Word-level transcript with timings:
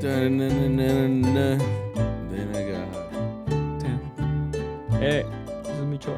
Then 0.00 0.40
I 2.54 2.62
got. 2.72 2.90
Damn. 3.80 4.00
Hey, 4.92 5.24
this 5.62 5.76
is 5.76 5.84
Micho. 5.84 6.16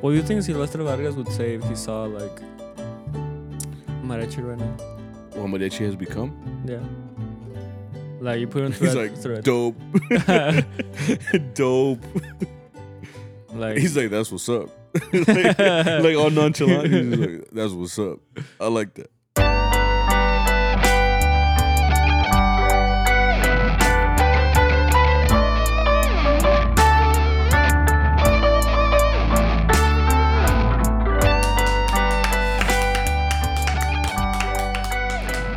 What 0.00 0.10
do 0.10 0.16
you 0.16 0.22
think 0.22 0.42
Silvestre 0.42 0.82
Vargas 0.82 1.14
would 1.14 1.28
say 1.32 1.54
if 1.54 1.64
he 1.68 1.74
saw 1.74 2.04
like 2.04 2.40
Mariachi 4.02 4.46
right 4.46 4.58
now? 4.58 4.76
What 5.40 5.48
Mariachi 5.50 5.84
has 5.86 5.94
become? 5.96 6.32
Yeah. 6.66 6.80
Like 8.20 8.40
you 8.40 8.46
put 8.46 8.64
him 8.64 8.72
He's 8.78 8.94
like, 8.94 9.16
thread. 9.16 9.44
dope. 9.44 9.76
dope. 11.54 12.04
like 13.54 13.78
He's 13.78 13.96
like, 13.96 14.10
that's 14.10 14.30
what's 14.32 14.48
up. 14.48 14.70
like, 15.12 15.58
like 15.58 16.16
all 16.16 16.30
nonchalant. 16.30 16.92
He's 16.92 17.08
just 17.08 17.20
like, 17.20 17.50
that's 17.52 17.72
what's 17.72 17.98
up. 17.98 18.18
I 18.60 18.66
like 18.66 18.94
that. 18.94 19.10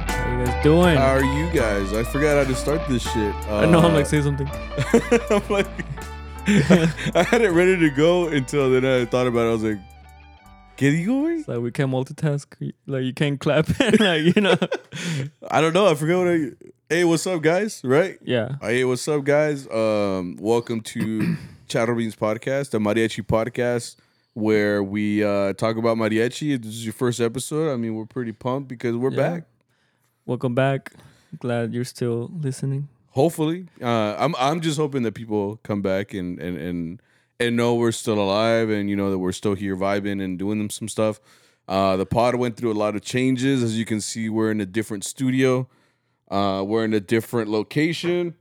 how 0.08 0.30
you 0.30 0.46
guys 0.46 0.64
doing? 0.64 0.96
How 0.96 1.16
are 1.16 1.24
you 1.24 1.50
guys? 1.52 1.94
I 1.94 2.04
forgot 2.04 2.38
how 2.38 2.52
to 2.52 2.56
start 2.56 2.88
this 2.88 3.02
shit. 3.02 3.34
Uh, 3.48 3.62
I 3.62 3.66
know 3.66 3.80
I'm 3.80 3.96
like 3.96 4.06
say 4.06 4.22
something. 4.22 4.48
I'm 5.32 5.48
like, 5.50 5.68
I 7.16 7.24
had 7.26 7.42
it 7.42 7.52
ready 7.52 7.78
to 7.80 7.90
go 7.90 8.28
until 8.28 8.70
then 8.70 8.84
I 8.86 9.06
thought 9.06 9.28
about 9.28 9.46
it. 9.46 9.50
I 9.50 9.52
was 9.54 9.64
like, 9.64 9.80
get 10.76 10.94
you 10.94 11.06
going? 11.06 11.40
It's 11.40 11.48
like 11.48 11.60
we 11.60 11.72
can't 11.72 11.90
multitask. 11.90 12.74
Like 12.86 13.04
you 13.04 13.14
can't 13.14 13.40
clap 13.40 13.68
like 14.00 14.36
you 14.36 14.42
know. 14.42 14.58
I 15.52 15.62
don't 15.62 15.74
know. 15.74 15.88
I 15.88 15.96
forgot 15.96 16.20
what 16.20 16.28
I. 16.28 16.50
Hey, 16.90 17.06
what's 17.06 17.26
up, 17.28 17.42
guys? 17.42 17.80
Right? 17.86 18.18
Yeah. 18.22 18.56
Hey, 18.62 18.84
what's 18.84 19.08
up, 19.08 19.24
guys? 19.24 19.70
Um, 19.70 20.36
welcome 20.38 20.82
to 20.82 21.38
Charro 21.70 21.98
Beans 21.98 22.18
Podcast, 22.18 22.72
the 22.72 22.80
Mariachi 22.80 23.26
podcast, 23.26 23.96
where 24.34 24.84
we 24.84 25.24
uh, 25.24 25.54
talk 25.54 25.78
about 25.78 25.96
mariachi. 25.96 26.56
If 26.56 26.64
this 26.64 26.74
is 26.74 26.84
your 26.86 26.94
first 26.94 27.22
episode, 27.22 27.72
I 27.72 27.78
mean, 27.78 27.96
we're 27.96 28.06
pretty 28.06 28.34
pumped 28.34 28.68
because 28.68 28.98
we're 28.98 29.12
Yeah. 29.12 29.30
back. 29.30 29.44
Welcome 30.26 30.56
back. 30.56 30.92
Glad 31.40 31.74
you're 31.74 31.86
still 31.86 32.30
listening. 32.38 32.90
Hopefully, 33.14 33.68
uh, 33.80 34.16
I'm 34.18 34.36
I'm 34.40 34.60
just 34.60 34.78
hoping 34.78 35.04
that 35.04 35.14
people 35.14 35.60
come 35.64 35.84
back 35.84 36.16
and 36.16 36.40
and 36.40 36.58
and 36.58 37.02
and 37.40 37.56
know 37.56 37.76
we're 37.76 37.92
still 37.92 38.20
alive 38.20 38.70
and 38.72 38.90
you 38.90 38.96
know 38.96 39.12
that 39.12 39.20
we're 39.20 39.32
still 39.32 39.54
here 39.54 39.76
vibing 39.76 40.20
and 40.24 40.40
doing 40.40 40.58
them 40.58 40.72
some 40.72 40.88
stuff. 40.88 41.20
Uh, 41.68 41.96
the 41.96 42.08
pod 42.08 42.36
went 42.36 42.58
through 42.58 42.72
a 42.72 42.74
lot 42.74 42.96
of 42.96 43.04
changes, 43.04 43.62
as 43.62 43.78
you 43.78 43.86
can 43.86 44.02
see. 44.02 44.30
We're 44.30 44.50
in 44.50 44.60
a 44.62 44.66
different 44.66 45.04
studio. 45.04 45.70
Uh, 46.32 46.64
we're 46.66 46.86
in 46.86 46.94
a 46.96 47.00
different 47.00 47.52
location. 47.52 48.34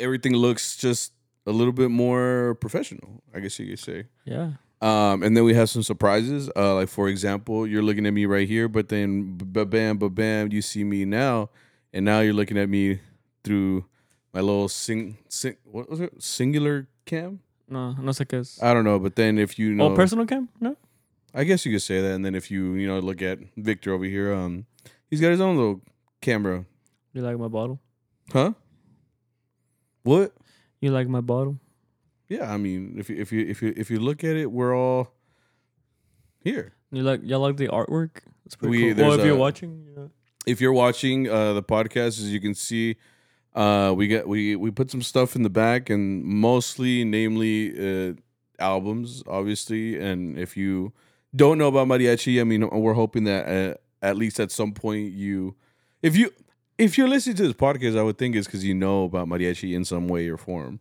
Everything 0.00 0.34
looks 0.34 0.76
just 0.76 1.12
a 1.46 1.52
little 1.52 1.72
bit 1.72 1.90
more 1.90 2.56
professional, 2.60 3.22
I 3.32 3.38
guess 3.38 3.56
you 3.60 3.68
could 3.68 3.78
say. 3.78 4.06
Yeah. 4.24 4.50
Um, 4.82 5.22
and 5.22 5.36
then 5.36 5.44
we 5.44 5.54
have 5.54 5.70
some 5.70 5.84
surprises. 5.84 6.50
Uh, 6.56 6.74
like 6.74 6.88
for 6.88 7.08
example, 7.08 7.68
you're 7.68 7.84
looking 7.84 8.04
at 8.04 8.12
me 8.12 8.26
right 8.26 8.48
here, 8.48 8.68
but 8.68 8.88
then 8.88 9.38
ba 9.38 9.64
bam, 9.64 9.98
ba 9.98 10.10
bam, 10.10 10.50
you 10.50 10.60
see 10.60 10.82
me 10.82 11.04
now, 11.04 11.50
and 11.92 12.04
now 12.04 12.18
you're 12.18 12.34
looking 12.34 12.58
at 12.58 12.68
me 12.68 13.00
through 13.46 13.84
my 14.34 14.40
little 14.40 14.68
sing, 14.68 15.16
sing 15.28 15.56
what 15.64 15.88
was 15.88 16.00
it? 16.00 16.12
Singular 16.22 16.88
cam? 17.06 17.40
No, 17.68 17.92
no 17.94 18.12
sé 18.12 18.26
qué 18.26 18.40
es. 18.40 18.62
I 18.62 18.74
don't 18.74 18.84
know. 18.84 18.98
But 18.98 19.16
then 19.16 19.38
if 19.38 19.58
you 19.58 19.72
know, 19.72 19.92
oh, 19.92 19.96
personal 19.96 20.26
cam? 20.26 20.48
No. 20.60 20.76
I 21.34 21.44
guess 21.44 21.64
you 21.66 21.72
could 21.72 21.82
say 21.82 22.00
that. 22.00 22.12
And 22.14 22.24
then 22.24 22.34
if 22.34 22.50
you 22.50 22.74
you 22.74 22.86
know 22.86 22.98
look 23.00 23.22
at 23.22 23.38
Victor 23.56 23.92
over 23.92 24.04
here, 24.04 24.32
um, 24.34 24.66
he's 25.10 25.20
got 25.20 25.30
his 25.30 25.40
own 25.40 25.56
little 25.56 25.80
camera, 26.20 26.64
You 27.12 27.22
like 27.22 27.38
my 27.38 27.48
bottle? 27.48 27.80
huh? 28.32 28.52
What? 30.02 30.32
You 30.80 30.90
like 30.92 31.08
my 31.08 31.20
bottle? 31.20 31.58
Yeah, 32.28 32.52
I 32.52 32.56
mean, 32.56 32.94
if 32.98 33.08
you 33.10 33.16
if 33.16 33.32
you 33.32 33.46
if 33.46 33.62
you 33.62 33.72
if 33.76 33.90
you 33.90 33.98
look 34.00 34.24
at 34.24 34.36
it, 34.36 34.50
we're 34.50 34.74
all 34.76 35.12
here. 36.40 36.74
You 36.92 37.02
like 37.02 37.20
y'all 37.24 37.40
like 37.40 37.56
the 37.56 37.68
artwork? 37.68 38.22
It's 38.44 38.56
pretty 38.56 38.70
We- 38.88 38.94
cool. 38.94 39.08
Well, 39.08 39.18
if 39.18 39.24
you're 39.26 39.36
watching, 39.36 39.84
you 39.86 39.94
know. 39.94 40.10
if 40.46 40.60
you're 40.60 40.72
watching 40.72 41.28
uh, 41.28 41.52
the 41.54 41.62
podcast, 41.62 42.18
as 42.22 42.32
you 42.32 42.40
can 42.40 42.54
see, 42.54 42.96
uh, 43.56 43.94
we 43.96 44.06
got 44.06 44.28
we 44.28 44.54
we 44.54 44.70
put 44.70 44.90
some 44.90 45.02
stuff 45.02 45.34
in 45.34 45.42
the 45.42 45.50
back, 45.50 45.88
and 45.88 46.22
mostly, 46.22 47.04
namely, 47.04 48.10
uh, 48.10 48.12
albums, 48.58 49.22
obviously. 49.26 49.98
And 49.98 50.38
if 50.38 50.56
you 50.56 50.92
don't 51.34 51.56
know 51.56 51.68
about 51.68 51.88
mariachi, 51.88 52.40
I 52.40 52.44
mean, 52.44 52.68
we're 52.68 52.92
hoping 52.92 53.24
that 53.24 53.48
uh, 53.48 53.74
at 54.06 54.16
least 54.16 54.38
at 54.38 54.52
some 54.52 54.72
point 54.72 55.12
you, 55.12 55.56
if 56.02 56.14
you 56.14 56.30
if 56.76 56.98
you're 56.98 57.08
listening 57.08 57.36
to 57.36 57.44
this 57.44 57.54
podcast, 57.54 57.98
I 57.98 58.02
would 58.02 58.18
think 58.18 58.36
it's 58.36 58.46
because 58.46 58.62
you 58.64 58.74
know 58.74 59.04
about 59.04 59.26
mariachi 59.26 59.74
in 59.74 59.84
some 59.84 60.06
way 60.06 60.28
or 60.28 60.36
form. 60.36 60.80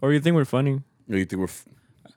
or 0.00 0.12
you 0.12 0.20
think 0.20 0.36
we're 0.36 0.44
funny? 0.44 0.82
Or 1.10 1.16
you 1.16 1.24
think 1.24 1.40
we're 1.40 1.44
f- 1.46 1.66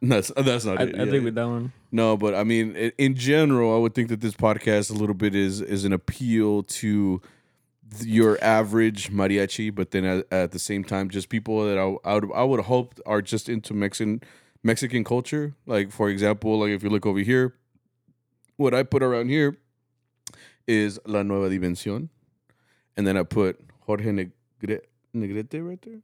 that's 0.04 0.32
that's 0.38 0.66
not 0.66 0.80
I, 0.80 0.84
it. 0.84 0.96
I 1.00 1.04
yeah. 1.04 1.12
think 1.12 1.24
with 1.24 1.36
that 1.36 1.48
one. 1.48 1.74
No, 1.92 2.16
but 2.16 2.36
I 2.36 2.44
mean, 2.44 2.76
in 2.76 3.16
general, 3.16 3.76
I 3.76 3.80
would 3.80 3.96
think 3.96 4.10
that 4.10 4.22
this 4.22 4.36
podcast 4.36 4.92
a 4.92 4.94
little 4.94 5.16
bit 5.16 5.34
is 5.34 5.62
is 5.62 5.84
an 5.84 5.94
appeal 5.94 6.62
to 6.64 7.22
your 8.02 8.42
average 8.44 9.12
mariachi, 9.12 9.74
but 9.74 9.92
then 9.92 10.06
at, 10.06 10.26
at 10.32 10.52
the 10.52 10.60
same 10.60 10.84
time, 10.84 11.10
just 11.10 11.30
people 11.30 11.66
that 11.66 11.78
I, 11.78 11.96
I 12.10 12.14
would 12.16 12.32
I 12.34 12.44
would 12.44 12.62
hope 12.62 13.00
are 13.06 13.22
just 13.22 13.50
into 13.50 13.74
Mexican 13.74 14.22
Mexican 14.64 15.04
culture. 15.04 15.56
Like 15.66 15.92
for 15.92 16.10
example, 16.10 16.60
like 16.60 16.72
if 16.72 16.84
you 16.84 16.90
look 16.90 17.06
over 17.06 17.20
here, 17.20 17.56
what 18.58 18.74
I 18.74 18.84
put 18.84 19.04
around 19.04 19.30
here 19.30 19.58
is 20.68 21.00
La 21.06 21.24
Nueva 21.24 21.50
Dimensión, 21.50 22.10
and 22.96 23.08
then 23.08 23.18
I 23.18 23.24
put 23.24 23.60
Jorge 23.82 24.12
Negre, 24.12 24.82
Negrete 25.16 25.68
right 25.68 25.82
there, 25.82 26.02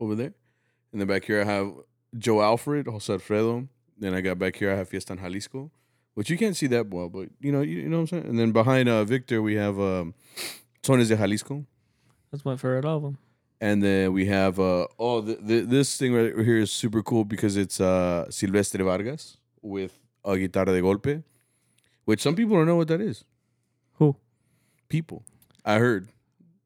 over 0.00 0.14
there, 0.14 0.34
and 0.92 1.00
then 1.00 1.08
back 1.08 1.24
here 1.24 1.40
I 1.40 1.44
have 1.44 1.72
Joe 2.16 2.40
Alfred, 2.40 2.86
Jose 2.86 3.12
Alfredo. 3.12 3.68
Then 3.96 4.14
I 4.14 4.22
got 4.22 4.38
back 4.38 4.56
here, 4.56 4.72
I 4.72 4.76
have 4.76 4.88
Fiesta 4.88 5.12
en 5.12 5.18
Jalisco, 5.18 5.70
which 6.14 6.28
you 6.28 6.36
can't 6.36 6.56
see 6.56 6.66
that 6.68 6.88
well, 6.88 7.08
but 7.08 7.28
you 7.40 7.52
know, 7.52 7.60
you, 7.60 7.78
you 7.78 7.88
know 7.88 7.98
what 7.98 8.12
I'm 8.12 8.22
saying. 8.22 8.26
And 8.26 8.38
then 8.38 8.50
behind 8.50 8.88
uh, 8.88 9.04
Victor, 9.04 9.40
we 9.40 9.54
have 9.54 9.78
um, 9.78 10.14
Sones 10.84 11.08
de 11.08 11.16
Jalisco, 11.16 11.64
That's 12.30 12.44
my 12.44 12.56
favorite 12.56 12.84
album. 12.84 13.16
and 13.60 13.82
then 13.82 14.12
we 14.12 14.26
have 14.26 14.58
uh, 14.60 14.86
oh, 14.98 15.22
th- 15.22 15.38
th- 15.46 15.66
this 15.68 15.96
thing 15.96 16.12
right 16.14 16.34
here 16.44 16.58
is 16.58 16.70
super 16.72 17.02
cool 17.02 17.24
because 17.24 17.56
it's 17.56 17.80
uh, 17.80 18.30
Silvestre 18.30 18.82
Vargas 18.84 19.38
with 19.62 19.98
a 20.24 20.36
guitarra 20.36 20.66
de 20.72 20.80
golpe, 20.82 21.22
which 22.04 22.20
some 22.20 22.34
people 22.36 22.56
don't 22.56 22.66
know 22.66 22.76
what 22.76 22.88
that 22.88 23.00
is. 23.00 23.24
Who? 23.94 24.16
People, 24.88 25.24
I 25.64 25.78
heard 25.78 26.08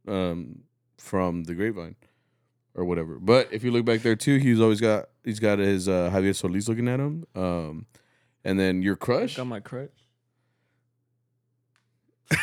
um, 0.07 0.63
from 0.97 1.45
the 1.45 1.55
grapevine 1.55 1.95
or 2.75 2.85
whatever. 2.85 3.19
But 3.21 3.49
if 3.53 3.63
you 3.65 3.71
look 3.71 3.85
back 3.85 4.01
there 4.03 4.17
too, 4.17 4.37
he's 4.39 4.61
always 4.61 4.81
got 4.81 5.09
he's 5.25 5.39
got 5.41 5.59
his 5.59 5.89
uh, 5.89 6.11
Javier 6.13 6.35
Solis 6.35 6.69
looking 6.69 6.89
at 6.89 6.99
him. 7.01 7.25
Um, 7.35 7.87
and 8.45 8.59
then 8.59 8.83
your 8.83 8.97
crush. 8.97 9.37
Got 9.37 9.47
my 9.47 9.61
crush. 9.61 9.91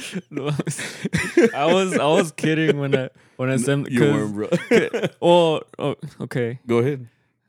No, 0.30 0.50
I 1.54 1.72
was 1.72 1.96
I 1.96 2.06
was 2.06 2.32
kidding 2.32 2.78
when 2.78 2.94
I 2.96 3.08
when 3.36 3.50
I 3.50 3.56
sent 3.56 3.90
you 3.90 4.00
weren't, 4.00 4.34
bro. 4.34 4.48
oh, 5.22 5.60
oh 5.78 5.94
okay. 6.22 6.58
Go 6.66 6.78
ahead. 6.78 7.08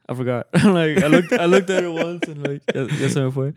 I 0.09 0.13
forgot. 0.13 0.47
Like 0.63 1.03
I 1.03 1.07
looked 1.07 1.33
I 1.33 1.45
looked 1.45 1.69
at 1.69 1.83
it 1.83 1.91
once 1.91 2.27
and 2.27 2.47
like 2.47 2.61
ya 2.73 3.07
se 3.07 3.23
me 3.23 3.31
fue 3.31 3.53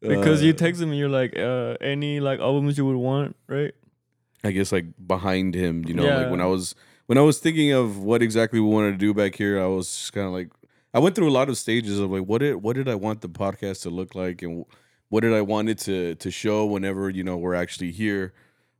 because 0.00 0.42
you 0.42 0.52
Uh, 0.52 0.56
texted 0.56 0.88
me 0.88 0.96
you're 0.96 1.08
like 1.08 1.38
uh 1.38 1.76
any 1.80 2.20
like 2.20 2.40
albums 2.40 2.78
you 2.78 2.86
would 2.86 2.96
want 2.96 3.36
right? 3.46 3.74
I 4.42 4.50
guess 4.52 4.72
like 4.72 4.86
behind 5.06 5.54
him, 5.54 5.84
you 5.86 5.94
know, 5.94 6.04
like 6.04 6.30
when 6.30 6.40
I 6.40 6.46
was 6.46 6.74
when 7.06 7.18
I 7.18 7.22
was 7.22 7.38
thinking 7.38 7.72
of 7.72 7.98
what 7.98 8.22
exactly 8.22 8.60
we 8.60 8.66
wanted 8.66 8.92
to 8.92 8.96
do 8.98 9.12
back 9.12 9.34
here, 9.34 9.60
I 9.60 9.66
was 9.66 9.86
just 9.88 10.12
kind 10.12 10.26
of 10.26 10.32
like 10.32 10.48
I 10.94 10.98
went 10.98 11.14
through 11.14 11.28
a 11.28 11.36
lot 11.36 11.48
of 11.48 11.58
stages 11.58 11.98
of 11.98 12.10
like 12.10 12.22
what 12.24 12.38
did 12.38 12.56
what 12.56 12.74
did 12.76 12.88
I 12.88 12.94
want 12.94 13.20
the 13.20 13.28
podcast 13.28 13.82
to 13.82 13.90
look 13.90 14.14
like 14.14 14.42
and 14.42 14.64
what 15.10 15.20
did 15.20 15.32
I 15.34 15.42
want 15.42 15.68
it 15.68 15.78
to 15.80 16.14
to 16.14 16.30
show 16.30 16.64
whenever 16.64 17.10
you 17.10 17.22
know 17.22 17.36
we're 17.36 17.54
actually 17.54 17.92
here. 17.92 18.32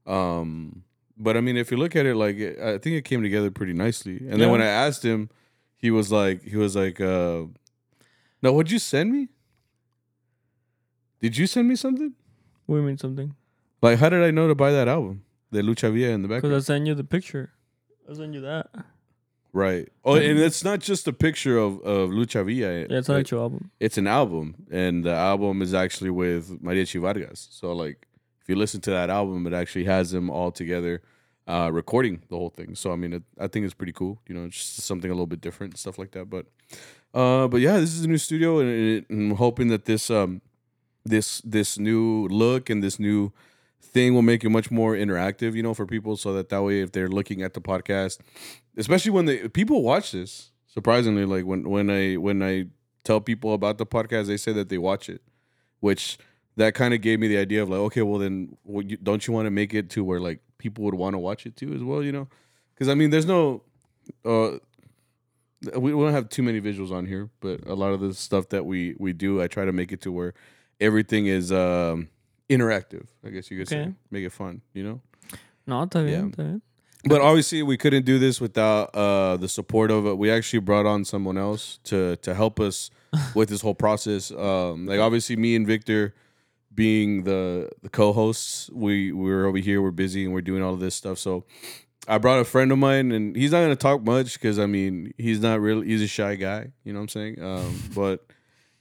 Um, 0.07 0.83
but 1.19 1.37
I 1.37 1.41
mean, 1.43 1.57
if 1.59 1.71
you 1.71 1.77
look 1.77 1.95
at 1.95 2.07
it, 2.07 2.15
like 2.17 2.37
I 2.39 2.79
think 2.79 2.97
it 2.97 3.05
came 3.05 3.23
together 3.23 3.51
pretty 3.51 3.75
nicely. 3.75 4.17
And 4.29 4.41
then 4.41 4.51
when 4.51 4.63
I 4.63 4.67
asked 4.67 5.05
him, 5.05 5.29
he 5.77 5.91
was 5.91 6.11
like, 6.11 6.43
he 6.43 6.57
was 6.57 6.75
like, 6.75 6.99
uh, 7.01 7.45
"No, 8.43 8.53
what'd 8.55 8.71
you 8.73 8.79
send 8.79 9.13
me? 9.13 9.29
Did 11.21 11.37
you 11.37 11.47
send 11.47 11.69
me 11.69 11.77
something? 11.77 12.15
what 12.67 12.77
do 12.77 12.81
you 12.83 12.87
mean 12.87 12.97
something 12.99 13.35
Like, 13.83 13.99
how 13.99 14.09
did 14.09 14.23
I 14.23 14.31
know 14.31 14.47
to 14.49 14.55
buy 14.55 14.71
that 14.71 14.87
album, 14.89 15.25
the 15.51 15.61
Lucha 15.61 15.93
Villa 15.93 16.11
in 16.15 16.23
the 16.23 16.29
back? 16.29 16.41
because 16.43 16.65
I 16.65 16.75
sent 16.75 16.87
you 16.87 16.95
the 16.95 17.05
picture 17.05 17.51
I 18.09 18.15
sent 18.15 18.33
you 18.33 18.41
that 18.41 18.71
Right. 19.53 19.89
Oh, 20.05 20.15
and 20.15 20.39
it's 20.39 20.63
not 20.63 20.79
just 20.79 21.09
a 21.09 21.13
picture 21.13 21.59
of, 21.59 21.81
of 21.81 22.11
Lucha 22.11 22.45
Villa. 22.45 22.87
yeah 22.89 22.99
it's 22.99 23.09
an 23.09 23.17
actual 23.17 23.41
album 23.43 23.71
it's 23.81 23.99
an 23.99 24.07
album, 24.07 24.67
and 24.71 25.05
the 25.05 25.13
album 25.13 25.63
is 25.63 25.75
actually 25.75 26.11
with 26.11 26.63
Mariachi 26.63 27.01
Vargas. 27.01 27.49
So, 27.51 27.73
like, 27.73 28.07
if 28.41 28.49
you 28.49 28.57
listen 28.57 28.81
to 28.83 28.91
that 28.91 29.11
album, 29.11 29.47
it 29.47 29.53
actually 29.53 29.85
has 29.85 30.13
them 30.13 30.31
all 30.31 30.53
together 30.53 31.03
uh, 31.49 31.71
recording 31.73 32.23
the 32.29 32.37
whole 32.37 32.51
thing. 32.51 32.75
So, 32.77 32.93
I 32.93 32.97
mean, 32.97 33.13
it, 33.15 33.23
I 33.39 33.49
think 33.49 33.65
it's 33.65 33.75
pretty 33.75 33.93
cool. 33.93 34.21
You 34.29 34.35
know, 34.37 34.45
it's 34.45 34.57
just 34.57 34.87
something 34.87 35.11
a 35.11 35.15
little 35.15 35.27
bit 35.27 35.41
different, 35.41 35.79
stuff 35.79 35.99
like 35.99 36.13
that. 36.13 36.31
But, 36.31 36.47
uh, 37.13 37.49
but 37.49 37.61
yeah, 37.61 37.79
this 37.79 37.93
is 37.93 38.05
a 38.05 38.09
new 38.09 38.19
studio, 38.19 38.61
and, 38.61 38.71
and 39.09 39.33
I'm 39.33 39.37
hoping 39.37 39.69
that 39.69 39.85
this 39.85 40.11
um, 40.11 40.43
this 41.05 41.41
this 41.41 41.79
new 41.79 42.29
look 42.29 42.71
and 42.71 42.83
this 42.83 42.99
new 42.99 43.33
thing 43.81 44.15
will 44.15 44.23
make 44.23 44.45
it 44.45 44.51
much 44.51 44.71
more 44.71 44.95
interactive, 44.95 45.55
you 45.55 45.63
know, 45.63 45.75
for 45.75 45.87
people, 45.87 46.17
so 46.17 46.33
that 46.35 46.49
that 46.51 46.63
way 46.63 46.81
if 46.81 46.93
they're 46.93 47.09
looking 47.09 47.43
at 47.43 47.55
the 47.55 47.61
podcast, 47.61 48.19
especially 48.77 49.11
when 49.11 49.25
they 49.25 49.49
people 49.49 49.83
watch 49.83 50.13
this, 50.13 50.51
surprisingly, 50.67 51.25
like 51.25 51.45
when 51.45 51.69
when 51.69 51.91
I 51.91 52.17
when 52.17 52.43
I 52.43 52.67
tell 53.05 53.21
people 53.21 53.55
about 53.55 53.79
the 53.79 53.87
podcast, 53.87 54.27
they 54.27 54.37
say 54.37 54.53
that 54.53 54.69
they 54.69 54.79
watch 54.79 55.09
it, 55.09 55.23
which 55.81 56.19
that 56.57 56.75
kind 56.75 56.93
of 56.95 57.01
gave 57.01 57.19
me 57.21 57.29
the 57.29 57.39
idea 57.39 57.63
of 57.63 57.71
like, 57.71 57.81
okay, 57.81 58.03
well 58.03 58.19
then, 58.19 58.57
don't 59.03 59.27
you 59.27 59.33
want 59.33 59.47
to 59.47 59.51
make 59.51 59.73
it 59.73 59.89
to 59.91 60.05
where 60.05 60.21
like 60.21 60.41
people 60.59 60.85
would 60.85 60.95
want 60.95 61.15
to 61.15 61.19
watch 61.19 61.47
it 61.47 61.57
too 61.57 61.73
as 61.73 61.83
well, 61.83 62.03
you 62.03 62.13
know? 62.13 62.29
Because 62.75 62.89
I 62.89 62.95
mean, 62.95 63.11
there's 63.11 63.27
no, 63.27 63.63
uh, 64.25 64.59
we 65.79 65.95
we 65.95 66.05
don't 66.05 66.13
have 66.13 66.29
too 66.29 66.43
many 66.43 66.61
visuals 66.61 66.91
on 66.91 67.07
here, 67.07 67.31
but 67.41 67.67
a 67.67 67.75
lot 67.75 67.93
of 67.93 68.01
the 68.01 68.15
stuff 68.15 68.49
that 68.51 68.65
we 68.65 68.95
we 68.99 69.13
do, 69.13 69.43
I 69.43 69.47
try 69.47 69.65
to 69.65 69.73
make 69.73 69.93
it 69.93 70.01
to 70.03 70.13
where 70.13 70.35
everything 70.81 71.27
is 71.27 71.53
um 71.53 72.09
interactive. 72.51 73.07
I 73.25 73.31
guess 73.31 73.51
you 73.51 73.57
could 73.59 73.69
say, 73.69 73.93
make 74.11 74.25
it 74.25 74.33
fun, 74.33 74.61
you 74.75 74.83
know. 74.83 75.01
No, 75.67 75.85
está 75.87 76.05
bien, 76.05 76.11
Yeah. 76.11 76.31
está 76.31 76.37
bien. 76.45 76.63
But 77.05 77.23
obviously, 77.23 77.63
we 77.63 77.79
couldn't 77.79 78.05
do 78.05 78.19
this 78.19 78.41
without 78.43 78.95
uh, 78.95 79.39
the 79.39 79.49
support 79.49 79.91
of 79.91 80.05
it. 80.07 80.19
We 80.19 80.31
actually 80.31 80.59
brought 80.61 80.85
on 80.85 81.05
someone 81.07 81.39
else 81.39 81.79
to 81.85 82.17
to 82.17 82.35
help 82.35 82.61
us 82.61 82.91
with 83.35 83.49
this 83.49 83.63
whole 83.63 83.75
process. 83.75 84.31
Um, 84.31 84.85
like 84.87 85.01
obviously, 85.01 85.37
me 85.37 85.57
and 85.57 85.67
Victor, 85.67 86.13
being 86.75 87.25
the 87.25 87.71
the 87.83 87.89
co-hosts, 87.89 88.69
we 88.73 89.13
we're 89.13 89.47
over 89.47 89.57
here, 89.59 89.81
we're 89.81 89.93
busy, 89.93 90.25
and 90.25 90.35
we're 90.35 90.43
doing 90.43 90.63
all 90.63 90.75
of 90.75 90.81
this 90.81 90.95
stuff. 90.95 91.19
So 91.19 91.45
I 92.07 92.19
brought 92.19 92.39
a 92.39 92.45
friend 92.45 92.71
of 92.71 92.77
mine, 92.79 93.13
and 93.13 93.35
he's 93.35 93.53
not 93.53 93.63
gonna 93.63 93.77
talk 93.77 94.03
much 94.05 94.35
because 94.35 94.59
I 94.59 94.67
mean 94.67 95.15
he's 95.17 95.41
not 95.41 95.61
really 95.61 95.87
he's 95.87 96.03
a 96.03 96.07
shy 96.09 96.35
guy. 96.35 96.71
You 96.85 96.93
know 96.93 96.99
what 96.99 97.05
I'm 97.05 97.09
saying? 97.09 97.43
Um, 97.43 97.81
but 97.95 98.27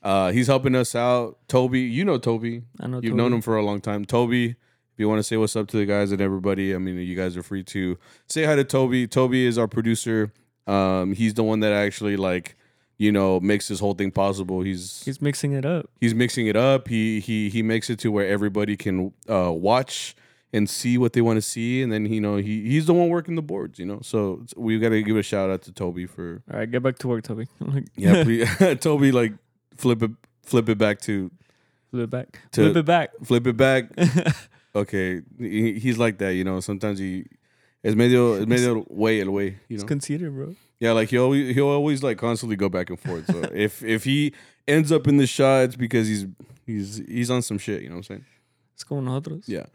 uh, 0.04 0.31
he's 0.31 0.48
helping 0.48 0.75
us 0.75 0.96
out. 0.96 1.38
Toby, 1.48 1.81
you 1.81 2.06
know 2.06 2.18
Toby. 2.18 2.63
I 2.80 2.88
know. 2.88 2.98
You've 2.98 3.12
Toby. 3.12 3.16
known 3.16 3.34
him 3.34 3.42
for 3.42 3.57
a 3.57 3.63
long 3.63 3.81
time. 3.81 4.06
Toby, 4.06 4.46
if 4.51 4.56
you 4.98 5.07
want 5.10 5.19
to 5.19 5.24
say 5.24 5.38
what's 5.38 5.56
up 5.56 5.68
to 5.69 5.78
the 5.78 5.86
guys 5.86 6.12
and 6.12 6.22
everybody, 6.22 6.74
I 6.74 6.78
mean, 6.78 6.98
you 6.98 7.16
guys 7.16 7.36
are 7.38 7.44
free 7.44 7.63
to 7.66 7.98
say 8.28 8.44
hi 8.46 8.56
to 8.56 8.63
Toby. 8.63 9.07
Toby 9.07 9.46
is 9.46 9.57
our 9.57 9.68
producer. 9.68 10.31
Um, 10.68 11.13
he's 11.13 11.34
the 11.34 11.44
one 11.44 11.62
that 11.62 11.74
actually 11.74 12.16
like, 12.18 12.56
you 12.98 13.12
know, 13.12 13.40
makes 13.40 13.68
this 13.69 13.80
whole 13.80 13.94
thing 13.94 14.12
possible. 14.12 14.62
He's 14.62 15.04
He's 15.04 15.22
mixing 15.22 15.54
it 15.54 15.66
up. 15.66 15.90
he's 16.00 16.13
mixing 16.13 16.48
it 16.48 16.56
up. 16.56 16.88
He 16.90 17.19
he 17.19 17.50
he 17.50 17.63
makes 17.63 17.90
it 17.90 17.98
to 18.00 18.12
where 18.12 18.28
everybody 18.28 18.75
can 18.78 19.13
uh, 19.30 19.52
watch 19.52 20.16
and 20.52 20.68
see 20.69 20.98
what 20.98 21.13
they 21.13 21.22
want 21.22 21.38
to 21.38 21.42
see, 21.42 21.81
and 21.81 21.92
then 21.94 22.06
you 22.07 22.19
know 22.19 22.36
he 22.38 22.63
he's 22.63 22.88
the 22.88 22.94
one 22.94 23.07
working 23.10 23.36
the 23.36 23.42
boards. 23.42 23.80
You 23.80 23.86
know, 23.86 24.00
so 24.02 24.44
we've 24.57 24.81
got 24.81 24.90
to 24.90 25.02
give 25.04 25.16
a 25.16 25.24
shout 25.24 25.50
out 25.50 25.62
to 25.63 25.72
Toby 25.72 26.06
for 26.07 26.42
All 26.52 26.60
right, 26.60 26.69
get 26.69 26.84
back 26.84 26.98
to 27.00 27.07
work, 27.07 27.24
Toby. 27.24 27.48
Yeah, 27.95 28.24
please, 28.24 28.50
Toby 28.81 29.12
like 29.12 29.34
flip 29.80 30.04
it 30.04 30.12
flip 30.44 30.68
it 30.70 30.78
back 30.78 31.00
to 31.02 31.31
flip 31.92 32.04
it 32.04 32.10
back. 32.10 32.40
To- 32.52 32.62
flip 32.64 32.76
it 32.78 32.86
back. 32.86 33.10
flip 33.24 33.48
it 33.48 33.58
back 33.58 33.90
okay, 34.76 35.22
he, 35.40 35.80
he's 35.80 35.98
like 35.98 36.18
that, 36.20 36.34
you 36.36 36.44
know. 36.44 36.60
Sometimes 36.60 37.00
he 37.00 37.26
es 37.84 37.96
medio 37.96 38.34
es 38.36 38.46
medio 38.46 38.86
way 38.90 39.22
el 39.22 39.31
way, 39.31 39.58
you 39.68 39.76
It's 39.76 39.84
know. 39.84 39.88
conceited, 39.88 40.31
bro. 40.34 40.56
Yeah, 40.80 40.92
like 40.94 41.10
he 41.10 41.18
always 41.18 41.56
he'll 41.56 41.68
always 41.68 42.04
like 42.04 42.18
constantly 42.18 42.56
go 42.56 42.70
back 42.70 42.90
and 42.90 43.00
forth. 43.00 43.26
So 43.28 43.42
if 43.54 43.84
if 43.84 44.04
he 44.04 44.34
ends 44.68 44.92
up 44.92 45.08
in 45.08 45.18
the 45.18 45.28
shot, 45.28 45.64
it's 45.64 45.76
because 45.76 46.08
he's 46.08 46.26
he's 46.66 47.02
he's 47.08 47.30
on 47.31 47.42
some 47.42 47.58
shit. 47.58 47.81
You 47.81 47.90
know 47.90 47.96
what 47.96 48.10
I'm 48.10 48.16
saying? 48.16 48.26
It's 48.76 48.84
como 48.84 49.02
nosotros. 49.02 49.44
Yeah. 49.48 49.66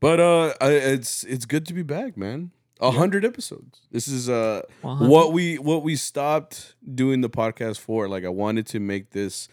But 0.00 0.20
uh, 0.20 0.54
I, 0.60 0.70
it's 0.72 1.24
it's 1.24 1.44
good 1.46 1.66
to 1.66 1.74
be 1.74 1.82
back, 1.82 2.16
man. 2.16 2.50
A 2.80 2.92
hundred 2.92 3.24
episodes. 3.24 3.80
This 3.90 4.06
is 4.06 4.28
uh 4.28 4.62
100. 4.82 5.10
what 5.10 5.32
we 5.32 5.58
what 5.58 5.82
we 5.82 5.96
stopped 5.96 6.74
doing 6.94 7.20
the 7.20 7.30
podcast 7.30 7.78
for. 7.78 8.08
Like 8.08 8.24
I 8.24 8.28
wanted 8.28 8.66
to 8.68 8.80
make 8.80 9.10
this 9.10 9.48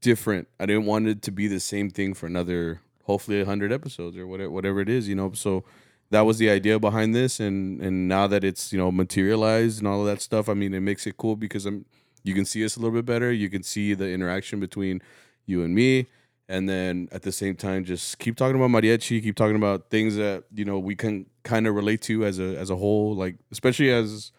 different. 0.00 0.48
I 0.58 0.66
didn't 0.66 0.86
want 0.86 1.06
it 1.06 1.22
to 1.22 1.30
be 1.30 1.46
the 1.46 1.60
same 1.60 1.90
thing 1.90 2.14
for 2.14 2.26
another 2.26 2.80
hopefully 3.04 3.40
a 3.40 3.44
hundred 3.44 3.72
episodes 3.72 4.16
or 4.16 4.26
whatever 4.26 4.50
whatever 4.50 4.80
it 4.80 4.88
is, 4.88 5.08
you 5.08 5.14
know. 5.14 5.32
So 5.32 5.64
that 6.10 6.22
was 6.22 6.38
the 6.38 6.50
idea 6.50 6.78
behind 6.80 7.14
this 7.14 7.38
and 7.38 7.80
and 7.80 8.08
now 8.08 8.26
that 8.26 8.42
it's, 8.42 8.72
you 8.72 8.78
know, 8.78 8.90
materialized 8.90 9.78
and 9.78 9.86
all 9.86 10.00
of 10.00 10.06
that 10.06 10.20
stuff, 10.20 10.48
I 10.48 10.54
mean 10.54 10.74
it 10.74 10.80
makes 10.80 11.06
it 11.06 11.16
cool 11.16 11.36
because 11.36 11.64
I'm 11.64 11.84
you 12.24 12.34
can 12.34 12.44
see 12.44 12.64
us 12.64 12.76
a 12.76 12.80
little 12.80 12.94
bit 12.94 13.04
better. 13.06 13.32
You 13.32 13.50
can 13.50 13.62
see 13.62 13.94
the 13.94 14.10
interaction 14.10 14.60
between 14.60 15.00
you 15.46 15.62
and 15.62 15.74
me. 15.74 16.06
And 16.52 16.68
then 16.68 17.08
at 17.12 17.22
the 17.22 17.32
same 17.32 17.56
time, 17.56 17.82
just 17.86 18.18
keep 18.18 18.36
talking 18.36 18.56
about 18.56 18.68
mariachi, 18.68 19.22
keep 19.22 19.36
talking 19.36 19.56
about 19.56 19.88
things 19.88 20.16
that, 20.16 20.44
you 20.52 20.66
know, 20.66 20.78
we 20.78 20.94
can 20.94 21.24
kind 21.44 21.66
of 21.66 21.74
relate 21.74 22.02
to 22.02 22.26
as 22.26 22.38
a 22.38 22.58
as 22.58 22.68
a 22.68 22.76
whole, 22.76 23.16
like 23.16 23.36
especially 23.50 23.90
as 23.90 24.32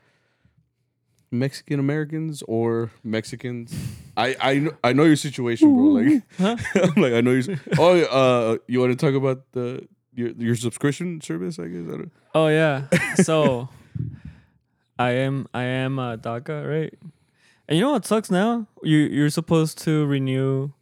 Mexican 1.31 1.79
Americans 1.79 2.43
or 2.47 2.91
Mexicans. 3.03 3.73
I 4.15 4.35
I 4.39 4.59
know, 4.59 4.71
I 4.83 4.93
know 4.93 5.05
your 5.05 5.15
situation, 5.15 5.73
bro. 5.73 5.85
Like? 5.85 6.21
I'm 6.95 7.01
like 7.01 7.13
I 7.13 7.21
know 7.21 7.31
you. 7.31 7.57
Oh, 7.79 7.99
uh, 7.99 8.57
you 8.67 8.79
want 8.79 8.91
to 8.91 9.05
talk 9.05 9.15
about 9.15 9.51
the 9.53 9.87
your 10.13 10.29
your 10.37 10.55
subscription 10.55 11.19
service? 11.19 11.57
I 11.57 11.65
guess. 11.65 11.87
I 11.87 11.97
don't, 11.97 12.11
Oh 12.35 12.47
yeah. 12.47 12.89
So 13.23 13.69
I 14.99 15.13
am 15.25 15.47
I 15.51 15.63
am 15.63 15.97
a 15.97 16.15
DACA, 16.19 16.61
right? 16.61 16.93
And 17.67 17.75
you 17.75 17.83
know 17.83 17.93
what 17.93 18.05
sucks 18.05 18.29
now? 18.29 18.67
You 18.83 18.99
you're 18.99 19.31
supposed 19.31 19.79
to 19.85 20.05
renew 20.05 20.73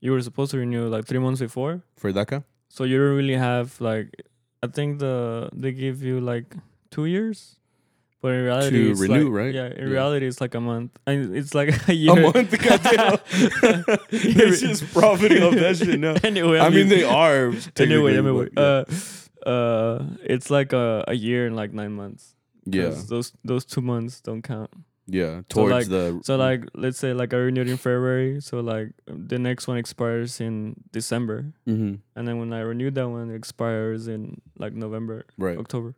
you 0.00 0.12
were 0.12 0.22
supposed 0.22 0.50
to 0.52 0.58
renew 0.58 0.86
like 0.88 1.06
three 1.06 1.18
months 1.18 1.40
before. 1.40 1.82
for 1.96 2.12
DACA. 2.12 2.44
So 2.68 2.84
you 2.84 2.98
don't 2.98 3.16
really 3.16 3.36
have 3.36 3.80
like 3.80 4.08
I 4.62 4.66
think 4.68 4.98
the 4.98 5.48
they 5.52 5.72
give 5.72 6.02
you 6.02 6.20
like 6.20 6.54
two 6.90 7.06
years. 7.06 7.56
But 8.22 8.32
in 8.32 8.44
reality 8.44 8.70
To 8.84 8.90
it's 8.90 9.00
renew, 9.00 9.24
like- 9.28 9.38
right? 9.40 9.54
Yeah, 9.54 9.66
in 9.66 9.86
Yeah. 9.88 9.92
reality 9.98 10.26
it's 10.26 10.40
like 10.40 10.54
a 10.54 10.60
month. 10.60 10.90
And 11.06 11.36
it's 11.36 11.54
like 11.54 11.70
a 11.88 11.94
year. 12.04 12.12
A 12.12 12.20
month, 12.32 12.50
goddamn. 12.66 13.18
It's 14.10 14.60
just 14.60 14.82
profiting 14.92 15.42
off 15.42 15.54
that 15.54 15.76
shit 15.76 16.00
now. 16.00 16.14
anyway, 16.24 16.58
I 16.58 16.70
mean, 16.70 16.88
they 16.88 17.04
are. 17.04 17.52
anyway, 17.78 18.16
anyway. 18.16 18.48
Uh 18.56 18.84
uh 19.46 20.02
it's 20.24 20.50
like 20.50 20.72
a, 20.72 21.04
a 21.06 21.14
year 21.14 21.46
and 21.46 21.54
like 21.54 21.72
nine 21.72 21.92
months. 21.92 22.34
Yeah. 22.64 22.94
Those 23.08 23.32
those 23.44 23.64
two 23.64 23.80
months 23.82 24.20
don't 24.20 24.42
count. 24.42 24.70
Yeah. 25.06 25.36
So, 25.38 25.44
Towards 25.48 25.72
like- 25.72 25.88
the 25.88 26.20
So 26.24 26.36
like 26.36 26.64
let's 26.74 26.98
say 26.98 27.12
like 27.12 27.32
I 27.32 27.36
renewed 27.38 27.68
in 27.68 27.76
February, 27.76 28.40
so 28.40 28.60
like 28.60 28.90
the 29.06 29.38
next 29.38 29.68
one 29.68 29.76
expires 29.78 30.40
in 30.40 30.74
December, 30.92 31.52
Mhm. 31.66 32.00
and 32.16 32.26
then 32.28 32.38
when 32.38 32.52
I 32.52 32.60
renewed 32.60 32.94
that 32.96 33.08
one, 33.08 33.30
it 33.30 33.36
expires 33.36 34.08
in 34.08 34.40
like 34.58 34.72
November, 34.74 35.24
right. 35.38 35.56
October. 35.58 35.94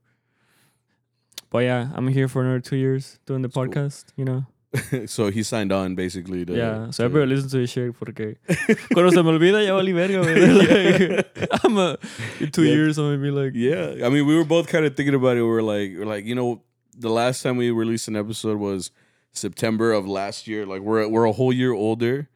But 1.51 1.61
yeah, 1.61 1.91
I'm 1.95 2.09
here 2.09 2.29
for 2.29 2.43
another 2.43 2.61
two 2.61 2.77
years 2.77 3.19
doing 3.27 3.43
the 3.43 3.49
That's 3.49 3.55
cool. 3.55 3.65
podcast. 3.69 4.05
You 4.17 4.25
know, 4.27 4.47
so 5.07 5.31
he 5.31 5.43
signed 5.43 5.73
on 5.73 5.95
basically. 5.95 6.45
To, 6.45 6.53
yeah. 6.55 6.91
So 6.91 7.03
to- 7.03 7.05
everybody 7.07 7.35
listen 7.35 7.49
to 7.51 7.59
this 7.65 7.71
shit 7.71 7.95
porque 7.99 8.37
cuando 8.93 9.11
se 9.11 9.23
me 9.23 9.31
olvida 9.33 9.65
ya 9.65 9.73
valí 9.75 9.95
verga. 9.95 10.21
Like, 11.41 11.65
I'm 11.65 11.79
a 11.79 11.97
in 12.41 12.51
two 12.51 12.65
Yeah. 12.65 12.75
years 12.75 12.99
I'm 12.99 13.07
gonna 13.07 13.23
be 13.23 13.31
like 13.31 13.53
Yeah, 13.55 14.05
I 14.07 14.11
mean, 14.11 14.27
we 14.27 14.37
were 14.37 14.45
both 14.45 14.69
kind 14.69 14.85
of 14.85 14.95
thinking 14.95 15.15
about 15.15 15.37
it. 15.39 15.43
We 15.43 15.49
were 15.49 15.63
like, 15.63 15.97
we're 15.97 16.05
like, 16.05 16.27
you 16.27 16.35
know, 16.35 16.61
the 16.99 17.11
last 17.11 17.43
time 17.43 17.57
we 17.57 17.71
released 17.71 18.09
an 18.09 18.17
episode 18.17 18.59
was 18.59 18.91
September 19.33 19.93
of 19.93 20.07
last 20.07 20.47
year. 20.49 20.67
Like, 20.67 20.83
we're 20.83 21.07
we're 21.09 21.25
a 21.25 21.33
whole 21.33 21.53
year 21.53 21.73
older. 21.73 22.29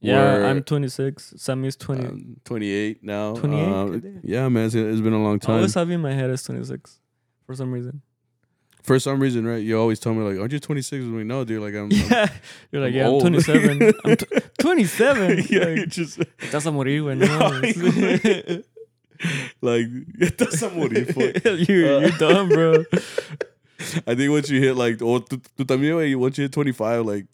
yeah. 0.00 0.34
We're, 0.38 0.44
I'm 0.46 0.62
26. 0.62 1.34
Sammy's 1.36 1.76
20. 1.76 2.06
um, 2.06 2.36
28 2.44 3.02
now. 3.04 3.34
28? 3.34 3.64
Um, 3.66 4.20
yeah, 4.22 4.48
man, 4.48 4.66
it's, 4.66 4.74
it's 4.74 5.00
been 5.00 5.12
a 5.12 5.22
long 5.22 5.38
time. 5.38 5.54
I 5.54 5.56
always 5.58 5.74
have 5.74 5.90
in 5.90 6.00
my 6.00 6.12
head 6.12 6.30
as 6.30 6.42
26 6.42 6.98
for 7.46 7.54
some 7.54 7.72
reason. 7.72 8.02
For 8.82 8.98
some 8.98 9.20
reason, 9.20 9.46
right? 9.46 9.62
You 9.62 9.78
always 9.78 10.00
tell 10.00 10.12
me 10.12 10.22
like, 10.28 10.40
"Aren't 10.40 10.52
you 10.52 10.58
26?" 10.58 11.04
I'm 11.04 11.16
like, 11.16 11.24
"No, 11.26 11.44
dude. 11.44 11.62
Like, 11.62 11.72
I'm." 11.74 11.88
Yeah, 12.10 12.26
you're 12.72 12.82
like, 12.82 12.90
I'm 12.90 12.98
yeah, 12.98 13.06
I'm 13.08 13.20
27. 13.20 13.92
I'm 14.04 14.16
t- 14.16 14.26
27. 14.58 15.44
yeah, 15.50 15.58
Like, 15.60 15.76
you 15.78 15.86
just 15.86 16.18
Estás 16.18 16.66
a 16.66 16.72
morir, 16.72 17.02
güey. 17.02 17.14
No, 17.16 18.62
like 19.60 19.86
estás 20.18 20.62
a 20.64 20.70
morir. 20.70 21.06
fuck. 21.14 21.44
you're, 21.68 22.00
you're 22.00 22.10
dumb, 22.18 22.48
bro. 22.48 22.84
I 24.06 24.14
think 24.14 24.30
once 24.30 24.48
you 24.50 24.60
hit 24.60 24.76
like, 24.76 25.00
oh, 25.02 25.18
tu, 25.20 25.40
tu 25.56 25.64
también, 25.64 26.16
once 26.18 26.38
you 26.38 26.44
hit 26.44 26.52
25, 26.52 27.04
like, 27.06 27.26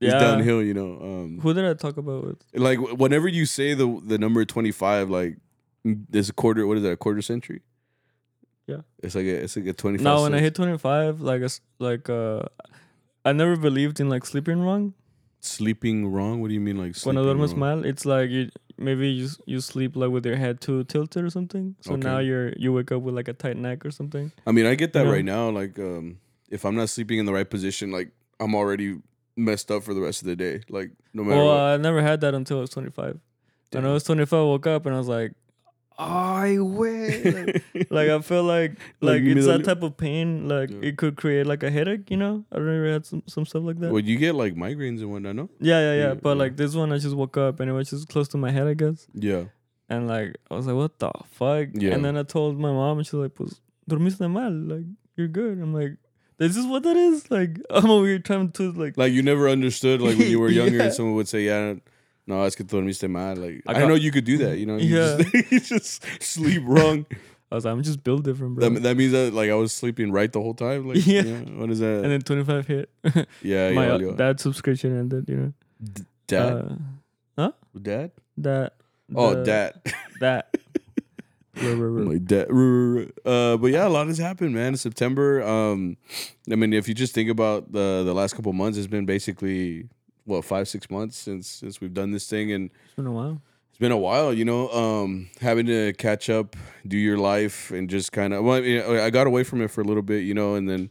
it's 0.00 0.12
downhill. 0.12 0.62
You 0.62 0.74
know. 0.74 0.98
Um, 1.00 1.38
Who 1.40 1.54
did 1.54 1.64
I 1.64 1.74
talk 1.74 1.96
about 1.96 2.24
with? 2.26 2.36
like 2.54 2.78
whenever 2.98 3.28
you 3.28 3.46
say 3.46 3.72
the 3.74 4.00
the 4.04 4.18
number 4.18 4.44
25 4.44 5.08
like 5.08 5.36
there's 5.84 6.28
a 6.28 6.32
quarter 6.34 6.66
what 6.66 6.76
is 6.76 6.82
that 6.82 6.92
a 6.92 6.96
quarter 6.96 7.22
century 7.22 7.60
Yeah. 8.66 8.82
it's 9.02 9.14
like 9.14 9.24
a 9.26 9.44
it's 9.44 9.56
like 9.56 9.66
a 9.66 9.72
25 9.72 10.04
No, 10.04 10.22
when 10.22 10.34
I 10.34 10.40
hit 10.40 10.54
25, 10.54 11.20
like, 11.20 11.40
a 11.42 11.48
like, 11.78 12.08
uh, 12.10 12.42
I 13.24 13.32
never 13.32 13.56
believed 13.56 14.00
in 14.00 14.08
like 14.10 14.24
sleeping 14.26 14.60
wrong. 14.60 14.92
Sleeping 15.44 16.06
wrong 16.10 16.40
what 16.40 16.48
do 16.48 16.54
you 16.54 16.60
mean 16.60 16.76
like 16.76 16.94
sleeping 16.94 17.14
Cuando 17.22 17.34
duermes 17.34 17.50
wrong? 17.50 17.60
mal, 17.60 17.84
it's 17.84 18.04
like 18.04 18.30
you 18.30 18.50
maybe 18.78 19.08
you 19.08 19.28
you 19.46 19.60
sleep 19.60 19.94
like 19.96 20.10
with 20.10 20.26
your 20.26 20.36
head 20.36 20.60
too 20.60 20.84
tilted 20.84 21.24
or 21.24 21.30
something. 21.30 21.76
So 21.80 21.94
Okay. 21.94 22.02
now 22.02 22.18
you're 22.18 22.52
you 22.56 22.72
wake 22.72 22.90
up 22.92 23.02
with 23.02 23.14
like 23.14 23.28
a 23.28 23.32
tight 23.34 23.56
neck 23.56 23.84
or 23.86 23.90
something. 23.90 24.32
i 24.46 24.52
mean 24.52 24.66
i 24.66 24.74
get 24.74 24.92
that 24.94 25.06
right 25.06 25.24
now 25.24 25.48
like 25.50 25.78
um 25.78 26.18
if 26.50 26.64
i'm 26.64 26.74
not 26.76 26.88
sleeping 26.88 27.18
in 27.18 27.26
the 27.26 27.32
right 27.32 27.48
position 27.48 27.90
like 27.92 28.10
i'm 28.40 28.54
already 28.54 28.98
messed 29.36 29.70
up 29.70 29.82
for 29.82 29.94
the 29.94 30.00
rest 30.00 30.22
of 30.22 30.26
the 30.28 30.36
day 30.36 30.60
like 30.68 30.90
no 31.12 31.22
matter 31.24 31.36
Well, 31.36 31.48
what 31.48 31.74
I 31.74 31.76
never 31.78 32.02
had 32.02 32.20
that 32.22 32.34
until 32.34 32.58
I 32.58 32.60
was 32.62 32.70
25. 32.70 33.18
When 33.72 33.84
I 33.84 33.92
was 33.92 34.04
25, 34.04 34.32
I 34.38 34.42
woke 34.42 34.66
up 34.68 34.86
and 34.86 34.94
I 34.94 34.98
was 34.98 35.08
like, 35.08 35.32
Ay, 35.96 36.58
way. 36.58 37.22
Like, 37.22 37.64
like 37.90 38.08
I 38.10 38.20
feel 38.20 38.42
like 38.42 38.72
Like 39.00 39.22
like, 39.22 39.22
it's 39.22 39.46
that 39.46 39.64
type 39.64 39.82
of 39.82 39.96
pain. 39.96 40.48
Like 40.48 40.70
Yeah. 40.70 40.88
it 40.88 40.96
could 40.96 41.16
create 41.16 41.46
like 41.46 41.62
a 41.62 41.70
headache. 41.70 42.10
You 42.10 42.16
know, 42.16 42.44
I 42.50 42.56
don't 42.56 42.66
know. 42.66 42.72
if 42.72 42.86
you 42.86 42.92
had 42.92 43.06
some 43.06 43.22
some 43.26 43.46
stuff 43.46 43.62
like 43.62 43.78
that. 43.80 43.92
Well, 43.92 44.02
you 44.02 44.16
get 44.18 44.34
like 44.34 44.54
migraines 44.56 45.00
and 45.02 45.10
whatnot, 45.12 45.36
no? 45.36 45.48
yeah, 45.60 45.78
yeah, 45.80 45.94
yeah. 45.94 46.08
Yeah, 46.08 46.14
But 46.14 46.30
yeah. 46.36 46.42
like 46.42 46.56
this 46.56 46.74
one, 46.74 46.92
I 46.92 46.98
just 46.98 47.14
woke 47.14 47.36
up 47.36 47.60
and 47.60 47.70
it 47.70 47.72
was 47.74 47.90
just 47.90 48.08
close 48.08 48.26
to 48.28 48.36
my 48.38 48.50
head, 48.50 48.66
I 48.66 48.74
guess. 48.74 49.06
Yeah. 49.14 49.44
And 49.88 50.08
like 50.08 50.36
I 50.50 50.54
was 50.56 50.66
like, 50.66 50.76
what 50.76 50.98
the 50.98 51.12
fuck? 51.30 51.68
Yeah. 51.74 51.92
And 51.94 52.04
then 52.04 52.16
I 52.16 52.24
told 52.24 52.58
my 52.58 52.72
mom, 52.72 52.98
and 52.98 53.06
she's 53.06 53.14
like, 53.14 53.34
pues 53.34 53.60
dormiste 53.88 54.28
mal. 54.30 54.50
Like 54.50 54.86
you're 55.16 55.28
good. 55.28 55.58
I'm 55.60 55.72
like, 55.72 55.98
this 56.38 56.56
is 56.56 56.66
what 56.66 56.82
that 56.82 56.96
is. 56.96 57.30
Like 57.30 57.60
I'm 57.70 57.88
over 57.88 58.06
here 58.06 58.18
trying 58.18 58.50
to 58.52 58.72
like. 58.72 58.96
Like 58.96 59.12
you 59.12 59.22
never 59.22 59.48
understood, 59.48 60.02
like 60.02 60.18
when 60.18 60.28
you 60.28 60.40
were 60.40 60.48
younger, 60.60 60.78
Yeah. 60.78 60.84
and 60.84 60.92
someone 60.92 61.14
would 61.14 61.28
say, 61.28 61.44
"Yeah, 61.44 61.74
no, 62.26 62.42
es 62.44 62.54
que 62.54 62.64
dormiste 62.64 63.08
mal." 63.08 63.36
Like 63.36 63.62
I, 63.66 63.82
I 63.82 63.86
know 63.86 63.94
you 63.94 64.10
could 64.10 64.24
do 64.24 64.38
that, 64.38 64.58
you 64.58 64.66
know. 64.66 64.76
You 64.76 64.96
Yeah. 64.96 65.18
just, 65.18 65.34
you 65.52 65.60
just 65.60 66.22
sleep 66.22 66.62
wrong. 66.66 67.06
I 67.52 67.54
was 67.56 67.64
like, 67.66 67.72
I'm 67.72 67.82
just 67.84 68.02
built 68.02 68.24
different, 68.24 68.56
bro. 68.56 68.68
that, 68.68 68.82
that 68.82 68.96
means 68.96 69.12
that 69.12 69.32
like 69.32 69.48
I 69.50 69.54
was 69.54 69.72
sleeping 69.72 70.10
right 70.10 70.32
the 70.32 70.40
whole 70.40 70.54
time. 70.54 70.88
Like, 70.88 71.06
Yeah. 71.06 71.22
What 71.54 71.70
is 71.70 71.78
that? 71.78 72.02
and 72.02 72.10
then 72.10 72.20
25 72.20 72.66
hit. 72.66 72.90
yeah, 73.42 73.70
my 73.72 73.96
yeah, 73.96 74.08
uh, 74.08 74.12
dad 74.16 74.40
subscription 74.40 74.98
ended. 74.98 75.28
You 75.28 75.36
know. 75.36 75.52
dad, 76.26 76.78
Uh, 77.38 77.50
dad. 77.80 78.10
that. 78.38 78.72
Oh, 79.14 79.34
the- 79.34 79.44
dad. 79.44 79.74
That. 80.20 80.56
Like 81.56 82.26
that. 82.28 82.48
Uh, 83.24 83.56
but 83.58 83.68
yeah, 83.68 83.86
a 83.86 83.88
lot 83.88 84.08
has 84.08 84.18
happened, 84.18 84.54
man. 84.54 84.76
September. 84.76 85.40
Um, 85.44 85.96
I 86.50 86.56
mean, 86.56 86.72
if 86.72 86.88
you 86.88 86.94
just 86.94 87.14
think 87.14 87.30
about 87.30 87.70
the 87.70 88.02
the 88.04 88.12
last 88.12 88.34
couple 88.34 88.52
months, 88.52 88.76
it's 88.76 88.88
been 88.88 89.06
basically 89.06 89.88
what 90.24 90.44
five 90.44 90.68
six 90.68 90.90
months 90.90 91.16
since 91.16 91.48
since 91.48 91.80
we've 91.80 91.94
done 91.94 92.10
this 92.12 92.28
thing, 92.28 92.52
and 92.52 92.70
It's 92.86 92.94
been 92.96 93.06
a 93.06 93.12
while. 93.12 93.40
it's 93.70 93.78
been 93.78 93.92
a 93.92 93.98
while. 93.98 94.32
You 94.32 94.44
know, 94.44 94.70
um, 94.70 95.28
having 95.40 95.66
to 95.66 95.92
catch 95.94 96.30
up, 96.30 96.56
do 96.86 96.96
your 96.96 97.18
life, 97.18 97.70
and 97.70 97.88
just 97.90 98.12
kind 98.12 98.32
of. 98.32 98.44
Well, 98.44 98.56
I, 98.56 98.60
mean, 98.60 98.82
I 98.82 99.10
got 99.10 99.26
away 99.26 99.44
from 99.44 99.60
it 99.62 99.70
for 99.70 99.80
a 99.80 99.84
little 99.84 100.02
bit, 100.02 100.24
you 100.24 100.34
know, 100.34 100.54
and 100.54 100.68
then. 100.68 100.90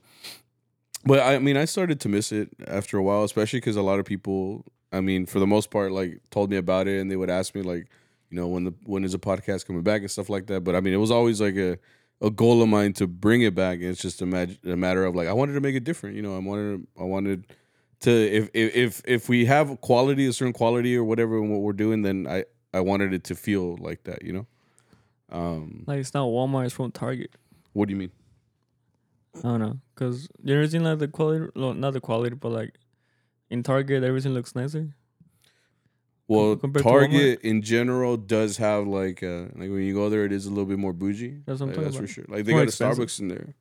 But 1.05 1.19
I 1.19 1.37
mean, 1.39 1.57
I 1.57 1.65
started 1.65 1.99
to 2.01 2.09
miss 2.09 2.31
it 2.31 2.49
after 2.67 2.97
a 2.97 3.03
while, 3.03 3.23
especially 3.23 3.59
because 3.59 3.75
a 3.75 3.81
lot 3.81 3.99
of 3.99 4.05
people. 4.05 4.65
I 4.91 5.01
mean, 5.01 5.25
for 5.25 5.39
the 5.39 5.47
most 5.47 5.71
part, 5.71 5.91
like 5.91 6.19
told 6.29 6.51
me 6.51 6.57
about 6.57 6.87
it, 6.87 7.01
and 7.01 7.09
they 7.09 7.15
would 7.15 7.29
ask 7.31 7.55
me 7.55 7.61
like, 7.63 7.87
you 8.29 8.37
know, 8.37 8.47
when 8.47 8.63
the 8.65 8.73
when 8.85 9.03
is 9.03 9.11
the 9.13 9.19
podcast 9.19 9.65
coming 9.65 9.81
back 9.81 10.01
and 10.01 10.11
stuff 10.11 10.29
like 10.29 10.45
that. 10.47 10.63
But 10.63 10.75
I 10.75 10.81
mean, 10.81 10.93
it 10.93 10.97
was 10.97 11.11
always 11.11 11.41
like 11.41 11.55
a 11.55 11.77
a 12.21 12.29
goal 12.29 12.61
of 12.61 12.69
mine 12.69 12.93
to 12.93 13.07
bring 13.07 13.41
it 13.41 13.53
back. 13.55 13.79
And 13.79 13.89
it's 13.89 14.01
just 14.01 14.21
a, 14.21 14.25
mag- 14.25 14.59
a 14.65 14.77
matter 14.77 15.03
of 15.03 15.13
like 15.15 15.27
I 15.27 15.33
wanted 15.33 15.53
to 15.53 15.61
make 15.61 15.75
it 15.75 15.83
different. 15.83 16.15
You 16.15 16.21
know, 16.21 16.35
I 16.35 16.39
wanted 16.39 16.85
I 16.97 17.03
wanted 17.03 17.45
to 18.03 18.11
if 18.11 18.49
if 18.53 19.01
if 19.05 19.29
we 19.29 19.45
have 19.45 19.81
quality, 19.81 20.25
a 20.27 20.33
certain 20.33 20.53
quality 20.53 20.95
or 20.95 21.03
whatever 21.03 21.37
in 21.37 21.49
what 21.49 21.61
we're 21.61 21.73
doing, 21.73 22.01
then 22.03 22.27
I 22.27 22.45
I 22.73 22.79
wanted 22.79 23.13
it 23.13 23.23
to 23.25 23.35
feel 23.35 23.77
like 23.77 24.03
that. 24.03 24.23
You 24.23 24.33
know. 24.33 24.47
Um, 25.31 25.83
Like 25.87 25.99
it's 25.99 26.13
not 26.13 26.27
Walmart. 26.27 26.65
It's 26.65 26.73
from 26.75 26.91
Target. 26.91 27.31
what 27.73 27.87
do 27.87 27.93
you 27.93 27.99
mean? 27.99 28.11
I 29.39 29.41
don't 29.41 29.59
know, 29.61 29.79
cause 29.95 30.27
you 30.43 30.53
ever 30.53 30.67
seen 30.67 30.83
like 30.83 30.99
the 30.99 31.07
quality, 31.07 31.49
well, 31.55 31.73
not 31.73 31.93
the 31.93 31.99
quality, 31.99 32.35
but 32.35 32.49
like 32.51 32.75
in 33.49 33.63
Target, 33.63 34.03
everything 34.03 34.33
looks 34.35 34.53
nicer. 34.53 34.93
Well, 36.27 36.55
Target 36.55 37.41
in 37.41 37.63
general 37.63 38.15
does 38.15 38.57
have 38.57 38.85
like 38.85 39.23
uh 39.23 39.45
like 39.55 39.69
when 39.73 39.81
you 39.81 39.93
go 39.95 40.09
there, 40.09 40.23
it 40.25 40.31
is 40.31 40.45
a 40.45 40.49
little 40.49 40.65
bit 40.65 40.77
more 40.77 40.93
bougie. 40.93 41.41
That's 41.45 41.61
what 41.61 41.69
I'm 41.69 41.75
Like, 41.75 41.85
that's 41.85 41.97
for 41.97 42.07
sure. 42.07 42.25
Like 42.27 42.45
they 42.45 42.53
got 42.53 42.63
expensive. 42.63 42.99
a 42.99 43.05
Starbucks 43.05 43.19
in 43.21 43.27
there, 43.29 43.55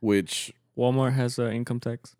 which 0.00 0.52
Walmart 0.76 1.12
has 1.12 1.38
uh, 1.38 1.50
income 1.50 1.80
tax. 1.80 2.16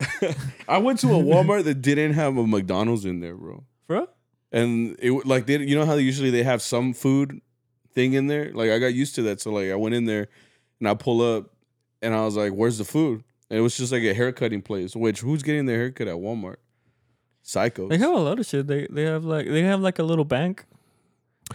I 0.68 0.78
went 0.78 1.00
to 1.00 1.08
a 1.08 1.18
Walmart 1.18 1.64
that 1.64 1.82
didn't 1.82 2.12
have 2.14 2.36
a 2.36 2.46
McDonald's 2.46 3.04
in 3.04 3.20
there, 3.20 3.34
bro. 3.36 3.64
Bro, 3.86 4.08
And 4.52 4.96
it 5.00 5.26
like 5.26 5.46
they, 5.46 5.58
you 5.58 5.74
know 5.76 5.86
how 5.86 5.94
usually 5.94 6.30
they 6.30 6.42
have 6.42 6.62
some 6.62 6.92
food 6.92 7.40
thing 7.94 8.12
in 8.12 8.26
there. 8.26 8.52
Like 8.52 8.70
I 8.70 8.78
got 8.78 8.94
used 8.94 9.14
to 9.16 9.22
that, 9.22 9.40
so 9.40 9.50
like 9.52 9.70
I 9.70 9.74
went 9.74 9.94
in 9.94 10.04
there 10.04 10.28
and 10.78 10.88
I 10.88 10.94
pull 10.94 11.20
up 11.22 11.50
and 12.02 12.14
I 12.14 12.24
was 12.24 12.36
like, 12.36 12.52
"Where's 12.52 12.78
the 12.78 12.84
food?" 12.84 13.24
And 13.50 13.58
it 13.58 13.62
was 13.62 13.76
just 13.76 13.90
like 13.92 14.02
a 14.02 14.12
haircutting 14.14 14.62
place. 14.62 14.94
Which 14.94 15.20
who's 15.20 15.42
getting 15.42 15.66
their 15.66 15.78
haircut 15.78 16.06
at 16.06 16.14
Walmart? 16.16 16.56
Psychos. 17.44 17.88
they 17.88 17.96
have 17.98 18.12
a 18.12 18.18
lot 18.18 18.38
of 18.38 18.46
shit. 18.46 18.66
They 18.66 18.86
they 18.90 19.04
have 19.04 19.24
like 19.24 19.46
they 19.46 19.62
have 19.62 19.80
like 19.80 19.98
a 19.98 20.02
little 20.02 20.24
bank. 20.26 20.66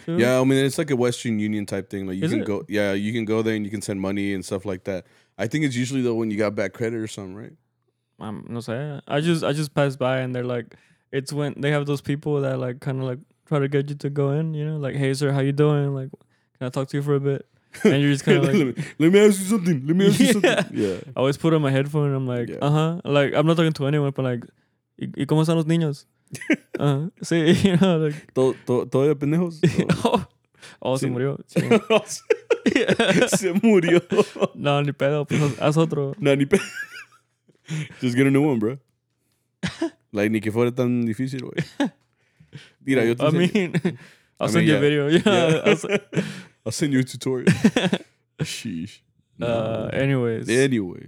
too. 0.06 0.18
Yeah, 0.18 0.40
I 0.40 0.44
mean 0.44 0.66
it's 0.66 0.80
like 0.80 0.90
a 0.90 0.96
Western 0.96 1.38
Union 1.40 1.66
type 1.68 1.90
thing. 1.90 2.08
Like 2.08 2.18
you 2.18 2.24
Is 2.24 2.32
can 2.32 2.42
it? 2.42 2.46
go, 2.48 2.64
yeah, 2.68 2.94
you 2.94 3.14
can 3.14 3.26
go 3.26 3.42
there 3.44 3.56
and 3.56 3.64
you 3.64 3.70
can 3.72 3.82
send 3.84 4.02
money 4.02 4.34
and 4.34 4.44
stuff 4.44 4.66
like 4.66 4.86
that. 4.86 5.06
I 5.38 5.46
think 5.48 5.66
it's 5.66 5.76
usually 5.76 6.02
though 6.02 6.16
when 6.16 6.32
you 6.32 6.38
got 6.38 6.56
bad 6.56 6.74
credit 6.74 6.98
or 6.98 7.08
something, 7.08 7.36
right? 7.36 7.54
I'm 8.24 8.46
no 8.50 8.62
say. 8.62 9.00
I 9.08 9.20
just 9.22 9.44
I 9.44 9.54
just 9.54 9.74
passed 9.74 10.00
by 10.00 10.20
and 10.20 10.34
they're 10.34 10.44
like, 10.46 10.76
it's 11.12 11.32
when 11.34 11.54
they 11.58 11.72
have 11.72 11.86
those 11.86 12.02
people 12.02 12.42
that 12.42 12.58
like 12.60 12.80
kind 12.80 13.00
of 13.00 13.04
like 13.06 13.20
try 13.48 13.60
to 13.60 13.68
get 13.68 13.90
you 13.90 13.96
to 13.96 14.10
go 14.10 14.32
in. 14.32 14.54
You 14.54 14.66
know, 14.66 14.78
like, 14.78 14.96
hey 14.96 15.14
sir, 15.14 15.32
how 15.32 15.42
you 15.42 15.52
doing? 15.52 15.94
Like, 15.94 16.10
can 16.58 16.68
I 16.68 16.70
talk 16.70 16.88
to 16.90 16.98
you 16.98 17.04
for 17.04 17.16
a 17.16 17.20
bit? 17.20 17.46
And 17.84 18.02
you're 18.02 18.12
just 18.14 18.24
kind 18.24 18.38
of 18.38 18.44
let, 18.48 18.56
like. 18.56 18.78
me, 18.78 18.84
let 19.00 19.12
me 19.14 19.20
ask 19.20 19.40
you 19.40 19.46
something. 19.48 19.86
Let 19.86 19.96
me 19.96 20.08
ask 20.08 20.20
you 20.20 20.28
something. 20.34 20.66
Yeah. 20.72 20.96
I 21.16 21.20
always 21.20 21.38
put 21.38 21.54
on 21.54 21.62
my 21.62 21.72
headphone 21.72 22.08
and 22.08 22.16
I'm 22.16 22.28
like, 22.28 22.50
Yeah. 22.50 22.60
uh 22.62 22.70
huh. 22.72 23.02
Like 23.04 23.34
I'm 23.36 23.46
not 23.46 23.58
talking 23.58 23.74
to 23.74 23.88
anyone, 23.88 24.12
but 24.16 24.24
like, 24.24 24.44
¿y, 25.00 25.08
y 25.18 25.26
cómo 25.26 25.42
están 25.44 25.56
los 25.56 25.66
niños? 25.66 26.06
uh, 26.80 27.10
sí, 27.22 27.54
you 27.64 27.78
know, 27.78 27.98
like, 27.98 28.16
Todo, 28.34 28.54
todo, 28.66 29.08
de 29.08 29.16
pendejos. 29.16 29.60
oh, 30.06 30.26
oh 30.82 30.98
se 30.98 31.08
Sí. 31.08 31.12
murió. 31.12 31.38
Se 33.28 33.54
murió. 33.62 34.02
no, 34.56 34.82
ni 34.82 34.92
pedo, 34.94 35.26
pues 35.26 35.42
haz 35.60 35.78
otro. 35.78 36.14
No, 36.20 36.36
ni 36.36 36.46
pe- 36.46 36.60
Just 38.02 38.16
get 38.16 38.28
a 38.28 38.32
new 38.32 38.42
one, 38.42 38.60
bro. 38.60 38.78
Like, 40.16 40.30
ni 40.32 40.40
que 40.42 40.52
fuera 40.52 40.72
tan 40.76 41.06
difícil, 41.08 41.42
güey. 41.42 41.64
Mira, 42.86 43.04
yo 43.04 43.16
te 43.16 43.24
I 43.26 43.30
enseño- 43.30 43.54
mean, 43.54 43.98
I'll 44.40 44.48
I 44.48 44.52
send 44.52 44.56
mean, 44.56 44.68
you 44.68 44.72
yeah. 44.74 44.78
a 44.78 44.82
video. 44.82 45.08
Yeah. 45.08 45.22
Yeah. 45.26 45.62
I'll 45.66 45.76
se- 45.76 46.24
I'll 46.66 46.72
send 46.72 46.94
you 46.94 47.00
a 47.00 47.04
tutorial. 47.04 47.48
Sheesh. 48.42 49.00
uh, 49.42 49.90
anyways, 49.92 50.48
Anyway, 50.50 51.08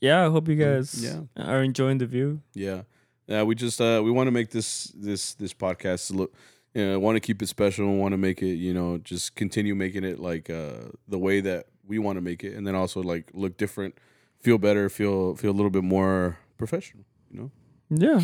yeah, 0.00 0.24
I 0.26 0.30
hope 0.30 0.48
you 0.48 0.54
guys 0.56 1.02
yeah. 1.04 1.20
are 1.36 1.62
enjoying 1.62 1.98
the 1.98 2.06
view. 2.06 2.40
yeah, 2.54 2.82
yeah. 3.26 3.42
We 3.42 3.54
just 3.54 3.78
uh 3.80 4.00
we 4.02 4.10
want 4.10 4.28
to 4.28 4.32
make 4.32 4.50
this 4.50 4.90
this 4.96 5.34
this 5.34 5.52
podcast 5.52 6.10
look. 6.14 6.32
You 6.74 6.86
know, 6.86 6.98
want 7.00 7.16
to 7.16 7.20
keep 7.20 7.42
it 7.42 7.48
special. 7.48 7.94
Want 7.96 8.12
to 8.12 8.18
make 8.18 8.40
it, 8.42 8.54
you 8.56 8.72
know, 8.72 8.98
just 8.98 9.34
continue 9.34 9.74
making 9.74 10.04
it 10.04 10.18
like 10.18 10.48
uh 10.48 10.88
the 11.08 11.18
way 11.18 11.40
that 11.42 11.66
we 11.86 11.98
want 11.98 12.16
to 12.16 12.22
make 12.22 12.42
it, 12.44 12.54
and 12.56 12.66
then 12.66 12.74
also 12.74 13.02
like 13.02 13.30
look 13.34 13.56
different, 13.58 13.98
feel 14.40 14.58
better, 14.58 14.88
feel 14.88 15.34
feel 15.36 15.50
a 15.50 15.56
little 15.58 15.70
bit 15.70 15.84
more 15.84 16.38
professional. 16.56 17.04
You 17.30 17.40
know. 17.40 17.50
Yeah. 17.90 18.20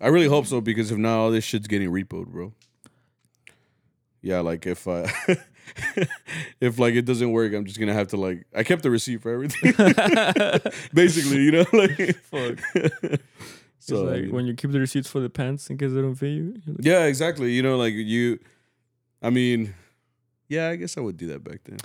I 0.00 0.08
really 0.08 0.28
hope 0.28 0.46
so 0.46 0.60
because 0.60 0.90
if 0.90 0.98
not, 0.98 1.18
all 1.18 1.30
this 1.30 1.44
shit's 1.44 1.66
getting 1.66 1.90
repoed, 1.90 2.28
bro. 2.28 2.52
Yeah, 4.22 4.40
like 4.40 4.66
if 4.66 4.86
uh 4.86 5.06
if 6.60 6.78
like 6.78 6.94
it 6.94 7.04
doesn't 7.04 7.30
work, 7.32 7.52
I'm 7.52 7.64
just 7.64 7.78
gonna 7.78 7.94
have 7.94 8.08
to 8.08 8.16
like 8.16 8.46
I 8.54 8.62
kept 8.62 8.82
the 8.82 8.90
receipt 8.90 9.22
for 9.22 9.32
everything. 9.32 9.72
Basically, 10.94 11.42
you 11.42 11.52
know, 11.52 11.64
like 11.72 12.16
Fuck. 12.16 12.58
so 13.78 14.08
it's 14.08 14.22
like 14.22 14.32
when 14.32 14.46
you 14.46 14.54
keep 14.54 14.72
the 14.72 14.80
receipts 14.80 15.08
for 15.08 15.20
the 15.20 15.30
pants 15.30 15.68
in 15.70 15.78
case 15.78 15.92
they 15.92 16.00
don't 16.00 16.14
fit 16.14 16.28
you. 16.30 16.54
like, 16.66 16.76
yeah, 16.80 17.04
exactly. 17.04 17.52
You 17.52 17.62
know, 17.62 17.76
like 17.76 17.94
you 17.94 18.38
I 19.22 19.30
mean, 19.30 19.74
yeah, 20.48 20.68
I 20.68 20.76
guess 20.76 20.96
I 20.96 21.00
would 21.00 21.16
do 21.16 21.26
that 21.28 21.44
back 21.44 21.60
then. 21.64 21.78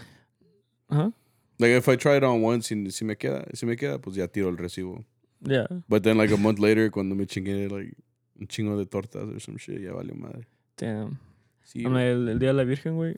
Uh-huh. 0.90 1.12
Like 1.60 1.72
if 1.72 1.88
I 1.88 1.96
try 1.96 2.18
it 2.18 2.24
on 2.24 2.42
once 2.42 2.70
y 2.72 2.90
si 2.90 3.06
me 3.06 3.16
queda, 3.16 3.56
si 3.56 3.66
me 3.66 3.76
queda, 3.76 4.00
pues 4.02 4.16
ya 4.18 4.28
tiro 4.28 4.50
el 4.50 4.58
recibo. 4.58 5.04
Yeah. 5.42 5.68
But 5.88 6.04
then 6.04 6.18
like 6.18 6.32
a 6.32 6.38
month 6.38 6.60
later, 6.60 6.90
cuando 6.90 7.16
me 7.16 7.26
chingué 7.26 7.72
like 7.72 7.94
un 8.40 8.48
chingo 8.48 8.78
de 8.78 8.86
tortas 8.86 9.34
or 9.36 9.40
some 9.40 9.58
shit, 9.58 9.80
ya 9.82 9.92
valió 9.92 10.16
madre. 10.16 10.44
Damn. 10.78 11.20
Sí, 11.66 11.86
I'm 11.86 11.94
like, 11.94 12.06
el, 12.08 12.28
el 12.30 12.38
día 12.40 12.48
de 12.52 12.54
la 12.54 12.64
Virgen, 12.64 12.96
güey. 12.98 13.18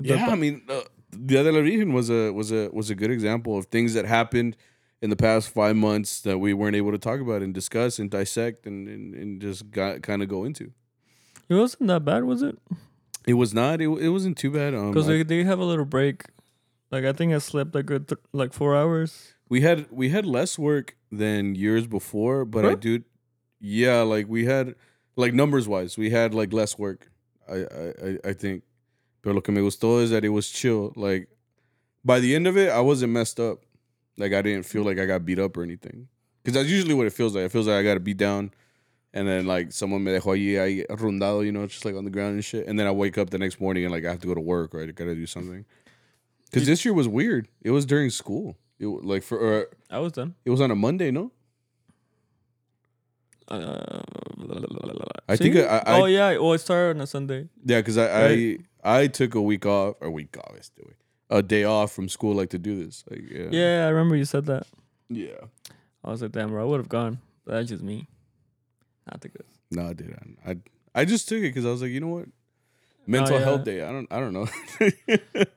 Yeah, 0.00 0.26
I 0.30 0.34
mean, 0.36 0.62
uh, 0.68 0.80
Dia 1.10 1.44
de 1.44 1.52
la 1.52 1.60
Virgen 1.60 1.92
was 1.92 2.10
a 2.10 2.32
was 2.32 2.50
a 2.50 2.68
was 2.72 2.90
a 2.90 2.94
good 2.94 3.10
example 3.10 3.56
of 3.58 3.66
things 3.66 3.94
that 3.94 4.06
happened 4.06 4.56
in 5.00 5.10
the 5.10 5.16
past 5.16 5.50
five 5.50 5.76
months 5.76 6.20
that 6.22 6.38
we 6.38 6.54
weren't 6.54 6.74
able 6.76 6.90
to 6.92 6.98
talk 6.98 7.20
about 7.20 7.42
and 7.42 7.52
discuss 7.52 7.98
and 7.98 8.10
dissect 8.10 8.66
and 8.66 8.88
and, 8.88 9.14
and 9.14 9.40
just 9.42 9.70
got 9.70 10.02
kind 10.02 10.22
of 10.22 10.28
go 10.28 10.44
into. 10.44 10.72
It 11.48 11.54
wasn't 11.54 11.88
that 11.88 12.04
bad, 12.04 12.24
was 12.24 12.42
it? 12.42 12.58
It 13.26 13.34
was 13.34 13.52
not. 13.52 13.80
It, 13.80 13.88
it 13.88 14.08
wasn't 14.08 14.38
too 14.38 14.50
bad. 14.50 14.74
Um, 14.74 14.90
Because 14.92 15.08
I- 15.08 15.18
they, 15.18 15.22
they 15.22 15.44
have 15.44 15.58
a 15.58 15.64
little 15.64 15.84
break. 15.84 16.24
Like 16.92 17.04
I 17.04 17.12
think 17.12 17.32
I 17.32 17.38
slept 17.38 17.74
like 17.74 17.86
good 17.86 18.06
th- 18.08 18.20
like 18.32 18.52
four 18.52 18.76
hours. 18.76 19.34
we 19.48 19.62
had 19.62 19.86
we 19.90 20.10
had 20.10 20.26
less 20.26 20.58
work 20.58 20.94
than 21.10 21.54
years 21.54 21.86
before, 21.86 22.44
but 22.44 22.64
I 22.66 22.74
do. 22.74 23.02
Yeah, 23.60 24.02
like 24.02 24.28
we 24.28 24.44
had 24.44 24.74
like 25.16 25.32
numbers 25.34 25.66
wise, 25.66 25.96
we 25.96 26.10
had 26.10 26.34
like 26.34 26.52
less 26.52 26.78
work. 26.78 27.10
I 27.48 27.64
I 27.64 28.18
I- 28.30 28.32
think. 28.34 28.62
Pero 29.22 29.34
lo 29.36 29.40
que 29.40 29.52
me 29.54 29.60
gustó 29.60 30.02
is 30.02 30.10
that 30.10 30.24
it 30.24 30.30
was 30.30 30.50
chill. 30.50 30.92
Like 30.96 31.28
by 32.04 32.18
the 32.20 32.34
end 32.34 32.46
of 32.48 32.56
it, 32.56 32.70
I 32.70 32.80
wasn't 32.80 33.12
messed 33.12 33.38
up. 33.38 33.58
Like 34.18 34.32
I 34.32 34.42
didn't 34.42 34.66
feel 34.66 34.82
like 34.82 34.98
I 34.98 35.06
got 35.06 35.24
beat 35.24 35.38
up 35.38 35.56
or 35.56 35.62
anything. 35.62 36.08
Because 36.42 36.54
that's 36.60 36.68
usually 36.68 36.92
what 36.94 37.06
it 37.06 37.12
feels 37.12 37.34
like. 37.36 37.44
It 37.44 37.52
feels 37.52 37.68
like 37.68 37.76
I 37.76 37.84
got 37.84 37.94
to 37.94 38.00
beat 38.00 38.16
down, 38.16 38.50
and 39.14 39.28
then 39.28 39.46
like 39.46 39.70
someone 39.70 40.02
me 40.02 40.10
dejó 40.10 40.34
allí 40.36 40.54
ahí 40.58 40.84
rondado, 40.88 41.44
you 41.46 41.52
know, 41.52 41.64
just 41.68 41.84
like 41.84 41.94
on 41.94 42.04
the 42.04 42.10
ground 42.10 42.34
and 42.34 42.44
shit. 42.44 42.66
And 42.66 42.76
then 42.78 42.86
I 42.88 42.90
wake 42.90 43.16
up 43.16 43.30
the 43.30 43.38
next 43.38 43.60
morning 43.60 43.84
and 43.84 43.92
like 43.94 44.04
I 44.04 44.10
have 44.10 44.20
to 44.22 44.26
go 44.26 44.34
to 44.34 44.40
work 44.40 44.74
or 44.74 44.82
I 44.82 44.86
got 44.86 45.04
to 45.04 45.14
do 45.14 45.26
something. 45.26 45.64
Because 46.52 46.66
this 46.66 46.84
year 46.84 46.92
was 46.94 47.08
weird. 47.08 47.48
It 47.62 47.70
was 47.70 47.86
during 47.86 48.10
school. 48.10 48.56
It 48.78 48.86
wa- 48.86 49.00
like 49.02 49.22
for 49.22 49.62
uh, 49.62 49.64
I 49.90 49.98
was 50.00 50.12
done. 50.12 50.34
it 50.44 50.50
was 50.50 50.60
on 50.60 50.70
a 50.70 50.76
Monday, 50.76 51.10
no? 51.10 51.32
Uh, 53.48 54.02
I 55.28 55.36
think? 55.36 55.56
I- 55.56 55.78
I- 55.78 56.00
oh 56.00 56.04
yeah. 56.06 56.36
Oh, 56.38 56.52
it 56.52 56.58
started 56.58 56.96
on 56.96 57.02
a 57.02 57.06
Sunday. 57.06 57.48
Yeah, 57.64 57.80
because 57.80 57.98
I. 57.98 58.28
I 58.28 58.58
I 58.84 59.06
took 59.06 59.34
a 59.36 59.40
week 59.40 59.64
off, 59.64 59.94
or 60.00 60.10
week 60.10 60.36
off, 60.36 60.56
güey, 60.76 60.94
a 61.30 61.40
day 61.42 61.62
off 61.64 61.92
from 61.92 62.08
school, 62.08 62.34
like 62.34 62.50
to 62.50 62.58
do 62.58 62.84
this. 62.84 63.04
Like, 63.08 63.22
yeah, 63.30 63.46
Yeah, 63.50 63.86
I 63.86 63.90
remember 63.90 64.16
you 64.16 64.24
said 64.24 64.46
that. 64.46 64.66
yeah. 65.08 65.38
I 66.04 66.10
was 66.10 66.20
like, 66.20 66.32
damn, 66.32 66.48
bro, 66.50 66.60
I 66.62 66.64
would 66.66 66.78
have 66.80 66.88
gone. 66.88 67.20
But 67.44 67.52
that's 67.52 67.68
just 67.68 67.82
me. 67.84 68.08
Not 69.06 69.20
the 69.20 69.28
good. 69.28 69.44
No, 69.70 69.82
I, 69.82 70.50
I, 70.50 70.56
I 70.96 71.04
just 71.04 71.28
took 71.28 71.38
it 71.38 71.42
because 71.42 71.64
I 71.64 71.70
was 71.70 71.80
like, 71.80 71.92
you 71.92 72.00
know 72.00 72.08
what, 72.08 72.26
mental 73.06 73.34
Oh, 73.36 73.38
yeah. 73.38 73.44
health 73.44 73.64
day. 73.64 73.82
I 73.82 73.90
don't, 73.92 74.08
I 74.10 74.20
don't 74.20 74.32
know. 74.32 74.46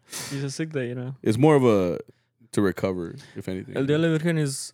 It's 0.07 0.33
a 0.43 0.49
sick 0.51 0.71
day, 0.71 0.87
you 0.89 0.95
know. 0.95 1.15
it's 1.21 1.37
more 1.37 1.55
of 1.55 1.63
a 1.65 1.99
to 2.53 2.61
recover, 2.61 3.15
if 3.35 3.47
anything. 3.49 3.75
El 3.75 3.83
Día 3.83 3.97
de 3.97 4.07
la 4.07 4.07
Virgen 4.17 4.37
is 4.37 4.71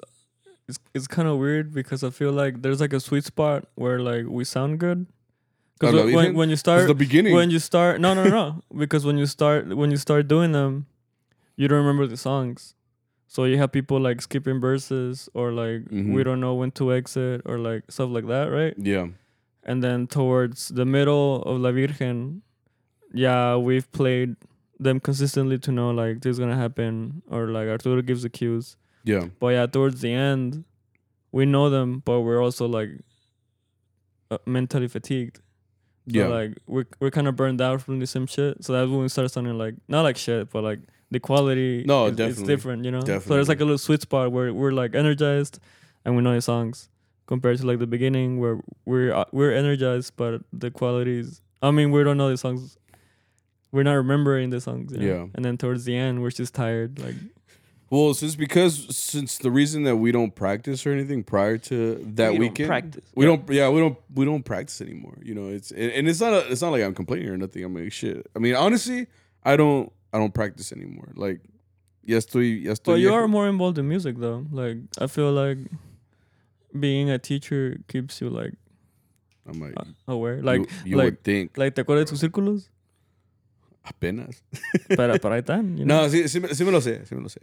it's 0.67 0.79
it's 0.93 1.07
kind 1.07 1.27
of 1.27 1.37
weird 1.39 1.73
because 1.73 2.03
I 2.03 2.09
feel 2.11 2.31
like 2.31 2.61
there's 2.61 2.79
like 2.79 2.93
a 2.93 2.99
sweet 2.99 3.23
spot 3.25 3.65
where 3.75 3.99
like 3.99 4.25
we 4.27 4.43
sound 4.43 4.79
good. 4.79 5.05
Because 5.79 6.13
when, 6.13 6.35
when 6.35 6.49
you 6.49 6.53
It's 6.53 6.59
start 6.59 6.87
the 6.87 6.93
beginning. 6.93 7.33
when 7.33 7.49
you 7.49 7.57
start 7.59 7.99
no 7.99 8.13
no 8.13 8.23
no 8.25 8.29
no 8.29 8.61
because 8.77 9.03
when 9.03 9.17
you 9.17 9.25
start 9.25 9.75
when 9.75 9.89
you 9.89 9.97
start 9.97 10.27
doing 10.27 10.51
them, 10.51 10.85
you 11.55 11.67
don't 11.67 11.79
remember 11.79 12.05
the 12.07 12.17
songs. 12.17 12.75
So 13.27 13.45
you 13.45 13.57
have 13.57 13.71
people 13.71 13.99
like 13.99 14.21
skipping 14.21 14.59
verses 14.59 15.27
or 15.33 15.51
like 15.51 15.85
Mhm. 15.89 16.13
we 16.13 16.23
don't 16.23 16.39
know 16.39 16.53
when 16.53 16.71
to 16.71 16.93
exit 16.93 17.41
or 17.45 17.57
like 17.57 17.83
stuff 17.89 18.09
like 18.11 18.27
that, 18.27 18.51
right? 18.51 18.75
yeah, 18.77 19.07
And 19.63 19.81
then 19.81 20.05
towards 20.07 20.67
the 20.69 20.85
middle 20.85 21.41
of 21.43 21.59
La 21.61 21.71
Virgen, 21.71 22.41
yeah, 23.13 23.55
we've 23.55 23.91
played 23.91 24.35
them 24.79 24.99
consistently 24.99 25.57
to 25.59 25.71
know 25.71 25.91
like 25.91 26.21
this 26.21 26.31
is 26.31 26.39
gonna 26.39 26.55
happen 26.55 27.21
or 27.29 27.47
like 27.47 27.67
Arturo 27.67 28.01
gives 28.01 28.23
the 28.23 28.29
cues. 28.29 28.77
yeah, 29.03 29.27
But 29.39 29.47
yeah, 29.49 29.65
towards 29.67 30.01
the 30.01 30.11
end, 30.11 30.63
we 31.31 31.45
know 31.45 31.69
them, 31.69 32.01
but 32.03 32.21
we're 32.21 32.41
also 32.43 32.67
like 32.67 32.89
uh, 34.29 34.37
mentally 34.45 34.87
fatigued. 34.87 35.37
So, 36.11 36.17
yeah. 36.17 36.27
like 36.27 36.57
we're 36.65 36.85
we're 36.99 37.11
kind 37.11 37.27
of 37.27 37.35
burned 37.35 37.61
out 37.61 37.81
from 37.81 37.99
the 37.99 38.07
same 38.07 38.25
shit. 38.25 38.63
So 38.63 38.73
that's 38.73 38.89
when 38.89 39.01
we 39.01 39.09
start 39.09 39.29
sounding 39.29 39.57
like 39.57 39.75
not 39.87 40.01
like 40.01 40.17
shit, 40.17 40.49
but 40.49 40.63
like 40.63 40.79
the 41.11 41.19
quality. 41.19 41.83
No, 41.85 42.05
is, 42.05 42.11
it's 42.11 42.17
definitely. 42.17 42.45
different, 42.53 42.85
you 42.85 42.91
know. 42.91 43.01
Definitely. 43.01 43.27
So 43.27 43.33
there's 43.35 43.49
like 43.49 43.59
a 43.59 43.65
little 43.65 43.77
sweet 43.77 44.01
spot 44.01 44.31
where 44.31 44.51
we're 44.53 44.71
like 44.71 44.95
energized, 44.95 45.59
and 46.03 46.15
we 46.15 46.23
know 46.23 46.33
the 46.33 46.41
songs, 46.41 46.89
compared 47.27 47.59
to 47.59 47.67
like 47.67 47.79
the 47.79 47.87
beginning 47.87 48.39
where 48.39 48.59
we're 48.85 49.13
uh, 49.13 49.25
we're 49.31 49.53
energized, 49.53 50.13
but 50.17 50.41
the 50.51 50.71
qualities. 50.71 51.41
I 51.61 51.69
mean, 51.69 51.91
we 51.91 52.03
don't 52.03 52.17
know 52.17 52.29
the 52.29 52.37
songs. 52.37 52.77
We're 53.71 53.83
not 53.83 53.93
remembering 53.93 54.49
the 54.49 54.59
songs. 54.59 54.91
You 54.91 54.99
know? 54.99 55.05
Yeah. 55.05 55.25
And 55.33 55.45
then 55.45 55.57
towards 55.57 55.85
the 55.85 55.95
end, 55.95 56.21
we're 56.21 56.31
just 56.31 56.53
tired. 56.53 56.99
Like 56.99 57.15
Well, 57.89 58.13
since 58.13 58.35
because 58.35 58.95
since 58.95 59.37
the 59.37 59.51
reason 59.51 59.83
that 59.83 59.97
we 59.97 60.11
don't 60.11 60.33
practice 60.33 60.85
or 60.85 60.91
anything 60.91 61.23
prior 61.23 61.57
to 61.57 61.95
that 62.15 62.31
we 62.31 62.37
don't 62.37 62.39
weekend, 62.39 62.67
practice. 62.67 63.03
we 63.15 63.25
don't. 63.25 63.49
Yeah, 63.49 63.69
we 63.69 63.79
don't. 63.79 63.97
We 64.13 64.25
don't 64.25 64.43
practice 64.43 64.81
anymore. 64.81 65.17
You 65.21 65.35
know, 65.35 65.49
it's 65.49 65.71
and, 65.71 65.91
and 65.91 66.07
it's 66.07 66.21
not. 66.21 66.33
A, 66.33 66.51
it's 66.51 66.61
not 66.61 66.71
like 66.71 66.83
I'm 66.83 66.93
complaining 66.93 67.29
or 67.29 67.37
nothing. 67.37 67.63
I'm 67.63 67.75
like 67.75 67.91
shit. 67.91 68.27
I 68.35 68.39
mean, 68.39 68.55
honestly, 68.55 69.07
I 69.43 69.57
don't. 69.57 69.91
I 70.13 70.17
don't 70.17 70.33
practice 70.33 70.71
anymore. 70.71 71.11
Like, 71.15 71.41
yes, 72.03 72.25
estoy, 72.25 72.63
ya 72.63 72.71
estoy 72.71 72.85
But 72.85 72.99
you 72.99 73.13
are 73.13 73.27
more 73.27 73.47
involved 73.47 73.77
in 73.77 73.87
music 73.87 74.17
though. 74.17 74.45
Like 74.51 74.77
I 74.97 75.07
feel 75.07 75.31
like 75.31 75.57
being 76.77 77.09
a 77.09 77.19
teacher 77.19 77.77
keeps 77.87 78.21
you 78.21 78.29
like 78.29 78.53
I'm 79.45 79.59
like, 79.59 79.75
aware. 80.07 80.41
Like 80.41 80.59
you, 80.59 80.67
you 80.85 80.97
like 80.97 81.05
would 81.05 81.23
think 81.23 81.57
like 81.57 81.75
te 81.75 81.83
acuerdas 81.83 82.05
de 82.05 82.11
tus 82.11 82.21
círculos? 82.21 82.69
Apenas. 83.83 84.43
Pero 84.87 85.17
pero 85.19 85.33
ahí 85.33 85.39
están, 85.45 85.77
you 85.77 85.85
know. 85.85 86.03
No, 86.03 86.09
sí, 86.09 86.27
sí, 86.27 86.39
sí 86.53 86.65
me 86.65 86.71
lo 86.71 86.81
sé, 86.81 87.05
sí 87.05 87.15
me 87.15 87.21
lo 87.21 87.29
sé. 87.29 87.39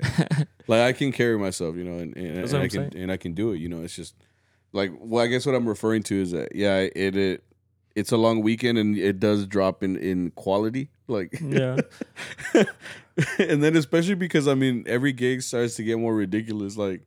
like 0.69 0.83
I 0.83 0.93
can 0.93 1.13
carry 1.13 1.39
myself, 1.39 1.77
you 1.77 1.85
know, 1.85 1.99
and, 1.99 2.17
and, 2.17 2.39
and 2.39 2.57
I 2.57 2.69
can 2.69 2.91
saying. 2.91 2.93
and 2.97 3.13
I 3.13 3.17
can 3.17 3.35
do 3.35 3.53
it. 3.53 3.59
You 3.59 3.69
know, 3.69 3.83
it's 3.83 3.97
just 3.97 4.15
like 4.73 4.93
well, 4.99 5.25
I 5.25 5.29
guess 5.29 5.47
what 5.47 5.55
I'm 5.55 5.69
referring 5.69 6.03
to 6.05 6.21
is 6.21 6.33
that 6.33 6.55
yeah, 6.55 6.89
it 6.95 7.17
it 7.17 7.45
it's 7.95 8.13
a 8.13 8.17
long 8.17 8.43
weekend 8.43 8.79
and 8.79 8.97
it 8.97 9.19
does 9.19 9.47
drop 9.47 9.83
in 9.83 9.97
in 9.97 10.31
quality, 10.33 10.91
like 11.09 11.37
yeah. 11.43 11.79
and 13.39 13.63
then 13.63 13.77
especially 13.77 14.15
because 14.15 14.47
I 14.47 14.55
mean 14.55 14.85
every 14.87 15.13
gig 15.13 15.43
starts 15.43 15.75
to 15.77 15.83
get 15.83 15.99
more 15.99 16.15
ridiculous. 16.15 16.77
Like, 16.77 17.07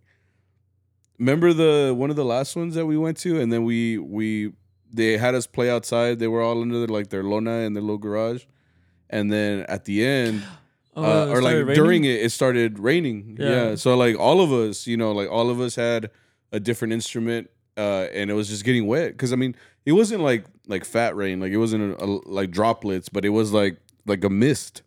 remember 1.18 1.54
the 1.54 1.94
one 1.96 2.10
of 2.10 2.16
the 2.16 2.26
last 2.26 2.56
ones 2.56 2.76
that 2.76 2.86
we 2.86 2.98
went 2.98 3.18
to, 3.20 3.40
and 3.40 3.54
then 3.54 3.64
we 3.64 3.98
we 3.98 4.52
they 4.92 5.18
had 5.18 5.36
us 5.36 5.48
play 5.48 5.70
outside. 5.70 6.20
They 6.20 6.28
were 6.28 6.42
all 6.42 6.62
under 6.62 6.80
their, 6.80 6.88
like 6.88 7.10
their 7.10 7.24
lona 7.24 7.60
in 7.60 7.74
their 7.74 7.82
little 7.82 7.98
garage, 7.98 8.44
and 9.12 9.32
then 9.32 9.62
at 9.70 9.86
the 9.86 10.04
end, 10.06 10.44
Oh, 10.94 11.04
uh, 11.04 11.26
or 11.28 11.42
like 11.42 11.56
raining? 11.56 11.76
during 11.76 12.04
it, 12.04 12.20
it 12.22 12.32
started 12.34 12.78
raining. 12.78 13.38
Yeah. 13.40 13.50
Yeah. 13.50 13.76
So 13.76 13.96
like 13.96 14.20
all 14.20 14.42
of 14.42 14.52
us, 14.52 14.88
you 14.88 14.98
know, 14.98 15.14
like 15.14 15.30
all 15.32 15.50
of 15.50 15.62
us 15.62 15.76
had 15.76 16.10
a 16.52 16.60
different 16.60 16.92
instrument, 16.92 17.50
uh, 17.78 18.08
and 18.14 18.30
it 18.30 18.34
was 18.34 18.50
just 18.50 18.66
getting 18.66 18.88
wet. 18.88 19.14
Because 19.14 19.32
I 19.32 19.38
mean, 19.38 19.56
it 19.86 19.94
wasn't 19.94 20.22
like 20.22 20.44
like 20.68 20.84
fat 20.84 21.16
rain, 21.16 21.40
like 21.40 21.54
it 21.54 21.58
wasn't 21.58 21.94
a, 21.98 22.04
a, 22.04 22.08
like 22.26 22.52
droplets, 22.52 23.08
but 23.08 23.24
it 23.24 23.30
was 23.30 23.54
like 23.54 23.78
like 24.06 24.22
a 24.26 24.30
mist, 24.30 24.82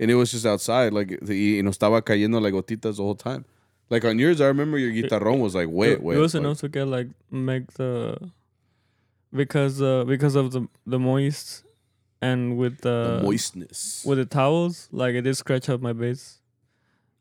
and 0.00 0.10
it 0.10 0.14
was 0.14 0.30
just 0.32 0.46
outside. 0.46 0.94
Like 0.94 1.18
the 1.20 1.36
you 1.36 1.62
know 1.62 1.70
estaba 1.70 2.00
cayendo 2.00 2.40
like 2.40 2.54
gotitas 2.54 2.96
the 2.96 3.02
whole 3.02 3.14
time. 3.14 3.44
Like 3.90 4.02
on 4.06 4.18
yours, 4.18 4.40
I 4.40 4.46
remember 4.46 4.78
your 4.78 4.92
guitarron 4.92 5.40
was 5.40 5.54
like 5.54 5.68
wet, 5.70 6.02
wet. 6.02 6.16
it 6.16 6.20
wasn't 6.20 6.44
like- 6.44 6.48
also 6.56 6.68
get 6.68 6.86
like 6.88 7.08
make 7.30 7.70
the 7.74 8.16
because 9.30 9.82
uh 9.82 10.04
because 10.04 10.34
of 10.36 10.52
the 10.52 10.66
the 10.86 10.98
moist 10.98 11.64
and 12.28 12.56
with 12.56 12.80
the, 12.80 13.18
the 13.18 13.22
moistness. 13.26 14.04
with 14.08 14.18
the 14.18 14.24
towels 14.24 14.88
like 14.92 15.14
it 15.14 15.22
did 15.22 15.36
scratch 15.36 15.68
up 15.68 15.80
my 15.80 15.92
bass. 15.92 16.40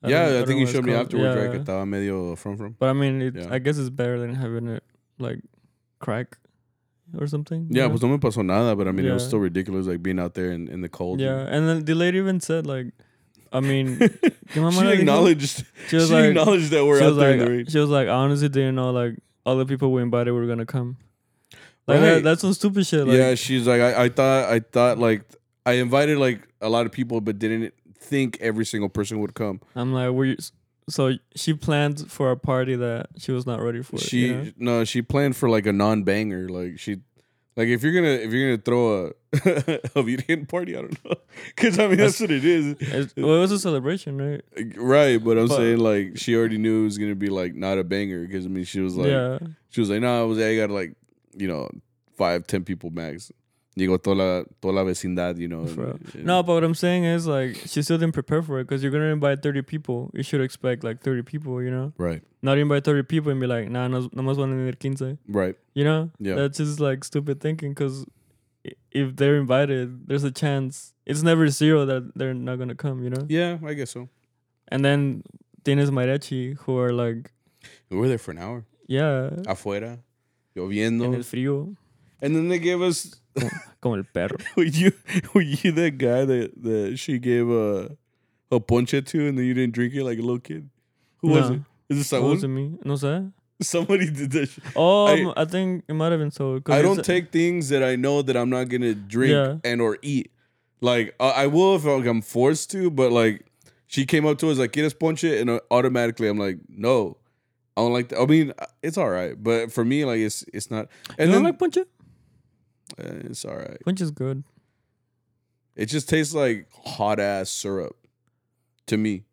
don't- 0.01 0.11
yeah, 0.11 0.41
I, 0.41 0.45
think 0.45 0.59
you 0.59 0.67
showed 0.67 0.85
me 0.85 0.93
afterwards, 0.93 1.35
right? 1.35 1.45
Yeah. 1.45 1.51
Que 1.51 1.59
estaba 1.59 1.85
medio 1.87 2.35
from 2.35 2.57
from. 2.57 2.75
But 2.79 2.89
I 2.89 2.93
mean, 2.93 3.21
it, 3.21 3.35
Yeah. 3.35 3.47
I 3.55 3.59
guess 3.59 3.77
it's 3.77 3.89
better 3.89 4.19
than 4.19 4.35
having 4.35 4.67
it 4.67 4.83
like 5.19 5.39
crack 5.99 6.37
or 7.17 7.27
something. 7.27 7.67
Yeah, 7.69 7.87
pues 7.87 8.01
no 8.01 8.09
me 8.09 8.17
pasó 8.17 8.43
nada, 8.43 8.75
but 8.75 8.87
I 8.87 8.91
mean, 8.91 9.05
it 9.05 9.13
was 9.13 9.25
still 9.25 9.39
ridiculous, 9.39 9.87
like 9.87 10.01
being 10.01 10.19
out 10.19 10.33
there 10.33 10.51
in, 10.51 10.67
in 10.67 10.81
the 10.81 10.89
cold. 10.89 11.19
yeah. 11.19 11.45
And 11.47 11.67
then 11.67 11.85
the 11.85 11.93
lady 11.95 12.17
even 12.17 12.39
said 12.39 12.65
like, 12.67 12.87
I 13.51 13.59
mean, 13.59 13.99
she 13.99 14.07
¿qué 14.51 14.59
mamá 14.61 14.83
le 14.83 14.93
acknowledged. 14.93 15.63
She 15.87 15.95
was 15.97 16.07
she 16.07 16.13
like, 16.13 16.25
acknowledged 16.25 16.71
that 16.71 16.83
we're 16.85 17.01
out 17.01 17.15
there 17.15 17.31
like, 17.31 17.39
in 17.39 17.45
the 17.45 17.51
rain. 17.51 17.65
she 17.67 17.79
was 17.79 17.89
like, 17.89 18.07
I 18.07 18.17
honestly 18.25 18.49
didn't 18.49 18.75
know 18.75 18.91
like 18.91 19.15
all 19.45 19.57
the 19.57 19.65
people 19.65 19.91
we 19.91 20.01
invited 20.01 20.31
were 20.31 20.47
gonna 20.47 20.65
come. 20.65 20.97
Like 21.87 21.99
Right. 21.99 22.05
that, 22.15 22.23
that's 22.23 22.41
some 22.41 22.53
stupid 22.53 22.85
shit. 22.85 23.05
Like, 23.05 23.17
yeah, 23.17 23.35
she's 23.35 23.67
like, 23.67 23.81
I, 23.81 24.03
I 24.05 24.09
thought, 24.09 24.49
I 24.49 24.59
thought 24.59 24.99
like, 24.99 25.23
I 25.65 25.73
invited 25.73 26.17
like 26.17 26.47
a 26.61 26.69
lot 26.69 26.85
of 26.85 26.91
people, 26.91 27.19
but 27.21 27.39
didn't 27.39 27.73
think 27.97 28.37
every 28.41 28.65
single 28.65 28.89
person 28.89 29.19
would 29.19 29.33
come. 29.33 29.61
I'm 29.75 29.93
like, 29.93 30.11
were 30.11 30.25
you? 30.25 30.37
So 30.89 31.13
she 31.35 31.53
planned 31.53 32.11
for 32.11 32.31
a 32.31 32.37
party 32.37 32.75
that 32.75 33.07
she 33.17 33.31
was 33.31 33.45
not 33.45 33.61
ready 33.61 33.81
for. 33.81 33.97
she 33.97 34.27
you 34.27 34.33
know? 34.33 34.51
no, 34.57 34.83
she 34.83 35.01
planned 35.01 35.35
for 35.37 35.49
like 35.49 35.65
a 35.65 35.71
non-banger. 35.73 36.49
Like 36.49 36.77
she, 36.79 36.97
like 37.55 37.69
if 37.69 37.83
you're 37.83 37.93
gonna 37.93 38.07
if 38.15 38.33
you're 38.33 38.49
gonna 38.57 38.61
throw 38.61 39.05
a 39.07 39.11
a 39.99 40.03
virgin 40.03 40.45
party, 40.45 40.75
I 40.75 40.81
don't 40.81 41.05
know, 41.05 41.15
because 41.55 41.79
I 41.79 41.87
mean 41.87 41.97
that's, 41.97 42.19
what 42.19 42.31
it 42.31 42.43
is, 42.43 42.75
well, 43.15 43.35
it 43.35 43.39
was 43.39 43.51
a 43.53 43.59
celebration, 43.59 44.17
right? 44.17 44.41
right? 44.75 45.23
But 45.23 45.37
I'm 45.37 45.47
But- 45.47 45.55
saying 45.55 45.77
like 45.77 46.17
she 46.17 46.35
already 46.35 46.57
knew 46.57 46.81
it 46.81 46.85
was 46.85 46.97
gonna 46.97 47.15
be 47.15 47.29
like 47.29 47.55
not 47.55 47.77
a 47.77 47.83
banger 47.85 48.25
because 48.25 48.45
I 48.45 48.49
mean 48.49 48.65
she 48.65 48.81
was 48.81 48.97
like 48.97 49.07
yeah. 49.07 49.39
she 49.69 49.79
was 49.79 49.89
like, 49.89 50.01
no, 50.01 50.21
I 50.21 50.25
was 50.25 50.37
I 50.37 50.57
got 50.57 50.69
like 50.69 50.95
you 51.35 51.47
know 51.47 51.69
five 52.17 52.45
ten 52.47 52.63
people 52.63 52.89
max. 52.91 53.31
Toda 53.75 54.13
la, 54.13 54.43
toda 54.61 54.71
la 54.75 54.83
vecindad, 54.83 55.39
you 55.39 55.47
know. 55.47 55.61
And- 55.61 56.25
No, 56.25 56.43
but 56.43 56.53
what 56.53 56.63
I'm 56.63 56.75
saying 56.75 57.05
is 57.05 57.25
like 57.25 57.55
she 57.55 57.81
still 57.81 57.97
didn't 57.97 58.13
prepare 58.13 58.43
for 58.43 58.59
it 58.59 58.65
because 58.65 58.83
you're 58.83 58.91
gonna 58.91 59.11
invite 59.11 59.41
30 59.41 59.63
people. 59.63 60.11
You 60.13 60.21
should 60.21 60.41
expect 60.41 60.83
like 60.83 61.01
30 61.01 61.23
people, 61.23 61.59
you 61.63 61.71
know. 61.71 61.91
Right, 61.97 62.21
Not 62.43 62.59
invite 62.59 62.83
30 62.83 63.01
people 63.03 63.31
and 63.31 63.41
be 63.41 63.47
like, 63.47 63.69
nah, 63.71 63.87
no, 63.87 64.07
nomás 64.09 64.35
van 64.37 64.51
a 64.51 64.55
venir 64.55 64.75
15. 64.79 65.17
right. 65.27 65.55
You 65.73 65.85
know? 65.85 66.11
Yeah. 66.19 66.35
That's 66.35 66.59
just 66.59 66.79
like 66.79 67.03
stupid 67.03 67.41
thinking 67.41 67.69
because 67.73 68.05
if 68.91 69.15
they're 69.15 69.37
invited, 69.37 70.07
there's 70.07 70.23
a 70.23 70.29
chance. 70.31 70.93
It's 71.07 71.23
never 71.23 71.47
zero 71.49 71.83
that 71.87 72.11
they're 72.15 72.35
not 72.35 72.59
gonna 72.59 72.75
come, 72.75 73.03
you 73.03 73.09
know. 73.09 73.25
Yeah, 73.27 73.57
I 73.65 73.73
guess 73.73 73.89
so. 73.89 74.07
And 74.67 74.85
then 74.85 75.23
tienes 75.63 75.89
mariachi 75.89 76.57
who 76.59 76.77
are 76.77 76.93
like, 76.93 77.31
We 77.89 77.97
were 77.97 78.07
there 78.07 78.19
for 78.19 78.29
an 78.29 78.37
hour. 78.37 78.65
yeah, 78.87 79.31
Afuera, 79.47 79.97
en 80.55 80.61
el 80.63 80.69
lloviendo. 80.69 81.23
frío, 81.23 81.75
And 82.21 82.35
then 82.35 82.47
they 82.49 82.59
gave 82.59 82.81
us 82.81 83.15
como 83.81 83.95
el 83.95 84.03
perro. 84.03 84.37
were 84.55 84.63
you 84.63 84.91
were 85.33 85.41
you 85.41 85.71
that 85.73 85.97
guy 85.97 86.23
that, 86.25 86.51
that 86.63 86.97
she 86.97 87.17
gave 87.19 87.49
a 87.49 87.97
a 88.51 88.59
ponche 88.59 89.01
to 89.03 89.27
and 89.27 89.37
then 89.37 89.45
you 89.45 89.53
didn't 89.53 89.73
drink 89.73 89.93
it 89.93 90.03
like 90.03 90.17
a 90.19 90.21
little 90.21 90.39
kid? 90.39 90.69
Who 91.21 91.29
was 91.29 91.49
it? 91.49 91.61
Is 91.89 91.97
it 91.97 92.01
It 92.01 92.03
someone? 92.05 92.31
wasn't 92.31 92.53
me. 92.53 92.77
No 92.85 92.93
sé. 92.95 93.31
Somebody 93.61 94.09
did 94.09 94.31
that. 94.31 94.49
shit. 94.49 94.63
Oh, 94.75 95.05
I- 95.07 95.41
I, 95.41 95.45
think 95.45 95.83
it 95.87 95.93
might 95.93 96.11
have 96.11 96.19
been 96.19 96.31
so. 96.31 96.59
I 96.67 96.81
don't 96.81 97.03
take 97.05 97.31
things 97.31 97.69
that 97.69 97.83
I 97.83 97.95
know 97.95 98.21
that 98.21 98.35
I'm 98.35 98.49
not 98.49 98.67
gonna 98.69 98.93
drink 98.93 99.31
Yeah. 99.31 99.57
and 99.63 99.79
or 99.81 99.97
eat. 100.01 100.31
Like 100.81 101.15
I 101.19 101.43
I 101.43 101.47
will 101.47 101.75
if 101.75 101.85
like, 101.85 102.05
I'm 102.05 102.21
forced 102.21 102.71
to, 102.71 102.89
but 102.91 103.11
like 103.11 103.45
she 103.87 104.05
came 104.05 104.25
up 104.25 104.37
to 104.39 104.49
us 104.49 104.57
like, 104.57 104.71
"Quieres 104.73 104.93
ponche?" 104.97 105.23
and 105.23 105.49
uh, 105.49 105.59
automatically 105.71 106.27
I'm 106.27 106.37
like, 106.37 106.57
"No, 106.67 107.17
I 107.77 107.81
don't 107.81 107.93
like 107.93 108.09
that." 108.09 108.19
I 108.21 108.25
mean, 108.25 108.53
uh, 108.57 108.65
it's 108.81 108.97
all 108.97 109.09
right, 109.09 109.41
but 109.41 109.71
for 109.71 109.83
me, 109.85 110.05
like 110.05 110.19
it's 110.19 110.43
it's 110.53 110.69
not. 110.71 110.87
You 111.09 111.15
And 111.19 111.31
don't 111.31 111.43
then 111.43 111.51
like 111.51 111.59
ponche? 111.59 111.77
uh, 111.77 111.83
it's 112.97 113.45
all 113.45 113.55
right. 113.55 113.77
Punch 113.85 114.01
is 114.01 114.11
good. 114.11 114.43
It 115.75 115.87
just 115.87 116.07
tastes 116.07 116.33
like 116.35 116.67
hot 116.85 117.19
ass 117.19 117.49
syrup 117.49 117.95
to 118.87 118.97
me. 118.97 119.23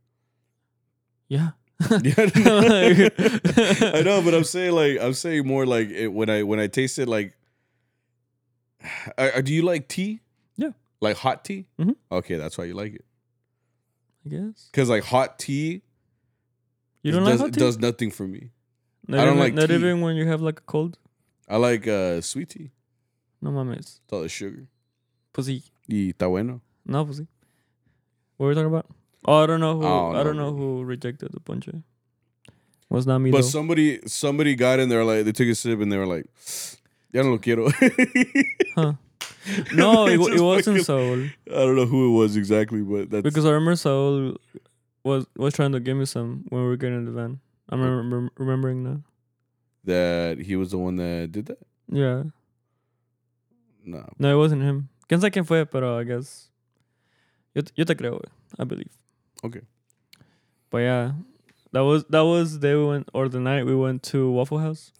Yeah. 1.29 1.51
Yeah, 2.03 2.15
I 3.95 4.03
know, 4.05 4.21
but 4.23 4.35
I'm 4.35 4.45
saying 4.45 4.73
like 4.73 4.99
I'm 5.01 5.15
saying 5.15 5.47
more 5.47 5.65
like 5.67 5.89
it, 5.89 6.09
when 6.09 6.29
I 6.31 6.43
when 6.43 6.61
I 6.61 6.67
taste 6.67 6.99
it 6.99 7.09
like. 7.09 7.35
I, 9.19 9.33
I- 9.37 9.41
do 9.41 9.53
you 9.53 9.63
like 9.63 9.89
tea? 9.89 10.21
Yeah. 10.57 10.71
Like 11.01 11.17
hot 11.17 11.45
tea? 11.45 11.67
Mhm. 11.79 11.97
Okay, 12.13 12.37
that's 12.37 12.57
why 12.59 12.65
you 12.65 12.75
like 12.75 12.95
it. 12.95 13.05
I 14.27 14.29
guess 14.29 14.69
Because 14.71 14.89
like 14.91 15.05
hot 15.05 15.39
tea, 15.39 15.83
you 17.03 17.11
it 17.11 17.15
don't 17.15 17.25
does, 17.25 17.41
like 17.41 17.51
hot 17.53 17.57
it 17.57 17.61
does 17.61 17.79
nothing 17.79 18.11
for 18.11 18.27
me. 18.27 18.51
not 19.07 19.21
I 19.21 19.25
don't 19.25 19.35
even, 19.35 19.41
like 19.45 19.55
not 19.55 19.69
tea. 19.69 19.75
even 19.75 20.01
when 20.01 20.17
you 20.17 20.27
have 20.27 20.41
like 20.43 20.59
a 20.61 20.63
cold. 20.63 20.99
I 21.49 21.57
like 21.57 21.87
uh, 21.89 22.21
sweet 22.21 22.51
tea. 22.51 22.71
No 23.43 23.51
mames, 23.51 23.79
It's 24.05 24.13
all 24.13 24.21
the 24.23 24.29
sugar. 24.29 24.67
pussy. 25.33 25.63
Y 25.89 26.13
está 26.13 26.29
bueno. 26.29 26.61
No 26.87 27.05
pussy. 27.05 27.27
What 28.37 28.45
were 28.47 28.49
we 28.51 28.55
talking 28.55 28.69
about? 28.69 28.87
Oh, 29.25 29.43
I 29.43 29.47
don't 29.47 29.61
know 29.61 29.79
who. 29.79 29.85
Oh, 29.87 30.13
I 30.15 30.23
don't 30.23 30.37
no. 30.37 30.51
know 30.51 30.57
who 30.57 30.85
rejected 30.85 31.33
the 31.33 31.41
ponche. 31.41 31.69
Was 32.89 33.07
not 33.07 33.19
me 33.19 33.31
But 33.31 33.43
though. 33.43 33.47
somebody 33.49 34.01
somebody 34.07 34.55
got 34.57 34.79
in 34.81 34.89
there 34.89 35.05
like 35.05 35.25
they 35.25 35.33
took 35.33 35.49
a 35.49 35.55
sip 35.55 35.81
and 35.81 35.93
they 35.93 35.97
were 35.99 36.07
like, 36.07 36.27
"Ya 37.13 37.23
no 37.23 37.31
lo 37.31 37.39
quiero." 37.39 37.71
Huh. 38.77 38.93
no, 39.75 40.07
it, 40.09 40.15
it 40.21 40.41
wasn't 40.41 40.79
fucking- 40.79 40.85
Saul 40.85 41.23
I 41.49 41.61
don't 41.65 41.77
know 41.77 41.87
who 41.87 42.15
it 42.15 42.19
was 42.19 42.37
exactly, 42.37 42.83
but 42.83 43.11
that's 43.11 43.23
because 43.23 43.45
I 43.45 43.51
remember 43.51 43.77
Saul 43.77 44.37
was 45.05 45.27
was 45.37 45.55
trying 45.55 45.73
to 45.73 45.81
give 45.81 45.97
me 45.97 46.05
some 46.05 46.45
when 46.49 46.63
we 46.63 46.69
were 46.69 46.77
getting 46.77 46.99
in 46.99 47.05
the 47.05 47.13
van. 47.13 47.41
I'm 47.69 47.81
remember, 47.81 48.31
remembering 48.37 48.83
now. 48.83 49.03
that 49.85 50.39
he 50.39 50.57
was 50.57 50.73
the 50.73 50.79
one 50.79 50.97
that 50.97 51.31
did 51.33 51.47
that. 51.47 51.59
Yeah. 51.89 52.25
No. 53.85 54.05
No, 54.19 54.35
it 54.35 54.37
wasn't 54.39 54.63
him. 54.63 54.89
Quién 55.09 55.21
sabe 55.21 55.33
quién 55.33 55.47
fue, 55.47 55.65
pero 55.65 55.99
I 55.99 56.05
guess. 56.05 56.51
Yo, 57.55 57.63
yo 57.75 57.85
te 57.85 57.95
creo. 57.95 58.21
I 58.59 58.65
believe. 58.65 58.91
Okay. 59.45 59.63
But 60.71 60.79
yeah, 60.79 61.13
that 61.73 61.81
was 61.81 62.05
that 62.11 62.21
was 62.25 62.59
the 62.59 62.69
day 62.69 62.75
we 62.75 62.85
went 62.85 63.09
or 63.15 63.29
the 63.29 63.41
night 63.41 63.65
we 63.67 63.75
went 63.75 64.03
to 64.15 64.31
Waffle 64.31 64.59
House. 64.59 64.93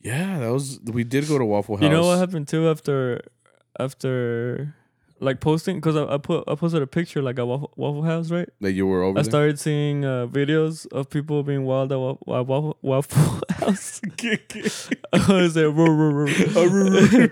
yeah, 0.00 0.38
that 0.38 0.50
was 0.50 0.80
we 0.84 1.04
did 1.04 1.28
go 1.28 1.38
to 1.38 1.44
Waffle 1.44 1.76
House. 1.76 1.82
You 1.84 1.90
know 1.90 2.06
what 2.06 2.18
happened 2.18 2.48
too 2.48 2.68
after 2.68 3.20
after 3.78 4.74
like 5.20 5.40
posting 5.40 5.76
because 5.76 5.96
I, 5.96 6.14
I 6.14 6.18
put 6.18 6.44
I 6.48 6.54
posted 6.54 6.82
a 6.82 6.86
picture 6.86 7.22
like 7.22 7.38
at 7.38 7.46
Waffle, 7.46 7.72
Waffle 7.76 8.02
House 8.02 8.30
right. 8.30 8.48
That 8.60 8.72
you 8.72 8.86
were 8.86 9.02
over 9.02 9.18
I 9.18 9.22
there. 9.22 9.30
started 9.30 9.58
seeing 9.58 10.04
uh, 10.04 10.26
videos 10.26 10.86
of 10.92 11.08
people 11.10 11.42
being 11.42 11.64
wild 11.64 11.92
at 11.92 11.98
Wa- 11.98 12.16
Wa- 12.26 12.42
Waffle, 12.42 12.78
Waffle 12.82 13.40
House. 13.50 14.00
I 15.12 15.32
was 15.32 15.54
there. 15.54 15.70
"Roo, 15.70 15.90
roo, 15.90 16.26
roo." 16.26 17.30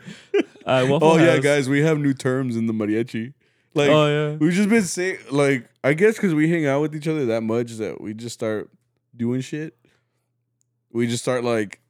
At 0.67 0.89
Waffle 0.89 1.09
oh 1.09 1.17
yeah, 1.19 1.39
guys, 1.39 1.69
we 1.69 1.81
have 1.83 1.99
new 1.99 2.15
terms 2.15 2.57
in 2.57 2.67
the 2.67 2.73
mariachi. 2.73 3.35
Like 3.75 3.89
oh 3.91 4.07
yeah. 4.07 4.37
we've 4.37 4.53
just 4.53 4.69
been 4.69 4.83
saying, 4.83 5.19
like 5.31 5.67
I 5.83 5.95
guess 5.95 6.15
because 6.15 6.35
we 6.35 6.49
hang 6.51 6.67
out 6.67 6.81
with 6.83 6.95
each 6.95 7.09
other 7.09 7.27
that 7.27 7.41
much 7.43 7.73
that 7.75 8.01
we 8.01 8.15
just 8.15 8.35
start 8.35 8.71
doing 9.17 9.41
shit. 9.41 9.77
We 10.93 11.07
just 11.07 11.23
start 11.23 11.43
like 11.43 11.81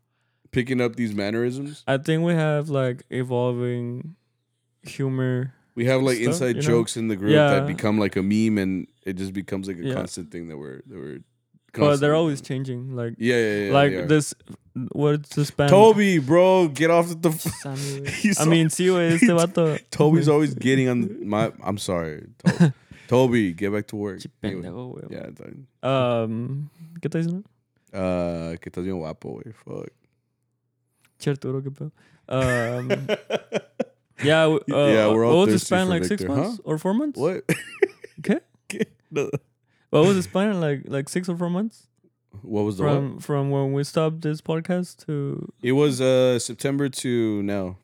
picking 0.53 0.81
up 0.81 0.97
these 0.97 1.13
mannerisms. 1.15 1.83
I 1.87 1.99
think 1.99 2.23
we 2.25 2.35
have 2.35 2.69
like 2.69 3.03
evolving 3.11 4.15
humor. 4.85 5.55
We 5.75 5.87
have 5.87 6.03
like 6.03 6.17
Stuff, 6.19 6.27
inside 6.29 6.57
you 6.57 6.63
know? 6.63 6.69
jokes 6.69 6.97
in 6.97 7.09
the 7.09 7.17
group 7.17 7.33
Yeah. 7.33 7.51
that 7.61 7.67
become 7.67 7.99
like 7.99 8.17
a 8.17 8.23
meme, 8.23 8.59
and 8.59 8.87
it 9.07 9.15
just 9.17 9.33
becomes 9.33 9.69
like 9.69 9.79
a 9.79 9.83
Yeah. 9.85 9.95
constant 9.95 10.31
thing 10.31 10.49
that 10.49 10.59
we're 10.59 10.83
that 10.87 10.99
we're. 10.99 11.19
But 11.75 12.01
they're 12.01 12.15
always 12.15 12.43
changing. 12.43 12.95
Like 12.95 13.15
Yeah, 13.17 13.37
yeah, 13.37 13.65
yeah. 13.67 13.73
like 13.73 14.09
this. 14.09 14.35
What's 14.93 15.31
the 15.35 15.45
span? 15.47 15.69
Toby, 15.71 16.19
bro, 16.19 16.69
get 16.69 16.91
off 16.91 17.09
the. 17.21 17.29
F- 17.33 17.41
Sammy, 17.41 18.01
güey. 18.05 18.09
He's 18.09 18.39
I 18.41 18.45
mean, 18.45 18.69
sí, 18.69 18.87
güey, 18.89 19.13
este 19.17 19.33
vato. 19.33 19.79
Toby's 19.91 20.29
always 20.29 20.55
getting 20.55 20.89
on 20.91 21.27
my. 21.27 21.51
I'm 21.63 21.79
sorry, 21.79 22.25
To- 22.45 22.75
Toby, 23.09 23.53
get 23.55 23.73
back 23.73 23.87
to 23.89 23.97
work. 23.97 24.21
Anyway, 24.43 24.69
yeah, 25.11 25.29
it's. 25.29 25.41
Um, 25.83 26.69
¿Qué 27.01 27.09
estás 27.09 27.25
diciendo? 27.27 27.45
Uh, 27.95 28.57
que 28.59 28.71
estás 28.71 28.85
bien 28.85 28.99
guapo, 28.99 29.41
güey. 29.41 29.53
Fuck. 29.65 29.91
Che 31.19 31.31
Arturo, 31.31 31.63
qué 31.63 31.71
pedo. 31.71 31.93
Um, 32.29 32.89
yeah, 34.23 34.45
uh, 34.47 34.59
Yeah, 34.69 35.09
we're 35.09 35.25
all 35.27 35.39
What 35.39 35.49
was 35.49 35.61
the 35.61 35.67
span 35.67 35.89
like 35.89 36.05
six 36.05 36.23
Victor, 36.23 36.35
months 36.37 36.61
or 36.65 36.79
four 36.79 36.95
months? 36.95 37.19
what? 37.19 37.45
Okay. 38.21 38.41
No. 39.11 39.29
What 39.91 40.07
was 40.07 40.17
the 40.17 40.23
span 40.23 40.61
like 40.61 40.83
like 40.87 41.09
six 41.09 41.29
or 41.29 41.37
four 41.37 41.51
months 41.51 41.87
What 42.41 42.63
was 42.63 42.79
the 42.79 42.85
what? 42.85 42.95
from 42.95 43.19
from 43.21 43.51
when 43.51 43.73
we 43.75 43.85
stopped 43.85 44.23
this 44.23 44.41
podcast 44.41 45.05
to 45.07 45.53
It 45.63 45.73
was 45.73 46.01
uh 46.01 46.39
September 46.39 46.89
to 46.89 47.43
now. 47.43 47.77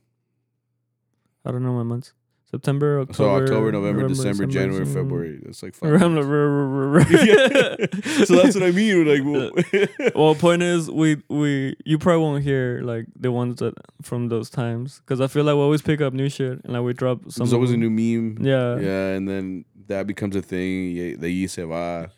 I 1.44 1.50
don't 1.52 1.62
know 1.62 1.72
my 1.72 1.82
months. 1.82 2.12
September, 2.50 3.00
October, 3.00 3.14
So 3.14 3.30
October, 3.42 3.72
November, 3.72 4.08
December, 4.08 4.46
January, 4.46 4.84
December, 4.84 5.00
February. 5.02 5.40
That's 5.44 5.62
like 5.62 5.74
five. 5.74 6.00
I'm 6.02 6.14
months. 6.14 7.10
like, 7.10 7.26
Yeah. 7.26 8.24
so 8.24 8.36
that's 8.36 8.54
what 8.54 8.62
I 8.62 8.70
mean. 8.70 9.04
We're 9.04 9.14
Like, 9.14 9.24
well, 9.24 10.08
well, 10.14 10.34
point 10.34 10.62
is, 10.62 10.90
we 10.90 11.22
we 11.28 11.76
you 11.84 11.98
probably 11.98 12.22
won't 12.22 12.42
hear 12.42 12.80
like 12.82 13.04
the 13.14 13.30
ones 13.30 13.58
that 13.60 13.74
from 14.02 14.28
those 14.28 14.48
times 14.48 15.00
because 15.00 15.20
I 15.20 15.26
feel 15.26 15.44
like 15.44 15.56
we 15.56 15.60
always 15.60 15.82
pick 15.82 16.00
up 16.00 16.14
new 16.14 16.28
shit 16.30 16.60
and 16.64 16.72
like 16.72 16.82
we 16.82 16.94
drop 16.94 17.20
some. 17.30 17.44
there's 17.44 17.52
always 17.52 17.70
a 17.72 17.76
new 17.76 17.90
meme. 17.90 18.38
Yeah. 18.44 18.78
Yeah, 18.78 19.08
and 19.16 19.28
then 19.28 19.64
that 19.88 20.06
becomes 20.06 20.34
a 20.36 20.42
thing. 20.42 20.90
Yeah, 20.92 21.16
The 21.16 21.42
y 21.42 21.46
se 21.46 21.64
va. 21.64 22.10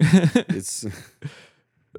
It's 0.00 0.84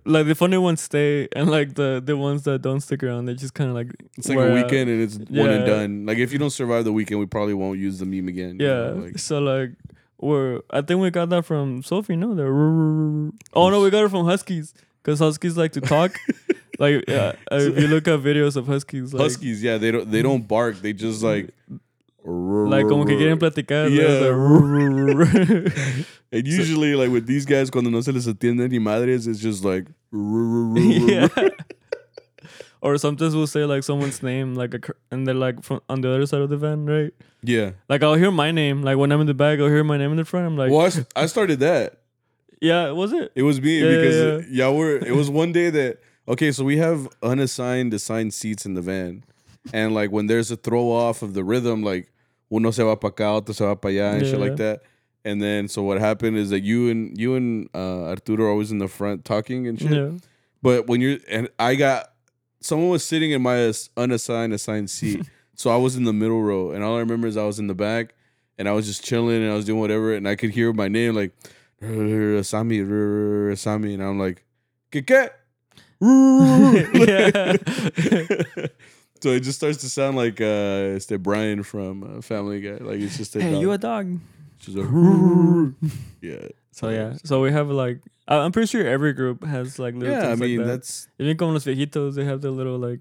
like 0.06 0.26
the 0.26 0.36
funny 0.36 0.58
ones 0.58 0.82
stay, 0.82 1.28
and 1.36 1.50
like 1.50 1.76
the 1.76 2.02
the 2.04 2.16
ones 2.18 2.44
that 2.44 2.62
don't 2.62 2.80
stick 2.82 3.04
around, 3.04 3.26
they 3.26 3.34
just 3.34 3.54
kind 3.54 3.70
of 3.70 3.76
like 3.76 3.88
it's 4.18 4.30
like 4.30 4.38
a 4.38 4.42
out. 4.50 4.54
weekend 4.54 4.90
and 4.90 5.02
it's 5.02 5.18
one 5.30 5.50
and 5.50 5.66
done. 5.66 6.06
Like 6.06 6.18
if 6.18 6.32
you 6.32 6.40
don't 6.40 6.50
survive 6.50 6.86
the 6.86 6.94
weekend, 6.94 7.20
we 7.20 7.26
probably 7.26 7.54
won't 7.54 7.78
use 7.80 8.00
the 8.00 8.06
meme 8.06 8.28
again. 8.28 8.58
you 8.60 8.66
Yeah. 8.68 8.74
know, 8.92 8.94
like 9.06 9.20
so 9.20 9.40
like 9.40 9.72
we're 10.18 10.62
I 10.70 10.82
think 10.82 11.02
we 11.02 11.10
got 11.10 11.30
that 11.30 11.46
from 11.46 11.84
Sophie. 11.84 12.16
No, 12.16 12.34
the 12.36 12.44
oh 13.54 13.70
no, 13.70 13.82
we 13.82 13.90
got 13.90 14.06
it 14.06 14.10
from 14.10 14.26
Huskies 14.26 14.74
because 15.04 15.20
Huskies 15.20 15.58
like 15.58 15.74
to 15.74 15.82
talk. 15.82 16.16
like 16.80 17.04
yeah, 17.08 17.34
if 17.52 17.78
you 17.78 17.88
look 17.88 18.08
at 18.08 18.20
videos 18.22 18.56
of 18.56 18.68
Huskies, 18.68 19.14
like 19.14 19.24
huskies. 19.24 19.62
Yeah, 19.62 19.78
they 19.78 19.92
don't 19.92 20.10
they 20.10 20.22
don't 20.22 20.48
bark. 20.48 20.78
They 20.82 20.94
just 20.94 21.22
like 21.22 21.50
like 22.26 22.88
como 22.88 23.06
que 23.06 23.16
quieren 23.18 23.38
platicar. 23.40 23.90
Yeah. 23.90 24.30
like, 24.30 26.06
And 26.34 26.48
usually, 26.48 26.96
like 26.96 27.12
with 27.12 27.26
these 27.28 27.46
guys, 27.46 27.70
cuando 27.70 27.90
no 27.90 28.02
se 28.02 28.12
les 28.12 28.28
atiende 28.28 28.70
ni 28.70 28.80
madres, 28.80 29.28
it's 29.28 29.40
just 29.40 29.64
like. 29.64 29.86
yeah. 30.14 31.28
Or 32.84 32.98
sometimes 32.98 33.36
we'll 33.36 33.46
say 33.46 33.64
like 33.66 33.84
someone's 33.84 34.24
name, 34.24 34.56
like 34.56 34.74
a, 34.74 34.80
and 35.12 35.28
they're 35.28 35.36
like 35.36 35.62
from 35.62 35.82
on 35.88 36.02
the 36.02 36.10
other 36.10 36.26
side 36.26 36.42
of 36.42 36.50
the 36.50 36.58
van, 36.58 36.88
right? 36.88 37.14
Yeah. 37.44 37.72
Like 37.88 38.02
I'll 38.02 38.16
hear 38.16 38.32
my 38.32 38.50
name, 38.52 38.82
like 38.82 38.98
when 38.98 39.12
I'm 39.12 39.22
in 39.22 39.28
the 39.28 39.36
back, 39.36 39.60
I'll 39.60 39.68
hear 39.68 39.84
my 39.84 39.98
name 39.98 40.10
in 40.10 40.18
the 40.18 40.26
front. 40.26 40.48
I'm 40.48 40.58
like, 40.58 40.72
Well, 40.72 40.88
I, 41.16 41.22
I 41.24 41.26
started 41.28 41.60
that. 41.60 42.00
yeah, 42.60 42.90
was 42.90 43.14
it? 43.14 43.32
It 43.36 43.44
was 43.44 43.62
me 43.62 43.82
Yeah, 43.82 43.88
because 44.02 44.48
yeah. 44.50 44.66
yeah, 44.66 44.70
we're. 44.76 44.98
It 44.98 45.16
was 45.16 45.30
one 45.30 45.52
day 45.52 45.70
that 45.70 46.00
okay, 46.28 46.52
so 46.52 46.64
we 46.64 46.78
have 46.78 47.08
unassigned 47.22 47.94
assigned 47.94 48.34
seats 48.34 48.66
in 48.66 48.74
the 48.74 48.82
van, 48.82 49.26
and 49.72 49.94
like 49.94 50.12
when 50.12 50.26
there's 50.26 50.50
a 50.50 50.56
throw 50.56 50.90
off 50.90 51.22
of 51.22 51.36
the 51.36 51.44
rhythm, 51.44 51.84
like 51.84 52.11
uno 52.52 52.72
se 52.72 52.84
va 52.84 52.96
para 52.98 53.14
acá, 53.14 53.36
otro 53.36 53.54
se 53.54 53.66
va 53.66 53.76
para 53.76 53.94
allá, 53.94 54.14
and 54.14 54.26
shit 54.26 54.40
like 54.40 54.58
that. 54.58 54.82
And 55.24 55.42
then 55.42 55.68
so 55.68 55.84
what 55.84 56.00
happened 56.00 56.38
is 56.38 56.50
that 56.50 56.62
you 56.62 56.90
and 56.90 57.18
you 57.18 57.36
and 57.36 57.70
uh, 57.74 58.10
Arturo 58.10 58.46
are 58.46 58.50
always 58.50 58.72
in 58.72 58.80
the 58.80 58.88
front 58.88 59.24
talking 59.24 59.68
and 59.68 59.80
shit. 59.80 59.92
Yeah. 59.92 60.12
But 60.62 60.88
when 60.88 61.00
you're 61.00 61.20
and 61.30 61.48
I 61.58 61.76
got 61.76 62.12
someone 62.60 62.90
was 62.90 63.06
sitting 63.06 63.32
in 63.32 63.42
my 63.42 63.74
unassigned 63.96 64.54
assigned 64.54 64.90
seat, 64.90 65.26
so 65.56 65.70
I 65.70 65.78
was 65.78 65.96
in 65.96 66.04
the 66.04 66.14
middle 66.14 66.42
row, 66.42 66.72
and 66.72 66.84
all 66.84 66.98
I 66.98 67.00
remember 67.00 67.28
is 67.28 67.38
I 67.38 67.46
was 67.46 67.58
in 67.60 67.68
the 67.68 67.76
back, 67.76 68.16
and 68.58 68.68
I 68.68 68.74
was 68.74 68.86
just 68.86 69.04
chilling 69.04 69.42
and 69.42 69.52
I 69.52 69.56
was 69.56 69.66
doing 69.66 69.80
whatever, 69.80 70.14
and 70.14 70.28
I 70.28 70.36
could 70.36 70.52
hear 70.52 70.74
my 70.74 70.88
name 70.88 71.16
like 71.16 71.32
Sami, 72.44 73.56
Sami, 73.56 73.94
and 73.94 74.04
I'm 74.04 74.20
like, 74.20 74.44
¿qué 74.92 75.06
qué? 75.06 75.30
So 79.22 79.30
it 79.30 79.42
just 79.42 79.58
starts 79.60 79.78
to 79.80 79.90
sound 79.90 80.18
like 80.18 80.42
uh, 80.42 80.96
it's 80.96 81.06
the 81.08 81.18
Brian 81.18 81.64
from 81.64 82.04
uh, 82.04 82.22
Family 82.22 82.62
Guy, 82.62 82.78
like 82.84 83.00
it's 83.00 83.18
just 83.18 83.36
a 83.36 83.42
Hey, 83.42 83.52
dog. 83.54 83.62
you 83.62 83.72
a 83.72 83.78
dog? 83.78 84.20
She's 84.60 84.76
like, 84.76 84.88
yeah, 86.22 86.48
So 86.72 86.90
yeah, 86.90 87.16
so 87.24 87.42
we 87.42 87.52
have 87.52 87.70
like 87.70 88.00
I'm 88.28 88.52
pretty 88.52 88.68
sure 88.68 88.86
every 88.88 89.14
group 89.14 89.44
has 89.44 89.80
like 89.80 89.94
little 89.96 90.14
yeah. 90.16 90.30
I 90.30 90.36
mean 90.36 90.58
like 90.58 90.68
that. 90.68 90.72
that's 90.74 91.08
Even 91.20 91.38
como 91.38 91.54
los 91.54 91.66
viejitos, 91.66 92.16
they 92.16 92.26
have 92.26 92.42
their 92.42 92.52
little 92.52 92.78
like, 92.78 93.00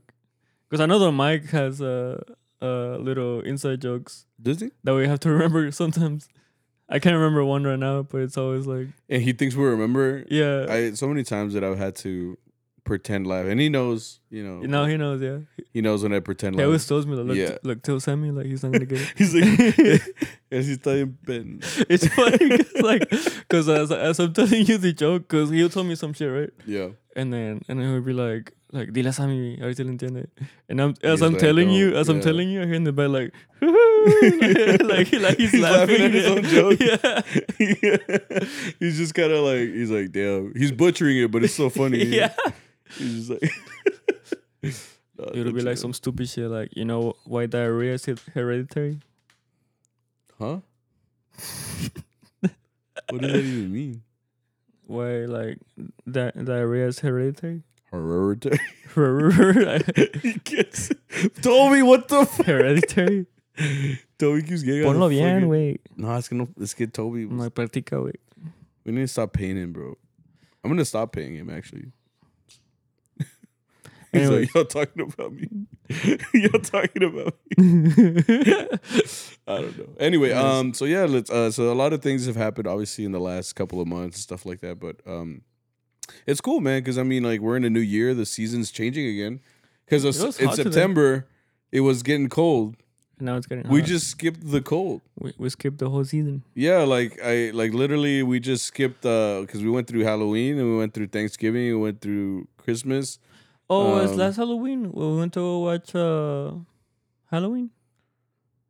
because 0.69 0.81
I 0.81 0.87
know 0.87 0.99
that 0.99 1.13
Mike 1.13 1.47
has 1.51 1.81
uh 1.81 2.21
uh 2.63 2.97
little 2.99 3.41
inside 3.41 3.81
jokes 3.81 4.27
does 4.41 4.61
he? 4.61 4.71
that 4.85 4.95
we 4.95 5.07
have 5.07 5.21
to 5.21 5.31
remember 5.37 5.71
sometimes. 5.71 6.29
I 6.93 6.99
can't 6.99 7.15
remember 7.15 7.45
one 7.45 7.63
right 7.63 7.79
now, 7.79 8.03
but 8.03 8.23
it's 8.23 8.37
always 8.37 8.67
like 8.67 8.89
And 9.09 9.23
he 9.23 9.33
thinks 9.33 9.55
we 9.55 9.65
remember. 9.65 10.25
yeah. 10.29 10.67
I 10.69 10.93
so 10.95 11.07
many 11.07 11.23
times 11.23 11.55
that 11.55 11.63
I've 11.63 11.79
had 11.79 11.95
to 11.97 12.37
pretend 12.91 13.27
laugh, 13.27 13.47
and 13.47 13.61
he 13.61 13.69
knows, 13.69 14.19
you 14.31 14.43
know, 14.47 14.61
now 14.67 14.85
he 14.91 14.97
knows, 14.97 15.23
yeah. 15.23 15.39
he 15.73 15.81
knows 15.81 16.03
when 16.03 16.13
I 16.13 16.19
pretend 16.21 16.55
He 16.55 16.59
laugh. 16.59 16.67
always 16.67 16.87
tells 16.91 17.07
me 17.07 17.15
that 17.17 17.25
look, 17.25 17.37
Yeah. 17.37 17.57
look, 17.63 17.83
tell 17.83 18.01
Sammy 18.01 18.31
like 18.33 18.47
he's 18.47 18.63
not 18.65 18.73
gonna 18.73 18.85
get 18.85 19.01
it. 19.05 19.13
He's 19.17 19.33
like, 19.35 20.03
"Es 20.51 20.67
está 20.67 20.93
bien 20.99 21.17
pen." 21.27 21.61
it's 21.89 22.07
funny 22.19 22.39
because 22.51 22.83
like 22.91 23.05
because 23.47 23.69
as, 23.69 23.93
as 23.93 24.19
I'm 24.19 24.33
telling 24.33 24.67
you 24.67 24.77
the 24.79 24.93
joke, 24.93 25.29
because 25.29 25.51
he'll 25.51 25.69
tell 25.71 25.85
me 25.85 25.95
some 25.95 26.13
shit, 26.13 26.31
right? 26.39 26.51
Yeah, 26.67 26.89
And 27.15 27.33
then 27.33 27.63
and 27.69 27.79
then 27.79 27.87
he'll 27.93 28.03
be 28.03 28.13
like 28.13 28.55
like 28.73 28.93
dile 28.93 29.09
a 29.09 29.13
Sammy, 29.13 29.59
a 29.61 29.65
ver 29.67 29.73
si 29.75 29.83
lo 29.85 29.93
entiende. 29.93 30.27
And 30.69 30.81
I'm 30.83 30.91
as 31.03 31.21
He's 31.21 31.23
I'm 31.23 31.33
like, 31.33 31.41
telling 31.47 31.71
you, 31.71 31.87
as 31.97 32.09
I'm 32.09 32.21
telling 32.21 32.49
you, 32.51 32.63
I 32.63 32.67
hear 32.67 32.75
in 32.83 32.85
the 32.91 32.93
back 32.93 33.11
like 33.19 33.31
like, 34.91 35.13
like 35.13 35.39
he's, 35.39 35.53
He's 35.53 35.61
laughing 35.63 36.01
laughing, 36.01 36.03
at 36.07 36.15
his 36.19 36.27
own 36.27 36.43
joke. 36.55 36.79
Yeah. 36.89 37.23
he's 38.79 38.97
just 38.99 39.15
kind 39.15 39.33
of 39.33 39.45
like 39.45 39.69
he's 39.79 39.91
like, 39.91 40.11
damn, 40.13 40.53
he's 40.55 40.73
butchering 40.73 41.19
it, 41.19 41.31
but 41.31 41.45
it's 41.45 41.55
so 41.55 41.69
funny. 41.71 42.05
yeah. 42.05 42.33
Just 42.99 43.31
like, 43.31 43.51
Nah, 45.21 45.27
It'll 45.35 45.53
be 45.53 45.61
like 45.61 45.77
some 45.77 45.93
stupid 45.93 46.29
shit 46.31 46.49
like, 46.49 46.75
you 46.75 46.85
know 46.87 47.15
why 47.25 47.45
diarrhea 47.47 47.95
is 47.95 48.07
hereditary? 48.33 49.01
Huh? 50.39 50.61
what 52.41 53.21
does 53.21 53.33
that 53.33 53.45
even 53.45 53.73
mean? 53.73 54.03
Why 54.87 55.27
like 55.27 55.59
that 56.07 56.43
diarrhea 56.43 56.89
is 56.89 57.01
hereditary? 57.01 57.63
Hereditary. 57.93 58.59
Yes. 60.51 60.91
Toby, 61.43 61.83
what 61.83 62.09
the 62.09 62.25
fuck? 62.25 62.47
Hereditary. 62.47 63.27
Toby 64.19 64.43
keeps 64.43 64.63
getting 64.63 64.87
on 64.87 64.97
Ponlo 64.97 65.09
the 65.11 65.17
bien, 65.19 65.43
güey. 65.49 65.79
No, 65.97 66.17
it's 66.17 66.29
gonna 66.29 66.49
let's 66.57 66.73
get 66.75 66.95
Toby. 66.95 67.27
No 67.27 67.51
practica, 67.51 68.01
güey. 68.01 68.17
We 68.85 68.93
need 68.93 69.03
to 69.03 69.09
stop 69.09 69.33
paying 69.35 69.57
him, 69.57 69.73
bro. 69.73 69.99
I'm 70.65 70.71
gonna 70.71 70.85
stop 70.85 71.13
paying 71.13 71.35
him 71.37 71.51
actually. 71.51 71.93
He's 74.13 74.23
Anyways. 74.23 74.47
like, 74.47 74.55
y'all 74.55 74.65
talking 74.65 75.03
about 75.13 75.33
me. 75.33 75.49
y'all 76.35 76.61
talking 76.61 77.03
about 77.05 77.35
me. 77.57 77.93
I 79.47 79.61
don't 79.61 79.79
know. 79.79 79.89
Anyway, 80.01 80.33
um, 80.33 80.75
so 80.75 80.85
yeah, 80.85 81.05
let's 81.05 81.31
uh 81.31 81.51
so 81.53 81.73
a 81.73 81.75
lot 81.75 81.93
of 81.93 82.03
things 82.03 82.27
have 82.27 82.37
happened 82.37 82.67
obviously 82.67 83.05
in 83.05 83.13
the 83.13 83.21
last 83.21 83.55
couple 83.55 83.81
of 83.81 83.87
months 83.87 84.17
and 84.17 84.23
stuff 84.23 84.45
like 84.45 84.61
that, 84.61 84.81
but 84.81 84.97
um 85.07 85.43
it's 86.27 86.41
cool, 86.41 86.61
man, 86.61 86.81
because 86.81 86.99
I 86.99 87.05
mean 87.05 87.23
like 87.23 87.41
we're 87.41 87.57
in 87.57 87.65
a 87.65 87.71
new 87.71 87.81
year, 87.81 88.15
the 88.15 88.27
season's 88.27 88.71
changing 88.73 89.07
again. 89.07 89.41
Because 89.87 90.05
in 90.05 90.27
hot 90.27 90.35
today. 90.35 90.55
September 90.71 91.27
it 91.71 91.81
was 91.81 92.03
getting 92.03 92.29
cold. 92.29 92.77
now 93.21 93.37
it's 93.37 93.47
getting 93.47 93.69
We 93.69 93.81
just 93.83 94.09
skipped 94.09 94.51
the 94.51 94.61
cold. 94.61 95.03
we, 95.21 95.33
we 95.39 95.49
skipped 95.51 95.79
the 95.79 95.89
whole 95.89 96.05
season. 96.05 96.43
Yeah, 96.55 96.79
like 96.79 97.21
I 97.23 97.51
like 97.55 97.73
literally 97.75 98.25
we 98.25 98.41
just 98.41 98.65
skipped 98.67 99.07
uh 99.07 99.43
because 99.43 99.63
we 99.63 99.71
went 99.71 99.87
through 99.87 100.03
Halloween 100.03 100.59
and 100.59 100.69
we 100.69 100.77
went 100.79 100.95
through 100.95 101.09
Thanksgiving, 101.09 101.67
we 101.67 101.75
went 101.77 102.01
through 102.01 102.49
Christmas. 102.57 103.21
Oh, 103.73 104.01
it's 104.01 104.13
Um, 104.13 104.19
last 104.19 104.37
Halloween. 104.37 104.91
We 104.93 105.17
went 105.17 105.33
to 105.35 105.59
watch 105.61 105.95
uh 105.95 106.53
Halloween. 107.31 107.71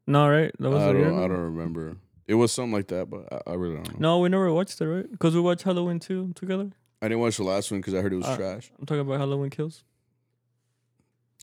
No, 0.06 0.28
right? 0.28 0.52
That 0.58 0.70
was 0.70 0.82
I 0.82 0.92
don't 0.92 1.18
I 1.18 1.26
don't 1.28 1.38
remember. 1.54 1.96
It 2.28 2.34
was 2.34 2.52
something 2.52 2.72
like 2.72 2.88
that, 2.88 3.08
but 3.10 3.26
I, 3.32 3.52
I 3.52 3.54
really 3.54 3.76
don't 3.76 3.92
know. 3.98 4.16
No, 4.16 4.18
we 4.20 4.28
never 4.28 4.52
watched 4.52 4.80
it, 4.80 4.86
right? 4.86 5.10
Because 5.10 5.34
we 5.34 5.40
watched 5.40 5.62
Halloween 5.62 5.98
2 5.98 6.32
together. 6.34 6.70
I 7.02 7.08
didn't 7.08 7.20
watch 7.20 7.38
the 7.38 7.44
last 7.44 7.70
one 7.70 7.80
because 7.80 7.94
I 7.94 8.02
heard 8.02 8.12
it 8.12 8.16
was 8.16 8.26
Uh, 8.26 8.36
trash. 8.36 8.70
I'm 8.78 8.86
talking 8.86 9.00
about 9.00 9.18
Halloween 9.18 9.50
Kills. 9.50 9.82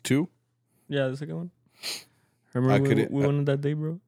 Two? 0.04 0.30
Yeah, 0.88 1.08
the 1.08 1.18
second 1.18 1.36
one. 1.36 1.52
Remember 2.54 2.82
we, 2.84 2.90
couldn't- 2.90 3.12
we 3.12 3.24
I- 3.24 3.28
went 3.28 3.40
on 3.40 3.46
that 3.46 3.62
day, 3.62 3.74
bro. 3.74 4.00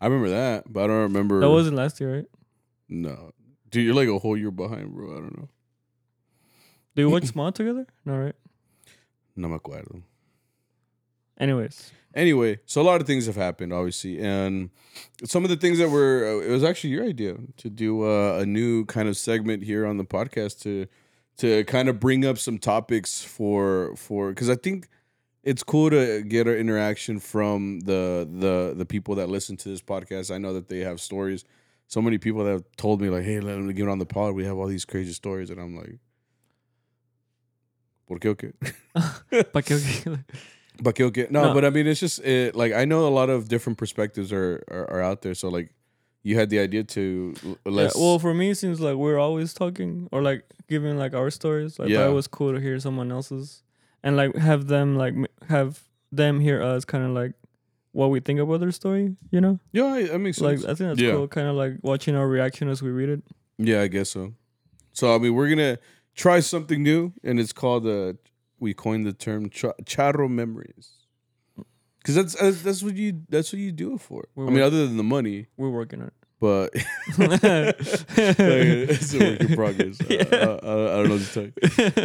I 0.00 0.06
remember 0.06 0.30
that, 0.30 0.72
but 0.72 0.84
I 0.84 0.86
don't 0.86 1.02
remember. 1.02 1.40
That 1.40 1.50
wasn't 1.50 1.76
last 1.76 2.00
year, 2.00 2.14
right? 2.16 2.26
no, 2.88 3.32
dude. 3.68 3.84
You're 3.84 3.94
like 3.94 4.08
a 4.08 4.18
whole 4.18 4.36
year 4.36 4.50
behind, 4.52 4.94
bro. 4.94 5.10
I 5.12 5.20
don't 5.20 5.36
know. 5.36 5.48
Did 6.94 7.06
we 7.06 7.12
watch 7.12 7.24
Small 7.26 7.50
together? 7.52 7.86
No, 8.04 8.16
right? 8.16 8.36
No 9.38 9.48
me 9.48 9.56
acuerdo. 9.56 10.02
Anyways, 11.38 11.92
Anyway, 12.14 12.58
so 12.66 12.80
a 12.80 12.82
lot 12.82 13.00
of 13.00 13.06
things 13.06 13.26
have 13.26 13.36
happened, 13.36 13.72
obviously, 13.72 14.18
and 14.18 14.70
some 15.24 15.44
of 15.44 15.50
the 15.50 15.56
things 15.56 15.78
that 15.78 15.90
were 15.90 16.40
uh, 16.42 16.46
it 16.46 16.50
was 16.50 16.64
actually 16.64 16.90
your 16.90 17.04
idea 17.04 17.36
to 17.58 17.68
do 17.68 18.02
uh, 18.02 18.38
a 18.38 18.46
new 18.46 18.84
kind 18.86 19.08
of 19.08 19.16
segment 19.16 19.62
here 19.62 19.86
on 19.86 19.98
the 19.98 20.04
podcast 20.04 20.60
to 20.62 20.86
to 21.36 21.62
kind 21.64 21.88
of 21.88 22.00
bring 22.00 22.24
up 22.24 22.38
some 22.38 22.58
topics 22.58 23.22
for 23.22 23.94
for 23.94 24.30
because 24.30 24.48
I 24.48 24.56
think 24.56 24.88
it's 25.44 25.62
cool 25.62 25.90
to 25.90 26.22
get 26.22 26.48
an 26.48 26.56
interaction 26.56 27.20
from 27.20 27.80
the 27.80 28.26
the 28.28 28.74
the 28.76 28.86
people 28.86 29.14
that 29.16 29.28
listen 29.28 29.56
to 29.58 29.68
this 29.68 29.82
podcast. 29.82 30.34
I 30.34 30.38
know 30.38 30.54
that 30.54 30.68
they 30.68 30.80
have 30.80 31.00
stories. 31.00 31.44
So 31.88 32.02
many 32.02 32.18
people 32.18 32.42
that 32.44 32.50
have 32.50 32.64
told 32.76 33.00
me 33.00 33.10
like, 33.10 33.24
"Hey, 33.24 33.38
let 33.38 33.58
me 33.58 33.72
get 33.74 33.88
on 33.88 33.98
the 33.98 34.06
pod. 34.06 34.34
We 34.34 34.44
have 34.44 34.56
all 34.56 34.66
these 34.66 34.84
crazy 34.86 35.12
stories," 35.12 35.50
and 35.50 35.60
I'm 35.60 35.76
like, 35.76 35.98
"Por 38.08 38.18
qué 38.18 38.30
o 38.30 38.34
qué?" 38.34 38.52
pa' 39.52 39.60
que- 39.62 39.76
okay. 39.76 40.18
But 40.80 40.90
okay, 40.94 41.04
okay. 41.04 41.26
No, 41.30 41.42
No. 41.48 41.54
but 41.54 41.64
I 41.64 41.70
mean, 41.70 41.86
it's 41.86 42.00
just 42.00 42.20
it, 42.24 42.54
like 42.54 42.72
I 42.72 42.84
know 42.84 43.06
a 43.06 43.10
lot 43.10 43.30
of 43.30 43.48
different 43.48 43.78
perspectives 43.78 44.32
are, 44.32 44.62
are 44.70 44.88
are 44.90 45.02
out 45.02 45.22
there. 45.22 45.34
So 45.34 45.48
like, 45.48 45.70
you 46.22 46.36
had 46.38 46.50
the 46.50 46.60
idea 46.60 46.84
to 46.84 47.34
l- 47.66 47.72
Yeah, 47.74 47.90
well, 47.96 48.18
for 48.20 48.32
me, 48.32 48.50
it 48.50 48.56
seems 48.56 48.80
like 48.80 48.94
we're 48.96 49.18
always 49.18 49.52
talking 49.52 50.08
or 50.12 50.22
like 50.22 50.44
giving 50.68 50.96
like 50.96 51.14
our 51.14 51.30
stories, 51.30 51.80
I 51.80 51.86
Yeah. 51.86 51.98
thought 51.98 52.10
it 52.10 52.14
was 52.14 52.28
cool 52.28 52.52
to 52.54 52.60
hear 52.60 52.78
someone 52.78 53.10
else's 53.10 53.62
and 54.04 54.16
like 54.16 54.36
have 54.36 54.68
them 54.68 54.96
like 54.96 55.14
have 55.48 55.82
them 56.12 56.38
hear 56.40 56.62
us 56.62 56.84
kind 56.84 57.04
of 57.04 57.10
like 57.10 57.32
what 57.92 58.10
we 58.10 58.20
think 58.20 58.38
about 58.38 58.60
their 58.60 58.70
story. 58.70 59.16
You 59.32 59.40
know, 59.40 59.58
yeah, 59.72 59.86
I, 59.86 60.02
that 60.06 60.18
makes 60.20 60.40
like 60.40 60.58
sense. 60.60 60.70
I 60.70 60.74
think 60.74 60.90
that's 60.90 61.00
Yeah. 61.00 61.12
cool. 61.12 61.26
Kind 61.26 61.48
of 61.48 61.56
like 61.56 61.78
watching 61.82 62.14
our 62.14 62.28
reaction 62.28 62.68
as 62.68 62.82
we 62.82 62.90
read 62.90 63.08
it. 63.08 63.22
yeah, 63.58 63.82
I 63.82 63.88
guess 63.88 64.10
so. 64.10 64.32
So 64.92 65.12
I 65.12 65.18
mean, 65.18 65.34
we're 65.34 65.48
gonna 65.48 65.78
try 66.18 66.40
something 66.40 66.82
new, 66.82 67.12
and 67.22 67.40
it's 67.40 67.52
called 67.52 67.86
uh, 67.86 68.12
we 68.58 68.74
coined 68.74 69.06
the 69.06 69.12
term 69.12 69.48
cha- 69.48 69.78
charro 69.84 70.28
memories. 70.28 70.90
Because 71.98 72.14
that's 72.14 72.34
that's 72.34 72.62
that's 72.62 72.82
what 72.82 72.96
you 72.96 73.22
that's 73.28 73.52
what 73.52 73.60
you 73.60 73.72
do 73.72 73.94
it 73.94 74.00
for. 74.00 74.28
We 74.34 74.44
I 74.44 74.46
mean, 74.48 74.56
were- 74.56 74.64
other 74.64 74.86
than 74.86 74.96
the 74.96 75.02
money, 75.02 75.46
We're 75.56 75.70
working 75.70 76.02
on 76.02 76.10
but 76.40 76.70
it's 77.18 79.14
a 79.14 79.18
work 79.18 79.40
in 79.40 79.54
progress. 79.54 79.98
Uh, 80.08 80.58
I, 80.62 80.66
I, 80.66 81.02
don't 81.02 81.08
know 81.08 81.14
what 81.16 81.22
to 81.22 81.32
tell 81.32 81.44
you. 81.44 81.52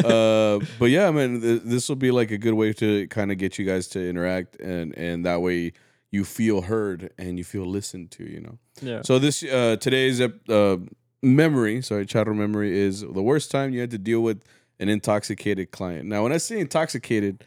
uh, 0.07 0.59
but 0.79 0.85
yeah, 0.85 1.11
man, 1.11 1.41
th- 1.41 1.61
this 1.63 1.89
will 1.89 1.95
be 1.95 2.11
like 2.11 2.31
a 2.31 2.37
good 2.37 2.53
way 2.53 2.73
to 2.73 3.07
kind 3.07 3.31
of 3.31 3.37
get 3.37 3.57
you 3.59 3.65
guys 3.65 3.87
to 3.89 4.09
interact, 4.09 4.59
and 4.59 4.97
and 4.97 5.25
that 5.25 5.41
way 5.41 5.73
you 6.11 6.23
feel 6.23 6.61
heard 6.61 7.11
and 7.17 7.37
you 7.37 7.43
feel 7.43 7.65
listened 7.65 8.11
to. 8.11 8.23
You 8.23 8.41
know. 8.41 8.57
yeah. 8.81 9.01
So 9.03 9.19
this 9.19 9.43
uh, 9.43 9.77
today's 9.79 10.21
uh, 10.21 10.77
memory, 11.23 11.81
sorry, 11.81 12.05
charro 12.05 12.35
memory 12.35 12.77
is 12.77 13.01
the 13.01 13.23
worst 13.23 13.49
time 13.49 13.73
you 13.73 13.79
had 13.81 13.91
to 13.91 13.97
deal 13.97 14.21
with 14.21 14.43
an 14.79 14.89
intoxicated 14.89 15.71
client. 15.71 16.07
Now, 16.07 16.23
when 16.23 16.31
I 16.33 16.37
say 16.37 16.59
intoxicated, 16.59 17.43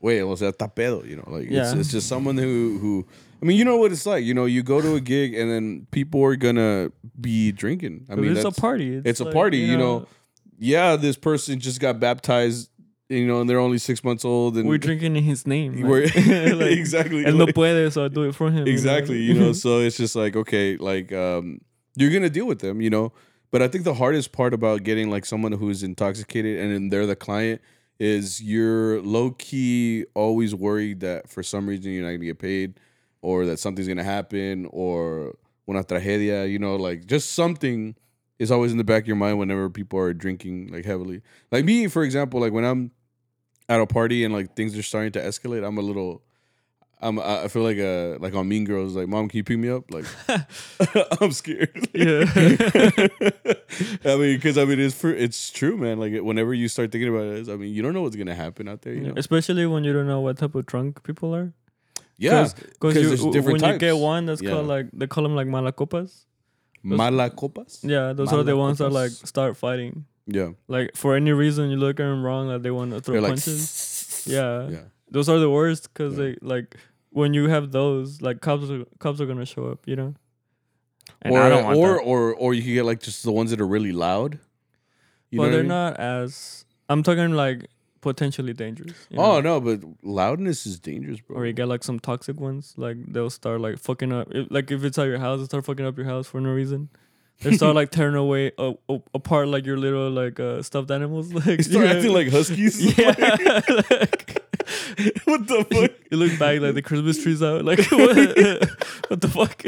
wait, 0.00 0.22
was 0.24 0.40
that 0.40 0.58
tapedo? 0.58 1.06
You 1.06 1.16
know, 1.16 1.24
like 1.28 1.44
it's, 1.44 1.52
Yeah. 1.52 1.76
it's 1.76 1.90
just 1.92 2.08
someone 2.08 2.36
who 2.38 2.78
who. 2.80 3.06
I 3.40 3.46
mean, 3.46 3.56
you 3.56 3.64
know 3.64 3.76
what 3.76 3.92
it's 3.92 4.06
like. 4.06 4.24
You 4.24 4.34
know, 4.34 4.46
you 4.46 4.62
go 4.64 4.80
to 4.80 4.96
a 4.96 5.00
gig 5.00 5.34
and 5.34 5.48
then 5.48 5.86
people 5.92 6.24
are 6.24 6.34
gonna 6.34 6.90
be 7.20 7.52
drinking. 7.52 8.06
I 8.10 8.16
mean, 8.16 8.36
it's 8.36 8.44
a 8.44 8.50
party. 8.50 9.00
it's 9.04 9.20
a 9.20 9.24
like, 9.24 9.34
party, 9.34 9.58
you 9.58 9.76
know, 9.76 10.06
yeah, 10.58 10.96
this 10.96 11.16
person 11.16 11.60
just 11.60 11.78
got 11.80 12.00
baptized, 12.00 12.68
you 13.08 13.26
know, 13.28 13.40
and 13.40 13.48
they're 13.48 13.60
only 13.60 13.78
six 13.78 14.02
months 14.02 14.24
old, 14.24 14.56
and 14.56 14.68
we're 14.68 14.76
drinking 14.78 15.14
in 15.14 15.22
his 15.22 15.46
name. 15.46 15.80
We're- 15.88 16.06
like, 16.52 16.72
exactly, 16.78 17.22
no 17.22 17.44
like- 17.44 17.54
puede, 17.54 17.92
so 17.92 18.04
I 18.06 18.08
do 18.08 18.22
it 18.24 18.34
for 18.34 18.48
him. 18.48 18.58
you 18.58 18.64
know? 18.64 18.70
exactly, 18.72 19.18
you 19.20 19.34
know. 19.34 19.52
So 19.52 19.78
it's 19.80 19.96
just 19.96 20.16
like 20.16 20.34
okay, 20.34 20.76
like 20.76 21.12
um, 21.12 21.60
you're 22.00 22.12
gonna 22.12 22.30
deal 22.30 22.46
with 22.46 22.60
them, 22.60 22.80
you 22.80 22.90
know. 22.90 23.12
But 23.50 23.62
I 23.62 23.68
think 23.68 23.84
the 23.84 23.94
hardest 23.94 24.32
part 24.32 24.52
about 24.52 24.82
getting 24.84 25.10
like 25.10 25.24
someone 25.24 25.52
who's 25.52 25.82
intoxicated 25.82 26.58
and 26.60 26.92
they're 26.92 27.06
the 27.06 27.16
client 27.16 27.60
is 27.98 28.42
you're 28.42 29.00
low 29.02 29.30
key 29.32 30.04
always 30.14 30.54
worried 30.54 31.00
that 31.00 31.28
for 31.28 31.42
some 31.42 31.68
reason 31.68 31.92
you're 31.92 32.04
not 32.04 32.10
gonna 32.10 32.24
get 32.24 32.38
paid, 32.38 32.78
or 33.22 33.46
that 33.46 33.58
something's 33.58 33.88
gonna 33.88 34.04
happen, 34.04 34.66
or 34.70 35.34
una 35.68 35.82
tragedia, 35.84 36.50
you 36.50 36.58
know, 36.58 36.76
like 36.76 37.06
just 37.06 37.32
something 37.32 37.94
is 38.38 38.50
always 38.50 38.70
in 38.72 38.78
the 38.78 38.84
back 38.84 39.02
of 39.02 39.08
your 39.08 39.16
mind 39.16 39.38
whenever 39.38 39.68
people 39.68 39.98
are 39.98 40.14
drinking 40.14 40.68
like 40.68 40.84
heavily. 40.84 41.22
Like 41.50 41.64
me, 41.64 41.88
for 41.88 42.04
example, 42.04 42.40
like 42.40 42.52
when 42.52 42.64
I'm 42.64 42.92
at 43.68 43.80
a 43.80 43.86
party 43.86 44.24
and 44.24 44.32
like 44.32 44.54
things 44.54 44.76
are 44.78 44.82
starting 44.82 45.12
to 45.12 45.20
escalate, 45.20 45.66
I'm 45.66 45.78
a 45.78 45.82
little. 45.82 46.22
I'm. 47.00 47.18
I 47.18 47.48
feel 47.48 47.62
like 47.62 47.78
uh 47.78 48.18
like 48.18 48.34
on 48.34 48.48
Mean 48.48 48.64
Girls, 48.64 48.96
like 48.96 49.06
mom, 49.08 49.28
can 49.28 49.36
you 49.38 49.44
pick 49.44 49.58
me 49.58 49.68
up? 49.68 49.84
Like 49.90 50.04
I'm 51.20 51.32
scared. 51.32 51.88
Yeah. 51.94 52.24
I 54.04 54.16
mean, 54.16 54.36
because 54.36 54.58
I 54.58 54.64
mean, 54.64 54.80
it's 54.80 54.94
for 54.94 55.10
it's 55.10 55.50
true, 55.50 55.76
man. 55.76 55.98
Like 55.98 56.12
whenever 56.22 56.52
you 56.54 56.68
start 56.68 56.90
thinking 56.92 57.08
about 57.08 57.24
it, 57.26 57.48
I 57.48 57.56
mean, 57.56 57.72
you 57.74 57.82
don't 57.82 57.94
know 57.94 58.02
what's 58.02 58.16
gonna 58.16 58.34
happen 58.34 58.68
out 58.68 58.82
there. 58.82 58.94
You 58.94 59.00
know? 59.08 59.14
Especially 59.16 59.66
when 59.66 59.84
you 59.84 59.92
don't 59.92 60.06
know 60.06 60.20
what 60.20 60.38
type 60.38 60.54
of 60.54 60.66
drunk 60.66 61.02
people 61.04 61.34
are. 61.34 61.52
Yeah, 62.20 62.48
Because 62.72 62.94
there's 62.94 63.22
when 63.22 63.32
different 63.32 63.62
you 63.62 63.78
get 63.78 63.96
one 63.96 64.26
that's 64.26 64.42
Yeah. 64.42 64.50
called 64.50 64.66
like 64.66 64.86
they 64.92 65.06
call 65.06 65.22
them 65.22 65.36
like 65.36 65.46
malacopas. 65.46 66.24
mala 66.82 67.30
copas. 67.30 67.80
Yeah, 67.84 68.12
those 68.12 68.32
are 68.32 68.42
the 68.42 68.56
ones 68.56 68.78
that 68.78 68.90
like 68.90 69.10
start 69.12 69.56
fighting. 69.56 70.04
Yeah, 70.26 70.50
Like 70.66 70.96
for 70.96 71.14
any 71.16 71.32
reason 71.32 71.70
you 71.70 71.76
look 71.78 72.00
at 72.00 72.04
them 72.04 72.22
wrong, 72.22 72.48
like 72.48 72.62
they 72.62 72.70
want 72.72 72.90
to 72.90 73.00
throw 73.00 73.12
they're 73.14 73.22
like, 73.22 73.30
punches. 73.30 74.24
yeah. 74.26 74.68
yeah. 74.68 74.78
Those 75.10 75.28
are 75.28 75.38
the 75.38 75.50
worst 75.50 75.92
because 75.92 76.16
Yeah. 76.18 76.24
they 76.24 76.36
like 76.42 76.76
when 77.10 77.34
you 77.34 77.48
have 77.48 77.72
those, 77.72 78.20
like 78.22 78.40
cops, 78.40 78.70
are, 78.70 78.84
cops 78.98 79.20
are 79.20 79.26
gonna 79.26 79.46
show 79.46 79.66
up. 79.66 79.80
You 79.86 79.96
know. 79.96 80.14
And 81.22 81.34
or 81.34 81.40
I 81.42 81.48
don't 81.48 81.64
want 81.64 81.78
or, 81.78 81.94
that. 81.94 82.02
or 82.02 82.34
or 82.34 82.54
you 82.54 82.62
can 82.62 82.74
get 82.74 82.84
like 82.84 83.00
just 83.00 83.22
the 83.22 83.32
ones 83.32 83.50
that 83.50 83.60
are 83.60 83.66
really 83.66 83.92
loud. 83.92 84.38
You 85.30 85.38
but 85.38 85.42
know 85.42 85.42
what 85.42 85.48
I 85.48 85.50
they're 85.52 85.62
mean? 85.62 85.68
not 85.68 85.96
as. 85.98 86.64
I'm 86.88 87.02
talking 87.02 87.32
like 87.32 87.66
potentially 88.00 88.52
dangerous. 88.52 88.94
you 89.10 89.18
Oh 89.18 89.40
no, 89.40 89.60
but 89.60 89.80
loudness 90.02 90.64
is 90.66 90.78
dangerous, 90.78 91.20
bro. 91.20 91.38
Or 91.38 91.46
you 91.46 91.52
get 91.52 91.66
like 91.68 91.82
some 91.82 91.98
toxic 91.98 92.38
ones, 92.40 92.74
like 92.76 92.96
they'll 93.12 93.30
start 93.30 93.60
like 93.60 93.78
fucking 93.78 94.12
up. 94.12 94.28
If, 94.30 94.48
like 94.50 94.70
if 94.70 94.84
it's 94.84 94.96
at 94.98 95.06
your 95.06 95.18
house, 95.18 95.40
they 95.40 95.46
start 95.46 95.64
fucking 95.64 95.84
up 95.84 95.96
your 95.96 96.06
house 96.06 96.26
for 96.26 96.40
no 96.40 96.50
reason. 96.50 96.88
They 97.42 97.56
start 97.56 97.74
like 97.74 97.90
tearing 97.96 98.14
away 98.14 98.52
uh, 98.58 98.72
uh, 98.88 98.98
apart 99.14 99.48
like 99.48 99.66
your 99.66 99.76
little 99.76 100.10
like 100.10 100.38
uh, 100.40 100.62
stuffed 100.62 100.90
animals. 100.90 101.32
Like 101.46 101.62
start 101.62 101.86
yeah. 101.86 101.92
acting 101.94 102.12
like 102.12 102.30
huskies. 102.30 102.80
yeah. 102.98 103.60
like, 103.90 104.44
what 105.24 105.46
the 105.46 105.64
fuck? 105.70 105.90
you 106.10 106.16
look 106.18 106.38
back 106.38 106.60
like 106.60 106.74
the 106.74 106.82
Christmas 106.82 107.22
trees 107.22 107.42
out. 107.42 107.64
Like 107.64 107.78
what, 107.90 108.16
what 109.08 109.20
the 109.20 109.28
fuck? 109.28 109.64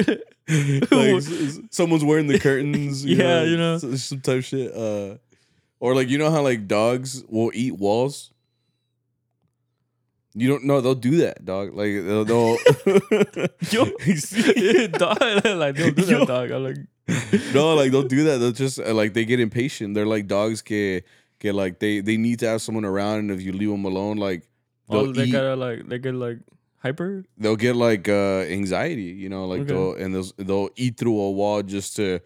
like 0.91 1.69
someone's 1.73 2.05
wearing 2.05 2.27
the 2.27 2.39
curtains. 2.39 3.05
You 3.05 3.17
Yeah, 3.17 3.25
know, 3.25 3.45
you 3.45 3.57
know. 3.57 3.79
some 3.79 4.21
type 4.21 4.39
of 4.39 4.45
shit. 4.45 4.75
Uh, 4.75 5.17
or 5.79 5.95
like 5.95 6.09
you 6.09 6.19
know 6.19 6.31
how 6.31 6.43
like 6.43 6.67
dogs 6.69 7.25
will 7.29 7.51
eat 7.55 7.77
walls. 7.77 8.33
You 10.35 10.49
don't 10.49 10.65
know 10.65 10.81
they'll 10.81 10.95
do 10.95 11.17
that, 11.19 11.45
dog. 11.45 11.75
Like 11.75 11.93
they'll, 11.93 12.25
they'll 12.25 12.57
Yo, 13.71 13.85
dog, 14.89 15.21
like 15.21 15.77
don't 15.77 15.97
do 15.97 16.03
Yo. 16.03 16.19
that, 16.21 16.25
dog. 16.29 16.51
I'm 16.53 16.63
like, 16.65 16.77
no, 17.55 17.75
like 17.75 17.91
they'll 17.91 18.05
do 18.07 18.25
that. 18.25 18.39
They'll 18.39 18.53
just 18.53 18.79
uh, 18.79 18.95
like 18.95 19.13
they 19.15 19.25
get 19.25 19.41
impatient. 19.41 19.95
They're 19.95 20.07
like 20.07 20.29
dogs 20.29 20.63
get 20.63 21.05
get 21.41 21.55
like 21.57 21.81
they 21.81 22.01
they 22.01 22.17
need 22.17 22.39
to 22.41 22.47
have 22.47 22.63
someone 22.63 22.85
around, 22.85 23.19
and 23.21 23.31
if 23.33 23.43
you 23.43 23.53
leave 23.53 23.71
them 23.71 23.85
alone, 23.85 24.19
like 24.19 24.47
they'll 24.91 25.01
oh, 25.01 25.13
they 25.13 25.25
eat, 25.25 25.33
gotta 25.33 25.57
like 25.57 25.89
they 25.89 25.99
get 25.99 26.15
like 26.15 26.39
hyper. 26.79 27.25
they'll 27.39 27.57
get 27.57 27.77
like 27.77 28.09
uh 28.09 28.41
anxiety. 28.49 29.03
You 29.05 29.29
know, 29.29 29.47
like 29.47 29.61
Okay. 29.63 29.69
they'll 29.75 29.95
and 29.95 30.15
they'll 30.15 30.33
they'll 30.37 30.71
eat 30.77 30.97
through 30.97 31.19
a 31.19 31.31
wall 31.31 31.63
just 31.63 31.97
to 31.97 32.21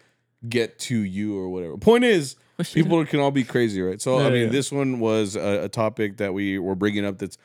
get 0.49 0.79
to 0.79 0.97
you 0.99 1.39
or 1.39 1.49
whatever. 1.49 1.77
Point 1.77 2.05
is, 2.05 2.37
Oh, 2.59 2.63
people 2.63 3.05
can 3.05 3.19
all 3.21 3.31
be 3.33 3.43
crazy, 3.45 3.81
right? 3.83 4.01
So 4.01 4.19
I 4.21 4.31
mean, 4.31 4.43
yeah. 4.45 4.49
this 4.49 4.71
one 4.71 5.01
was 5.01 5.35
a, 5.37 5.65
a 5.65 5.69
topic 5.69 6.19
that 6.19 6.33
we 6.35 6.59
were 6.59 6.77
bringing 6.77 7.05
up. 7.05 7.19
That's 7.19 7.37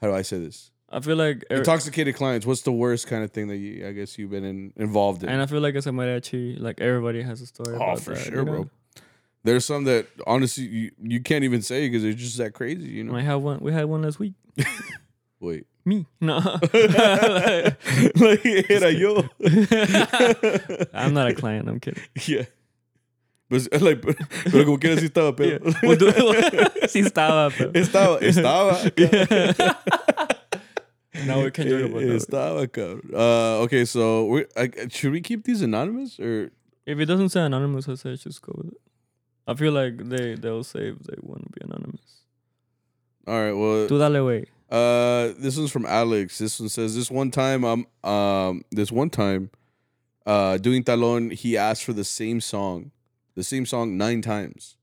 how 0.00 0.08
do 0.08 0.14
I 0.14 0.22
say 0.22 0.38
this? 0.38 0.70
I 0.92 0.98
feel 1.00 1.16
like, 1.16 1.44
er- 1.50 1.56
Intoxicated 1.58 2.16
clients. 2.16 2.44
What's 2.44 2.62
the 2.62 2.72
worst 2.72 3.06
kind 3.06 3.22
of 3.22 3.30
thing 3.30 3.46
that 3.48 3.56
you, 3.58 3.86
I 3.86 3.92
guess 3.92 4.18
you've 4.18 4.30
been 4.30 4.44
in, 4.44 4.72
involved 4.76 5.22
in? 5.22 5.28
and 5.28 5.40
I 5.40 5.46
feel 5.46 5.60
like 5.60 5.76
as 5.76 5.86
a 5.86 5.90
mariachi, 5.90 6.58
like 6.60 6.80
everybody 6.80 7.22
has 7.22 7.40
a 7.40 7.46
story. 7.46 7.74
Oh, 7.74 7.82
about 7.82 8.00
for 8.00 8.14
that, 8.14 8.24
sure, 8.24 8.38
you 8.38 8.44
know? 8.44 8.52
bro. 8.52 8.70
There's 9.42 9.64
some 9.64 9.84
that 9.84 10.06
honestly 10.26 10.64
you, 10.66 10.90
you 11.02 11.20
can't 11.20 11.44
even 11.44 11.62
say 11.62 11.88
because 11.88 12.02
they're 12.02 12.12
just 12.12 12.36
that 12.38 12.52
crazy, 12.52 12.88
you 12.88 13.04
know. 13.04 13.16
I 13.16 13.22
have 13.22 13.40
one. 13.42 13.60
We 13.60 13.72
had 13.72 13.86
one 13.86 14.02
last 14.02 14.18
week. 14.18 14.34
Wait, 15.40 15.66
Me, 15.86 16.06
no. 16.20 16.36
like 16.40 16.62
era 18.68 18.90
yo. 18.90 19.24
I'm 20.92 21.14
not 21.14 21.28
a 21.28 21.34
client. 21.34 21.68
I'm 21.68 21.80
kidding. 21.80 22.02
yeah. 22.26 22.44
Pues, 23.48 23.66
like, 23.80 24.02
pero, 24.02 24.64
como 24.64 24.78
quiera 24.78 24.96
sí 25.00 25.08
estaba, 25.08 25.34
pero. 25.34 25.58
Do- 25.58 25.72
sí 26.86 27.00
estaba, 27.00 27.50
pero. 27.50 27.72
estaba, 27.72 28.20
estaba. 28.20 28.76
Now 31.26 31.42
we 31.42 31.50
can 31.50 31.68
joke 31.68 31.90
about 31.90 32.02
that. 32.02 32.28
Estaba, 32.28 32.68
cabrón. 32.68 33.12
Uh, 33.12 33.62
okay, 33.64 33.84
so 33.84 34.26
we 34.26 34.44
I, 34.56 34.70
should 34.88 35.12
we 35.12 35.20
keep 35.20 35.44
these 35.44 35.62
anonymous 35.62 36.18
or 36.20 36.50
If 36.86 36.98
it 36.98 37.06
doesn't 37.06 37.30
say 37.30 37.40
anonymous, 37.40 37.88
I 37.88 37.94
say 37.94 38.16
just 38.16 38.40
go 38.42 38.52
with 38.56 38.68
it. 38.72 38.80
I 39.46 39.54
feel 39.54 39.72
like 39.72 39.96
they 40.08 40.34
they'll 40.36 40.64
say 40.64 40.88
if 40.88 40.98
they 41.00 41.16
want 41.22 41.42
to 41.44 41.50
be 41.50 41.60
anonymous. 41.64 42.22
all 43.26 43.34
right? 43.34 43.52
Well, 43.52 43.88
Tú 43.88 43.98
dale 43.98 44.24
way. 44.24 44.44
Uh, 44.70 45.32
this 45.38 45.56
one's 45.56 45.72
from 45.72 45.86
Alex. 45.86 46.38
This 46.38 46.60
one 46.60 46.68
says 46.68 46.94
this 46.94 47.10
one 47.10 47.30
time 47.30 47.64
um 47.64 47.86
um 48.04 48.62
this 48.70 48.92
one 48.92 49.10
time, 49.10 49.50
uh, 50.26 50.58
doing 50.58 50.84
talon 50.84 51.30
he 51.30 51.56
asked 51.56 51.84
for 51.84 51.92
the 51.92 52.04
same 52.04 52.40
song, 52.40 52.92
the 53.34 53.42
same 53.42 53.66
song 53.66 53.96
nine 53.96 54.22
times. 54.22 54.76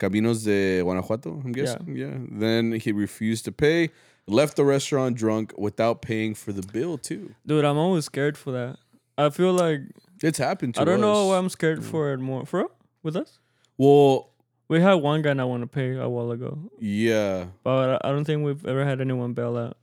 Caminos 0.00 0.44
de 0.44 0.80
Guanajuato, 0.82 1.40
I'm 1.44 1.52
guessing. 1.52 1.94
Yeah. 1.94 2.18
Then 2.28 2.72
he 2.72 2.90
refused 2.90 3.44
to 3.44 3.52
pay, 3.52 3.90
left 4.26 4.56
the 4.56 4.64
restaurant 4.64 5.16
drunk 5.16 5.54
without 5.56 6.02
paying 6.02 6.34
for 6.34 6.50
the 6.52 6.62
bill 6.72 6.98
too. 6.98 7.36
Dude, 7.46 7.64
I'm 7.64 7.78
always 7.78 8.06
scared 8.06 8.36
for 8.36 8.50
that. 8.50 8.78
I 9.16 9.30
feel 9.30 9.52
like 9.52 9.82
It's 10.20 10.38
happened 10.38 10.74
to 10.74 10.80
I 10.80 10.84
don't 10.84 11.00
know 11.00 11.26
why 11.28 11.38
I'm 11.38 11.48
scared 11.48 11.78
Mm. 11.80 11.84
for 11.84 12.12
it 12.12 12.18
more. 12.18 12.44
For 12.46 12.60
real? 12.60 12.70
With 13.04 13.14
us? 13.14 13.38
Well, 13.78 14.30
We 14.68 14.80
had 14.80 14.94
one 14.94 15.22
guy 15.22 15.32
not 15.34 15.48
want 15.48 15.62
to 15.62 15.66
pay 15.66 15.96
a 15.96 16.08
while 16.08 16.30
ago, 16.30 16.70
yeah, 16.78 17.46
but 17.62 18.04
I 18.04 18.10
don't 18.10 18.24
think 18.24 18.44
we've 18.44 18.64
ever 18.66 18.84
had 18.84 19.00
anyone 19.00 19.32
bail 19.34 19.56
out. 19.56 19.76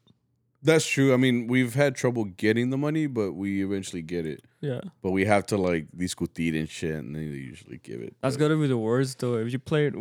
that's 0.64 0.86
true. 0.86 1.14
I 1.14 1.18
mean, 1.18 1.48
we've 1.48 1.74
had 1.76 1.96
trouble 1.96 2.26
getting 2.26 2.70
the 2.70 2.78
money, 2.78 3.08
but 3.08 3.34
we 3.34 3.64
eventually 3.64 4.02
get 4.02 4.26
it. 4.26 4.44
Yeah, 4.62 4.82
But 5.02 5.12
we 5.12 5.24
have 5.26 5.46
to 5.48 5.58
like 5.58 5.88
discutir 5.96 6.58
and 6.60 6.68
shit, 6.70 6.96
and 6.96 7.16
they 7.16 7.22
usually 7.22 7.78
give 7.78 8.02
it. 8.02 8.16
that's 8.22 8.36
But- 8.36 8.42
gotta 8.42 8.58
be 8.58 8.68
the 8.68 8.78
worst 8.78 9.20
though. 9.20 9.36
If 9.38 9.52
you 9.54 9.60
played 9.60 9.96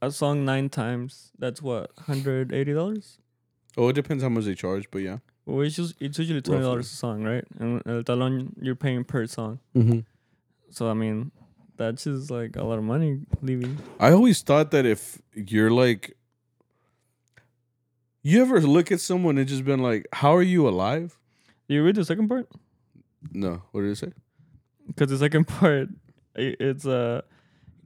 a 0.00 0.10
song 0.10 0.44
nine 0.44 0.68
times, 0.68 1.32
that's 1.38 1.60
what 1.62 1.90
hundred 2.06 2.52
eighty 2.52 2.72
dollars. 2.72 3.18
Oh, 3.76 3.88
it 3.88 3.94
depends 3.94 4.22
how 4.22 4.28
much 4.28 4.44
they 4.44 4.54
charge, 4.54 4.88
but 4.90 4.98
yeah. 4.98 5.18
Well, 5.46 5.62
it's 5.62 5.74
just 5.76 5.94
it's 6.00 6.18
usually 6.18 6.40
twenty 6.42 6.62
dollars 6.62 6.86
a 6.92 6.94
song, 6.96 7.24
right? 7.24 7.44
And 7.58 7.82
el 7.86 8.02
talon 8.04 8.54
you're 8.60 8.76
paying 8.76 9.02
per 9.04 9.26
song. 9.26 9.58
Mm-hmm. 9.74 10.00
So 10.70 10.88
I 10.88 10.94
mean, 10.94 11.32
that's 11.76 12.04
just 12.04 12.30
like 12.30 12.56
a 12.56 12.64
lot 12.64 12.78
of 12.78 12.84
money 12.84 13.20
leaving. 13.42 13.78
I 13.98 14.12
always 14.12 14.42
thought 14.42 14.70
that 14.72 14.86
if 14.86 15.20
you're 15.34 15.70
like, 15.70 16.16
you 18.22 18.40
ever 18.40 18.60
look 18.60 18.90
at 18.92 19.00
someone 19.00 19.38
and 19.38 19.46
just 19.46 19.64
been 19.64 19.80
like, 19.80 20.06
"How 20.12 20.34
are 20.34 20.42
you 20.42 20.68
alive?" 20.68 21.18
You 21.68 21.84
read 21.84 21.96
the 21.96 22.04
second 22.04 22.28
part? 22.28 22.48
No, 23.32 23.62
what 23.72 23.82
did 23.82 23.90
it 23.90 23.96
say? 23.96 24.12
Because 24.86 25.08
the 25.08 25.18
second 25.18 25.46
part, 25.48 25.88
it's 26.34 26.86
uh, 26.86 27.22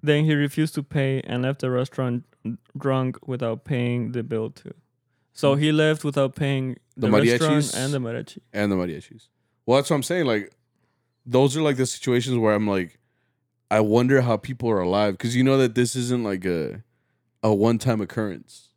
then 0.03 0.25
he 0.25 0.35
refused 0.35 0.75
to 0.75 0.83
pay 0.83 1.21
and 1.23 1.43
left 1.43 1.61
the 1.61 1.71
restaurant 1.71 2.25
drunk 2.77 3.19
without 3.27 3.65
paying 3.65 4.13
the 4.13 4.23
bill 4.23 4.51
too. 4.51 4.75
So 5.33 5.55
he 5.55 5.71
left 5.71 6.03
without 6.03 6.35
paying 6.35 6.79
The 6.97 7.09
the, 7.09 7.13
restaurant 7.13 7.73
and 7.77 7.93
the 7.93 7.99
mariachi. 7.99 8.39
And 8.53 8.73
the 8.73 8.77
mariachis. 8.77 9.29
Well, 9.67 9.79
that's 9.79 9.89
what 9.91 9.97
I'm 9.97 10.03
saying. 10.03 10.27
Like, 10.27 10.53
those 11.25 11.57
are 11.57 11.63
like 11.63 11.77
the 11.77 11.87
situations 11.87 12.37
where 12.37 12.55
I'm 12.55 12.67
like, 12.67 12.98
I 13.71 13.81
wonder 13.81 14.23
how 14.23 14.37
people 14.37 14.71
are 14.71 14.81
alive 14.81 15.15
because 15.15 15.37
you 15.37 15.45
know 15.45 15.59
that 15.59 15.75
this 15.75 15.95
isn't 15.95 16.25
like 16.25 16.45
a 16.45 16.83
a 17.43 17.55
one 17.55 17.79
time 17.79 18.01
occurrence. 18.01 18.69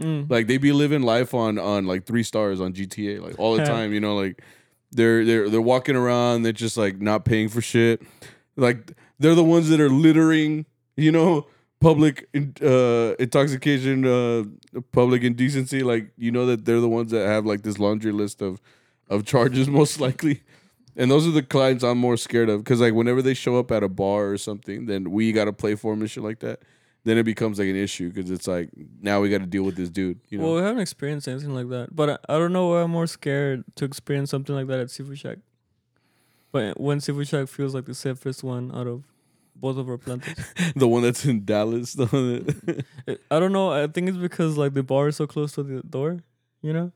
Mm. 0.00 0.30
Like 0.30 0.46
they 0.46 0.56
be 0.56 0.72
living 0.72 1.02
life 1.02 1.34
on 1.34 1.58
on 1.58 1.86
like 1.86 2.06
three 2.06 2.22
stars 2.22 2.60
on 2.60 2.72
GTA 2.72 3.20
like 3.20 3.38
all 3.38 3.56
the 3.56 3.64
time. 3.66 3.92
You 3.92 4.00
know, 4.00 4.16
like 4.16 4.42
they're 4.90 5.24
they're 5.24 5.48
they're 5.48 5.60
walking 5.60 5.96
around. 5.96 6.42
They're 6.42 6.52
just 6.52 6.76
like 6.76 7.00
not 7.00 7.24
paying 7.24 7.48
for 7.48 7.60
shit. 7.60 8.02
Like 8.56 8.92
they're 9.18 9.34
the 9.34 9.44
ones 9.44 9.68
that 9.68 9.80
are 9.80 9.90
littering. 9.90 10.66
You 10.96 11.10
know, 11.10 11.46
public 11.80 12.28
uh, 12.62 13.14
intoxication, 13.18 14.06
uh, 14.06 14.44
public 14.92 15.22
indecency. 15.22 15.82
Like 15.82 16.10
you 16.16 16.30
know 16.30 16.46
that 16.46 16.64
they're 16.64 16.80
the 16.80 16.88
ones 16.88 17.10
that 17.12 17.26
have 17.26 17.44
like 17.44 17.62
this 17.62 17.78
laundry 17.78 18.12
list 18.12 18.40
of 18.40 18.60
of 19.08 19.24
charges 19.24 19.68
most 19.80 20.00
likely. 20.00 20.42
And 20.96 21.10
those 21.10 21.26
are 21.26 21.30
the 21.30 21.42
clients 21.42 21.82
I'm 21.82 21.98
more 21.98 22.16
scared 22.16 22.48
of 22.48 22.62
because 22.62 22.80
like 22.80 22.94
whenever 22.94 23.22
they 23.22 23.34
show 23.34 23.58
up 23.58 23.70
at 23.72 23.82
a 23.82 23.88
bar 23.88 24.30
or 24.30 24.38
something, 24.38 24.86
then 24.86 25.10
we 25.10 25.32
got 25.32 25.46
to 25.46 25.52
play 25.52 25.74
for 25.74 25.92
them 25.92 26.02
and 26.02 26.10
shit 26.10 26.22
like 26.22 26.40
that. 26.40 26.60
Then 27.04 27.18
it 27.18 27.24
becomes 27.24 27.58
like 27.58 27.68
an 27.68 27.76
issue 27.76 28.10
because 28.10 28.30
it's 28.30 28.46
like 28.46 28.70
now 29.00 29.20
we 29.20 29.28
got 29.28 29.38
to 29.38 29.46
deal 29.46 29.64
with 29.64 29.76
this 29.76 29.88
dude. 29.88 30.20
You 30.28 30.38
know, 30.38 30.44
Well, 30.44 30.54
we 30.56 30.62
haven't 30.62 30.82
experienced 30.82 31.26
anything 31.26 31.54
like 31.54 31.68
that, 31.70 31.94
but 31.94 32.10
I, 32.10 32.34
I 32.34 32.38
don't 32.38 32.52
know 32.52 32.68
why 32.68 32.82
I'm 32.82 32.90
more 32.92 33.06
scared 33.06 33.64
to 33.76 33.84
experience 33.84 34.30
something 34.30 34.54
like 34.54 34.68
that 34.68 34.78
at 34.78 34.90
Seafood 34.90 35.18
Shack. 35.18 35.38
But 36.52 36.78
when 36.78 37.00
Seafood 37.00 37.26
Shack 37.26 37.48
feels 37.48 37.74
like 37.74 37.86
the 37.86 37.94
safest 37.94 38.44
one 38.44 38.70
out 38.74 38.86
of 38.86 39.04
both 39.56 39.78
of 39.78 39.88
our 39.88 39.98
plantas. 39.98 40.74
the 40.74 40.88
one 40.88 41.02
that's 41.02 41.24
in 41.24 41.44
Dallas. 41.44 41.94
The 41.94 42.06
one 42.06 42.44
that 42.44 43.18
I 43.30 43.38
don't 43.38 43.52
know. 43.52 43.72
I 43.72 43.86
think 43.86 44.08
it's 44.08 44.18
because 44.18 44.56
like 44.58 44.74
the 44.74 44.82
bar 44.82 45.08
is 45.08 45.16
so 45.16 45.26
close 45.26 45.52
to 45.52 45.62
the 45.62 45.82
door. 45.82 46.20
You 46.60 46.72
know, 46.72 46.92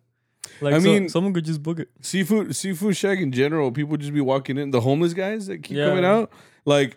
like 0.61 0.75
I 0.75 0.79
so- 0.79 0.85
mean- 0.85 1.09
someone 1.09 1.33
could 1.33 1.45
just 1.45 1.63
book 1.63 1.79
it. 1.81 1.89
seafood 2.01 2.55
seafood 2.57 2.97
shack 2.97 3.19
in 3.19 3.33
general. 3.33 3.71
People 3.73 3.97
just 3.97 4.13
be 4.15 4.21
walking 4.21 4.59
in. 4.59 4.71
The 4.71 4.81
homeless 4.81 5.13
guys 5.15 5.47
that 5.47 5.63
keep 5.63 5.77
Yeah. 5.77 5.89
coming 5.89 6.05
out. 6.05 6.31
Like, 6.65 6.97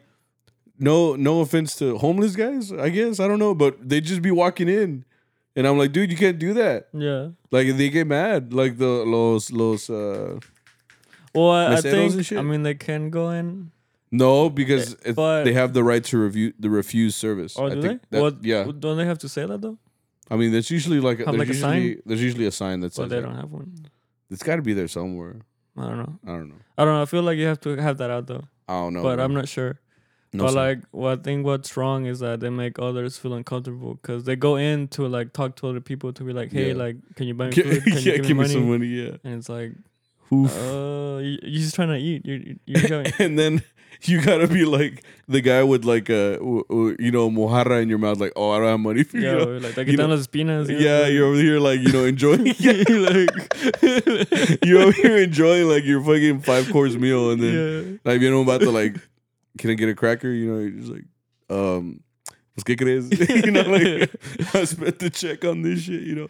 no 0.78 1.16
no 1.16 1.42
offense 1.42 1.76
to 1.78 1.98
homeless 1.98 2.36
guys. 2.36 2.72
I 2.72 2.90
guess 2.90 3.20
I 3.20 3.28
don't 3.28 3.40
know, 3.40 3.54
but 3.54 3.78
they 3.88 4.02
just 4.02 4.22
be 4.22 4.32
walking 4.32 4.70
in, 4.70 5.04
and 5.56 5.68
I'm 5.68 5.78
like, 5.78 5.92
dude, 5.92 6.10
you 6.12 6.18
can't 6.18 6.40
do 6.40 6.54
that. 6.54 6.88
Yeah. 6.94 7.30
Like 7.52 7.76
they 7.78 7.90
get 7.90 8.08
mad. 8.08 8.54
Like 8.54 8.78
the 8.78 8.88
los 9.06 9.52
los. 9.52 9.90
uh 9.90 10.40
Well, 11.36 11.52
I, 11.52 11.66
I 11.66 11.76
Meseros 11.76 11.84
and 12.04 12.12
think 12.14 12.26
shit? 12.26 12.38
I 12.38 12.42
mean 12.42 12.64
they 12.64 12.76
can 12.76 13.10
go 13.10 13.30
in. 13.30 13.72
No, 14.12 14.50
because 14.50 14.96
Eh, 15.06 15.12
but- 15.12 15.44
they 15.44 15.54
have 15.54 15.74
the 15.74 15.84
right 15.84 16.04
to 16.06 16.18
review 16.18 16.54
the 16.60 16.70
refuse 16.70 17.16
service. 17.16 17.54
Oh, 17.58 17.70
do 17.70 17.80
think 17.82 18.02
they? 18.10 18.18
that- 18.18 18.22
well, 18.24 18.34
yeah. 18.42 18.64
Don't 18.80 18.98
they 18.98 19.06
have 19.06 19.20
to 19.20 19.30
say 19.30 19.46
that 19.46 19.62
though? 19.62 19.78
I 20.30 20.36
mean, 20.36 20.52
there's 20.52 20.70
usually 20.72 21.00
like 21.00 21.20
Have 21.20 21.28
there's 21.28 21.38
like 21.40 21.48
a 21.50 21.54
usually 21.54 21.94
sign? 21.96 22.02
there's 22.06 22.22
usually 22.22 22.46
a 22.46 22.52
sign 22.52 22.80
that 22.82 22.88
But 22.88 22.94
says 23.04 23.10
they 23.10 23.16
that. 23.18 23.22
don't 23.24 23.36
have 23.36 23.52
one. 23.52 23.74
It's 24.30 24.44
got 24.44 24.58
to 24.58 24.62
be 24.62 24.74
there 24.74 24.88
somewhere. 24.88 25.38
I 25.78 25.84
don't 25.88 25.98
know. 25.98 26.20
I 26.26 26.28
don't 26.38 26.50
know. 26.50 26.56
I 26.78 26.86
don't 26.86 26.94
know. 26.96 27.02
I 27.02 27.06
feel 27.06 27.24
like 27.24 27.38
you 27.38 27.46
have 27.46 27.60
to 27.62 27.76
have 27.78 27.98
that 27.98 28.10
out 28.12 28.28
though. 28.28 28.44
I 28.68 28.74
don't 28.74 28.94
know. 28.94 29.02
but 29.04 29.18
man. 29.18 29.26
I'm 29.26 29.34
not 29.34 29.48
sure. 29.48 29.80
No 30.32 30.44
but 30.44 30.50
sign. 30.54 30.56
like, 30.56 30.80
what 30.92 31.20
I 31.20 31.22
think 31.24 31.46
what's 31.46 31.76
wrong 31.76 32.06
is 32.06 32.20
that 32.20 32.40
they 32.40 32.52
make 32.52 32.78
others 32.78 33.18
feel 33.18 33.34
uncomfortable 33.34 33.96
because 33.96 34.26
they 34.26 34.36
go 34.36 34.58
in 34.58 34.88
to 34.90 35.08
like 35.08 35.34
talk 35.34 35.56
to 35.58 35.68
other 35.68 35.80
people 35.82 36.14
to 36.14 36.24
be 36.24 36.34
like, 36.34 36.52
hey, 36.52 36.68
Yeah. 36.70 36.74
like, 36.76 36.98
can 37.16 37.26
you 37.28 37.34
buy 37.34 37.48
me 37.48 37.52
food? 37.56 37.84
Can 37.84 37.94
yeah, 37.94 38.00
you 38.14 38.18
give, 38.18 38.26
me 38.28 38.34
money? 38.36 38.50
some 38.50 38.70
money. 38.70 38.86
Yeah. 38.88 39.18
And 39.24 39.36
it's 39.40 39.50
like, 39.50 39.72
Oof. 40.32 40.56
uh, 40.56 41.18
you, 41.18 41.40
you're 41.42 41.62
just 41.62 41.74
trying 41.74 41.88
to 41.90 41.98
eat. 41.98 42.24
You're, 42.26 42.38
you're, 42.38 42.56
you're 42.68 42.88
going. 42.90 43.12
and 43.20 43.40
then 43.40 43.64
you 44.04 44.22
gotta 44.22 44.48
be 44.48 44.66
like 44.66 45.04
the 45.28 45.42
guy 45.42 45.64
with 45.64 45.84
like 45.84 46.10
a 46.10 46.38
you 46.40 47.12
know 47.12 47.30
mojarra 47.30 47.82
in 47.82 47.90
your 47.90 47.98
mouth, 47.98 48.20
like 48.20 48.34
oh 48.36 48.52
I 48.52 48.60
don't 48.60 48.68
have 48.68 48.80
money 48.80 49.04
for 49.04 49.18
you. 49.18 49.26
Yeah, 49.26 49.34
know? 49.34 49.58
like, 49.58 49.88
you 49.88 49.98
know- 49.98 50.08
las 50.08 50.28
espinas. 50.28 50.70
you 50.70 50.78
yeah, 50.78 51.08
you're 51.08 51.28
over 51.28 51.38
here 51.38 51.60
like 51.60 51.82
you 51.82 51.92
know 51.92 52.06
enjoying. 52.06 52.46
like 52.60 52.60
you're 54.64 54.82
over 54.82 54.92
here 54.92 55.18
enjoying 55.18 55.68
like 55.68 55.84
your 55.84 56.02
fucking 56.02 56.42
five 56.42 56.72
course 56.72 56.96
meal, 56.96 57.32
and 57.32 57.42
then 57.42 58.00
yeah. 58.04 58.12
like 58.12 58.22
you 58.22 58.32
know 58.32 58.42
about 58.42 58.62
to 58.62 58.72
like, 58.72 58.96
can 59.58 59.70
I 59.70 59.74
get 59.74 59.90
a 59.90 59.96
cracker? 59.96 60.30
You 60.30 60.54
know, 60.54 60.60
you're 60.60 60.72
just 60.72 60.92
like, 60.92 61.06
um, 61.50 62.02
pues 62.60 62.64
qué 62.64 62.78
crees? 62.78 63.10
you 63.46 63.52
know, 63.52 63.62
like 63.64 64.10
I 64.56 64.66
spent 64.66 65.00
the 65.00 65.10
check 65.10 65.44
on 65.46 65.62
this 65.62 65.82
shit. 65.82 66.02
You 66.04 66.16
know, 66.16 66.28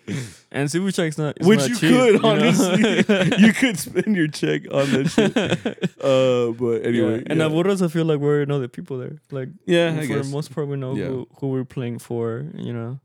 And 0.51 0.69
Seafood 0.69 0.93
Shack's 0.95 1.17
not. 1.17 1.37
which 1.41 1.59
not 1.59 1.69
you 1.69 1.75
cheap, 1.75 1.89
could 1.89 2.13
you 2.13 2.19
honestly, 2.23 3.37
you 3.45 3.53
could 3.53 3.77
spend 3.79 4.15
your 4.15 4.27
check 4.27 4.61
on 4.71 4.91
that 4.91 5.09
shit. 5.09 5.35
Uh, 6.03 6.51
but 6.53 6.85
anyway, 6.85 7.17
yeah. 7.17 7.23
And 7.27 7.39
yeah. 7.39 7.47
Burros, 7.49 7.81
I 7.81 7.87
feel 7.87 8.05
like 8.05 8.19
we 8.19 8.45
know 8.45 8.59
the 8.59 8.69
people 8.69 8.97
there. 8.99 9.17
Like, 9.31 9.49
Yeah, 9.65 9.99
for 10.01 10.19
the 10.19 10.29
most 10.29 10.53
part, 10.53 10.67
we 10.67 10.77
know 10.77 10.95
Yeah. 10.95 11.05
who, 11.07 11.27
who 11.39 11.47
we're 11.49 11.65
playing 11.65 11.99
for, 11.99 12.45
you 12.55 12.73
know. 12.73 12.99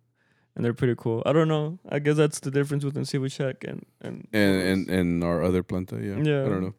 and 0.57 0.65
they're 0.65 0.75
pretty 0.75 0.95
cool. 0.97 1.21
I 1.27 1.33
don't 1.33 1.49
know. 1.49 1.79
I 1.89 1.99
guess 1.99 2.17
that's 2.17 2.39
the 2.41 2.51
difference 2.51 2.85
between 2.85 3.05
Seafood 3.05 3.33
Shack 3.33 3.65
and 3.67 3.85
and 4.01 4.29
and 4.33 4.55
and 4.63 4.89
and 4.91 5.25
our 5.25 5.43
other 5.43 5.63
planta. 5.65 5.99
Yeah, 6.01 6.23
Yeah. 6.23 6.47
I 6.47 6.49
don't 6.49 6.63
know, 6.63 6.75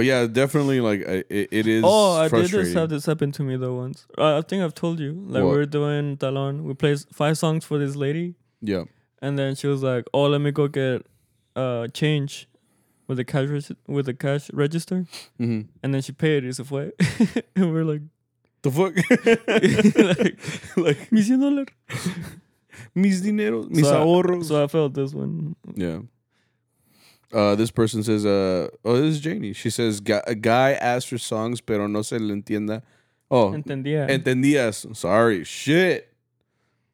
but 0.00 0.06
yeah, 0.06 0.26
definitely 0.26 0.80
like 0.80 1.00
it, 1.00 1.48
it 1.60 1.66
is. 1.66 1.82
Oh, 1.86 2.16
I 2.24 2.28
did 2.28 2.46
just 2.48 2.74
have 2.74 2.88
this 2.88 3.04
happen 3.06 3.30
to 3.32 3.42
me 3.42 3.56
though 3.56 3.74
once. 3.84 4.06
Uh, 4.16 4.38
I 4.38 4.42
think 4.42 4.62
I've 4.62 4.74
told 4.74 4.98
you. 5.00 5.12
Like 5.28 5.42
What? 5.44 5.50
we 5.52 5.56
were 5.58 5.66
doing 5.66 6.16
Talon. 6.16 6.64
We 6.64 6.74
played 6.74 6.98
five 7.12 7.36
songs 7.38 7.64
for 7.64 7.78
this 7.78 7.94
lady, 7.96 8.34
Yeah, 8.62 8.84
and 9.20 9.38
then 9.38 9.54
she 9.54 9.66
was 9.66 9.82
like, 9.82 10.04
"Oh, 10.14 10.26
let 10.34 10.40
me 10.40 10.50
go 10.52 10.68
get 10.68 11.04
uh 11.56 11.88
change 11.88 12.48
with 13.08 13.16
the 13.18 13.24
cash 13.24 13.48
reg- 13.48 13.76
with 13.86 14.06
the 14.06 14.14
cash 14.14 14.50
register." 14.52 15.04
hmm 15.38 15.60
And 15.82 15.92
then 15.94 16.00
she 16.02 16.12
paid 16.12 16.44
y 16.44 16.50
se 16.52 16.64
fue. 16.64 16.92
and 17.56 17.72
we're 17.72 17.84
like, 17.92 18.02
the 18.62 18.70
fuck, 18.70 18.92
like, 19.48 20.36
like 20.86 21.12
mis 21.12 21.28
100 21.28 21.40
dollars. 21.40 21.68
mis 22.94 23.20
dineros, 23.20 23.68
mis 23.70 23.86
So 23.86 23.94
I- 23.96 24.04
ahorros. 24.04 24.44
So 24.48 24.62
I 24.64 24.66
felt 24.66 24.94
this 24.94 25.12
one. 25.14 25.56
Yeah. 25.74 26.00
Uh, 27.32 27.54
this 27.54 27.70
person 27.70 28.02
says, 28.02 28.26
uh, 28.26 28.68
oh, 28.84 28.96
this 28.96 29.14
is 29.16 29.20
Janie. 29.20 29.52
She 29.52 29.70
says, 29.70 30.02
a 30.26 30.34
guy 30.34 30.72
asked 30.72 31.08
for 31.08 31.18
songs, 31.18 31.60
pero 31.60 31.86
no 31.86 32.02
se 32.02 32.18
le 32.18 32.34
entienda. 32.34 32.82
Oh, 33.30 33.52
Entendía. 33.52 34.08
entendías. 34.10 34.96
Sorry. 34.96 35.44
Shit. 35.44 36.12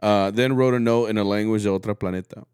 Uh, 0.02 0.30
then 0.30 0.54
wrote 0.54 0.74
a 0.74 0.78
note 0.78 1.08
in 1.08 1.16
a 1.16 1.24
language 1.24 1.62
de 1.62 1.70
otra 1.70 1.94
planeta. 1.98 2.44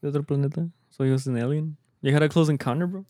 de 0.00 0.08
otro 0.08 0.22
planeta. 0.22 0.70
So 0.90 1.02
he 1.02 1.10
was 1.10 1.26
an 1.26 1.36
alien. 1.36 1.76
You 2.02 2.12
had 2.12 2.22
a 2.22 2.28
close 2.28 2.48
encounter, 2.48 2.86
bro. 2.86 3.04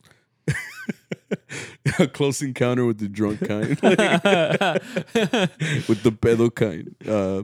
a 1.99 2.07
close 2.07 2.41
encounter 2.41 2.85
with 2.85 2.97
the 2.99 3.07
drunk 3.07 3.39
kind. 3.47 3.69
with 5.87 6.03
the 6.03 6.11
pedo 6.11 6.53
kind. 6.53 6.95
Uh, 7.07 7.43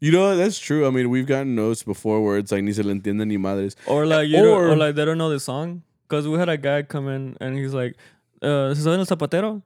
you 0.00 0.10
know, 0.12 0.36
that's 0.36 0.58
true. 0.58 0.86
I 0.86 0.90
mean, 0.90 1.10
we've 1.10 1.26
gotten 1.26 1.54
notes 1.54 1.82
before 1.82 2.22
where 2.24 2.38
it's 2.38 2.50
like, 2.52 2.62
ni 2.64 2.72
se 2.72 2.82
le 2.82 2.94
entiende 2.94 3.26
ni 3.26 3.36
madres. 3.36 3.76
or 3.86 4.06
like 4.06 4.28
you 4.28 4.38
Or- 4.38 4.70
or 4.70 4.76
like 4.76 4.94
they 4.94 5.04
don't 5.04 5.18
know 5.18 5.30
the 5.30 5.40
song. 5.40 5.82
Cause 6.08 6.26
we 6.26 6.38
had 6.38 6.48
a 6.48 6.56
guy 6.56 6.82
come 6.82 7.06
in 7.08 7.36
and 7.40 7.56
he's 7.56 7.72
like, 7.72 7.94
uh, 8.42 8.74
¿Se 8.74 8.82
saben 8.82 8.98
el 8.98 9.06
zapatero? 9.06 9.62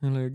And 0.00 0.14
like, 0.16 0.32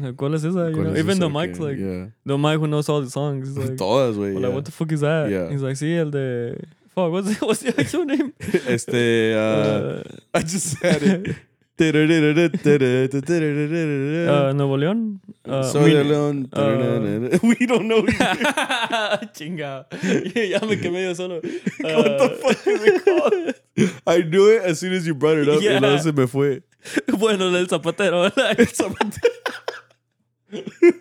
like 0.00 0.16
¿cuál 0.16 0.34
es 0.34 0.44
esa? 0.44 0.70
You 0.70 0.84
know, 0.84 0.96
even 0.96 1.18
the 1.18 1.28
que- 1.28 1.54
like 1.64 1.76
yeah. 1.78 2.06
the 2.24 2.38
mic 2.38 2.58
who 2.58 2.66
knows 2.66 2.88
all 2.88 3.02
the 3.02 3.10
songs. 3.10 3.48
He's 3.48 3.58
like, 3.58 3.76
Todas, 3.76 4.16
we're 4.16 4.32
yeah. 4.32 4.38
like, 4.46 4.54
what 4.54 4.64
the 4.64 4.70
fuck 4.72 4.90
is 4.92 5.00
that? 5.00 5.28
Yeah. 5.30 5.50
He's 5.50 5.60
like, 5.62 5.74
sí, 5.76 5.98
el 5.98 6.10
de 6.10 6.56
fuck. 6.94 7.12
What's 7.12 7.28
the, 7.38 7.44
what's 7.46 7.60
the 7.60 7.78
actual 7.78 8.04
name? 8.06 8.32
este, 8.40 9.34
uh, 9.34 9.38
Uh, 9.38 10.02
I 10.32 10.40
just 10.42 10.82
had 10.82 11.02
it. 11.02 11.36
Uh, 14.28 14.52
Nuevo 14.54 14.76
León. 14.76 15.20
Uh, 15.44 15.62
Soy 15.62 15.92
de 15.92 16.04
León. 16.04 16.48
uh, 16.52 17.38
we 17.42 17.66
don't 17.66 17.86
know. 17.88 18.02
Chinga. 19.32 19.86
ya 20.34 20.60
me 20.66 20.76
quemé 20.76 21.02
yo 21.04 21.14
solo. 21.14 21.36
what 21.36 22.18
the 22.18 22.28
fuck 22.42 22.66
is 22.66 22.82
it 22.84 23.04
called? 23.04 23.54
I 24.06 24.22
knew 24.22 24.50
it 24.50 24.62
as 24.62 24.78
soon 24.80 24.92
as 24.92 25.06
you 25.06 25.14
brought 25.14 25.38
it 25.38 25.48
up. 25.48 25.60
Yeah. 25.62 25.78
Y 25.78 25.80
luego 25.80 25.98
se 25.98 26.12
me 26.12 26.26
fue. 26.26 26.62
bueno, 27.18 27.48
el 27.54 27.66
zapatero. 27.66 28.30
like, 28.36 28.72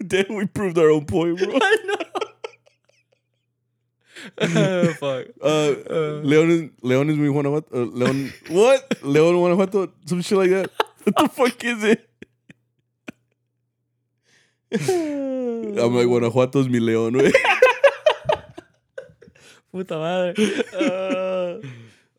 Damn, 0.08 0.36
we 0.36 0.46
proved 0.46 0.78
our 0.78 0.90
own 0.90 1.06
point, 1.06 1.38
bro. 1.38 1.58
I 1.62 1.78
know. 1.86 2.31
Uh, 4.42 4.94
fuck. 5.00 5.28
Uh, 5.42 6.22
León 6.24 6.50
is 6.52 6.72
León 6.84 7.10
is 7.10 7.18
mi 7.18 7.28
Guanajuato. 7.30 7.68
Uh, 7.74 7.86
León, 7.92 8.32
what? 8.50 8.90
León, 9.04 9.36
Guanajuato, 9.40 9.92
some 10.06 10.22
shit 10.22 10.38
like 10.38 10.50
that. 10.52 10.70
What 11.04 11.16
the 11.16 11.30
fuck 11.30 11.64
is 11.64 11.84
it? 11.84 12.08
I'm 14.72 15.96
like 15.96 16.08
Guanajuato's 16.08 16.68
mi 16.70 16.80
León, 16.80 17.14
güey. 17.14 17.34
Puta 19.72 19.98
madre. 19.98 20.34
Uh, 20.74 21.60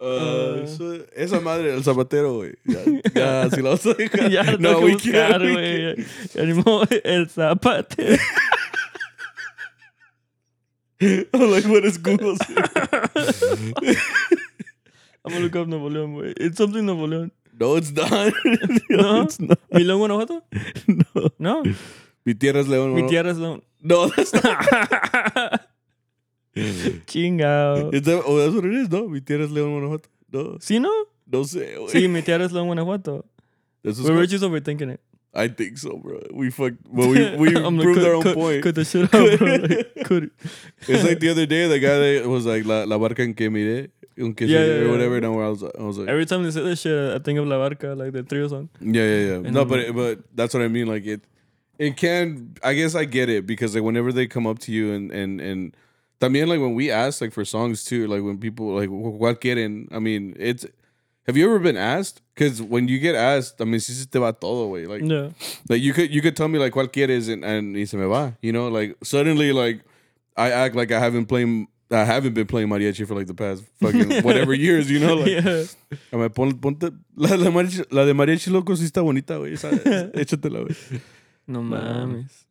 Uh, 0.03 0.67
so- 0.67 1.07
esa 1.15 1.39
madre, 1.41 1.73
el 1.73 1.85
zapatero, 1.85 2.35
güey. 2.39 2.57
Ya, 2.65 2.81
ya, 3.15 3.51
si 3.51 3.63
la 3.63 3.71
vas 3.71 3.87
a 3.87 3.95
dejar. 3.95 4.29
ya 4.33 4.43
no, 4.59 4.81
we 4.81 4.95
buscar, 4.95 5.39
can't. 5.39 5.43
we 5.45 5.55
can't. 5.55 6.35
Ya 6.35 6.43
el 7.05 7.29
zapatero. 7.29 8.19
I'm 11.03 11.51
like, 11.51 11.65
what 11.65 11.85
is 11.85 11.99
Google? 11.99 12.37
I'm 15.25 15.33
gonna 15.33 15.41
look 15.41 15.57
up 15.57 15.67
Nuevo 15.67 15.89
León, 15.91 16.15
güey. 16.15 16.35
It's 16.37 16.59
something 16.59 16.85
Nuevo 16.85 17.07
León. 17.07 17.31
no, 17.59 17.77
it's 17.77 17.91
not. 17.93 18.33
No? 18.91 19.23
it's 19.23 19.41
not. 19.41 19.59
¿Milón, 19.73 19.99
Guanajuato? 19.99 20.43
No. 20.87 21.31
No. 21.39 21.63
Mi 22.25 22.35
tierra 22.35 22.61
es 22.61 22.69
León. 22.69 22.95
Mi 22.95 23.03
no. 23.03 23.09
tierra 23.09 23.31
es 23.31 23.39
León. 23.39 23.63
No, 23.81 24.09
that's 24.17 24.33
not. 24.33 25.63
Chingao. 27.07 27.91
Oh, 28.27 28.39
that's 28.39 28.55
what 28.55 28.65
it 28.65 28.75
is, 28.75 28.91
no? 28.91 29.09
Mi 29.09 29.21
tierra 29.21 29.45
es 29.45 29.51
León, 29.51 29.73
Guanajuato. 29.73 30.09
No, 30.31 30.59
¿Sí, 30.61 30.79
no? 30.81 30.91
no 31.27 31.45
sé, 31.45 31.77
güey. 31.79 31.89
Sí, 31.91 32.09
mi 32.09 32.23
tierra 32.23 32.45
es 32.45 32.53
León, 32.53 32.67
Guanajuato. 32.67 33.25
Were 33.85 34.27
just 34.27 34.45
overthinking 34.45 34.95
it. 34.95 35.01
I 35.35 35.49
think 35.49 35.79
so, 35.79 35.97
bro. 35.97 36.21
We 36.33 36.51
fucked. 36.51 36.77
Well, 36.89 37.09
we 37.09 37.37
we 37.37 37.57
I'm 37.67 37.77
like, 37.79 37.85
proved 37.85 38.01
cut- 38.01 38.09
our 38.09 38.15
own 38.15 38.23
cut- 38.23 38.35
point. 38.35 38.63
Cut 38.63 38.75
the 38.75 38.85
shit 38.85 39.05
out, 39.15 39.39
bro. 39.39 39.55
Like, 39.57 39.95
cut 40.05 40.23
it. 40.25 40.33
It's 40.89 41.05
like 41.05 41.21
the 41.21 41.31
other 41.31 41.47
day, 41.47 41.67
the 41.69 41.79
guy 41.79 41.99
that 42.21 42.29
was 42.29 42.45
like 42.45 42.65
la, 42.67 42.85
la 42.85 42.99
barca 42.99 43.23
en 43.23 43.33
que 43.33 43.49
miré, 43.49 43.89
un 44.19 44.35
que 44.35 44.47
Yeah, 44.47 44.59
yeah, 44.59 44.73
or 44.73 44.85
yeah. 44.85 44.91
whatever. 44.91 45.17
And 45.17 45.25
I 45.27 45.29
was, 45.31 45.63
I 45.63 45.83
was 45.83 45.97
like, 45.99 46.09
Every 46.09 46.27
time 46.27 46.43
they 46.43 46.51
say 46.51 46.61
this 46.63 46.81
shit, 46.83 47.15
I 47.15 47.19
think 47.19 47.39
of 47.39 47.47
La 47.47 47.57
Barca, 47.57 47.95
like 47.95 48.13
the 48.13 48.23
trio 48.23 48.47
song. 48.49 48.69
yeah, 48.81 49.03
yeah, 49.03 49.27
yeah. 49.27 49.35
And 49.37 49.53
No, 49.55 49.65
but 49.65 49.79
it, 49.81 49.95
but 49.95 50.21
that's 50.35 50.53
what 50.53 50.63
I 50.63 50.69
mean. 50.69 50.87
Like 50.87 51.07
it, 51.07 51.23
it 51.79 51.97
can. 51.97 52.55
I 52.63 52.75
guess 52.75 52.95
I 52.95 53.07
get 53.07 53.31
it 53.31 53.47
because 53.47 53.75
like 53.75 53.85
whenever 53.85 54.13
they 54.13 54.27
come 54.27 54.47
up 54.47 54.59
to 54.61 54.73
you 54.73 54.93
and 54.93 55.11
and 55.13 55.41
and. 55.41 55.77
También 56.21 56.47
like 56.47 56.61
when 56.61 56.75
we 56.75 56.89
ask 56.89 57.21
like 57.21 57.33
for 57.33 57.45
songs 57.45 57.83
too, 57.85 58.07
like 58.07 58.23
when 58.23 58.39
people 58.39 58.75
like 58.75 58.89
what 58.91 59.41
quieren. 59.41 59.89
I 59.91 59.99
mean, 59.99 60.37
it's. 60.39 60.67
Have 61.27 61.37
you 61.37 61.45
ever 61.47 61.59
been 61.61 61.77
asked? 61.77 62.21
Because 62.35 62.61
when 62.61 62.89
you 62.89 62.99
get 62.99 63.15
asked, 63.15 63.61
I 63.61 63.65
mean, 63.65 63.79
si 63.81 63.93
se 63.93 64.07
te 64.07 64.19
va 64.19 64.33
todo, 64.33 64.67
way. 64.69 64.87
Like 64.87 65.03
Yeah. 65.03 65.31
Like 65.69 65.81
you 65.83 65.93
could 65.93 66.13
you 66.13 66.21
could 66.23 66.35
tell 66.37 66.49
me 66.49 66.59
like 66.59 66.73
cuál 66.73 66.89
quieres 66.89 67.29
and 67.33 67.45
and 67.45 67.75
y 67.77 67.85
se 67.85 67.97
me 67.97 68.07
va. 68.07 68.37
You 68.43 68.53
know, 68.53 68.69
like 68.69 68.97
suddenly 69.05 69.53
like 69.53 69.83
I 70.37 70.51
act 70.51 70.75
like 70.75 70.91
I 70.91 70.99
haven't 70.99 71.27
playing 71.27 71.69
I 71.93 72.05
haven't 72.05 72.33
been 72.35 72.47
playing 72.47 72.69
mariachi 72.69 73.07
for 73.07 73.15
like 73.15 73.27
the 73.27 73.35
past 73.35 73.63
fucking 73.81 74.23
whatever 74.25 74.55
years, 74.55 74.91
you 74.91 74.99
know, 74.99 75.15
like 75.15 75.29
yeah. 75.45 75.65
I'm 76.13 76.21
like, 76.21 76.35
pon, 76.35 76.59
ponte 76.59 76.85
la, 77.15 77.37
la, 77.37 77.51
mariachi, 77.51 77.85
la 77.93 78.05
de 78.07 78.15
mariachi 78.15 78.51
loco 78.51 78.73
sí 78.75 78.85
está 78.91 79.03
bonita, 79.03 79.35
güey. 79.35 79.53
esa- 79.53 79.71
Échatela, 80.15 80.65
güey. 80.67 81.01
No 81.47 81.61
mames. 81.63 82.47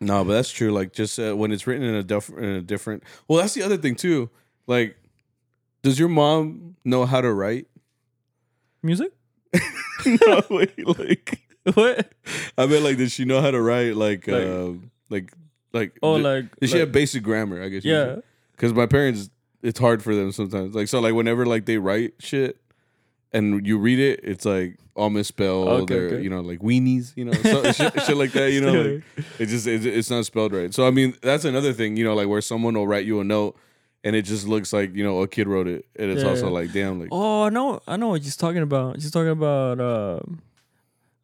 No, 0.00 0.24
but 0.24 0.34
that's 0.34 0.50
true. 0.50 0.70
Like 0.70 0.92
just 0.92 1.18
uh, 1.18 1.34
when 1.34 1.50
it's 1.52 1.66
written 1.66 1.82
in 1.84 1.94
a, 1.96 2.02
diff- 2.04 2.30
in 2.30 2.44
a 2.44 2.60
different. 2.62 3.02
Well, 3.28 3.40
that's 3.40 3.54
the 3.54 3.62
other 3.62 3.76
thing 3.76 3.94
too. 3.96 4.30
Like, 4.68 4.96
does 5.82 5.98
your 5.98 6.08
mom 6.08 6.76
know 6.84 7.06
how 7.06 7.20
to 7.20 7.32
write? 7.32 7.66
Music? 8.86 9.12
no, 10.06 10.42
wait, 10.50 10.86
like 10.86 11.40
What? 11.74 12.12
I 12.56 12.66
mean, 12.66 12.84
like, 12.84 12.96
did 12.96 13.10
she 13.10 13.24
know 13.24 13.40
how 13.40 13.50
to 13.50 13.60
write? 13.60 13.96
Like, 13.96 14.26
Like- 14.28 14.46
um, 14.46 14.90
like, 15.10 15.32
like. 15.72 15.98
Oh, 16.02 16.16
d- 16.16 16.22
like. 16.22 16.60
Does 16.60 16.70
she 16.70 16.76
like- 16.76 16.80
have 16.80 16.92
basic 16.92 17.22
grammar? 17.22 17.62
I 17.62 17.68
guess. 17.68 17.84
Yeah. 17.84 18.16
Because 18.52 18.72
my 18.72 18.86
parents, 18.86 19.30
it's 19.62 19.78
hard 19.78 20.02
for 20.02 20.14
them 20.14 20.30
sometimes. 20.32 20.74
Like 20.74 20.88
so, 20.88 21.00
like 21.00 21.14
whenever 21.14 21.44
like 21.44 21.66
they 21.66 21.78
write 21.78 22.14
shit, 22.20 22.56
and 23.32 23.66
you 23.66 23.78
read 23.78 23.98
it, 23.98 24.20
it's 24.22 24.44
like 24.44 24.78
all 24.94 25.10
misspelled. 25.10 25.68
Okay, 25.82 25.94
or, 25.98 26.06
okay. 26.06 26.22
You 26.22 26.30
know, 26.30 26.40
like 26.40 26.60
weenies. 26.60 27.12
You 27.16 27.26
know, 27.26 27.32
so, 27.32 27.72
shit, 27.72 27.92
shit 28.04 28.16
like 28.16 28.32
that. 28.32 28.52
You 28.52 28.60
know, 28.62 28.72
like 28.82 29.02
it 29.40 29.46
just 29.46 29.66
it, 29.66 29.84
it's 29.84 30.08
not 30.08 30.24
spelled 30.24 30.52
right. 30.52 30.72
So 30.72 30.86
I 30.86 30.90
mean, 30.90 31.16
that's 31.20 31.44
another 31.44 31.72
thing. 31.72 31.96
You 31.96 32.04
know, 32.04 32.14
like 32.14 32.28
where 32.28 32.40
someone 32.40 32.74
will 32.74 32.86
write 32.86 33.04
you 33.06 33.20
a 33.20 33.24
note, 33.24 33.56
and 34.06 34.14
it 34.16 34.22
just 34.22 34.46
looks 34.46 34.72
like 34.72 34.94
you 34.94 35.02
know 35.04 35.20
a 35.22 35.28
kid 35.28 35.46
wrote 35.48 35.66
it, 35.68 35.84
and 35.98 36.10
it's 36.12 36.22
Yeah, 36.22 36.30
also 36.30 36.46
yeah. 36.46 36.52
like 36.58 36.72
damn, 36.72 37.00
like 37.00 37.08
Oh, 37.12 37.42
I 37.44 37.50
know. 37.50 37.80
I 37.86 37.96
know 37.96 38.08
what 38.14 38.22
she's 38.22 38.36
talking 38.36 38.62
about. 38.62 39.00
She's 39.02 39.10
talking 39.10 39.34
about. 39.40 39.80
Uh, 39.80 40.20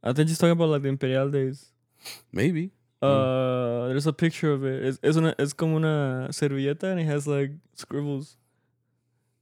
I 0.03 0.13
think 0.13 0.29
she's 0.29 0.39
talking 0.39 0.53
about 0.59 0.69
like 0.75 0.83
the 0.83 0.89
Imperial 0.89 1.31
days. 1.31 1.71
maybe. 2.33 2.73
Uh, 3.01 3.89
there's 3.89 4.07
a 4.07 4.13
picture 4.13 4.53
of 4.53 4.65
it. 4.65 4.85
It's 4.85 4.99
it's, 5.03 5.17
una, 5.17 5.35
it's 5.39 5.53
como 5.53 5.77
una 5.77 6.29
servilleta 6.31 6.85
and 6.91 7.01
it 7.01 7.05
has 7.07 7.27
like 7.27 7.51
scribbles. 7.75 8.37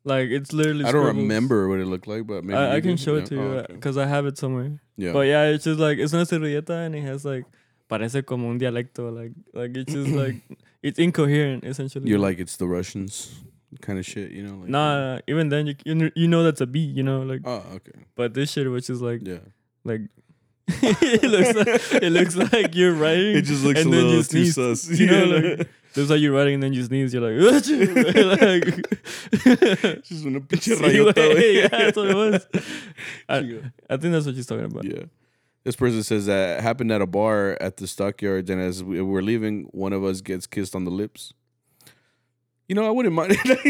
Like 0.05 0.29
it's 0.31 0.53
literally. 0.53 0.85
I 0.85 0.93
don't 0.93 1.03
scribbles. 1.05 1.23
remember 1.23 1.69
what 1.69 1.79
it 1.81 1.87
looked 1.87 2.07
like, 2.09 2.27
but 2.27 2.43
maybe 2.45 2.57
I, 2.59 2.77
I 2.77 2.81
can 2.81 2.97
show 2.97 3.17
it 3.17 3.27
to 3.27 3.35
you 3.35 3.41
Oh, 3.43 3.59
okay. 3.65 3.75
because 3.75 3.97
I 3.99 4.07
have 4.07 4.25
it 4.27 4.39
somewhere. 4.39 4.81
Yeah. 4.97 5.13
But 5.13 5.27
yeah, 5.33 5.45
it's 5.53 5.65
just 5.65 5.79
like 5.79 5.99
it's 5.99 6.15
una 6.15 6.25
servilleta 6.25 6.87
and 6.87 6.95
it 6.95 7.03
has 7.03 7.25
like 7.25 7.45
parece 7.91 8.25
como 8.25 8.49
un 8.51 8.59
dialecto. 8.59 9.11
Like 9.11 9.33
like 9.53 9.77
it's 9.77 9.93
just 9.93 10.11
like 10.13 10.37
it's 10.83 10.99
incoherent 10.99 11.65
essentially. 11.65 12.09
You're 12.09 12.19
like 12.21 12.39
it's 12.39 12.57
the 12.57 12.67
Russians 12.67 13.35
kind 13.83 13.99
of 13.99 14.07
shit, 14.07 14.31
you 14.33 14.43
know? 14.43 14.57
Like, 14.61 14.69
nah. 14.71 15.19
Even 15.29 15.49
then, 15.51 15.67
you 15.67 15.75
you 15.85 16.11
you 16.17 16.29
know 16.29 16.43
that's 16.43 16.61
a 16.61 16.67
beat. 16.67 16.95
You 16.97 17.03
know, 17.03 17.21
like 17.23 17.43
Oh, 17.45 17.63
okay. 17.77 17.93
but 18.17 18.33
this 18.35 18.53
shit, 18.53 18.71
which 18.71 18.89
is 18.89 19.03
like 19.03 19.21
Yeah. 19.27 19.41
like. 19.85 20.03
it 20.83 21.27
looks 21.27 21.53
like 21.59 22.03
it 22.03 22.13
looks 22.13 22.37
like 22.37 22.77
you're 22.77 22.95
writing. 22.95 23.37
It 23.37 23.43
just 23.43 23.65
looks 23.65 23.81
and 23.81 23.93
a 23.93 23.97
then 23.97 24.07
you 24.07 24.17
little 24.23 24.23
too 24.25 24.47
sus. 24.47 24.89
You 24.89 25.07
know, 25.07 25.25
Yeah. 25.25 25.55
like 25.59 25.69
looks 25.97 26.11
like 26.11 26.21
you're 26.21 26.33
writing 26.33 26.55
and 26.55 26.63
then 26.63 26.73
you 26.73 26.85
sneeze. 26.85 27.13
You're 27.13 27.27
like, 27.27 27.35
like 28.41 28.65
just 30.07 30.25
una 30.25 30.39
pinche 30.41 30.77
Sí, 30.77 30.81
rayota, 30.81 31.13
güey, 31.15 31.35
güey. 31.35 31.55
yeah, 31.57 31.69
that's 31.69 31.97
what 31.97 32.11
it 32.11 32.15
was. 32.15 32.47
I, 33.29 33.37
I 33.91 33.97
think 33.97 34.13
that's 34.13 34.27
what 34.27 34.37
she's 34.37 34.47
talking 34.47 34.67
about. 34.67 34.85
Yeah. 34.85 35.05
This 35.65 35.77
person 35.77 36.03
says 36.03 36.27
that 36.27 36.63
happened 36.63 36.91
at 36.91 37.03
a 37.03 37.07
bar 37.07 37.57
at 37.61 37.77
the 37.77 37.87
stockyards, 37.87 38.49
and 38.51 38.61
as 38.61 38.83
we, 38.83 39.01
we're 39.03 39.21
leaving, 39.23 39.65
one 39.73 39.93
of 39.93 40.03
us 40.05 40.21
gets 40.23 40.47
kissed 40.47 40.75
on 40.75 40.85
the 40.85 40.91
lips. 40.91 41.35
you 42.69 42.75
know, 42.75 42.87
I 42.87 42.91
wouldn't 42.91 43.15
mind 43.15 43.31
like, 43.47 43.65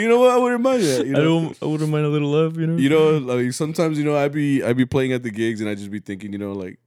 you 0.00 0.08
know 0.08 0.20
what? 0.20 0.30
I 0.30 0.38
wouldn't 0.38 0.62
mind 0.62 0.82
that. 0.82 1.06
You 1.06 1.14
I 1.14 1.18
know? 1.18 1.24
don't. 1.24 1.58
I 1.62 1.66
wouldn't 1.66 1.90
mind 1.90 2.06
a 2.06 2.08
little 2.08 2.30
love, 2.30 2.58
you 2.58 2.66
know. 2.66 2.76
you 2.76 2.88
know, 2.88 3.18
like 3.18 3.52
sometimes, 3.52 3.98
you 3.98 4.04
know, 4.04 4.16
I'd 4.16 4.32
be 4.32 4.62
I'd 4.62 4.76
be 4.76 4.86
playing 4.86 5.12
at 5.12 5.22
the 5.22 5.30
gigs 5.30 5.60
and 5.60 5.68
I'd 5.70 5.78
just 5.78 5.90
be 5.90 6.00
thinking, 6.00 6.32
you 6.32 6.38
know, 6.38 6.52
like, 6.52 6.78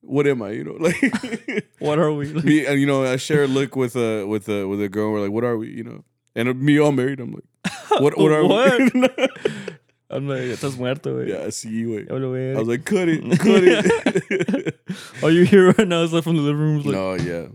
what 0.00 0.26
am 0.26 0.42
I? 0.42 0.50
You 0.50 0.64
know, 0.64 0.72
like 0.78 1.66
what 1.78 1.98
are 1.98 2.12
we? 2.12 2.32
Me 2.34 2.66
and 2.66 2.80
you 2.80 2.86
know, 2.86 3.04
I 3.04 3.16
share 3.16 3.44
a 3.44 3.48
look 3.48 3.76
with 3.76 3.96
a 3.96 4.24
with 4.26 4.48
a 4.48 4.66
with 4.66 4.82
a 4.82 4.88
girl. 4.88 5.12
We're 5.12 5.20
like, 5.22 5.32
what 5.32 5.44
are 5.44 5.56
we? 5.56 5.68
You 5.70 5.84
know, 5.84 6.04
and 6.34 6.60
me 6.60 6.78
all 6.78 6.92
married. 6.92 7.20
I'm 7.20 7.32
like, 7.32 7.44
what 8.00 8.16
what 8.18 8.32
are 8.32 8.44
What? 8.46 8.94
we? 8.94 9.08
I'm 10.08 10.28
like, 10.28 10.42
estás 10.42 10.76
muerto, 10.78 11.14
güey. 11.14 11.28
yeah, 11.28 11.46
I 11.46 11.50
see 11.50 11.70
you. 11.70 11.98
Ya 12.08 12.14
lo 12.14 12.34
I 12.34 12.58
was 12.58 12.68
like, 12.68 12.84
cut 12.84 13.08
it, 13.08 13.22
cut 13.40 13.64
it. 13.64 14.78
Are 15.22 15.30
you 15.30 15.44
here 15.44 15.72
right 15.72 15.88
now? 15.88 16.02
It's 16.04 16.12
like 16.12 16.22
from 16.24 16.36
the 16.36 16.42
living 16.42 16.60
room. 16.60 16.82
Like, 16.82 16.94
no, 16.94 17.14
yeah. 17.14 17.46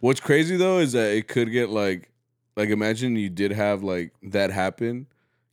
What's 0.00 0.20
crazy 0.20 0.56
though 0.56 0.78
is 0.78 0.92
that 0.92 1.12
it 1.12 1.28
could 1.28 1.50
get 1.52 1.68
like, 1.70 2.10
like 2.56 2.70
imagine 2.70 3.16
you 3.16 3.28
did 3.28 3.52
have 3.52 3.82
like 3.82 4.12
that 4.22 4.50
happen, 4.50 5.06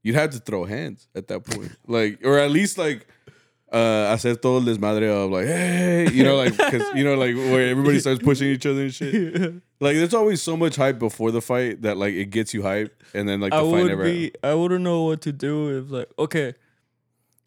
you'd 0.04 0.16
have 0.16 0.30
to 0.32 0.40
throw 0.40 0.66
hands 0.66 1.08
at 1.16 1.28
that 1.28 1.44
point, 1.44 1.76
like 1.88 2.20
or 2.24 2.40
at 2.40 2.52
least 2.52 2.78
like. 2.78 3.08
Uh, 3.72 4.12
hacer 4.12 4.36
todo 4.40 4.60
el 4.60 4.66
desmadre 4.66 5.10
of 5.10 5.32
like, 5.32 5.48
hey, 5.48 6.08
you 6.14 6.24
know, 6.24 6.36
like, 6.38 6.56
cause 6.58 6.84
you 6.94 7.04
know, 7.04 7.16
like 7.16 7.36
where 7.36 7.68
everybody 7.68 8.00
starts 8.00 8.22
pushing 8.24 8.48
each 8.50 8.66
other 8.66 8.82
and 8.84 8.94
shit. 8.94 9.54
Like, 9.82 9.96
there's 9.98 10.14
always 10.14 10.42
so 10.42 10.56
much 10.56 10.78
hype 10.78 11.00
before 11.00 11.32
the 11.32 11.42
fight 11.42 11.82
that 11.82 11.98
like 11.98 12.14
it 12.14 12.30
gets 12.30 12.54
you 12.54 12.62
hype, 12.62 13.04
and 13.14 13.28
then 13.28 13.42
like 13.42 13.52
the 13.52 13.58
I 13.58 13.62
fight 13.62 13.72
would 13.72 13.88
never. 13.88 14.04
be. 14.04 14.32
I 14.42 14.54
wouldn't 14.54 14.84
know 14.84 15.02
what 15.04 15.20
to 15.24 15.34
do 15.34 15.78
if 15.78 15.92
like, 15.92 16.10
okay, 16.18 16.54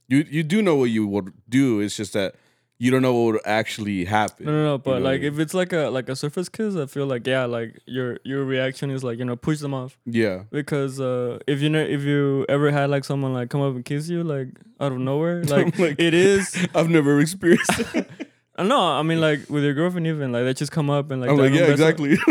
You 0.08 0.24
you 0.28 0.42
do 0.42 0.60
know 0.60 0.74
what 0.76 0.90
you 0.90 1.06
would 1.06 1.32
do. 1.48 1.80
It's 1.80 1.96
just 1.96 2.12
that 2.12 2.34
you 2.80 2.90
don't 2.92 3.02
know 3.02 3.12
what 3.12 3.32
would 3.32 3.40
actually 3.44 4.04
happen. 4.04 4.46
no, 4.46 4.52
no, 4.52 4.64
no. 4.64 4.78
But 4.78 4.98
know, 5.00 5.04
like, 5.10 5.22
if 5.22 5.38
it's 5.38 5.52
like 5.54 5.72
a 5.72 5.88
like 5.90 6.08
a 6.08 6.14
surface 6.16 6.48
kiss, 6.48 6.76
I 6.76 6.86
feel 6.86 7.06
like 7.06 7.26
yeah, 7.26 7.44
like 7.44 7.78
your 7.86 8.18
your 8.24 8.44
reaction 8.44 8.90
is 8.90 9.02
like 9.02 9.18
you 9.18 9.24
know 9.24 9.34
push 9.36 9.58
them 9.58 9.74
off 9.74 9.98
Yeah, 10.06 10.44
because 10.50 11.00
uh 11.00 11.38
if 11.46 11.60
you 11.60 11.68
know 11.70 11.80
if 11.82 12.02
you 12.02 12.46
ever 12.48 12.70
had 12.70 12.88
like 12.90 13.04
someone 13.04 13.32
like 13.34 13.50
come 13.50 13.60
up 13.62 13.74
and 13.74 13.84
kiss 13.84 14.08
you 14.08 14.22
like 14.22 14.48
out 14.80 14.92
of 14.92 14.98
nowhere, 14.98 15.42
like, 15.54 15.76
like- 15.78 15.98
it 16.00 16.14
is. 16.14 16.54
I've 16.74 16.88
never 16.88 17.18
experienced. 17.20 17.80
it. 17.94 18.08
I 18.56 18.62
know. 18.64 18.80
I 18.80 19.02
mean, 19.02 19.20
like 19.20 19.48
with 19.50 19.62
your 19.64 19.74
girlfriend, 19.74 20.06
even 20.06 20.30
like 20.32 20.44
they 20.44 20.54
just 20.54 20.72
come 20.72 20.90
up 20.90 21.10
and 21.10 21.20
like 21.20 21.30
I'm 21.30 21.36
like, 21.36 21.52
yeah, 21.52 21.66
exactly. 21.70 22.16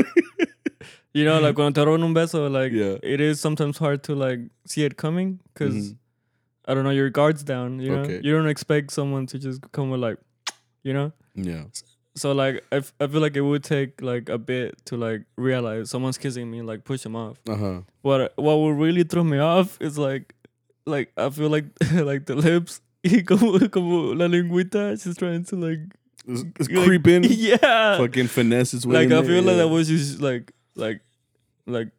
You 1.13 1.25
know, 1.25 1.39
like 1.39 1.57
when 1.57 1.73
te 1.73 1.81
roban 1.81 2.03
un 2.03 2.13
beso, 2.13 2.47
like 2.51 2.71
Yeah. 2.71 2.97
it 3.01 3.19
is 3.19 3.39
sometimes 3.39 3.77
hard 3.79 4.03
to 4.03 4.13
like 4.13 4.39
see 4.65 4.83
it 4.83 4.97
coming 4.97 5.39
because 5.53 5.73
Mhm. 5.75 5.97
I 6.67 6.73
don't 6.75 6.83
know, 6.83 6.91
your 6.91 7.09
guard's 7.09 7.43
down. 7.43 7.79
You 7.79 7.89
know, 7.95 8.01
Okay. 8.03 8.19
you 8.23 8.31
don't 8.33 8.47
expect 8.47 8.91
someone 8.91 9.25
to 9.27 9.39
just 9.39 9.61
come 9.71 9.89
with 9.89 9.99
like, 9.99 10.17
you 10.87 10.93
know. 10.93 11.11
Yeah. 11.35 11.65
So 12.15 12.31
like, 12.31 12.63
I, 12.71 12.77
f- 12.77 12.93
I 12.99 13.05
feel 13.07 13.21
like 13.21 13.35
it 13.37 13.41
would 13.41 13.63
take 13.63 14.01
like 14.01 14.29
a 14.29 14.37
bit 14.39 14.83
to 14.85 14.97
like 14.97 15.21
realize 15.35 15.89
someone's 15.91 16.17
kissing 16.17 16.49
me, 16.49 16.61
like 16.63 16.83
push 16.83 17.01
them 17.03 17.15
off. 17.15 17.37
Uh 17.47 17.55
huh. 17.55 17.79
What 18.01 18.33
what 18.37 18.55
would 18.61 18.77
really 18.79 19.03
throw 19.03 19.23
me 19.23 19.37
off 19.37 19.77
is 19.79 19.97
like, 19.99 20.33
like 20.85 21.11
I 21.17 21.29
feel 21.29 21.49
like 21.49 21.65
like 21.93 22.25
the 22.25 22.35
lips, 22.35 22.81
y 23.03 23.21
como 23.21 23.59
como 23.69 24.13
la 24.15 24.25
lengüita, 24.27 24.97
she's 25.01 25.15
trying 25.17 25.43
to 25.45 25.55
like, 25.57 25.79
It's, 26.27 26.43
it's 26.59 26.69
like- 26.71 26.85
creeping. 26.85 27.23
yeah, 27.29 27.97
Fucking 27.97 28.27
finesse 28.27 28.73
its 28.73 28.85
way. 28.85 29.05
like 29.05 29.11
I 29.11 29.21
feel 29.27 29.43
like 29.43 29.57
yeah. 29.57 29.63
that 29.63 29.67
was 29.69 29.87
just 29.87 30.19
like 30.19 30.51
like 30.75 31.01
like 31.67 31.89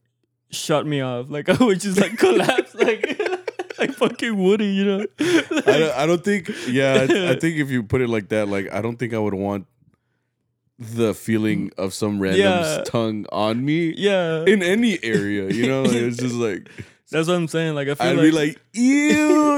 shut 0.51 0.85
me 0.87 1.01
off. 1.01 1.31
Like 1.31 1.49
I 1.49 1.63
would 1.65 1.79
just 1.81 2.01
like 2.01 2.19
collapse 2.19 2.75
like 2.75 3.07
like 3.81 3.93
fucking 3.95 4.37
Woody, 4.37 4.67
you 4.67 4.85
know. 4.85 5.07
I 5.21 5.45
don't, 5.79 5.97
I 5.97 6.07
don't 6.07 6.25
think. 6.25 6.51
Yeah, 6.69 7.07
I, 7.09 7.31
I 7.31 7.35
think 7.39 7.57
if 7.59 7.71
you 7.71 7.83
put 7.83 8.01
it 8.01 8.09
like 8.09 8.29
that, 8.31 8.49
like 8.49 8.73
I 8.73 8.81
don't 8.83 8.97
think 8.99 9.15
I 9.15 9.19
would 9.19 9.35
want 9.35 9.67
the 10.79 11.13
feeling 11.15 11.71
of 11.77 11.93
some 11.93 12.21
random's 12.21 12.41
Yeah. 12.43 12.83
tongue 12.87 13.27
on 13.33 13.65
me 13.65 13.93
yeah, 13.97 14.45
in 14.47 14.63
any 14.63 14.99
area. 15.03 15.51
You 15.51 15.67
know, 15.67 15.83
Like, 15.83 15.93
it's 15.95 16.17
just 16.19 16.35
like 16.37 16.71
that's 17.11 17.27
what 17.27 17.35
I'm 17.35 17.49
saying. 17.49 17.75
Like 17.75 17.89
I 17.89 17.95
feel 17.95 18.07
I'd 18.09 18.17
like, 18.17 18.23
be 18.23 18.31
like, 18.31 18.61
ew. 18.75 18.85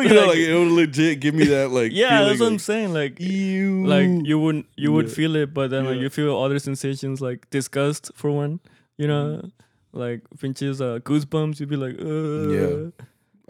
You 0.01 0.09
know, 0.09 0.15
Like- 0.21 0.27
like 0.29 0.39
it 0.39 0.55
would 0.59 0.73
legit 0.73 1.21
give 1.21 1.35
me 1.35 1.45
that 1.47 1.71
like. 1.71 1.93
yeah, 1.93 2.25
that's 2.25 2.41
what 2.41 2.47
I'm 2.47 2.59
saying. 2.59 2.95
Like 2.95 3.21
Ew. 3.21 3.85
like 3.87 4.09
you 4.27 4.39
wouldn't 4.39 4.67
you 4.77 4.93
would 4.93 5.09
Yeah. 5.09 5.15
feel 5.15 5.37
it, 5.37 5.53
but 5.53 5.69
then 5.71 5.85
like 5.85 5.97
Yeah. 5.97 6.03
you 6.03 6.11
feel 6.11 6.39
other 6.39 6.59
sensations 6.59 7.21
like 7.21 7.49
disgust 7.51 8.11
for 8.15 8.31
one, 8.31 8.61
you 8.97 9.07
know. 9.07 9.51
Like 9.93 10.23
pinches 10.39 10.81
uh, 10.81 11.01
goosebumps, 11.03 11.59
you'd 11.59 11.69
be 11.69 11.75
like, 11.77 11.97
Ugh. 11.99 12.93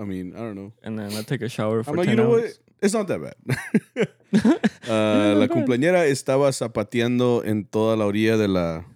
I 0.00 0.04
mean, 0.04 0.32
I 0.34 0.38
don't 0.40 0.54
know. 0.54 0.72
and 0.82 0.98
then 0.98 1.12
I 1.12 1.22
take 1.22 1.42
a 1.42 1.48
shower 1.48 1.82
for 1.84 1.90
I'm 1.90 1.96
like, 1.98 2.06
10 2.08 2.16
you 2.16 2.22
know 2.24 2.32
hours. 2.32 2.58
what? 2.58 2.74
It's 2.82 2.94
not 2.94 3.06
that 3.08 3.20
bad. 3.20 3.36
Uh, 4.88 5.34
la 5.36 5.46
cumpleañera 5.48 6.06
estaba 6.06 6.50
zapateando 6.52 7.42
en 7.44 7.64
toda 7.64 7.96
la 7.96 8.06
orilla 8.06 8.36
de 8.38 8.48
la 8.48 8.86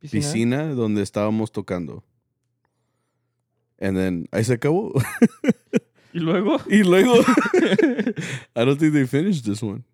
piscina 0.00 0.72
donde 0.74 1.02
estábamos 1.02 1.50
tocando. 1.50 2.04
And 3.80 3.96
then 3.96 4.28
ahí 4.32 4.44
se 4.44 4.54
acabó. 4.54 4.92
Y 6.12 6.20
luego, 6.20 6.58
y 6.70 6.82
luego, 6.82 7.14
I 8.54 8.64
don't 8.64 8.78
think 8.78 8.94
they 8.94 9.06
finished 9.06 9.44
this 9.44 9.62
one. 9.62 9.84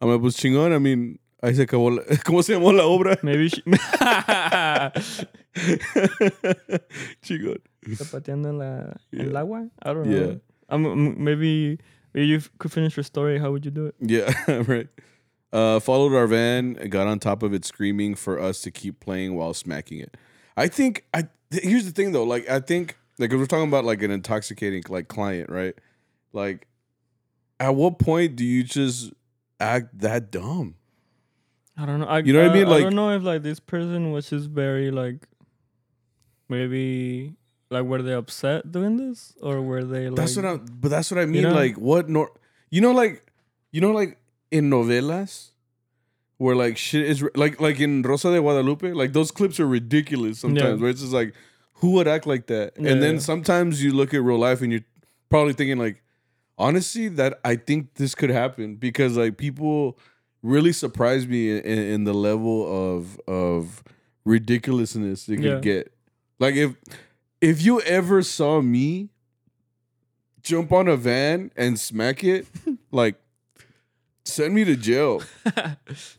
I 0.00 0.06
mean, 0.06 0.20
pues 0.20 0.36
chingón. 0.36 0.72
I 0.72 0.78
mean, 0.78 1.18
ahí 1.42 1.56
se 1.56 1.62
acabó. 1.62 1.90
la- 1.90 2.04
¿Cómo 2.24 2.42
se 2.44 2.52
llamó 2.52 2.72
la 2.72 2.84
obra? 2.86 3.18
maybe 3.22 3.48
she 3.48 3.60
chingón. 7.22 7.60
Zapateando 7.88 8.48
en 8.50 8.58
la 8.58 8.94
en 9.12 9.28
el 9.28 9.36
agua. 9.36 9.68
I 9.82 9.92
don't 9.92 10.10
Yeah. 10.10 10.20
know. 10.20 10.40
Um, 10.68 10.86
m- 10.86 11.24
maybe 11.24 11.78
if 12.14 12.26
you 12.26 12.40
could 12.58 12.72
finish 12.72 12.96
your 12.96 13.04
story, 13.04 13.38
how 13.38 13.50
would 13.50 13.64
you 13.64 13.70
do 13.70 13.86
it? 13.86 13.94
Yeah, 14.00 14.32
right. 14.68 14.88
Uh, 15.52 15.80
followed 15.80 16.14
our 16.14 16.28
van, 16.28 16.74
got 16.90 17.08
on 17.08 17.18
top 17.18 17.42
of 17.42 17.52
it, 17.52 17.64
screaming 17.64 18.14
for 18.14 18.38
us 18.38 18.60
to 18.62 18.70
keep 18.70 19.00
playing 19.00 19.34
while 19.34 19.52
smacking 19.52 19.98
it. 19.98 20.16
I 20.56 20.68
think 20.68 21.04
I 21.12 21.22
th- 21.50 21.64
here's 21.64 21.84
the 21.86 21.90
thing 21.92 22.12
though. 22.12 22.22
Like 22.24 22.48
I 22.48 22.60
think 22.60 22.96
like 23.18 23.32
if 23.32 23.38
we're 23.38 23.46
talking 23.46 23.66
about 23.68 23.84
like 23.84 24.02
an 24.02 24.10
intoxicating 24.12 24.84
like 24.88 25.08
client, 25.08 25.50
right? 25.50 25.74
Like, 26.32 26.68
at 27.58 27.74
what 27.74 27.98
point 27.98 28.36
do 28.36 28.44
you 28.44 28.62
just 28.62 29.12
act 29.58 29.98
that 29.98 30.30
dumb? 30.30 30.76
I 31.76 31.84
don't 31.86 31.98
know. 32.00 32.06
I, 32.06 32.18
You 32.20 32.32
know 32.32 32.42
what 32.42 32.50
I 32.52 32.54
mean? 32.54 32.68
I 32.68 32.80
don't 32.80 32.94
know 32.94 33.10
if 33.10 33.22
like 33.24 33.42
this 33.42 33.58
person 33.58 34.12
was 34.12 34.30
just 34.30 34.48
very 34.50 34.90
like 34.92 35.26
maybe 36.48 37.34
like 37.70 37.84
were 37.84 38.02
they 38.02 38.12
upset 38.12 38.70
doing 38.70 38.96
this 38.96 39.34
or 39.40 39.62
were 39.62 39.84
they 39.84 40.08
like 40.08 40.16
That's 40.16 40.36
what 40.36 40.44
I. 40.44 40.56
But 40.56 40.90
that's 40.90 41.10
what 41.10 41.20
I 41.20 41.26
mean. 41.26 41.42
know? 41.42 41.54
Like 41.54 41.76
what? 41.76 42.08
Nor 42.08 42.32
you 42.70 42.80
know, 42.80 42.92
like 42.92 43.24
you 43.70 43.80
know, 43.80 43.92
like 43.92 44.18
in 44.50 44.70
novelas. 44.70 45.48
Where 46.38 46.56
like 46.56 46.78
shit 46.78 47.02
is 47.04 47.22
like 47.34 47.60
like 47.60 47.80
in 47.80 48.00
Rosa 48.00 48.32
de 48.32 48.40
Guadalupe, 48.40 48.92
like 48.92 49.12
those 49.12 49.30
clips 49.30 49.60
are 49.60 49.66
ridiculous 49.66 50.38
sometimes. 50.38 50.78
Yeah. 50.78 50.82
Where 50.82 50.88
it's 50.90 51.02
just 51.02 51.12
like, 51.12 51.34
who 51.74 51.90
would 51.92 52.08
act 52.08 52.26
like 52.26 52.46
that? 52.46 52.72
Yeah, 52.78 52.92
and 52.92 53.02
then 53.02 53.14
yeah. 53.16 53.20
sometimes 53.20 53.84
you 53.84 53.92
look 53.92 54.14
at 54.14 54.22
real 54.22 54.38
life 54.38 54.62
and 54.62 54.72
you're 54.72 54.84
probably 55.28 55.52
thinking 55.52 55.76
like, 55.76 56.02
honestly, 56.56 57.08
that 57.08 57.38
I 57.44 57.56
think 57.56 57.92
this 57.96 58.14
could 58.14 58.30
happen 58.30 58.76
because 58.76 59.18
like 59.18 59.36
people 59.36 59.98
really 60.42 60.72
surprise 60.72 61.26
me 61.26 61.50
in, 61.50 61.62
in 61.62 62.04
the 62.04 62.14
level 62.14 62.96
of 62.96 63.20
of 63.28 63.84
ridiculousness 64.24 65.26
they 65.26 65.36
could 65.36 65.60
get. 65.60 65.92
Like 66.38 66.54
if 66.54 66.74
if 67.40 67.62
you 67.62 67.80
ever 67.82 68.22
saw 68.22 68.60
me 68.60 69.10
jump 70.42 70.72
on 70.72 70.88
a 70.88 70.96
van 70.96 71.50
and 71.56 71.78
smack 71.78 72.24
it, 72.24 72.46
like 72.90 73.16
send 74.24 74.54
me 74.54 74.64
to 74.64 74.76
jail. 74.76 75.22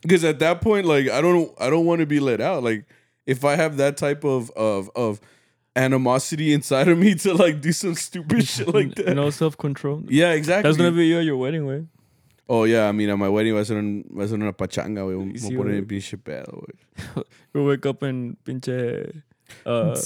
Because 0.02 0.24
at 0.24 0.38
that 0.40 0.60
point, 0.60 0.86
like 0.86 1.08
I 1.08 1.20
don't 1.20 1.52
I 1.58 1.70
don't 1.70 1.86
want 1.86 2.00
to 2.00 2.06
be 2.06 2.20
let 2.20 2.40
out. 2.40 2.62
Like 2.62 2.84
if 3.26 3.44
I 3.44 3.56
have 3.56 3.76
that 3.78 3.96
type 3.96 4.24
of 4.24 4.50
of 4.50 4.90
of 4.94 5.20
animosity 5.74 6.52
inside 6.52 6.88
of 6.88 6.98
me 6.98 7.14
to 7.14 7.32
like 7.34 7.60
do 7.60 7.72
some 7.72 7.94
stupid 7.94 8.46
shit 8.46 8.68
like 8.72 8.94
that. 8.96 9.14
no 9.14 9.30
self 9.30 9.56
control. 9.56 10.02
Yeah, 10.08 10.32
exactly. 10.32 10.68
That's 10.68 10.76
gonna 10.76 10.92
be 10.92 11.06
you 11.06 11.18
at 11.18 11.24
your 11.24 11.36
wedding, 11.36 11.66
way. 11.66 11.86
Oh 12.48 12.64
yeah, 12.64 12.88
I 12.88 12.92
mean 12.92 13.08
at 13.08 13.16
my 13.16 13.28
wedding 13.28 13.54
va 13.54 13.60
a 13.60 13.64
ser, 13.64 13.78
un, 13.78 14.04
va 14.14 14.24
a 14.24 14.28
ser 14.28 14.34
una 14.34 14.52
pachanga, 14.52 15.02
güey. 15.02 15.16
Vamos 15.16 15.44
a 15.44 15.48
poner 15.48 15.86
pinche 15.86 16.18
pedo, 16.18 16.64
güey. 16.66 17.24
We 17.54 17.64
wake 17.64 17.86
up 17.86 18.02
in 18.02 18.36
pinche 18.44 19.22
uh, 19.66 19.96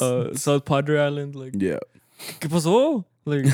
uh, 0.00 0.34
South 0.34 0.64
Padre 0.64 0.98
Island, 1.00 1.34
like 1.36 1.52
Yeah. 1.56 1.78
¿Qué 2.40 2.48
pasó? 2.48 3.04
Like, 3.28 3.44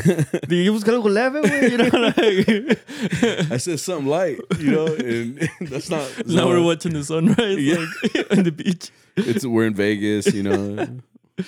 did 0.49 0.65
you 0.67 0.73
buscar 0.73 0.93
algo 0.95 1.11
leve, 1.11 1.41
güey? 1.43 1.71
You 1.71 1.79
know, 1.79 1.89
like, 3.43 3.51
I 3.51 3.57
said 3.57 3.81
something 3.81 4.07
light, 4.07 4.39
you 4.59 4.71
know, 4.71 4.87
and 4.87 5.39
that's 5.63 5.89
not. 5.89 6.07
that's 6.17 6.29
now 6.29 6.43
not- 6.45 6.49
we're 6.49 6.63
watching 6.63 6.93
the 6.93 7.03
sunrise, 7.03 7.59
Yeah. 7.59 7.85
like, 8.15 8.27
on 8.39 8.45
the 8.45 8.53
beach. 8.53 8.91
it's 9.17 9.47
we're 9.47 9.67
in 9.67 9.75
Vegas, 9.75 10.33
you 10.35 10.43
know. 10.43 10.87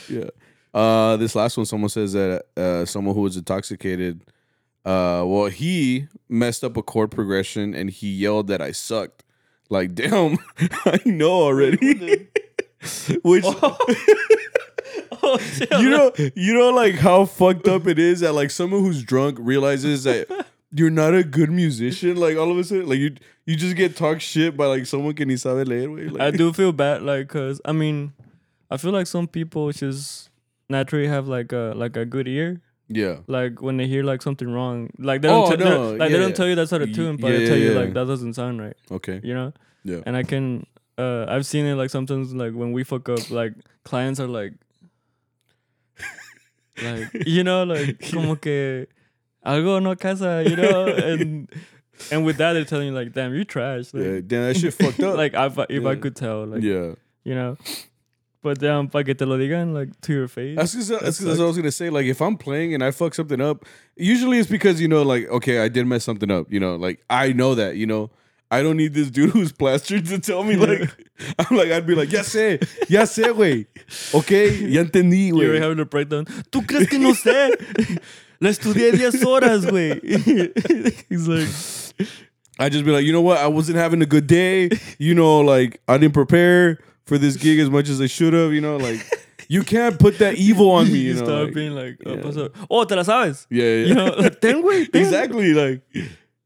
yeah. 0.08 0.30
Uh, 0.72 1.16
this 1.18 1.34
last 1.34 1.56
one, 1.58 1.66
someone 1.66 1.90
says 1.90 2.14
that 2.14 2.46
uh, 2.56 2.84
someone 2.86 3.14
who 3.14 3.20
was 3.20 3.36
intoxicated, 3.36 4.22
uh, 4.86 5.22
well, 5.26 5.46
he 5.46 6.08
messed 6.28 6.64
up 6.64 6.76
a 6.78 6.82
chord 6.82 7.10
progression 7.10 7.74
and 7.74 7.90
he 7.90 8.08
yelled 8.10 8.48
that 8.48 8.60
I 8.62 8.72
sucked. 8.72 9.22
Like, 9.70 9.94
damn, 9.94 10.38
I 10.86 10.98
know 11.04 11.30
already. 11.30 12.26
Which 13.22 13.44
Oh, 13.46 13.76
oh 15.22 15.38
you 15.80 15.90
know, 15.90 16.12
you 16.34 16.54
know, 16.54 16.70
like 16.70 16.94
how 16.96 17.24
fucked 17.24 17.68
up 17.68 17.86
it 17.86 17.98
is 17.98 18.20
that 18.20 18.32
like 18.32 18.50
someone 18.50 18.80
who's 18.82 19.02
drunk 19.02 19.38
realizes 19.40 20.04
that 20.04 20.46
you're 20.72 20.90
not 20.90 21.14
a 21.14 21.24
good 21.24 21.50
musician. 21.50 22.16
Like 22.16 22.36
all 22.36 22.50
of 22.50 22.58
a 22.58 22.64
sudden, 22.64 22.86
like 22.88 22.98
you 22.98 23.14
you 23.46 23.56
just 23.56 23.76
get 23.76 23.96
talk 23.96 24.20
shit 24.20 24.56
by 24.56 24.66
like 24.66 24.86
someone 24.86 25.14
ni 25.18 25.36
sabe 25.36 25.66
leer. 25.66 25.88
Like, 26.10 26.20
I 26.20 26.30
do 26.30 26.52
feel 26.52 26.72
bad, 26.72 27.02
like, 27.02 27.28
cause 27.28 27.60
I 27.64 27.72
mean, 27.72 28.12
I 28.70 28.76
feel 28.76 28.92
like 28.92 29.06
some 29.06 29.26
people 29.26 29.70
just 29.72 30.30
naturally 30.68 31.06
have 31.06 31.28
like 31.28 31.52
a 31.52 31.72
like 31.76 31.96
a 31.96 32.04
good 32.04 32.28
ear. 32.28 32.60
Yeah. 32.88 33.18
Like 33.26 33.62
when 33.62 33.78
they 33.78 33.86
hear 33.86 34.02
like 34.04 34.20
something 34.22 34.50
wrong, 34.50 34.90
like 34.98 35.22
they 35.22 35.28
don't 35.28 35.46
Oh, 35.46 35.48
tell- 35.48 35.56
they're- 35.56 35.68
no, 35.78 35.92
like 35.94 36.10
they 36.12 36.18
don't 36.18 36.36
tell 36.36 36.46
you 36.46 36.54
that's 36.54 36.72
out 36.72 36.82
of 36.82 36.92
tune, 36.92 37.16
but 37.16 37.32
yeah, 37.32 37.38
they 37.38 37.46
tell 37.46 37.56
yeah, 37.56 37.64
you 37.64 37.72
yeah. 37.72 37.78
like 37.80 37.94
that 37.94 38.06
doesn't 38.06 38.34
sound 38.34 38.60
right. 38.60 38.76
Okay. 38.90 39.20
You 39.22 39.34
know. 39.34 39.52
Yeah. 39.84 40.00
And 40.06 40.16
I 40.16 40.22
can, 40.22 40.66
uh, 40.98 41.26
I've 41.28 41.46
seen 41.46 41.66
it 41.66 41.74
like 41.74 41.90
sometimes 41.90 42.34
like 42.34 42.52
when 42.52 42.72
we 42.72 42.84
fuck 42.84 43.08
up, 43.08 43.30
like 43.30 43.54
clients 43.84 44.20
are 44.20 44.28
like, 44.28 44.52
like 46.82 47.08
you 47.26 47.44
know, 47.44 47.64
like 47.64 48.00
como 48.10 48.36
que 48.36 48.86
algo 49.44 49.82
no 49.82 49.96
casa, 49.96 50.44
you 50.46 50.56
know, 50.56 50.86
and 50.88 51.48
and 52.10 52.24
with 52.24 52.36
that 52.38 52.52
they're 52.52 52.64
telling 52.64 52.88
you 52.88 52.94
like, 52.94 53.12
damn, 53.12 53.34
you 53.34 53.44
trash. 53.44 53.92
Like, 53.92 54.04
Yeah. 54.04 54.20
Damn, 54.26 54.42
that 54.48 54.56
shit 54.56 54.74
fucked 54.74 55.00
up. 55.00 55.16
like 55.16 55.34
if 55.34 55.58
I, 55.58 55.66
if 55.68 55.84
I 55.84 55.96
could 55.96 56.16
tell, 56.16 56.46
like 56.46 56.62
yeah. 56.62 56.92
you 57.24 57.34
know. 57.34 57.56
But 58.42 58.62
um, 58.62 58.88
pa 58.88 59.02
que 59.02 59.14
te 59.14 59.24
lo 59.24 59.38
digan 59.38 59.72
like 59.72 59.98
to 60.02 60.12
your 60.12 60.28
face. 60.28 60.54
That's 60.56 60.72
because 60.72 60.88
that's, 60.88 61.18
that's 61.18 61.38
what 61.38 61.44
I 61.44 61.46
was 61.46 61.56
gonna 61.56 61.72
say. 61.72 61.88
Like, 61.88 62.04
if 62.04 62.20
I'm 62.20 62.36
playing 62.36 62.74
and 62.74 62.84
I 62.84 62.90
fuck 62.90 63.14
something 63.14 63.40
up, 63.40 63.64
usually 63.96 64.38
it's 64.38 64.50
because 64.50 64.82
you 64.82 64.88
know, 64.88 65.00
like, 65.02 65.26
okay, 65.28 65.60
I 65.60 65.68
did 65.68 65.86
mess 65.86 66.04
something 66.04 66.30
up. 66.30 66.52
You 66.52 66.60
know, 66.60 66.76
like 66.76 67.02
I 67.08 67.32
know 67.32 67.54
that. 67.54 67.76
You 67.76 67.86
know, 67.86 68.10
I 68.54 68.62
don't 68.62 68.76
need 68.76 68.94
this 68.94 69.10
dude 69.10 69.30
who's 69.34 69.50
plastered 69.52 70.06
to 70.06 70.18
tell 70.20 70.44
me. 70.44 70.54
Like, 70.56 70.88
I'm 71.38 71.56
like, 71.56 71.72
I'd 71.72 71.86
be 71.86 71.94
like, 71.96 72.12
ya 72.12 72.20
sé, 72.20 72.60
ya 72.88 73.02
sé, 73.02 73.32
güey. 73.34 73.66
Okay, 74.14 74.48
ya 74.68 74.84
entendí, 74.84 75.28
You're 75.28 75.60
having 75.60 75.80
a 75.80 75.84
breakdown. 75.84 76.24
¿Tú 76.52 76.64
crees 76.66 76.88
que 76.88 76.98
no 76.98 77.12
sé? 77.14 77.50
La 78.40 78.50
estudié 78.50 78.92
10 78.92 79.24
horas, 79.24 79.66
güey. 79.66 80.00
He's 81.08 81.26
like, 81.26 81.48
I 82.58 82.68
just 82.68 82.84
be 82.84 82.92
like, 82.92 83.04
you 83.04 83.12
know 83.12 83.22
what? 83.22 83.38
I 83.38 83.48
wasn't 83.48 83.78
having 83.78 84.02
a 84.02 84.06
good 84.06 84.26
day. 84.28 84.70
You 84.98 85.14
know, 85.14 85.40
like 85.40 85.80
I 85.88 85.98
didn't 85.98 86.14
prepare 86.14 86.78
for 87.06 87.18
this 87.18 87.36
gig 87.36 87.58
as 87.58 87.70
much 87.70 87.88
as 87.88 88.00
I 88.00 88.06
should 88.06 88.34
have. 88.34 88.52
You 88.52 88.60
know, 88.60 88.76
like 88.76 89.00
you 89.48 89.62
can't 89.62 89.98
put 89.98 90.18
that 90.18 90.36
evil 90.36 90.70
on 90.70 90.86
me. 90.92 90.98
You 90.98 91.08
you 91.08 91.14
know, 91.14 91.24
start 91.24 91.44
like- 91.46 91.54
being 91.54 91.72
like, 91.72 91.98
oh, 92.06 92.14
yeah. 92.14 92.48
oh, 92.70 92.84
te 92.84 92.94
la 92.94 93.02
sabes. 93.02 93.46
yeah, 93.50 93.64
yeah. 93.64 93.86
You 93.86 93.94
know, 93.94 94.14
like, 94.16 94.40
ten, 94.40 94.62
güey. 94.64 94.94
exactly 94.94 95.52
like 95.54 95.82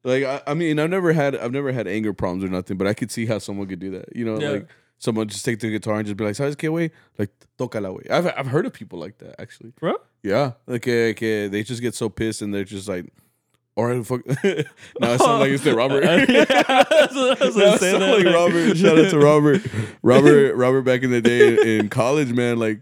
like 0.08 0.24
I, 0.24 0.42
I 0.50 0.54
mean 0.54 0.78
I've 0.78 0.90
never 0.90 1.12
had 1.12 1.36
I've 1.36 1.52
never 1.52 1.70
had 1.72 1.86
anger 1.86 2.12
problems 2.12 2.44
or 2.44 2.48
nothing, 2.48 2.76
but 2.76 2.86
I 2.86 2.94
could 2.94 3.10
see 3.10 3.26
how 3.26 3.38
someone 3.38 3.66
could 3.68 3.80
do 3.80 3.90
that. 3.92 4.14
You 4.16 4.24
know, 4.24 4.40
Yeah. 4.40 4.48
like 4.50 4.68
someone 4.98 5.28
just 5.28 5.44
take 5.44 5.60
the 5.60 5.70
guitar 5.70 5.94
and 5.98 6.06
just 6.06 6.16
be 6.16 6.24
like, 6.24 6.34
"Sabes 6.34 6.56
qué, 6.56 6.68
way?" 6.72 6.90
Like 7.18 7.30
tócala, 7.58 7.94
way. 7.94 8.04
I've 8.10 8.26
I've 8.36 8.46
heard 8.48 8.66
of 8.66 8.72
people 8.72 8.98
like 8.98 9.18
that 9.18 9.40
actually. 9.40 9.70
Bro? 9.78 9.94
Yeah, 10.22 10.52
like 10.66 10.82
que 10.82 11.48
they 11.48 11.62
just 11.62 11.80
get 11.82 11.94
so 11.94 12.08
pissed 12.08 12.42
and 12.42 12.52
they're 12.52 12.64
just 12.64 12.88
like, 12.88 13.06
"All 13.76 13.84
right, 13.86 14.04
fuck." 14.04 14.26
no, 14.26 14.34
it 14.42 14.66
sounds 15.20 15.40
like 15.40 15.50
it's 15.52 15.62
the 15.64 15.74
Robert. 15.76 16.02
yeah, 16.28 16.44
that's 16.48 17.14
what 17.14 17.40
I 17.40 17.46
was 17.46 17.56
gonna 17.56 17.78
say. 17.78 17.92
that, 17.98 18.16
like 18.16 18.24
like- 18.24 18.34
Robert. 18.34 18.76
Shout 18.76 18.98
out 18.98 19.10
to 19.10 19.18
Robert. 19.18 19.62
Robert. 20.02 20.54
Robert 20.56 20.82
back 20.82 21.02
in 21.04 21.10
the 21.10 21.20
day 21.20 21.48
in, 21.54 21.80
in 21.82 21.88
college, 21.88 22.32
man. 22.32 22.58
Like 22.58 22.80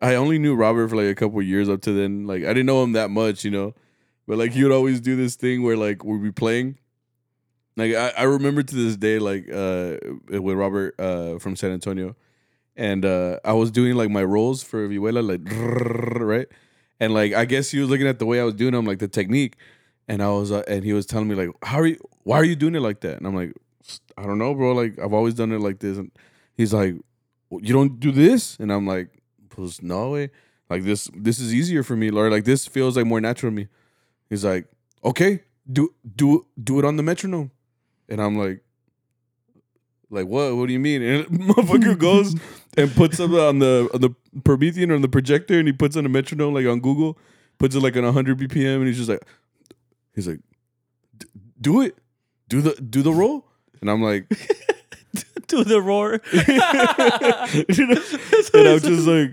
I 0.00 0.14
only 0.14 0.38
knew 0.38 0.54
Robert 0.54 0.88
for 0.88 0.96
like 0.96 1.06
a 1.10 1.14
couple 1.14 1.42
years 1.42 1.68
up 1.68 1.82
to 1.82 1.92
then. 1.92 2.26
Like 2.26 2.44
I 2.44 2.48
didn't 2.54 2.66
know 2.66 2.82
him 2.82 2.92
that 2.92 3.10
much, 3.10 3.44
you 3.44 3.50
know. 3.50 3.74
But 4.30 4.38
like 4.38 4.52
he 4.52 4.62
would 4.62 4.70
always 4.70 5.00
do 5.00 5.16
this 5.16 5.34
thing 5.34 5.64
where 5.64 5.76
like 5.76 6.04
we'd 6.04 6.22
be 6.22 6.30
playing. 6.30 6.78
Like 7.76 7.96
I, 7.96 8.10
I 8.10 8.22
remember 8.22 8.62
to 8.62 8.74
this 8.76 8.96
day, 8.96 9.18
like 9.18 9.52
uh 9.52 9.96
with 10.28 10.56
Robert 10.56 10.94
uh 11.00 11.40
from 11.40 11.56
San 11.56 11.72
Antonio. 11.72 12.14
And 12.76 13.04
uh 13.04 13.40
I 13.44 13.54
was 13.54 13.72
doing 13.72 13.96
like 13.96 14.08
my 14.08 14.22
rolls 14.22 14.62
for 14.62 14.88
Vihuela, 14.88 15.26
like 15.28 15.40
right? 16.20 16.46
And 17.00 17.12
like 17.12 17.32
I 17.32 17.44
guess 17.44 17.72
he 17.72 17.80
was 17.80 17.90
looking 17.90 18.06
at 18.06 18.20
the 18.20 18.24
way 18.24 18.40
I 18.40 18.44
was 18.44 18.54
doing 18.54 18.70
them, 18.70 18.84
like 18.84 19.00
the 19.00 19.08
technique. 19.08 19.56
And 20.06 20.22
I 20.22 20.28
was 20.28 20.52
uh, 20.52 20.62
and 20.68 20.84
he 20.84 20.92
was 20.92 21.06
telling 21.06 21.26
me 21.26 21.34
like, 21.34 21.50
How 21.64 21.80
are 21.80 21.86
you 21.86 21.98
why 22.22 22.36
are 22.36 22.44
you 22.44 22.54
doing 22.54 22.76
it 22.76 22.82
like 22.82 23.00
that? 23.00 23.16
And 23.16 23.26
I'm 23.26 23.34
like, 23.34 23.52
I 24.16 24.22
don't 24.22 24.38
know, 24.38 24.54
bro. 24.54 24.74
Like 24.74 24.96
I've 25.00 25.12
always 25.12 25.34
done 25.34 25.50
it 25.50 25.58
like 25.58 25.80
this. 25.80 25.98
And 25.98 26.12
he's 26.56 26.72
like, 26.72 26.94
you 27.50 27.72
don't 27.74 27.98
do 27.98 28.12
this? 28.12 28.56
And 28.60 28.72
I'm 28.72 28.86
like, 28.86 29.08
pues 29.48 29.82
no 29.82 30.10
way. 30.10 30.30
Like 30.68 30.84
this 30.84 31.10
this 31.16 31.40
is 31.40 31.52
easier 31.52 31.82
for 31.82 31.96
me, 31.96 32.12
Lord. 32.12 32.30
Like 32.30 32.44
this 32.44 32.68
feels 32.68 32.96
like 32.96 33.06
more 33.06 33.20
natural 33.20 33.50
to 33.50 33.56
me. 33.56 33.66
He's 34.30 34.44
like, 34.44 34.66
okay, 35.04 35.40
do 35.70 35.92
do 36.16 36.46
do 36.62 36.78
it 36.78 36.84
on 36.84 36.96
the 36.96 37.02
metronome. 37.02 37.50
And 38.08 38.20
I'm 38.22 38.38
like, 38.38 38.62
like 40.08 40.26
what? 40.26 40.56
What 40.56 40.66
do 40.68 40.72
you 40.72 40.80
mean? 40.80 41.02
And 41.02 41.26
motherfucker 41.48 41.98
goes 41.98 42.34
and 42.76 42.94
puts 42.94 43.20
it 43.20 43.30
on 43.30 43.58
the 43.58 43.90
on 43.92 44.00
the 44.00 44.14
Promethean 44.44 44.90
or 44.90 44.94
on 44.94 45.02
the 45.02 45.08
projector, 45.08 45.58
and 45.58 45.68
he 45.68 45.72
puts 45.72 45.96
on 45.96 46.06
a 46.06 46.08
metronome 46.08 46.54
like 46.54 46.66
on 46.66 46.80
Google, 46.80 47.18
puts 47.58 47.74
it 47.74 47.80
like 47.80 47.96
on 47.96 48.04
100 48.04 48.38
BPM, 48.38 48.76
and 48.76 48.86
he's 48.86 48.96
just 48.96 49.10
like, 49.10 49.22
he's 50.14 50.28
like, 50.28 50.40
"D- 51.18 51.26
do 51.60 51.82
it, 51.82 51.98
do 52.48 52.60
the 52.60 52.74
do 52.80 53.02
the 53.02 53.12
roll, 53.12 53.46
and 53.80 53.90
I'm 53.90 54.02
like, 54.02 54.28
do 55.48 55.64
the 55.64 55.80
roar. 55.82 56.12
and 58.54 58.68
I'm 58.68 58.80
just 58.80 59.06
like, 59.06 59.32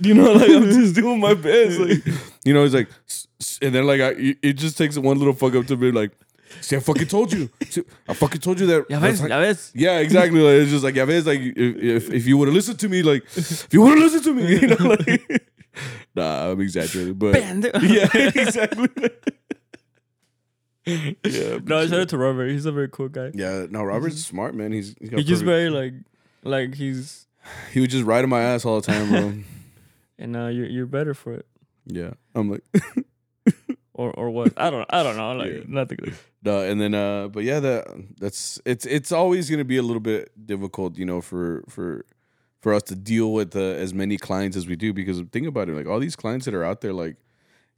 you 0.00 0.14
know, 0.14 0.32
like 0.32 0.50
I'm 0.50 0.64
just 0.70 0.94
doing 0.94 1.20
my 1.20 1.34
best, 1.34 1.78
like, 1.78 2.04
you 2.44 2.52
know, 2.54 2.62
he's 2.64 2.74
like, 2.74 2.88
"S- 3.06 3.26
s-" 3.40 3.58
and 3.62 3.74
then 3.74 3.86
like 3.86 4.00
I, 4.00 4.08
it- 4.10 4.38
it 4.42 4.52
just 4.54 4.76
takes 4.78 4.96
one 4.98 5.18
little 5.18 5.34
fuck 5.34 5.54
up 5.54 5.66
to 5.66 5.76
be 5.76 5.92
like, 5.92 6.12
see, 6.60 6.76
I 6.76 6.80
fucking 6.80 7.06
told 7.08 7.32
you, 7.32 7.48
See, 7.68 7.82
I 8.08 8.14
fucking 8.14 8.40
told 8.40 8.58
you 8.60 8.66
that. 8.66 8.86
Ya 8.90 8.98
that's 8.98 9.20
ves, 9.20 9.30
how- 9.30 9.36
ya 9.36 9.40
ves. 9.40 9.72
yeah, 9.74 9.98
exactly. 9.98 10.40
Like, 10.40 10.62
it's 10.62 10.70
just 10.70 10.84
like, 10.84 10.94
yeah, 10.94 11.04
it's 11.08 11.26
like 11.26 11.40
if 11.40 11.76
if, 12.06 12.10
if 12.12 12.26
you 12.26 12.36
would 12.38 12.48
have 12.48 12.54
listened 12.54 12.78
to 12.80 12.88
me, 12.88 13.02
like 13.02 13.24
if 13.36 13.72
you 13.72 13.82
would 13.82 13.98
have 13.98 14.12
listened 14.12 14.24
to 14.24 14.34
me, 14.34 14.58
you 14.60 14.66
know, 14.68 14.96
like 14.96 15.46
nah, 16.14 16.50
I'm 16.50 16.60
exaggerating, 16.60 17.14
but 17.14 17.34
Pendejo. 17.36 17.80
yeah, 17.82 18.42
exactly. 18.42 18.88
yeah, 20.86 21.58
No, 21.64 21.80
shit. 21.82 21.90
shout 21.90 22.00
out 22.00 22.08
to 22.08 22.18
Robert. 22.18 22.48
He's 22.48 22.66
a 22.66 22.72
very 22.72 22.88
cool 22.88 23.08
guy. 23.08 23.30
yeah. 23.34 23.66
No, 23.70 23.84
Robert's 23.84 24.24
smart, 24.24 24.54
man. 24.54 24.72
He's, 24.72 24.94
he's 24.98 25.10
got 25.10 25.18
He's 25.18 25.28
just 25.28 25.44
very 25.44 25.70
like, 25.70 25.92
like 26.42 26.74
he's, 26.74 27.26
he 27.72 27.80
would 27.80 27.90
just 27.90 28.04
ride 28.04 28.24
on 28.24 28.30
my 28.30 28.40
ass 28.40 28.64
all 28.64 28.80
the 28.80 28.86
time, 28.86 29.08
bro. 29.10 29.32
And 30.20 30.36
uh, 30.36 30.46
you're 30.46 30.66
you're 30.68 30.86
better 30.86 31.14
for 31.14 31.32
it, 31.34 31.46
yeah, 31.86 32.10
I'm 32.34 32.50
like, 32.50 32.62
or 33.94 34.10
or 34.12 34.30
what? 34.30 34.52
I 34.56 34.70
don't 34.70 34.86
I 34.92 35.02
don't 35.02 35.16
know. 35.16 35.32
Like 35.32 35.52
Yeah. 35.52 35.62
nothing. 35.66 35.98
Duh, 36.42 36.60
and 36.70 36.80
then 36.80 36.94
uh 36.94 37.28
but 37.28 37.44
yeah 37.44 37.60
that 37.60 37.84
that's 38.18 38.60
it's 38.64 38.86
it's 38.86 39.12
always 39.12 39.50
gonna 39.50 39.64
be 39.64 39.76
a 39.76 39.82
little 39.82 40.00
bit 40.00 40.30
difficult 40.46 40.96
you 40.96 41.04
know 41.04 41.20
for 41.20 41.62
for 41.68 42.04
for 42.62 42.72
us 42.72 42.82
to 42.84 42.94
deal 42.94 43.32
with 43.34 43.54
uh, 43.56 43.60
as 43.60 43.92
many 43.92 44.16
clients 44.16 44.56
as 44.56 44.66
we 44.66 44.74
do 44.76 44.92
because 44.94 45.20
think 45.32 45.46
about 45.46 45.68
it 45.68 45.74
like 45.76 45.86
all 45.86 45.98
these 46.00 46.16
clients 46.16 46.44
that 46.46 46.54
are 46.54 46.64
out 46.64 46.80
there 46.80 46.94
like 46.94 47.16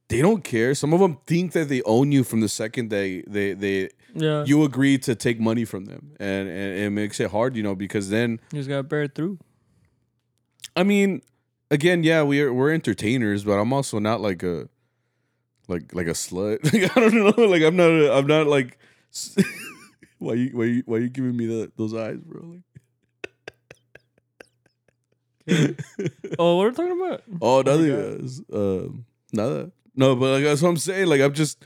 they 0.08 0.20
don't 0.22 0.44
care 0.44 0.74
some 0.76 0.92
of 0.94 1.00
them 1.00 1.18
think 1.26 1.52
that 1.52 1.68
they 1.68 1.82
own 1.82 2.12
you 2.12 2.22
from 2.22 2.40
the 2.40 2.48
second 2.48 2.88
they 2.90 3.22
they 3.26 3.54
they 3.54 3.88
Yeah, 4.14 4.44
you 4.44 4.62
agree 4.62 4.96
to 4.98 5.14
take 5.16 5.40
money 5.40 5.64
from 5.64 5.86
them 5.86 6.12
and, 6.20 6.48
and 6.48 6.78
it 6.86 6.90
makes 6.90 7.18
it 7.18 7.30
hard 7.32 7.56
you 7.56 7.64
know 7.64 7.74
because 7.74 8.10
then 8.10 8.38
you 8.52 8.58
just 8.60 8.68
gotta 8.68 8.84
bear 8.84 9.02
it 9.04 9.14
through. 9.16 9.38
I 10.76 10.84
mean, 10.84 11.22
again, 11.72 12.04
yeah, 12.04 12.22
we're 12.22 12.52
we're 12.52 12.72
entertainers, 12.72 13.42
but 13.44 13.54
I'm 13.54 13.72
also 13.72 13.98
not 13.98 14.20
like 14.20 14.42
a 14.44 14.68
like 15.66 15.92
like 15.94 16.06
a 16.06 16.10
slut. 16.12 16.62
Like 16.72 16.96
I 16.96 17.00
don't 17.00 17.14
know. 17.14 17.46
Like 17.48 17.62
I'm 17.62 17.76
not. 17.76 17.90
A, 17.90 18.12
I'm 18.12 18.26
not 18.26 18.46
like. 18.46 18.78
why 20.18 20.34
you 20.34 20.50
why 20.52 20.64
you 20.64 20.82
why 20.86 20.98
you 20.98 21.08
giving 21.08 21.36
me 21.36 21.46
that 21.46 21.76
those 21.76 21.94
eyes, 21.94 22.18
bro? 22.24 22.60
Like, 25.48 25.76
Oh, 26.38 26.56
what 26.56 26.66
are 26.66 26.68
we 26.70 26.74
talking 26.76 27.00
about? 27.00 27.22
oh, 27.40 27.62
nothing. 27.62 27.88
God. 27.88 28.20
else. 28.22 28.40
Um, 28.52 29.04
nada. 29.32 29.72
No, 29.96 30.14
but 30.14 30.34
like 30.34 30.44
that's 30.44 30.62
what 30.62 30.68
I'm 30.68 30.76
saying. 30.76 31.08
Like 31.08 31.20
I'm 31.20 31.32
just. 31.32 31.64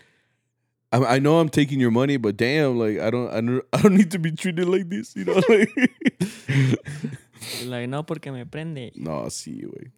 I, 0.92 1.16
I 1.16 1.18
know 1.18 1.40
I'm 1.40 1.48
taking 1.48 1.80
your 1.80 1.90
money, 1.90 2.16
but 2.16 2.36
damn, 2.36 2.78
like 2.78 3.00
I 3.00 3.10
don't, 3.10 3.28
I 3.30 3.40
don't, 3.40 3.64
I 3.72 3.82
don't 3.82 3.96
need 3.96 4.12
to 4.12 4.20
be 4.20 4.30
treated 4.30 4.68
like 4.68 4.88
this, 4.88 5.16
you 5.16 5.24
know? 5.24 5.42
Like, 5.48 5.68
Like 7.64 7.88
no, 7.88 8.02
porque 8.02 8.26
me 8.26 8.44
prende. 8.44 8.96
no, 8.96 9.28
see 9.28 9.52
you. 9.52 9.72
Wait. 9.76 9.90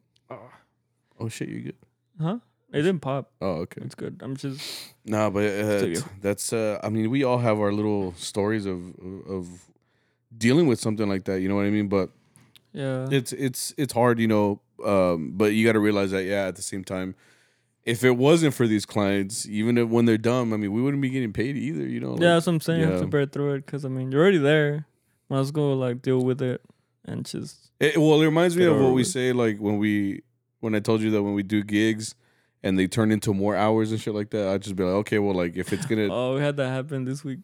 Oh 1.20 1.28
shit, 1.28 1.48
you 1.48 1.60
good? 1.60 1.76
Huh? 2.20 2.38
It 2.72 2.82
didn't 2.82 3.00
pop. 3.00 3.30
Oh, 3.40 3.62
okay. 3.62 3.80
It's 3.82 3.94
good. 3.94 4.20
I'm 4.22 4.36
just 4.36 4.60
No, 5.06 5.30
but 5.30 5.44
uh, 5.44 5.78
Still 5.78 5.88
you. 5.88 5.96
t- 5.96 6.02
that's. 6.20 6.52
Uh, 6.52 6.78
I 6.82 6.90
mean, 6.90 7.10
we 7.10 7.24
all 7.24 7.38
have 7.38 7.58
our 7.58 7.72
little 7.72 8.14
stories 8.14 8.66
of 8.66 8.94
of 9.28 9.48
dealing 10.36 10.66
with 10.66 10.78
something 10.78 11.08
like 11.08 11.24
that. 11.24 11.40
You 11.40 11.48
know 11.48 11.56
what 11.56 11.64
I 11.64 11.70
mean? 11.70 11.88
But 11.88 12.10
yeah. 12.72 13.08
it's 13.10 13.32
it's 13.32 13.74
it's 13.78 13.92
hard, 13.92 14.20
you 14.20 14.28
know. 14.28 14.60
Um, 14.84 15.32
but 15.34 15.54
you 15.54 15.66
got 15.66 15.72
to 15.72 15.80
realize 15.80 16.10
that, 16.10 16.24
yeah. 16.24 16.46
At 16.46 16.56
the 16.56 16.62
same 16.62 16.84
time, 16.84 17.14
if 17.84 18.04
it 18.04 18.12
wasn't 18.12 18.54
for 18.54 18.66
these 18.66 18.86
clients, 18.86 19.46
even 19.46 19.78
if, 19.78 19.88
when 19.88 20.04
they're 20.04 20.18
dumb, 20.18 20.52
I 20.52 20.56
mean, 20.56 20.72
we 20.72 20.82
wouldn't 20.82 21.02
be 21.02 21.08
getting 21.08 21.32
paid 21.32 21.56
either. 21.56 21.86
You 21.86 22.00
know? 22.00 22.08
yeah, 22.08 22.12
Like, 22.12 22.20
that's 22.20 22.46
what 22.46 22.52
I'm 22.52 22.60
saying. 22.60 22.80
You 22.80 22.86
have 22.86 22.94
yeah. 22.96 23.00
to 23.00 23.06
bear 23.06 23.26
through 23.26 23.54
it 23.54 23.66
because 23.66 23.84
I 23.84 23.88
mean 23.88 24.12
you're 24.12 24.20
already 24.20 24.38
there. 24.38 24.86
Might 25.30 25.40
as 25.40 25.52
well 25.52 25.74
like 25.74 26.02
deal 26.02 26.20
with 26.20 26.42
it 26.42 26.60
and 27.08 27.24
just 27.24 27.70
It, 27.80 27.96
well, 27.96 28.20
it 28.20 28.24
reminds 28.24 28.56
me 28.56 28.64
of 28.64 28.78
what 28.80 28.92
we 28.92 29.04
say, 29.04 29.32
like 29.32 29.58
when 29.58 29.78
we 29.78 30.22
when 30.60 30.74
I 30.74 30.80
told 30.80 31.00
you 31.00 31.10
that 31.12 31.22
when 31.22 31.34
we 31.34 31.42
do 31.42 31.62
gigs 31.62 32.14
and 32.62 32.78
they 32.78 32.86
turn 32.88 33.12
into 33.12 33.32
more 33.32 33.54
hours 33.56 33.92
and 33.92 34.00
shit 34.00 34.14
like 34.14 34.30
that. 34.30 34.48
I'd 34.48 34.62
just 34.62 34.74
be 34.74 34.82
like, 34.82 34.94
okay, 35.06 35.18
well, 35.18 35.34
like 35.34 35.56
if 35.56 35.72
it's 35.72 35.86
gonna, 35.86 36.08
oh, 36.10 36.34
we 36.34 36.40
had 36.40 36.56
that 36.56 36.68
happen 36.68 37.04
this 37.04 37.24
week 37.24 37.40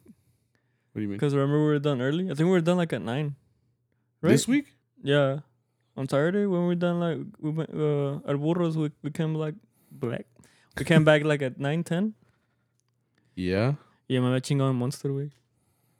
what 0.94 1.00
do 1.00 1.02
you 1.02 1.08
mean? 1.08 1.16
because 1.16 1.34
remember 1.34 1.58
we 1.58 1.66
were 1.66 1.78
done 1.80 2.00
early. 2.00 2.26
I 2.26 2.34
think 2.34 2.46
we 2.46 2.52
were 2.52 2.60
done 2.60 2.76
like 2.76 2.92
at 2.92 3.02
nine. 3.02 3.34
Right? 4.22 4.30
This 4.30 4.46
week? 4.46 4.66
Yeah, 5.02 5.40
on 5.96 6.08
Saturday 6.08 6.46
when 6.46 6.60
we 6.60 6.66
were 6.68 6.74
done 6.76 7.00
like 7.00 7.18
we 7.40 7.50
went 7.50 7.70
uh, 7.74 8.30
at 8.30 8.38
Burros 8.40 8.76
we 8.76 8.92
we 9.02 9.10
came 9.10 9.34
like 9.34 9.56
black. 9.90 10.26
We 10.78 10.84
came 10.84 11.04
back 11.04 11.24
like 11.24 11.42
at 11.42 11.58
nine 11.58 11.82
ten. 11.82 12.14
Yeah. 13.34 13.74
Yeah, 14.06 14.20
me 14.20 14.26
había 14.28 14.40
chingado 14.40 14.70
en 14.70 14.76
Monster, 14.76 15.12
Week. 15.12 15.32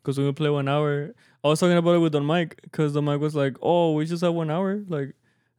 Because 0.01 0.19
we 0.19 0.25
would 0.27 0.37
play 0.37 0.51
one 0.51 0.69
hour. 0.69 1.15
I 1.45 1.49
was 1.49 1.61
talking 1.61 1.77
about 1.77 1.93
it 1.95 1.99
with 1.99 2.13
Don 2.13 2.25
Mike. 2.25 2.59
Because 2.63 2.95
Don 2.95 3.05
Mike 3.05 3.21
was 3.21 3.35
like, 3.35 3.57
oh, 3.63 3.93
we 3.93 4.07
just 4.07 4.23
have 4.23 4.33
one 4.35 4.51
hour. 4.51 4.83
Like, 4.89 5.11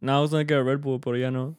now 0.01 0.17
I 0.19 0.21
was 0.21 0.31
to 0.31 0.43
get 0.43 0.57
a 0.59 0.63
Red 0.63 0.81
Bull, 0.81 0.97
but 0.99 1.11
yeah, 1.13 1.29
no. 1.29 1.55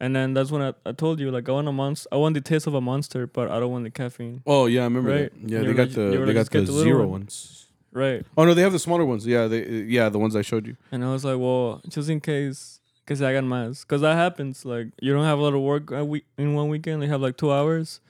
And 0.00 0.16
then 0.16 0.34
that's 0.34 0.50
when 0.50 0.62
I, 0.62 0.74
I 0.84 0.90
told 0.92 1.20
you, 1.20 1.30
like, 1.30 1.48
I 1.48 1.52
want 1.52 1.68
a 1.68 1.72
monster. 1.72 2.08
I 2.10 2.16
want 2.16 2.34
the 2.34 2.40
taste 2.40 2.66
of 2.66 2.74
a 2.74 2.80
monster, 2.80 3.28
but 3.28 3.50
I 3.52 3.60
don't 3.60 3.70
want 3.70 3.84
the 3.84 3.90
caffeine. 3.90 4.42
Oh 4.46 4.66
yeah, 4.66 4.80
I 4.80 4.84
remember 4.84 5.10
Right. 5.10 5.42
that. 5.42 5.48
Yeah, 5.48 5.60
they 5.60 5.74
got 5.74 5.82
like- 5.88 5.92
the 5.92 6.02
they 6.26 6.32
got 6.34 6.40
"Just 6.40 6.50
get 6.50 6.66
the 6.66 6.72
the 6.72 7.06
ones. 7.06 7.66
Right. 7.92 8.26
Oh 8.36 8.44
no, 8.44 8.52
they 8.54 8.62
have 8.62 8.72
the 8.72 8.80
smaller 8.80 9.04
ones. 9.04 9.24
Yeah, 9.26 9.46
they 9.46 9.64
yeah 9.82 10.08
the 10.08 10.18
ones 10.18 10.34
I 10.34 10.42
showed 10.42 10.66
you. 10.66 10.76
And 10.90 11.04
I 11.04 11.12
was 11.12 11.24
like, 11.24 11.38
well, 11.38 11.80
just 11.88 12.08
in 12.08 12.20
case, 12.20 12.80
because 13.04 13.22
I 13.22 13.32
got 13.32 13.44
más. 13.44 13.82
Because 13.82 14.00
that 14.00 14.16
happens. 14.16 14.64
Like, 14.64 14.88
you 15.00 15.12
don't 15.12 15.24
have 15.24 15.38
a 15.38 15.42
lot 15.42 15.54
of 15.54 15.60
work 15.60 15.92
a 15.92 16.04
week, 16.04 16.24
in 16.36 16.54
one 16.54 16.68
weekend. 16.68 17.00
You 17.04 17.08
have 17.10 17.20
like 17.20 17.36
two 17.36 17.52
hours. 17.52 18.00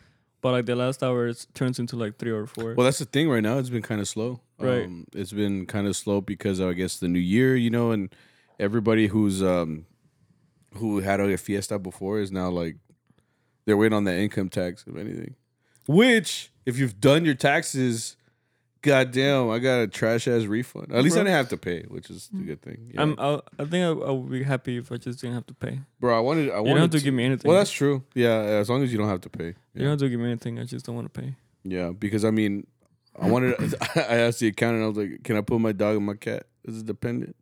But 0.42 0.52
like 0.52 0.66
the 0.66 0.76
last 0.76 1.02
hour 1.02 1.28
it 1.28 1.46
turns 1.54 1.78
into 1.78 1.96
like 1.96 2.18
three 2.18 2.32
or 2.32 2.46
four. 2.46 2.74
Well, 2.74 2.84
that's 2.84 2.98
the 2.98 3.06
thing 3.06 3.30
right 3.30 3.42
now. 3.42 3.58
It's 3.58 3.70
been 3.70 3.80
kind 3.80 4.00
of 4.00 4.08
slow. 4.08 4.40
Right. 4.58 4.84
Um, 4.84 5.06
it's 5.14 5.32
been 5.32 5.66
kind 5.66 5.86
of 5.86 5.96
slow 5.96 6.20
because 6.20 6.60
I 6.60 6.72
guess 6.74 6.98
the 6.98 7.08
new 7.08 7.20
year, 7.20 7.56
you 7.56 7.70
know, 7.70 7.92
and 7.92 8.14
everybody 8.58 9.06
who's 9.06 9.42
um 9.42 9.86
who 10.74 11.00
had 11.00 11.20
a 11.20 11.38
fiesta 11.38 11.78
before 11.78 12.18
is 12.20 12.32
now 12.32 12.50
like 12.50 12.76
they're 13.64 13.76
waiting 13.76 13.96
on 13.96 14.04
that 14.04 14.18
income 14.18 14.48
tax 14.48 14.84
if 14.86 14.96
anything. 14.96 15.36
Which, 15.86 16.50
if 16.66 16.78
you've 16.78 17.00
done 17.00 17.24
your 17.24 17.34
taxes, 17.34 18.16
goddamn, 18.82 19.50
I 19.50 19.58
got 19.58 19.80
a 19.80 19.86
trash 19.86 20.28
ass 20.28 20.44
refund. 20.44 20.92
At 20.92 21.02
least 21.02 21.14
I 21.14 21.20
Bro. 21.20 21.24
didn't 21.24 21.36
have 21.36 21.48
to 21.50 21.56
pay, 21.56 21.82
which 21.88 22.10
is 22.10 22.28
the 22.28 22.38
mm. 22.38 22.46
good 22.46 22.62
thing. 22.62 22.90
Yeah. 22.92 23.02
I'm, 23.02 23.18
I, 23.18 23.40
I 23.58 23.64
think 23.64 23.74
I, 23.84 23.88
I 23.88 24.10
would 24.10 24.30
be 24.30 24.42
happy 24.42 24.76
if 24.76 24.92
I 24.92 24.96
just 24.96 25.20
didn't 25.20 25.34
have 25.34 25.46
to 25.46 25.54
pay. 25.54 25.80
Bro, 26.00 26.16
I 26.16 26.20
wanted. 26.20 26.50
I 26.50 26.56
You 26.56 26.62
wanted 26.62 26.68
don't 26.68 26.80
have 26.80 26.90
to 26.90 27.00
give 27.00 27.14
me 27.14 27.24
anything. 27.24 27.48
Well, 27.48 27.56
that's 27.56 27.70
true. 27.70 28.02
Yeah, 28.14 28.36
as 28.38 28.68
long 28.68 28.82
as 28.82 28.92
you 28.92 28.98
don't 28.98 29.08
have 29.08 29.22
to 29.22 29.30
pay. 29.30 29.46
You 29.46 29.54
Yeah. 29.74 29.82
don't 29.82 29.90
have 29.90 29.98
to 30.00 30.08
give 30.08 30.20
me 30.20 30.26
anything. 30.26 30.58
I 30.58 30.64
just 30.64 30.84
don't 30.84 30.94
want 30.94 31.12
to 31.12 31.20
pay. 31.20 31.34
Yeah, 31.64 31.90
because 31.90 32.24
I 32.24 32.30
mean, 32.30 32.66
I 33.18 33.28
wanted. 33.28 33.74
I 33.94 34.16
asked 34.16 34.40
the 34.40 34.48
accountant. 34.48 34.84
I 34.84 34.86
was 34.88 34.96
like, 34.96 35.22
"Can 35.22 35.36
I 35.36 35.40
put 35.40 35.60
my 35.60 35.72
dog 35.72 35.96
and 35.96 36.06
my 36.06 36.14
cat 36.14 36.46
as 36.66 36.78
a 36.78 36.82
dependent?" 36.82 37.36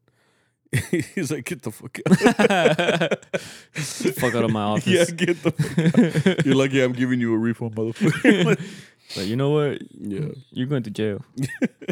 He's 1.15 1.33
like, 1.33 1.47
"Get 1.47 1.63
the 1.63 1.71
fuck 1.71 1.99
out." 2.07 3.25
Fuck 4.21 4.35
out 4.35 4.45
of 4.45 4.51
my 4.51 4.63
office. 4.63 4.87
yeah, 4.87 5.05
get 5.05 5.43
the. 5.43 5.53
Fuck 5.53 6.27
out. 6.27 6.47
You're 6.47 6.55
lucky 6.55 6.83
I'm 6.83 6.93
giving 6.93 7.21
you 7.21 7.35
a 7.35 7.39
refund, 7.39 7.75
motherfucker. 7.75 8.61
But 9.15 9.27
you 9.27 9.37
know 9.37 9.51
what? 9.51 9.83
yeah, 9.91 10.29
You're 10.53 10.67
going 10.67 10.83
to 10.85 10.91
jail. 10.91 11.25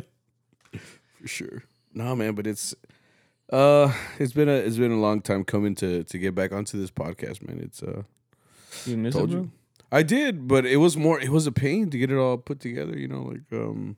for 1.20 1.26
sure. 1.28 1.64
No, 1.94 2.14
man, 2.14 2.34
but 2.34 2.46
it's. 2.46 2.74
Uh, 3.50 3.90
it's 4.18 4.32
been 4.34 4.48
a 4.48 4.52
it's 4.52 4.76
been 4.76 4.92
a 4.92 5.00
long 5.00 5.22
time 5.22 5.42
coming 5.42 5.74
to 5.74 6.04
to 6.04 6.18
get 6.18 6.34
back 6.34 6.52
onto 6.52 6.78
this 6.78 6.90
podcast, 6.90 7.46
man. 7.48 7.58
It's 7.60 7.82
uh, 7.82 8.02
You 8.84 8.96
miss 8.98 9.14
Told 9.14 9.30
it, 9.30 9.32
bro? 9.32 9.40
you. 9.42 9.50
I 9.90 10.02
did, 10.02 10.46
but 10.46 10.66
it 10.66 10.76
was 10.76 10.98
more. 10.98 11.18
It 11.18 11.30
was 11.30 11.46
a 11.46 11.52
pain 11.52 11.88
to 11.90 11.98
get 11.98 12.10
it 12.10 12.16
all 12.18 12.36
put 12.36 12.60
together. 12.60 12.96
You 12.98 13.08
know, 13.08 13.22
like 13.22 13.40
um, 13.52 13.96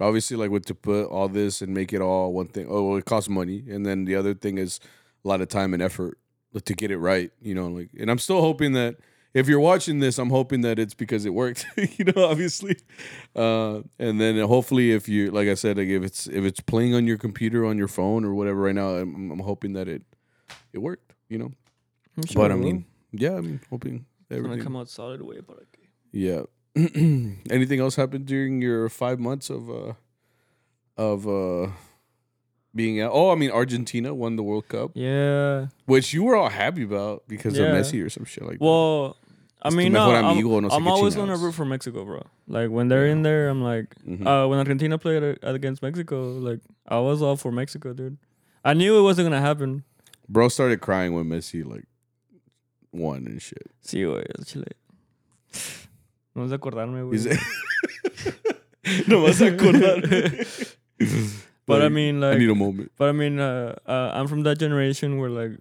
obviously, 0.00 0.36
like 0.36 0.50
with 0.50 0.66
to 0.66 0.74
put 0.74 1.04
all 1.04 1.28
this 1.28 1.62
and 1.62 1.72
make 1.72 1.92
it 1.92 2.00
all 2.00 2.32
one 2.32 2.48
thing. 2.48 2.66
Oh, 2.68 2.82
well, 2.82 2.98
it 2.98 3.04
costs 3.04 3.28
money, 3.28 3.62
and 3.70 3.86
then 3.86 4.06
the 4.06 4.16
other 4.16 4.34
thing 4.34 4.58
is 4.58 4.80
a 5.24 5.28
lot 5.28 5.40
of 5.40 5.48
time 5.48 5.72
and 5.72 5.80
effort 5.82 6.18
to 6.64 6.74
get 6.74 6.90
it 6.90 6.98
right. 6.98 7.30
You 7.40 7.54
know, 7.54 7.68
like, 7.68 7.90
and 7.96 8.10
I'm 8.10 8.18
still 8.18 8.40
hoping 8.40 8.72
that 8.72 8.96
if 9.32 9.48
you're 9.48 9.60
watching 9.60 10.00
this, 10.00 10.18
I'm 10.18 10.30
hoping 10.30 10.62
that 10.62 10.78
it's 10.78 10.94
because 10.94 11.24
it 11.24 11.34
worked. 11.34 11.64
you 11.76 12.04
know, 12.04 12.24
obviously, 12.26 12.76
uh, 13.36 13.80
and 13.98 14.20
then 14.20 14.38
hopefully, 14.40 14.92
if 14.92 15.08
you, 15.08 15.30
like 15.30 15.48
I 15.48 15.54
said, 15.54 15.76
like 15.78 15.88
if 15.88 16.02
it's 16.02 16.26
if 16.26 16.44
it's 16.44 16.60
playing 16.60 16.94
on 16.94 17.06
your 17.06 17.18
computer, 17.18 17.64
on 17.64 17.78
your 17.78 17.88
phone, 17.88 18.24
or 18.24 18.34
whatever, 18.34 18.60
right 18.62 18.74
now, 18.74 18.90
I'm, 18.96 19.30
I'm 19.30 19.38
hoping 19.40 19.72
that 19.74 19.88
it 19.88 20.02
it 20.72 20.78
worked. 20.78 21.12
You 21.28 21.38
know, 21.38 21.52
I'm 22.16 22.26
sure 22.26 22.42
but 22.42 22.52
I 22.52 22.56
mean, 22.56 22.86
yeah, 23.12 23.36
I'm 23.36 23.60
hoping 23.70 24.04
it's 24.28 24.40
gonna 24.42 24.62
come 24.62 24.76
out 24.76 24.88
solid 24.88 25.22
way, 25.22 25.40
but 25.40 25.56
okay. 25.56 25.88
Yeah. 26.12 26.42
Anything 27.50 27.80
else 27.80 27.96
happened 27.96 28.26
during 28.26 28.62
your 28.62 28.88
five 28.88 29.18
months 29.18 29.50
of 29.50 29.68
uh 29.70 29.92
of 30.96 31.26
uh 31.26 31.70
being 32.74 33.00
out? 33.00 33.10
Oh, 33.12 33.30
I 33.30 33.34
mean 33.34 33.50
Argentina 33.50 34.14
won 34.14 34.36
the 34.36 34.42
World 34.44 34.68
Cup, 34.68 34.92
Yeah. 34.94 35.66
which 35.86 36.12
you 36.14 36.22
were 36.24 36.36
all 36.36 36.48
happy 36.48 36.82
about 36.84 37.24
because 37.26 37.58
Yeah. 37.58 37.64
of 37.66 37.74
Messi 37.76 38.04
or 38.04 38.08
some 38.08 38.24
shit 38.24 38.44
like 38.44 38.58
Well, 38.60 39.06
I 39.06 39.10
Es 39.10 39.19
tu 39.68 39.76
mean, 39.76 39.92
no, 39.92 40.10
I'm, 40.10 40.40
no 40.40 40.68
I'm 40.70 40.88
always 40.88 41.14
gonna 41.14 41.36
root 41.36 41.52
for 41.52 41.66
Mexico, 41.66 42.04
bro. 42.04 42.22
Like 42.48 42.70
when 42.70 42.88
they're 42.88 43.06
in 43.06 43.22
there, 43.22 43.48
I'm 43.48 43.62
like. 43.62 43.94
Mhm. 44.06 44.26
uh, 44.26 44.48
when 44.48 44.58
Argentina 44.58 44.96
played 44.96 45.38
against 45.42 45.82
Mexico, 45.82 46.32
like 46.38 46.60
I 46.88 46.98
was 46.98 47.20
all 47.20 47.36
for 47.36 47.52
Mexico, 47.52 47.92
dude. 47.92 48.16
I 48.64 48.72
knew 48.74 48.98
it 48.98 49.02
wasn't 49.02 49.26
gonna 49.26 49.40
happen. 49.40 49.84
Bro 50.28 50.48
started 50.48 50.80
crying 50.80 51.12
when 51.12 51.26
Messi 51.26 51.64
like 51.64 51.84
won 52.92 53.26
and 53.26 53.40
shit. 53.42 53.70
Sí, 53.84 54.02
güey, 54.04 54.24
Chile. 54.46 54.64
No 56.34 56.46
sé 56.46 56.54
acordarme, 56.56 57.02
güey. 57.04 57.36
No 59.06 59.20
vas 59.22 59.40
a 59.40 59.50
acordar. 59.50 60.02
But 61.66 61.82
I 61.82 61.84
Like, 61.84 61.92
mean, 61.92 62.24
I 62.24 62.34
need 62.36 62.50
a 62.50 62.54
moment. 62.54 62.90
But 62.96 63.10
I 63.10 63.12
mean, 63.12 63.38
uh, 63.38 63.76
uh, 63.86 64.10
I'm 64.14 64.26
from 64.26 64.42
that 64.42 64.58
generation 64.58 65.18
where 65.18 65.30
like 65.30 65.52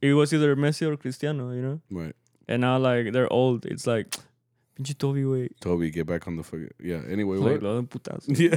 it 0.00 0.12
was 0.14 0.32
either 0.32 0.54
Messi 0.54 0.86
or 0.86 0.96
Cristiano, 0.96 1.50
you 1.50 1.62
know. 1.62 1.80
Right. 1.90 2.14
And 2.48 2.60
now 2.62 2.78
like 2.78 3.12
they're 3.12 3.32
old. 3.32 3.64
It's 3.66 3.86
like, 3.86 4.10
pinche 4.76 4.96
Toby, 4.98 5.22
güey. 5.22 5.48
Toby, 5.60 5.90
get 5.90 6.06
back 6.06 6.26
on 6.28 6.36
the 6.36 6.42
fucking 6.42 6.70
yeah. 6.80 7.00
Anyway, 7.08 7.38
Like, 7.38 7.62
what? 7.62 7.88
putazo. 7.88 8.28
Yeah. 8.38 8.56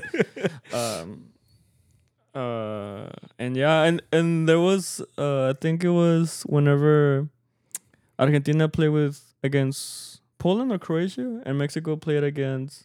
um 0.73 1.29
uh 2.35 3.09
and 3.39 3.55
yeah 3.57 3.83
and 3.83 4.01
and 4.11 4.47
there 4.47 4.59
was 4.59 5.01
uh 5.17 5.47
i 5.49 5.53
think 5.59 5.83
it 5.83 5.89
was 5.89 6.43
whenever 6.43 7.27
argentina 8.19 8.67
played 8.69 8.89
with 8.89 9.33
against 9.43 10.21
poland 10.37 10.71
or 10.71 10.77
croatia 10.77 11.41
and 11.47 11.57
mexico 11.57 11.95
played 11.95 12.23
against 12.23 12.83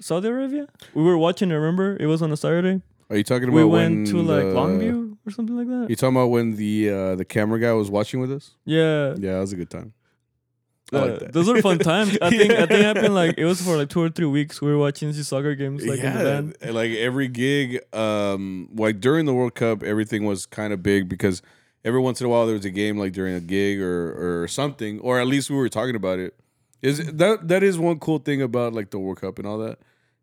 saudi 0.00 0.28
arabia 0.28 0.66
we 0.92 1.02
were 1.02 1.16
watching 1.16 1.50
it 1.50 1.54
remember 1.54 1.96
it 1.98 2.06
was 2.06 2.20
on 2.20 2.30
a 2.30 2.36
saturday 2.36 2.82
Are 3.08 3.16
you 3.16 3.24
talking 3.24 3.48
about 3.48 3.56
we 3.56 3.64
went 3.64 4.06
to 4.08 4.16
like 4.20 4.42
the- 4.42 4.54
longview 4.54 5.07
or 5.28 5.30
something 5.30 5.56
like 5.56 5.68
that 5.68 5.86
You 5.90 5.96
talking 5.96 6.16
about 6.16 6.30
when 6.36 6.56
the 6.56 6.90
uh, 6.90 7.14
the 7.16 7.24
camera 7.24 7.58
guy 7.60 7.72
was 7.72 7.90
watching 7.90 8.20
with 8.20 8.32
us? 8.32 8.44
yeah 8.64 9.14
Yeah, 9.16 9.34
that 9.34 9.40
was 9.40 9.52
a 9.52 9.56
good 9.56 9.70
time. 9.70 9.92
I 10.92 10.96
Uh, 10.96 11.00
like 11.06 11.18
that. 11.20 11.32
those 11.34 11.46
were 11.48 11.60
fun 11.60 11.78
times. 11.78 12.16
I 12.22 12.30
think 12.30 12.50
I 12.52 12.64
think 12.66 12.80
it 12.80 12.84
happened 12.84 13.14
like 13.14 13.34
it 13.36 13.44
was 13.44 13.60
for 13.60 13.76
like 13.76 13.90
two 13.90 14.00
or 14.00 14.08
three 14.08 14.26
weeks. 14.38 14.62
We 14.62 14.68
were 14.72 14.78
watching 14.78 15.12
these 15.12 15.28
soccer 15.28 15.54
games 15.54 15.84
like 15.84 16.00
in 16.00 16.14
the 16.14 16.54
and, 16.62 16.74
like 16.74 16.92
every 16.92 17.28
gig, 17.28 17.80
um, 17.92 18.70
like 18.74 18.98
during 18.98 19.26
the 19.26 19.34
World 19.34 19.54
Cup, 19.54 19.82
everything 19.82 20.24
was 20.24 20.46
kind 20.46 20.72
of 20.72 20.82
big 20.82 21.08
because 21.08 21.42
every 21.84 22.00
once 22.00 22.20
in 22.22 22.26
a 22.26 22.30
while 22.30 22.46
there 22.46 22.56
was 22.56 22.64
a 22.64 22.70
game 22.70 22.96
like 22.96 23.12
during 23.12 23.34
a 23.34 23.40
gig 23.56 23.80
or 23.82 24.42
or 24.42 24.48
something, 24.48 24.98
or 25.00 25.20
at 25.20 25.26
least 25.26 25.50
we 25.50 25.56
were 25.56 25.68
talking 25.68 25.94
about 25.94 26.18
it. 26.18 26.32
Is 26.80 26.96
that 27.12 27.48
that 27.48 27.62
is 27.62 27.78
one 27.78 27.98
cool 27.98 28.18
thing 28.18 28.40
about 28.40 28.72
like 28.72 28.88
the 28.90 28.98
World 28.98 29.20
Cup 29.20 29.38
and 29.38 29.46
all 29.46 29.58
that 29.58 29.78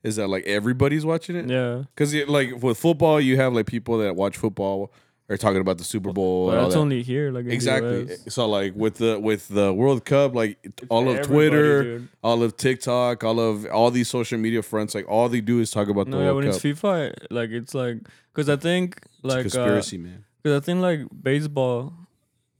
is 0.05 0.15
that 0.17 0.27
like 0.27 0.45
everybody's 0.45 1.05
watching 1.05 1.35
it 1.35 1.49
Yeah, 1.49 1.83
because 1.95 2.13
like 2.27 2.61
with 2.61 2.77
football 2.77 3.19
you 3.19 3.35
have 3.37 3.53
like 3.53 3.65
people 3.65 3.97
that 3.99 4.15
watch 4.15 4.37
football 4.37 4.91
are 5.27 5.37
talking 5.37 5.59
about 5.59 5.79
the 5.79 5.83
Super 5.83 6.11
Bowl 6.13 6.45
but 6.47 6.51
and 6.51 6.57
all 6.59 6.63
that's 6.65 6.75
that. 6.75 6.81
only 6.81 7.01
here. 7.01 7.31
Like 7.31 7.47
Exactly. 7.47 8.15
So 8.29 8.47
like 8.47 8.75
with 8.75 8.95
the 8.99 9.19
with 9.19 9.47
the 9.47 9.73
World 9.73 10.05
Cup, 10.05 10.35
like 10.35 10.57
all 10.89 11.09
of 11.09 11.21
Twitter, 11.23 11.83
dude. 11.83 12.07
all 12.23 12.43
of 12.43 12.55
TikTok, 12.57 13.23
all 13.23 13.39
of 13.39 13.65
all 13.67 13.89
these 13.89 14.07
social 14.07 14.37
media 14.37 14.61
fronts, 14.61 14.93
like 14.93 15.07
all 15.09 15.27
they 15.27 15.41
do 15.41 15.59
is 15.59 15.71
talk 15.71 15.87
about 15.87 16.09
the 16.11 16.15
World 16.17 16.17
Cup. 16.17 16.19
No, 16.19 16.19
yeah, 16.19 16.31
World 16.31 16.43
when 16.45 16.53
Cup. 16.53 16.63
it's 16.63 16.81
FIFA, 16.81 17.13
like 17.31 17.49
it's 17.49 17.73
like 17.73 17.97
because 18.33 18.49
I 18.49 18.55
think 18.57 18.97
It's 19.03 19.23
like 19.23 19.39
uh, 19.39 19.41
conspiracy, 19.41 19.97
man. 19.97 20.25
because 20.43 20.61
I 20.61 20.63
think 20.63 20.81
like 20.81 20.99
baseball, 21.23 21.93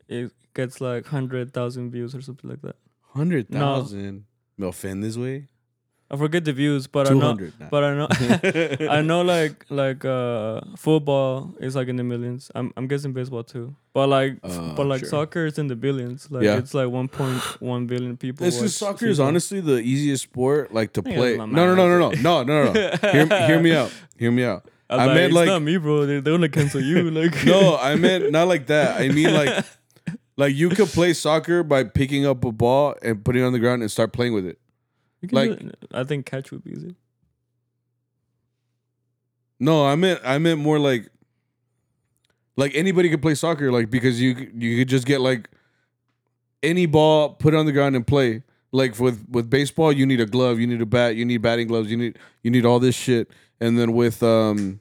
it 0.08 0.32
gets 0.56 0.82
like 0.82 1.06
hundred 1.06 1.54
thousand 1.54 1.92
views 1.92 2.16
or 2.16 2.22
something 2.22 2.50
like 2.50 2.62
that. 2.64 2.78
Hundred 3.14 3.48
thousand. 3.50 4.26
Me 4.58 4.68
offend 4.68 5.04
this 5.04 5.18
way. 5.18 5.48
I 6.12 6.18
forget 6.18 6.46
the 6.46 6.54
views, 6.54 6.86
but 6.86 7.10
I 7.10 7.14
know, 7.16 7.36
but 7.72 7.84
I 7.84 7.96
know, 7.96 8.08
I 8.92 9.02
know 9.02 9.22
like 9.24 9.66
like 9.70 10.06
uh 10.06 10.62
football 10.78 11.56
is 11.60 11.76
like 11.76 11.88
in 11.88 11.96
the 11.96 12.04
millions. 12.04 12.52
I'm 12.54 12.72
I'm 12.78 12.86
guessing 12.88 13.12
baseball 13.12 13.44
too, 13.44 13.76
but 13.92 14.08
like 14.08 14.38
Uh, 14.44 14.76
but 14.76 14.86
like 14.86 15.00
sure. 15.00 15.10
soccer 15.10 15.48
is 15.48 15.58
in 15.58 15.68
the 15.68 15.76
billions. 15.76 16.30
Like 16.30 16.44
Yeah. 16.44 16.58
it's 16.58 16.76
like 16.76 16.88
1.1 16.88 17.88
billion 17.88 18.18
people. 18.18 18.46
Watch 18.46 18.60
just 18.60 18.78
soccer 18.78 19.08
is 19.08 19.20
honestly 19.20 19.62
the 19.62 19.78
easiest 19.80 20.24
sport 20.24 20.72
like 20.72 20.94
to 20.94 21.02
play. 21.02 21.38
No, 21.38 21.46
no, 21.48 21.74
no, 21.74 21.88
no, 21.88 21.98
no, 21.98 22.12
no, 22.12 22.44
no, 22.44 22.72
no. 22.72 23.12
hear, 23.12 23.26
hear 23.48 23.60
me 23.60 23.74
out. 23.74 23.92
Hear 24.20 24.32
me 24.32 24.44
out. 24.44 24.70
I'm 24.88 25.00
I 25.00 25.06
like, 25.08 25.16
meant 25.16 25.26
it's 25.26 25.36
like 25.36 25.48
not 25.48 25.62
me, 25.64 25.78
bro. 25.78 26.06
They, 26.06 26.20
they're 26.20 26.34
gonna 26.34 26.50
cancel 26.50 26.82
you. 26.82 27.10
Like 27.20 27.44
no, 27.46 27.78
I 27.78 27.96
meant 27.96 28.32
not 28.32 28.48
like 28.48 28.68
that. 28.68 29.02
I 29.02 29.10
mean 29.10 29.34
like 29.34 29.66
like 30.38 30.54
you 30.56 30.70
could 30.70 30.90
play 30.90 31.14
soccer 31.14 31.64
by 31.64 31.84
picking 31.84 32.28
up 32.28 32.46
a 32.46 32.52
ball 32.52 32.94
and 33.02 33.26
putting 33.26 33.42
it 33.42 33.46
on 33.46 33.54
the 33.54 33.60
ground 33.60 33.82
and 33.82 33.90
start 33.90 34.14
playing 34.14 34.34
with 34.34 34.46
it. 34.46 34.60
Like-. 35.32 35.60
I 35.94 36.04
think 36.04 36.26
catch 36.26 36.52
would 36.52 36.64
be 36.64 36.72
easy. 36.72 36.96
No, 39.60 39.86
I 39.86 39.96
meant 39.96 40.20
I 40.24 40.38
meant 40.38 40.60
more 40.60 40.80
like 40.80 41.10
like 42.58 42.74
anybody 42.76 43.10
could 43.10 43.22
play 43.22 43.36
soccer, 43.36 43.72
like 43.72 43.90
because 43.90 44.22
you 44.22 44.52
you 44.54 44.78
could 44.78 44.90
just 44.90 45.06
get 45.06 45.22
like 45.22 45.50
any 46.64 46.86
ball, 46.86 47.30
put 47.30 47.54
it 47.54 47.58
on 47.58 47.66
the 47.66 47.72
ground 47.72 47.96
and 47.96 48.06
play. 48.06 48.44
Like 48.72 49.00
with 49.00 49.26
with 49.30 49.50
baseball, 49.50 49.92
you 49.92 50.06
need 50.06 50.20
a 50.20 50.26
glove, 50.26 50.60
you 50.60 50.68
need 50.68 50.82
a 50.82 50.86
bat, 50.86 51.16
you 51.16 51.24
need 51.24 51.42
batting 51.42 51.68
gloves, 51.68 51.90
you 51.90 51.98
need 51.98 52.20
you 52.44 52.52
need 52.52 52.66
all 52.66 52.80
this 52.80 52.96
shit. 52.96 53.30
And 53.62 53.80
then 53.80 53.94
with 53.94 54.22
um 54.22 54.80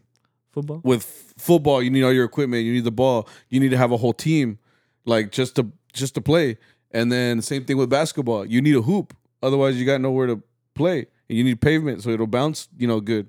Football. 0.51 0.81
with 0.85 1.05
football, 1.37 1.83
you 1.83 1.91
need 1.91 2.03
all 2.03 2.13
your 2.13 2.25
equipment, 2.25 2.65
you 2.65 2.73
need 2.73 2.85
the 2.85 2.93
ball, 2.93 3.29
you 3.49 3.61
need 3.61 3.71
to 3.71 3.77
have 3.77 3.93
a 3.93 3.97
whole 3.97 4.13
team, 4.13 4.59
like 5.05 5.31
just 5.31 5.57
to 5.57 5.71
just 5.93 6.15
to 6.15 6.21
play. 6.21 6.59
And 6.91 7.11
then 7.11 7.43
same 7.43 7.65
thing 7.65 7.77
with 7.77 7.91
basketball, 7.91 8.45
you 8.47 8.61
need 8.61 8.77
a 8.77 8.83
hoop, 8.83 9.17
Otherwise, 9.45 9.77
you 9.77 9.85
got 9.85 10.01
nowhere 10.01 10.27
to 10.27 10.43
play, 10.75 11.07
and 11.29 11.39
you 11.39 11.45
need 11.45 11.61
pavement 11.61 12.03
so 12.03 12.11
it'll 12.11 12.27
bounce. 12.27 12.69
You 12.79 12.87
know, 12.89 13.01
good. 13.01 13.29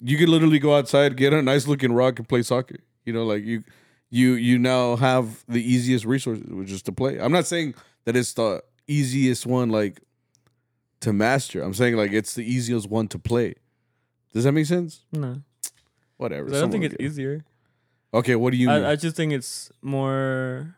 You 0.00 0.18
could 0.18 0.28
literally 0.28 0.58
go 0.58 0.76
outside, 0.76 1.16
get 1.16 1.32
a 1.32 1.40
nice 1.40 1.66
looking 1.66 1.92
rock, 1.92 2.18
and 2.18 2.28
play 2.28 2.42
soccer. 2.42 2.76
You 3.06 3.14
know, 3.14 3.24
like 3.24 3.44
you, 3.44 3.64
you, 4.10 4.34
you 4.34 4.58
now 4.58 4.96
have 4.96 5.44
the 5.48 5.62
easiest 5.62 6.04
resources, 6.04 6.44
which 6.48 6.70
is 6.70 6.82
to 6.82 6.92
play. 6.92 7.18
I'm 7.18 7.32
not 7.32 7.46
saying 7.46 7.74
that 8.04 8.16
it's 8.16 8.34
the 8.34 8.62
easiest 8.86 9.46
one, 9.46 9.70
like 9.70 10.00
to 11.00 11.14
master. 11.14 11.62
I'm 11.62 11.72
saying 11.72 11.96
like 11.96 12.12
it's 12.12 12.34
the 12.34 12.44
easiest 12.44 12.90
one 12.90 13.08
to 13.08 13.18
play. 13.18 13.54
Does 14.34 14.44
that 14.44 14.52
make 14.52 14.66
sense? 14.66 15.04
No, 15.12 15.40
Whatever. 16.18 16.48
I 16.48 16.60
don't 16.60 16.70
think 16.70 16.84
it's 16.84 16.96
easier. 17.00 17.44
Okay, 18.12 18.36
what 18.36 18.50
do 18.50 18.58
you 18.58 18.68
mean? 18.68 18.84
I, 18.84 18.92
I 18.92 18.96
just 18.96 19.16
think 19.16 19.32
it's 19.32 19.70
more. 19.80 20.76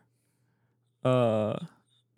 Uh, 1.03 1.57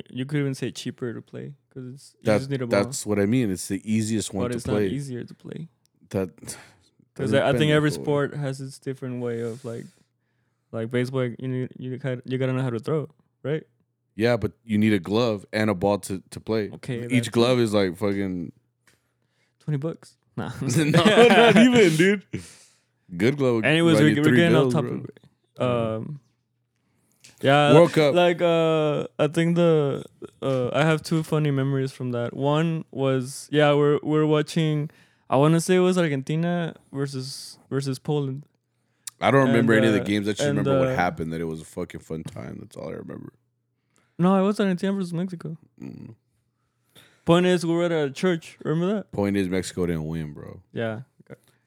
you 0.09 0.26
could 0.26 0.39
even 0.39 0.55
say 0.55 0.72
cheaper 0.72 1.14
to 1.14 1.22
play 1.22 1.53
because 1.74 1.93
it's 1.93 2.13
you 2.19 2.26
That- 2.26 2.38
just 2.39 2.49
need 2.49 2.61
a 2.61 2.67
ball, 2.67 2.84
that's 2.84 3.05
what 3.05 3.19
I 3.19 3.26
mean. 3.26 3.49
It's 3.51 3.67
the 3.67 3.82
easiest 3.89 4.34
one 4.34 4.49
to 4.49 4.49
play. 4.49 4.49
but 4.49 4.51
to 4.51 4.57
it's 4.57 4.65
play. 4.65 4.84
not 4.84 4.91
easier 4.91 5.24
to 5.24 5.34
play. 5.34 5.67
That 6.09 6.30
Because 7.13 7.34
I, 7.34 7.49
I 7.49 7.57
think 7.57 7.72
every 7.72 7.91
sport 7.91 8.34
has 8.36 8.61
its 8.61 8.80
different 8.80 9.22
way 9.22 9.41
of 9.41 9.63
like, 9.65 9.86
like 10.72 10.89
baseball. 10.89 11.24
You 11.24 11.47
need 11.47 11.69
you 11.78 11.99
kind 11.99 12.22
you 12.26 12.38
gotta 12.38 12.53
know 12.53 12.61
how 12.61 12.69
to 12.69 12.80
throw, 12.80 13.09
right? 13.43 13.63
Yeah, 14.15 14.38
but 14.38 14.53
you 14.63 14.78
need 14.78 14.93
a 14.93 14.99
glove 14.99 15.45
and 15.51 15.69
a 15.69 15.74
ball 15.76 15.97
to, 15.99 16.22
to 16.30 16.39
play. 16.39 16.69
Okay, 16.76 17.07
Each 17.09 17.32
glove 17.32 17.59
is 17.59 17.74
like 17.74 17.97
fucking. 17.97 18.51
Twenty 19.59 19.78
bucks. 19.78 20.15
Nah. 20.38 20.51
no, 20.61 21.03
not 21.28 21.57
even, 21.65 21.95
dude. 21.97 22.24
Good 23.15 23.38
glove. 23.38 23.65
Anyways, 23.65 23.99
we're, 23.99 24.15
we're 24.15 24.36
getting 24.36 24.51
bills, 24.51 24.74
off 24.74 24.84
topic. 24.84 25.09
Um, 25.59 26.19
yeah, 27.42 27.74
World 27.74 27.94
Cup. 27.94 28.14
like 28.14 28.42
uh, 28.42 29.08
I 29.20 29.28
think 29.28 29.56
the 29.56 30.04
uh, 30.42 30.70
I 30.74 30.84
have 30.84 31.02
two 31.02 31.24
funny 31.24 31.52
memories 31.52 31.92
from 31.92 32.12
that. 32.12 32.36
One 32.36 32.86
was 32.92 33.48
yeah, 33.52 33.74
we're 33.74 34.00
we're 34.04 34.26
watching. 34.26 34.89
I 35.30 35.38
want 35.38 35.54
to 35.54 35.62
say 35.62 35.76
it 35.76 35.80
was 35.80 35.98
Argentina 35.98 36.76
versus 36.92 37.58
versus 37.70 38.00
Poland. 38.00 38.44
I 39.20 39.32
don't 39.32 39.48
remember 39.48 39.74
and, 39.74 39.86
any 39.86 39.88
of 39.88 39.94
the 39.94 40.02
uh, 40.02 40.06
games. 40.06 40.28
I 40.28 40.32
just 40.32 40.42
and, 40.42 40.58
remember 40.58 40.80
what 40.80 40.89
uh, 40.89 40.96
happened. 40.96 41.32
That 41.34 41.42
it 41.42 41.46
was 41.46 41.62
a 41.62 41.66
fucking 41.66 42.02
fun 42.02 42.24
time. 42.24 42.58
That's 42.60 42.76
all 42.76 42.89
I 42.89 42.94
remember. 42.94 43.34
No, 44.18 44.38
it 44.38 44.46
was 44.46 44.60
Argentina 44.60 44.94
versus 44.94 45.14
Mexico. 45.14 45.58
Mm. 45.82 46.16
Point 47.26 47.46
is, 47.46 47.66
we 47.66 47.74
were 47.74 47.86
at 47.86 47.92
a 47.92 48.10
church. 48.10 48.58
Remember 48.64 48.96
that? 48.96 49.12
Point 49.12 49.38
is, 49.38 49.48
Mexico 49.48 49.86
didn't 49.86 50.08
win, 50.08 50.34
bro. 50.34 50.62
Yeah. 50.74 51.02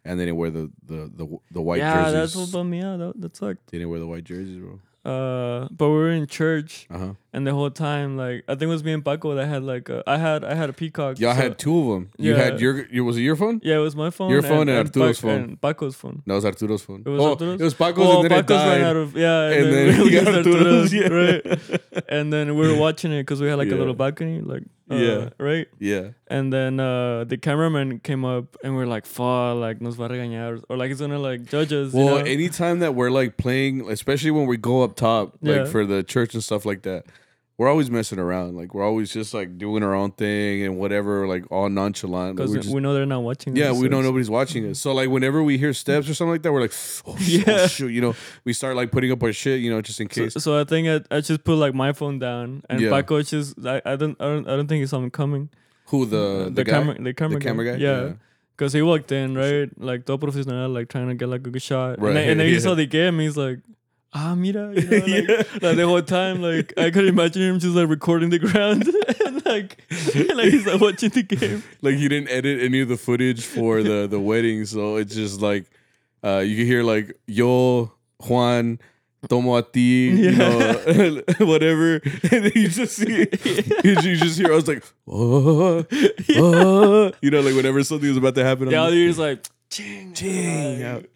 And 0.04 0.20
they 0.20 0.26
didn't 0.26 0.36
wear 0.36 0.50
the 0.50 0.70
the 0.84 1.10
the, 1.14 1.38
the 1.50 1.62
white 1.62 1.78
yeah, 1.78 1.94
jerseys. 1.94 2.12
that's 2.12 2.36
what 2.36 2.52
bummed 2.52 2.70
me 2.70 2.82
out. 2.82 2.98
That, 2.98 3.20
that 3.22 3.36
sucked. 3.36 3.70
They 3.70 3.78
didn't 3.78 3.90
wear 3.90 4.00
the 4.00 4.06
white 4.06 4.24
jerseys, 4.24 4.58
bro. 4.58 4.80
Uh, 5.04 5.68
but 5.70 5.88
we 5.90 5.96
were 5.96 6.10
in 6.10 6.26
church, 6.26 6.86
Uh 6.90 6.98
huh. 6.98 7.12
and 7.34 7.46
the 7.46 7.52
whole 7.52 7.68
time, 7.70 8.16
like, 8.16 8.42
I 8.48 8.52
think 8.52 8.62
it 8.62 8.66
was 8.68 8.82
me 8.82 8.92
and 8.94 9.04
Paco 9.04 9.34
that 9.34 9.46
had 9.46 9.62
like, 9.62 9.90
a, 9.90 10.02
I 10.06 10.16
had 10.16 10.44
I 10.44 10.54
had 10.54 10.70
a 10.70 10.72
peacock. 10.72 11.18
Y'all 11.18 11.34
so- 11.34 11.42
had 11.42 11.58
two 11.58 11.78
of 11.78 11.86
them. 11.88 12.10
You 12.16 12.32
Yeah. 12.32 12.42
had 12.42 12.58
your, 12.60 12.86
your 12.90 13.04
was 13.04 13.18
it 13.18 13.20
your 13.20 13.36
phone? 13.36 13.60
Yeah, 13.62 13.76
it 13.76 13.80
was 13.80 13.94
my 13.94 14.08
phone. 14.08 14.30
Your 14.30 14.40
phone 14.40 14.68
and 14.70 14.78
Arturo's 14.88 15.18
Pac- 15.20 15.22
phone. 15.30 15.42
And 15.42 15.60
Paco's 15.60 15.94
phone. 15.94 16.22
No, 16.24 16.34
it 16.34 16.36
was 16.38 16.44
Arturo's 16.46 16.82
phone. 16.82 17.02
It 17.04 17.08
was 17.10 17.20
oh, 17.20 17.30
Arturo's? 17.32 17.60
It 17.60 17.64
was 17.64 17.74
Paco's 17.74 17.98
Well, 17.98 18.20
and 18.22 18.30
then 18.30 18.38
it 18.38 18.46
Paco's 18.46 18.64
ran 18.66 18.80
out 18.82 18.96
of 18.96 19.14
yeah, 19.16 19.50
and 19.50 19.72
then 19.74 20.00
we 20.04 20.10
got 20.10 20.26
Arturo's, 20.28 20.56
Arturo's, 20.56 20.94
yeah. 20.94 21.08
right? 21.08 22.04
And 22.08 22.32
then 22.32 22.56
we 22.56 22.66
were 22.66 22.78
watching 22.78 23.12
it 23.12 23.20
because 23.22 23.42
we 23.42 23.48
had 23.48 23.58
like 23.58 23.68
Yeah. 23.68 23.74
a 23.74 23.80
little 23.82 23.94
balcony, 23.94 24.40
like 24.40 24.62
uh, 24.90 24.94
Yeah. 24.96 25.28
right. 25.38 25.66
yeah. 25.78 26.10
And 26.28 26.52
then 26.52 26.78
uh, 26.80 27.24
the 27.24 27.36
cameraman 27.38 28.00
came 28.00 28.24
up 28.24 28.56
and 28.62 28.74
we're 28.76 28.86
like, 28.86 29.06
"Fuck, 29.06 29.56
like 29.56 29.80
nos 29.80 29.94
va 29.96 30.04
a 30.04 30.08
regañar," 30.10 30.62
or 30.68 30.76
like 30.76 30.88
he's 30.90 31.00
gonna 31.00 31.18
like 31.18 31.44
judge 31.44 31.72
us. 31.72 31.94
you 31.94 32.00
Well, 32.04 32.18
know? 32.18 32.24
anytime 32.24 32.80
that 32.80 32.94
we're 32.94 33.10
like 33.10 33.36
playing, 33.36 33.90
especially 33.90 34.30
when 34.30 34.46
we 34.46 34.56
go 34.56 34.82
up 34.82 34.96
top, 34.96 35.34
like 35.42 35.56
Yeah. 35.56 35.64
for 35.66 35.86
the 35.86 36.02
church 36.02 36.34
and 36.34 36.42
stuff 36.44 36.64
like 36.66 36.82
that, 36.82 37.04
we're 37.56 37.68
always 37.68 37.88
messing 37.90 38.18
around. 38.18 38.56
Like 38.56 38.74
we're 38.74 38.84
always 38.84 39.12
just 39.12 39.32
like 39.32 39.58
doing 39.58 39.82
our 39.84 39.94
own 39.94 40.10
thing 40.10 40.64
and 40.64 40.76
whatever, 40.76 41.26
like 41.28 41.44
all 41.52 41.68
nonchalant. 41.68 42.36
Because 42.36 42.68
we're 42.68 42.74
we 42.74 42.80
know 42.80 42.94
they're 42.94 43.06
not 43.06 43.22
watching. 43.22 43.54
yeah, 43.54 43.70
us, 43.70 43.78
we 43.78 43.84
so 43.86 43.90
know 43.90 44.00
nobody's 44.00 44.28
watching 44.30 44.64
us. 44.64 44.78
Mm-hmm. 44.78 44.88
So 44.88 44.92
like 44.92 45.08
whenever 45.08 45.42
we 45.42 45.56
hear 45.56 45.72
steps 45.72 46.08
or 46.08 46.14
something 46.14 46.32
like 46.32 46.42
that, 46.42 46.52
we're 46.52 46.62
like, 46.62 46.72
oh, 47.06 47.12
oh, 47.12 47.16
Yeah. 47.20 47.66
shoot, 47.68 47.88
you 47.90 48.00
know, 48.00 48.14
we 48.44 48.52
start 48.52 48.74
like 48.74 48.90
putting 48.90 49.12
up 49.12 49.22
our 49.22 49.32
shit, 49.32 49.60
you 49.60 49.70
know, 49.70 49.80
just 49.80 50.00
in 50.00 50.08
case. 50.08 50.34
so 50.34 50.58
I 50.60 50.64
think 50.64 50.88
I, 50.88 51.16
I 51.16 51.20
just 51.20 51.44
put 51.44 51.54
like 51.56 51.74
my 51.74 51.92
phone 51.92 52.18
down 52.18 52.62
and 52.68 52.80
Yeah. 52.80 52.90
Paco 52.90 53.22
just 53.22 53.54
I, 53.64 53.80
I 53.84 53.94
don't 53.96 54.20
I 54.20 54.24
don't 54.24 54.48
I 54.48 54.56
don't 54.56 54.66
think 54.66 54.80
he 54.80 54.86
saw 54.86 54.98
me 54.98 55.10
coming. 55.10 55.48
Who 55.86 56.06
the 56.06 56.16
mm, 56.16 56.44
the, 56.46 56.50
the 56.50 56.64
guy? 56.64 56.72
camera 56.72 56.94
the 57.02 57.14
camera 57.14 57.38
the 57.38 57.44
camera 57.44 57.64
guy? 57.72 57.76
Yeah. 57.76 58.12
Cause 58.56 58.72
he 58.72 58.82
walked 58.82 59.10
in 59.10 59.34
right, 59.36 59.68
like 59.80 60.06
todo 60.06 60.16
profesional, 60.16 60.70
like 60.70 60.88
trying 60.88 61.08
to 61.08 61.14
get 61.16 61.28
like 61.28 61.44
a 61.44 61.50
good 61.50 61.60
shot, 61.60 62.00
Right, 62.00 62.10
and 62.10 62.16
then, 62.16 62.28
and 62.30 62.40
then 62.40 62.46
he 62.48 62.60
saw 62.66 62.74
the 62.76 62.86
game. 62.86 63.18
He's 63.18 63.36
like, 63.36 63.58
"Ah, 64.14 64.34
mira," 64.34 64.72
you 64.72 64.82
know, 64.82 64.98
like, 64.98 65.62
like 65.62 65.76
the 65.76 65.84
whole 65.86 66.02
time, 66.02 66.40
like 66.40 66.72
I 66.78 66.90
could 66.90 67.06
imagine 67.06 67.42
him 67.42 67.58
just 67.58 67.74
like 67.74 67.88
recording 67.88 68.30
the 68.30 68.38
ground, 68.38 68.86
and 69.26 69.44
like, 69.44 69.76
like 70.34 70.50
he's 70.52 70.66
like 70.66 70.80
watching 70.80 71.10
the 71.10 71.22
game. 71.24 71.62
like 71.82 71.96
he 71.96 72.08
didn't 72.08 72.28
edit 72.30 72.62
any 72.62 72.80
of 72.80 72.88
the 72.88 72.96
footage 72.96 73.44
for 73.44 73.82
the 73.82 74.06
the 74.06 74.20
wedding, 74.20 74.64
so 74.66 74.96
it's 74.96 75.14
just 75.14 75.40
like 75.40 75.66
uh 76.22 76.38
you 76.38 76.56
can 76.56 76.66
hear 76.66 76.82
like 76.82 77.18
yo 77.26 77.92
Juan 78.26 78.78
tomo 79.28 79.56
a 79.56 79.62
ti, 79.62 80.10
you 80.10 80.32
know, 80.32 81.22
whatever, 81.40 81.94
and 82.30 82.44
then 82.44 82.52
you 82.54 82.68
just 82.68 82.96
see 82.96 83.26
you 83.84 83.96
you 84.02 84.16
just 84.16 84.38
hear 84.38 84.52
I 84.52 84.56
was 84.56 84.68
like 84.68 84.84
oh, 85.08 85.84
oh, 86.36 87.12
you 87.20 87.30
know, 87.30 87.40
like 87.40 87.54
whenever 87.54 87.82
something 87.82 88.08
was 88.08 88.18
about 88.18 88.34
to 88.36 88.44
happen. 88.44 88.68
The 88.68 88.76
I'm 88.76 88.86
other 88.86 88.96
like, 88.96 89.08
is 89.08 89.18
like, 89.18 89.46
ching, 89.70 90.12
Ching, 90.14 90.80
yeah. 90.80 90.94
like, 90.96 91.10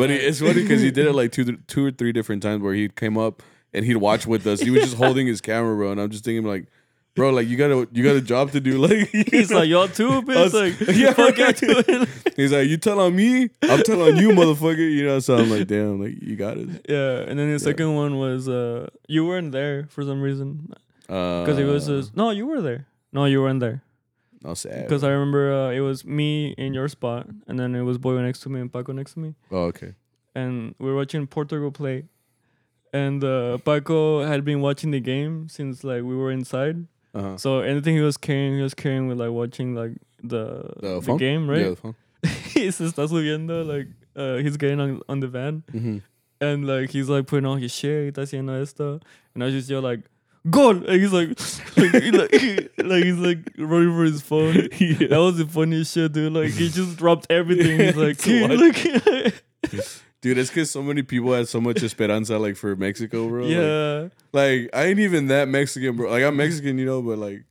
But 0.00 0.10
it- 0.10 0.22
it's 0.24 0.40
funny 0.40 0.62
because 0.62 0.82
he 0.82 0.90
did 0.90 1.06
it 1.06 1.12
like 1.12 1.32
two 1.32 1.56
two 1.66 1.86
or 1.86 1.90
three 1.90 2.12
different 2.12 2.42
times 2.42 2.62
where 2.62 2.74
he 2.74 2.88
came 2.88 3.16
up 3.18 3.42
and 3.72 3.84
he'd 3.84 3.96
watch 3.96 4.26
with 4.26 4.46
us. 4.46 4.60
He 4.60 4.70
was 4.70 4.82
just 4.82 4.96
holding 4.96 5.26
his 5.26 5.40
camera, 5.40 5.76
bro, 5.76 5.92
and 5.92 6.00
I'm 6.00 6.10
just 6.10 6.24
thinking 6.24 6.44
like. 6.46 6.66
Bro, 7.16 7.30
like 7.30 7.48
you 7.48 7.56
got 7.56 7.72
a 7.72 7.88
you 7.92 8.04
got 8.04 8.14
a 8.14 8.20
job 8.20 8.52
to 8.52 8.60
do. 8.60 8.78
Like 8.86 9.08
He's 9.08 9.50
like, 9.52 9.68
y'all 9.68 9.88
too, 9.88 10.22
bitch. 10.22 10.36
Us- 10.36 10.54
like, 10.54 10.80
yeah, 10.96 11.08
yeah, 11.08 11.12
fuck 11.12 11.36
right. 11.38 12.08
He's 12.36 12.52
like, 12.52 12.68
you 12.68 12.76
tell 12.76 13.00
on 13.00 13.16
me, 13.16 13.50
I'm 13.64 13.82
telling 13.82 14.16
you, 14.16 14.28
motherfucker. 14.30 14.78
You 14.78 15.04
know, 15.06 15.18
so 15.18 15.36
I'm 15.36 15.50
like, 15.50 15.66
damn, 15.66 16.00
like 16.00 16.14
you 16.22 16.36
got 16.36 16.56
it. 16.56 16.68
yeah, 16.88 17.18
and 17.28 17.36
then 17.36 17.52
the 17.52 17.58
second 17.58 17.96
one 17.96 18.16
was 18.16 18.48
uh, 18.48 18.88
you 19.08 19.26
weren't 19.26 19.50
there 19.50 19.86
for 19.90 20.04
some 20.04 20.22
reason 20.22 20.72
Because 21.08 21.46
because 21.46 21.58
it 21.58 21.64
was 21.64 21.86
just, 21.88 22.16
no, 22.16 22.30
you 22.30 22.46
were 22.46 22.60
there. 22.62 22.86
No, 23.12 23.24
you 23.24 23.42
weren't 23.42 23.58
there. 23.60 23.82
No 24.42 24.54
sad. 24.54 24.84
Because 24.86 25.04
I 25.04 25.10
remember 25.10 25.52
uh, 25.52 25.70
it 25.70 25.80
was 25.80 26.04
me 26.04 26.54
in 26.58 26.74
your 26.74 26.88
spot, 26.88 27.26
and 27.46 27.58
then 27.58 27.74
it 27.74 27.82
was 27.82 27.98
Boyo 27.98 28.22
next 28.22 28.40
to 28.40 28.48
me 28.48 28.60
and 28.60 28.72
Paco 28.72 28.92
next 28.92 29.14
to 29.14 29.18
me, 29.20 29.34
oh, 29.50 29.64
okay. 29.72 29.94
and 30.34 30.74
we 30.78 30.86
were 30.90 30.96
watching 30.96 31.26
Portugal 31.26 31.70
play. 31.70 32.04
And 32.92 33.22
uh, 33.22 33.58
Paco 33.58 34.24
had 34.24 34.44
been 34.44 34.60
watching 34.60 34.90
the 34.90 34.98
game 35.00 35.48
since 35.48 35.84
like 35.84 36.02
we 36.02 36.16
were 36.16 36.32
inside. 36.32 36.86
Uh-huh. 37.14 37.36
So 37.36 37.60
anything 37.60 37.94
he 37.94 38.00
was 38.02 38.16
carrying, 38.16 38.56
he 38.56 38.62
was 38.62 38.74
carrying 38.74 39.06
with 39.06 39.18
like 39.18 39.30
watching 39.30 39.74
like 39.76 39.92
the 40.22 40.70
The 40.80 41.00
the, 41.00 41.16
game, 41.16 41.46
Yeah, 41.46 41.52
right? 41.52 41.68
the 41.70 41.76
phone. 41.76 41.94
he 42.54 42.70
se 42.70 42.84
está 42.84 43.06
subiendo, 43.08 43.64
like 43.66 43.86
uh, 44.16 44.36
he's 44.42 44.56
getting 44.56 44.80
on 44.80 45.00
on 45.08 45.20
the 45.20 45.28
van, 45.28 45.62
Mm-hmm. 45.72 45.98
and 46.40 46.66
like 46.66 46.90
he's 46.90 47.08
like 47.08 47.26
putting 47.28 47.46
on 47.46 47.60
his 47.60 47.72
shit, 47.72 48.12
está 48.14 48.22
haciendo 48.22 48.60
esto, 48.60 49.00
and 49.34 49.44
I 49.44 49.50
just 49.50 49.70
yell 49.70 49.82
like. 49.82 50.00
Goal! 50.48 50.70
And 50.70 51.00
he's 51.00 51.12
like, 51.12 51.28
like, 51.76 52.02
he, 52.02 52.10
like, 52.10 52.32
like 52.78 53.04
he's 53.04 53.18
like 53.18 53.38
running 53.58 53.94
for 53.94 54.04
his 54.04 54.22
phone. 54.22 54.54
That 55.08 55.18
was 55.18 55.36
the 55.36 55.46
funniest 55.46 55.92
shit, 55.92 56.12
dude. 56.12 56.32
Like 56.32 56.50
he 56.52 56.70
just 56.70 56.96
dropped 56.96 57.26
everything. 57.30 57.78
He's 57.78 57.96
like, 57.96 58.18
watch. 58.26 59.42
Dude, 60.22 60.36
it's 60.36 60.50
because 60.50 60.70
so 60.70 60.82
many 60.82 61.02
people 61.02 61.32
had 61.32 61.48
so 61.48 61.62
much 61.62 61.82
esperanza, 61.82 62.38
like 62.38 62.56
for 62.56 62.76
Mexico, 62.76 63.26
bro. 63.28 63.46
Yeah, 63.46 64.08
Like, 64.32 64.68
I 64.74 64.84
ain't 64.84 64.98
even 64.98 65.28
that 65.28 65.48
Mexican, 65.48 65.96
bro. 65.96 66.10
Like 66.10 66.22
I'm 66.24 66.36
Mexican, 66.36 66.76
you 66.78 66.84
know, 66.84 67.00
but 67.00 67.16
like 67.18 67.44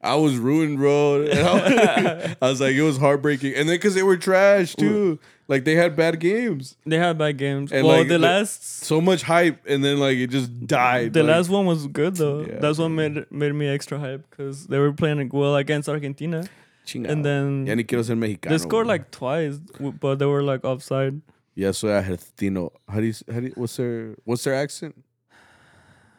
I 0.00 0.16
was 0.16 0.36
ruined, 0.38 0.78
bro. 0.78 1.26
I, 1.30 2.36
I 2.40 2.48
was 2.48 2.60
like, 2.62 2.74
it 2.74 2.82
was 2.82 2.96
heartbreaking. 2.98 3.54
And 3.54 3.68
then 3.68 3.76
because 3.76 3.94
they 3.94 4.02
were 4.02 4.16
trash 4.16 4.74
too, 4.74 5.18
like 5.48 5.64
they 5.64 5.74
had 5.74 5.94
bad 5.96 6.20
games, 6.20 6.76
they 6.86 6.98
had 6.98 7.18
bad 7.18 7.36
games. 7.36 7.72
And, 7.72 7.86
well, 7.86 7.98
like, 7.98 8.08
the 8.08 8.18
last, 8.18 8.84
so 8.84 9.00
much 9.00 9.22
hype, 9.22 9.64
and 9.66 9.84
then 9.84 9.98
like 9.98 10.16
it 10.16 10.30
just 10.30 10.66
died. 10.66 11.12
the 11.12 11.22
like, 11.22 11.36
last 11.36 11.48
one 11.50 11.66
was 11.66 11.86
good 11.86 12.16
though. 12.16 12.40
Yeah, 12.40 12.58
That's 12.60 12.78
what 12.78 12.88
made 12.88 13.30
made 13.30 13.52
me 13.54 13.68
extra 13.68 13.98
hype 13.98 14.28
because 14.30 14.66
they 14.66 14.78
were 14.78 14.92
playing 14.92 15.28
well 15.32 15.56
against 15.56 15.88
Argentina, 15.88 16.44
chingado. 16.86 17.10
and 17.10 17.24
then 17.24 17.66
Ya 17.66 17.74
ni 17.74 17.84
quiero 17.84 18.02
ser 18.02 18.16
mexicano. 18.16 18.50
they 18.50 18.58
scored 18.58 18.86
like 18.86 19.10
twice, 19.10 19.58
but 20.00 20.18
they 20.18 20.26
were 20.26 20.42
like 20.42 20.64
offside. 20.64 21.20
Yeah, 21.54 21.70
so 21.72 21.96
I 21.96 22.00
had 22.00 22.20
Tino. 22.36 22.72
How 22.88 23.00
do 23.00 23.06
you? 23.06 23.14
How 23.32 23.40
do 23.40 23.46
you, 23.46 23.52
what's 23.54 23.76
their? 23.76 24.16
What's 24.24 24.42
their 24.44 24.54
accent? 24.54 24.94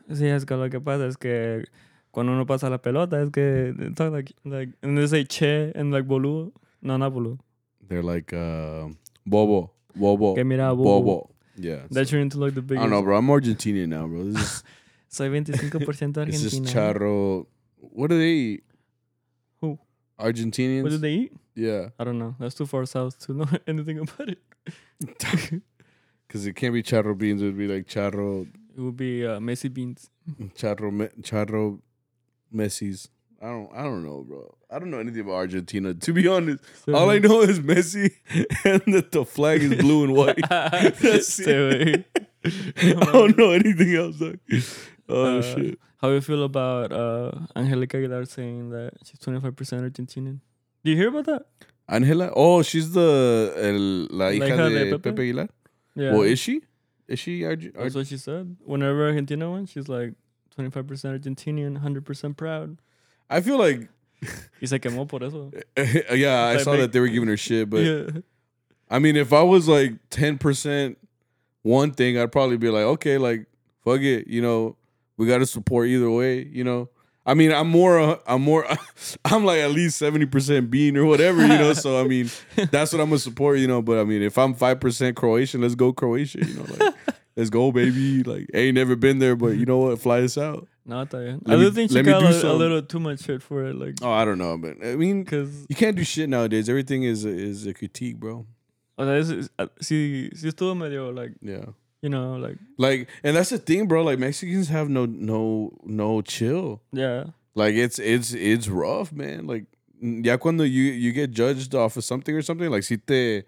Sí, 0.09 0.27
es 0.27 0.45
que 0.45 0.55
lo 0.55 0.69
que 0.69 0.79
pasa 0.79 1.07
es 1.07 1.17
que 1.17 1.65
cuando 2.11 2.31
uno 2.31 2.45
pasa 2.45 2.69
la 2.69 2.77
pelota 2.77 3.21
es 3.21 3.31
que 3.31 3.73
talk 3.95 4.13
like 4.13 4.31
like 4.45 4.69
and 4.83 4.97
they 4.97 5.07
say 5.07 5.23
che 5.25 5.71
and 5.75 5.91
like 5.91 6.07
boludo. 6.07 6.51
No, 6.81 6.95
not 6.97 7.11
boludo. 7.11 7.39
They're 7.87 8.03
like 8.03 8.31
uh, 8.31 8.87
Bobo, 9.25 9.71
Bobo, 9.95 10.35
Que 10.35 10.43
mira, 10.43 10.75
Bobo. 10.75 10.83
bobo. 11.01 11.29
Yeah. 11.57 11.83
That's 11.89 12.09
so- 12.09 12.15
trying 12.17 12.29
to 12.31 12.39
like 12.39 12.53
the 12.53 12.61
big. 12.61 12.77
I 12.77 12.81
biggest. 12.81 12.91
don't 12.91 12.99
know, 12.99 13.03
bro. 13.03 13.17
I'm 13.17 13.27
Argentinian 13.27 13.87
now, 13.89 14.07
bro. 14.07 14.23
This 14.25 14.41
is 14.41 14.63
Soy 15.09 15.29
25% 15.29 16.25
this 16.25 16.43
is 16.43 16.59
charro. 16.61 17.45
What 17.79 18.09
do 18.09 18.17
they 18.19 18.31
eat? 18.31 18.63
Who? 19.61 19.79
Argentinians. 20.19 20.83
What 20.83 20.89
do 20.91 20.97
they 20.97 21.13
eat? 21.13 21.33
Yeah, 21.55 21.89
I 21.97 22.03
don't 22.03 22.19
know. 22.19 22.35
That's 22.39 22.53
too 22.55 22.65
far 22.65 22.85
south 22.85 23.17
to 23.27 23.33
know 23.33 23.47
anything 23.67 23.99
about 23.99 24.27
it. 24.29 24.39
because 26.27 26.45
it 26.45 26.53
can't 26.55 26.73
be 26.73 26.83
charro 26.83 27.17
beans. 27.17 27.41
It 27.41 27.45
would 27.45 27.57
be 27.57 27.67
like 27.67 27.87
charro, 27.87 28.47
It 28.77 28.81
would 28.81 28.97
be 28.97 29.25
uh, 29.25 29.39
Messi 29.39 29.73
beans. 29.73 30.09
charro, 30.57 30.91
me, 30.91 31.07
charro, 31.21 31.79
Messi's. 32.53 33.09
I 33.41 33.47
don't. 33.47 33.69
I 33.75 33.83
don't 33.83 34.03
know, 34.05 34.23
bro. 34.27 34.55
I 34.71 34.79
don't 34.79 34.89
know 34.91 34.99
anything 34.99 35.21
about 35.21 35.33
Argentina. 35.33 35.93
To 35.93 36.13
be 36.13 36.27
honest, 36.27 36.63
all 36.87 37.09
I 37.09 37.19
know 37.19 37.41
is 37.41 37.59
Messi 37.59 38.11
and 38.65 38.93
that 38.93 39.11
the 39.11 39.25
flag 39.25 39.61
is 39.61 39.75
blue 39.75 40.03
and 40.05 40.13
white. 40.13 40.39
That's 40.49 41.39
it. 41.39 42.05
I 42.45 42.93
don't 43.11 43.37
know 43.37 43.51
anything 43.51 43.95
else. 43.95 44.19
Like, 44.21 44.39
oh 45.09 45.37
Uh, 45.37 45.41
shit. 45.41 45.79
How 45.97 46.09
do 46.09 46.15
you 46.15 46.21
feel 46.21 46.43
about 46.43 46.91
uh, 46.91 47.31
Angelica 47.55 47.97
Aguilar 47.97 48.25
saying 48.25 48.69
that 48.69 48.91
she's 49.03 49.17
25% 49.19 49.41
Argentinian? 49.53 50.39
Do 50.83 50.91
you 50.91 50.97
hear 50.97 51.07
about 51.09 51.25
that? 51.25 51.45
Angela. 51.87 52.31
Oh, 52.35 52.61
she's 52.61 52.91
the 52.91 53.53
el, 53.57 54.17
la 54.17 54.29
hija 54.31 54.47
hija 54.47 54.69
de, 54.69 54.85
de 54.85 54.91
Pepe? 54.91 55.11
Pepe? 55.11 55.21
Aguilar. 55.23 55.49
Yeah. 55.95 56.11
Well, 56.11 56.23
is 56.23 56.39
she? 56.39 56.61
Is 57.07 57.19
she 57.19 57.43
That's 57.43 57.95
what 57.95 58.07
she 58.07 58.17
said. 58.17 58.57
Whenever 58.63 59.05
Argentina 59.07 59.49
won, 59.49 59.65
she's 59.67 59.87
like 59.87 60.13
25% 60.57 60.83
Argentinian, 61.19 61.79
100% 61.81 62.37
proud. 62.37 62.77
I 63.29 63.41
feel 63.41 63.57
like. 63.57 63.87
Y 64.61 64.67
se 64.67 64.79
quemó 64.79 65.07
por 65.07 65.23
eso. 65.23 65.51
yeah, 66.15 66.45
I 66.45 66.53
Like 66.55 66.63
saw 66.63 66.75
that 66.77 66.91
they 66.91 66.99
were 66.99 67.07
giving 67.09 67.27
her 67.27 67.37
shit, 67.37 67.69
but 67.69 67.83
yeah. 67.83 68.03
I 68.89 68.99
mean, 68.99 69.15
if 69.17 69.33
I 69.33 69.41
was 69.41 69.67
like 69.67 69.93
ten 70.09 70.37
percent 70.37 70.97
one 71.61 71.91
thing, 71.91 72.17
I'd 72.17 72.31
probably 72.31 72.57
be 72.57 72.69
like, 72.69 72.85
okay, 72.85 73.17
like 73.17 73.45
fuck 73.83 74.01
it, 74.01 74.27
you 74.27 74.41
know, 74.41 74.77
we 75.17 75.27
got 75.27 75.39
to 75.39 75.45
support 75.45 75.87
either 75.89 76.09
way, 76.09 76.43
you 76.43 76.63
know. 76.63 76.89
I 77.27 77.33
mean, 77.33 77.51
I'm 77.51 77.67
more, 77.67 77.99
uh, 77.99 78.17
I'm 78.27 78.41
more, 78.43 78.65
I'm 79.25 79.45
like 79.45 79.59
at 79.59 79.71
least 79.71 79.97
seventy 79.97 80.25
percent 80.25 80.69
bean 80.71 80.95
or 80.95 81.05
whatever, 81.05 81.41
you 81.41 81.47
know. 81.47 81.73
So 81.73 81.99
I 81.99 82.07
mean, 82.07 82.29
that's 82.71 82.93
what 82.93 83.01
I'm 83.01 83.09
gonna 83.09 83.19
support, 83.19 83.59
you 83.59 83.67
know. 83.67 83.81
But 83.81 83.99
I 83.99 84.03
mean, 84.03 84.21
if 84.21 84.37
I'm 84.37 84.53
five 84.53 84.79
percent 84.79 85.15
Croatian, 85.15 85.61
let's 85.61 85.75
go 85.75 85.91
Croatia, 85.91 86.45
you 86.45 86.53
know, 86.53 86.65
like 86.79 86.95
let's 87.35 87.49
go, 87.49 87.71
baby. 87.71 88.23
Like, 88.23 88.47
I 88.53 88.57
ain't 88.59 88.75
never 88.75 88.95
been 88.95 89.19
there, 89.19 89.35
but 89.35 89.57
you 89.57 89.65
know 89.65 89.77
what, 89.77 89.99
fly 89.99 90.21
us 90.21 90.37
out. 90.37 90.67
No, 90.85 91.03
está 91.03 91.19
bien. 91.23 91.41
Let 91.45 91.57
I 91.57 91.61
do 91.61 91.71
think 91.71 91.91
she 91.91 92.01
got 92.03 92.21
a, 92.23 92.51
a 92.51 92.53
little 92.53 92.81
too 92.81 92.99
much 92.99 93.21
shit 93.23 93.41
for 93.41 93.65
it. 93.65 93.75
Like, 93.75 93.95
Oh, 94.01 94.11
I 94.11 94.23
don't 94.23 94.37
know, 94.37 94.57
but 94.57 94.77
I 94.85 94.95
mean, 94.95 95.23
because 95.23 95.65
you 95.67 95.75
can't 95.75 95.95
do 95.95 96.03
shit 96.03 96.29
nowadays. 96.29 96.69
Everything 96.69 97.03
is 97.03 97.25
a, 97.25 97.29
is 97.29 97.65
a 97.65 97.73
critique, 97.73 98.17
bro. 98.19 98.45
o 98.97 99.03
sea, 99.03 99.17
es, 99.17 99.29
es, 99.31 99.49
ah, 99.57 99.67
sí, 99.81 100.29
sí 100.35 100.47
estuvo 100.47 100.75
medio, 100.77 101.09
like, 101.11 101.31
Yeah. 101.41 101.65
you 102.01 102.09
know, 102.09 102.35
like, 102.37 102.57
Like, 102.77 103.09
and 103.23 103.35
that's 103.35 103.49
the 103.49 103.57
thing, 103.57 103.87
bro. 103.87 104.03
Like 104.03 104.19
Mexicans 104.19 104.69
have 104.69 104.89
no 104.89 105.05
no 105.05 105.71
no 105.83 106.21
chill. 106.21 106.81
yeah. 106.93 107.25
Like 107.55 107.73
it's 107.75 107.97
it's 107.99 108.33
it's 108.33 108.67
rough, 108.67 109.11
man. 109.11 109.47
Like 109.47 109.65
ya 110.01 110.37
cuando 110.37 110.63
you 110.65 110.83
you 110.83 111.11
get 111.13 111.31
judged 111.31 111.73
off 111.73 111.97
of 111.97 112.03
something 112.03 112.35
or 112.35 112.41
something, 112.43 112.69
like 112.69 112.83
si 112.83 112.97
te 112.97 113.43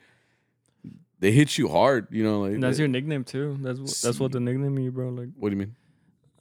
they 1.19 1.31
hit 1.31 1.57
you 1.57 1.67
hard, 1.67 2.07
you 2.11 2.23
know, 2.23 2.41
like 2.41 2.59
that's 2.59 2.77
they- 2.77 2.81
your 2.83 2.87
nickname 2.89 3.23
too. 3.23 3.57
That's 3.61 3.79
wh- 3.79 4.01
that's 4.05 4.19
what 4.19 4.31
the 4.31 4.39
nickname 4.39 4.77
you, 4.79 4.91
bro. 4.91 5.09
Like, 5.09 5.29
what 5.37 5.49
do 5.49 5.55
you 5.55 5.59
mean? 5.59 5.75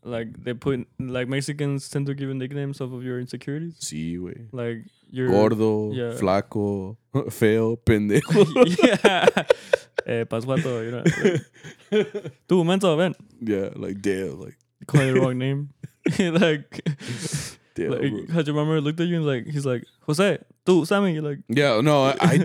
like 0.06 0.44
they 0.44 0.54
put 0.54 0.86
like 1.00 1.26
Mexicans 1.28 1.88
tend 1.88 2.06
to 2.06 2.14
give 2.14 2.28
you 2.28 2.34
nicknames 2.34 2.80
off 2.80 2.92
of 2.92 3.02
your 3.02 3.18
insecurities. 3.18 3.74
Sí, 3.80 4.16
güey. 4.18 4.46
Like 4.52 4.84
you're 5.10 5.28
Gordo, 5.28 5.92
yeah. 5.92 6.12
flaco, 6.14 6.96
feo, 7.30 7.76
pendejo. 7.76 8.22
yeah. 9.04 9.28
eh, 10.06 10.24
you 10.30 10.90
know. 10.92 11.02
Like, 11.90 12.32
Tú, 12.48 12.64
menso, 12.64 12.96
ven. 12.96 13.14
yeah, 13.40 13.70
like 13.74 14.00
damn, 14.00 14.40
like 14.40 14.56
call 14.86 15.00
the 15.00 15.14
wrong 15.20 15.38
name. 15.38 15.70
like, 16.18 16.80
damn. 17.74 17.90
bro. 17.90 17.98
like 17.98 18.30
had 18.30 18.46
your 18.46 18.54
mama 18.54 18.78
looked 18.80 19.00
at 19.00 19.08
you 19.08 19.16
and 19.16 19.26
like 19.26 19.46
he's 19.46 19.66
like, 19.66 19.84
Jose, 20.02 20.38
tú, 20.64 20.86
Sammy, 20.86 21.14
you're 21.14 21.22
like 21.22 21.40
Yeah, 21.48 21.80
no, 21.80 22.04
I, 22.04 22.16
I 22.20 22.38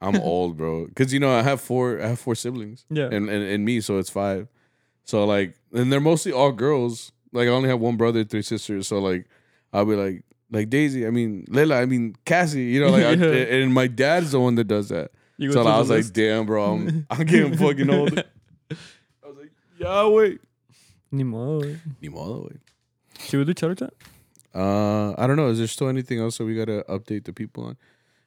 I'm 0.00 0.16
old, 0.20 0.56
bro. 0.56 0.88
Cause 0.94 1.12
you 1.12 1.20
know 1.20 1.30
I 1.30 1.42
have 1.42 1.60
four 1.60 2.00
I 2.00 2.08
have 2.08 2.18
four 2.18 2.34
siblings. 2.34 2.84
Yeah. 2.90 3.06
And, 3.06 3.28
and 3.28 3.42
and 3.42 3.64
me, 3.64 3.80
so 3.80 3.98
it's 3.98 4.10
five. 4.10 4.48
So 5.04 5.24
like 5.24 5.56
and 5.72 5.92
they're 5.92 6.00
mostly 6.00 6.32
all 6.32 6.52
girls. 6.52 7.12
Like 7.32 7.48
I 7.48 7.50
only 7.50 7.68
have 7.68 7.80
one 7.80 7.96
brother, 7.96 8.24
three 8.24 8.42
sisters. 8.42 8.88
So 8.88 8.98
like 8.98 9.26
I'll 9.72 9.84
be 9.84 9.96
like 9.96 10.24
like 10.50 10.70
Daisy, 10.70 11.06
I 11.06 11.10
mean 11.10 11.44
Lela, 11.48 11.76
I 11.76 11.86
mean 11.86 12.16
Cassie, 12.24 12.64
you 12.64 12.80
know, 12.80 12.90
like 12.90 13.04
I, 13.04 13.12
and 13.12 13.72
my 13.72 13.86
dad's 13.86 14.32
the 14.32 14.40
one 14.40 14.54
that 14.56 14.64
does 14.64 14.88
that. 14.88 15.10
So 15.40 15.52
to 15.52 15.60
I 15.68 15.78
was 15.78 15.90
like, 15.90 16.12
damn, 16.12 16.46
bro, 16.46 16.64
I'm 16.74 17.06
I'm 17.10 17.26
getting 17.26 17.56
fucking 17.56 17.90
old. 17.90 18.18
I 18.18 19.26
was 19.26 19.36
like, 19.36 19.50
Yahweh. 19.78 20.34
Ni 21.10 21.24
modo, 21.24 21.66
güey. 21.66 21.78
Ni 22.02 22.08
modo, 22.08 22.48
güey. 22.48 22.58
Should 23.20 23.38
we 23.38 23.44
do 23.44 23.54
charro 23.54 23.78
chat? 23.78 23.92
Uh, 24.54 25.14
I 25.18 25.26
don't 25.26 25.36
know. 25.36 25.48
Is 25.48 25.58
there 25.58 25.66
still 25.66 25.88
anything 25.88 26.18
else 26.18 26.38
that 26.38 26.44
we 26.44 26.54
gotta 26.54 26.84
update 26.88 27.24
the 27.24 27.32
people 27.32 27.64
on? 27.64 27.76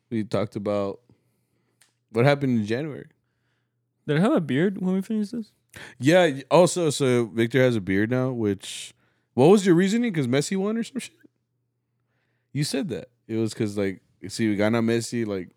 We 0.09 0.23
talked 0.23 0.55
about 0.55 0.99
what 2.11 2.25
happened 2.25 2.59
in 2.59 2.65
January. 2.65 3.07
Did 4.07 4.17
I 4.17 4.21
have 4.21 4.33
a 4.33 4.41
beard 4.41 4.79
when 4.81 4.93
we 4.95 5.01
finish 5.01 5.29
this? 5.29 5.51
Yeah. 5.99 6.41
Also, 6.49 6.89
so 6.89 7.25
Victor 7.27 7.59
has 7.61 7.75
a 7.75 7.81
beard 7.81 8.09
now. 8.11 8.31
Which, 8.31 8.93
what 9.33 9.47
was 9.47 9.65
your 9.65 9.75
reasoning? 9.75 10.11
Because 10.11 10.27
Messi 10.27 10.57
won 10.57 10.77
or 10.77 10.83
some 10.83 10.99
shit. 10.99 11.15
You 12.53 12.63
said 12.63 12.89
that 12.89 13.09
it 13.27 13.37
was 13.37 13.53
because 13.53 13.77
like, 13.77 14.01
si 14.27 14.53
gana 14.55 14.81
Messi, 14.81 15.25
like, 15.25 15.49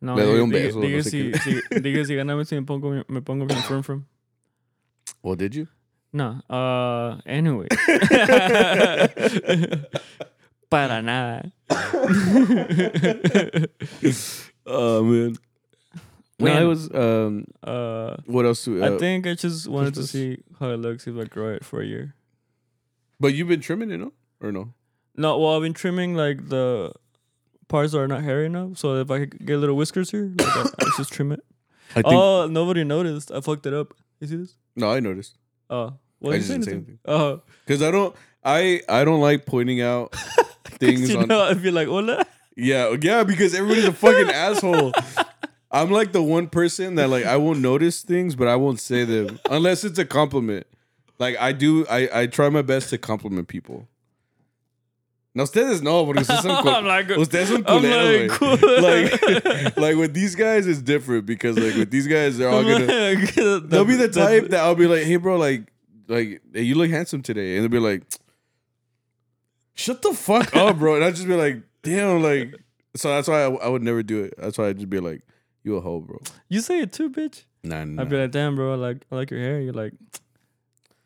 No, 0.00 0.14
Le 0.16 0.22
doy 0.24 0.42
un 0.42 0.50
beso, 0.50 0.80
diga 0.82 0.96
no 0.96 1.00
si, 1.02 1.32
si, 1.34 1.60
diga 1.80 2.04
si 2.04 2.14
gana 2.16 2.34
Messi 2.34 2.52
me 2.58 2.64
pongo, 2.64 2.90
me 3.08 3.20
pongo 3.20 3.46
bien 3.46 3.62
firm 3.62 3.82
from. 3.82 4.06
well, 5.22 5.36
did 5.36 5.54
you? 5.54 5.68
No, 6.12 6.40
uh, 6.50 7.20
anyway. 7.26 7.68
Para 10.70 11.00
nada. 11.02 11.52
Oh 14.66 15.02
man. 15.04 15.36
No, 16.38 16.62
it 16.62 16.64
was. 16.66 16.90
Um, 16.94 17.44
Uh, 17.62 18.16
what 18.26 18.44
else? 18.44 18.64
Do, 18.64 18.82
uh, 18.82 18.94
I 18.94 18.98
think 18.98 19.26
I 19.26 19.34
just 19.34 19.68
wanted 19.68 19.94
to 19.94 20.06
see 20.06 20.38
how 20.58 20.70
it 20.70 20.78
looks 20.78 21.06
if 21.06 21.16
I 21.16 21.24
grow 21.24 21.54
it 21.54 21.64
for 21.64 21.80
a 21.80 21.86
year. 21.86 22.14
But 23.20 23.34
you've 23.34 23.48
been 23.48 23.60
trimming 23.60 23.90
it, 23.90 23.98
no? 23.98 24.12
Or 24.40 24.50
no? 24.52 24.74
No, 25.16 25.38
well, 25.38 25.54
I've 25.56 25.62
been 25.62 25.74
trimming 25.74 26.16
like 26.16 26.48
the 26.48 26.92
parts 27.68 27.92
that 27.92 27.98
are 28.00 28.08
not 28.08 28.22
hairy 28.24 28.46
enough. 28.46 28.78
So 28.78 28.96
if 28.96 29.10
I 29.10 29.20
could 29.20 29.46
get 29.46 29.58
little 29.58 29.76
whiskers 29.76 30.10
here, 30.10 30.32
like 30.36 30.56
I, 30.56 30.62
I 30.80 30.90
just 30.96 31.12
trim 31.12 31.30
it. 31.32 31.40
I 31.92 32.02
think. 32.02 32.06
Oh, 32.08 32.48
nobody 32.48 32.82
noticed. 32.82 33.30
I 33.30 33.40
fucked 33.40 33.66
it 33.66 33.74
up. 33.74 33.94
You 34.20 34.26
see 34.26 34.36
this? 34.36 34.56
no, 34.74 34.90
I 34.90 34.98
noticed. 35.00 35.38
Oh, 35.70 35.94
what 36.18 36.30
I 36.34 36.38
did 36.38 36.40
just 36.40 36.48
you 36.50 36.54
didn't 36.56 36.64
say 36.64 36.70
say 36.70 36.76
anything? 36.76 36.98
Oh, 37.06 37.42
Because 37.64 37.82
I 37.82 37.90
don't. 37.92 38.14
I 38.42 38.82
I 38.88 39.04
don't 39.04 39.20
like 39.20 39.46
pointing 39.46 39.80
out 39.80 40.12
things 40.64 41.08
you 41.10 41.20
on. 41.20 41.28
know, 41.28 41.42
I'd 41.42 41.62
be 41.62 41.70
like, 41.70 41.86
hola. 41.88 42.26
Yeah, 42.56 42.94
yeah, 43.00 43.24
because 43.24 43.54
everybody's 43.54 43.84
a 43.86 43.92
fucking 43.92 44.30
asshole. 44.34 44.92
I'm 45.74 45.90
like 45.90 46.12
the 46.12 46.22
one 46.22 46.46
person 46.46 46.94
that 46.94 47.10
like 47.10 47.24
I 47.24 47.36
won't 47.36 47.58
notice 47.58 48.02
things, 48.02 48.36
but 48.36 48.46
I 48.46 48.54
won't 48.54 48.78
say 48.78 49.04
them 49.04 49.40
unless 49.50 49.82
it's 49.82 49.98
a 49.98 50.04
compliment. 50.04 50.68
Like 51.18 51.36
I 51.40 51.50
do, 51.50 51.84
I 51.88 52.08
I 52.22 52.26
try 52.28 52.48
my 52.48 52.62
best 52.62 52.90
to 52.90 52.98
compliment 52.98 53.48
people. 53.48 53.88
No, 55.34 55.42
ustedes 55.42 55.82
no, 55.82 56.06
porque 56.06 56.20
ustedes 56.20 56.42
son, 56.42 56.62
cul- 56.62 56.82
like, 56.84 57.08
ustedes 57.08 57.48
son 57.48 57.64
I'm 57.66 57.82
like, 57.82 58.30
cool. 58.30 58.56
like, 58.82 59.76
like 59.76 59.96
with 59.96 60.14
these 60.14 60.36
guys, 60.36 60.68
it's 60.68 60.80
different 60.80 61.26
because 61.26 61.58
like 61.58 61.74
with 61.74 61.90
these 61.90 62.06
guys, 62.06 62.38
they're 62.38 62.48
all 62.48 62.62
gonna. 62.62 62.86
They'll 63.66 63.84
be 63.84 63.96
the 63.96 64.08
type 64.08 64.50
that 64.50 64.60
I'll 64.60 64.76
be 64.76 64.86
like, 64.86 65.02
"Hey, 65.02 65.16
bro, 65.16 65.36
like, 65.36 65.72
like, 66.06 66.40
hey, 66.52 66.62
you 66.62 66.76
look 66.76 66.88
handsome 66.88 67.20
today," 67.20 67.56
and 67.56 67.64
they'll 67.64 67.68
be 67.68 67.80
like, 67.80 68.04
"Shut 69.74 70.02
the 70.02 70.14
fuck 70.14 70.54
up, 70.54 70.78
bro," 70.78 70.94
and 70.94 71.04
I'll 71.04 71.10
just 71.10 71.26
be 71.26 71.34
like, 71.34 71.62
"Damn," 71.82 72.22
like, 72.22 72.54
so 72.94 73.08
that's 73.08 73.26
why 73.26 73.42
I, 73.42 73.50
I 73.54 73.68
would 73.68 73.82
never 73.82 74.04
do 74.04 74.22
it. 74.22 74.34
That's 74.38 74.56
why 74.56 74.66
I 74.66 74.68
would 74.68 74.78
just 74.78 74.90
be 74.90 75.00
like, 75.00 75.22
"You 75.64 75.76
a 75.76 75.80
hoe, 75.80 76.00
bro." 76.00 76.20
You 76.48 76.60
say 76.60 76.80
it 76.80 76.92
too, 76.92 77.10
bitch. 77.10 77.44
Nah, 77.64 77.84
nah. 77.84 78.02
I'd 78.02 78.10
be 78.10 78.16
like, 78.16 78.30
damn, 78.30 78.54
bro, 78.54 78.74
I 78.74 78.76
like 78.76 78.98
I 79.10 79.16
like 79.16 79.30
your 79.30 79.40
hair. 79.40 79.60
You're 79.60 79.72
like, 79.72 79.94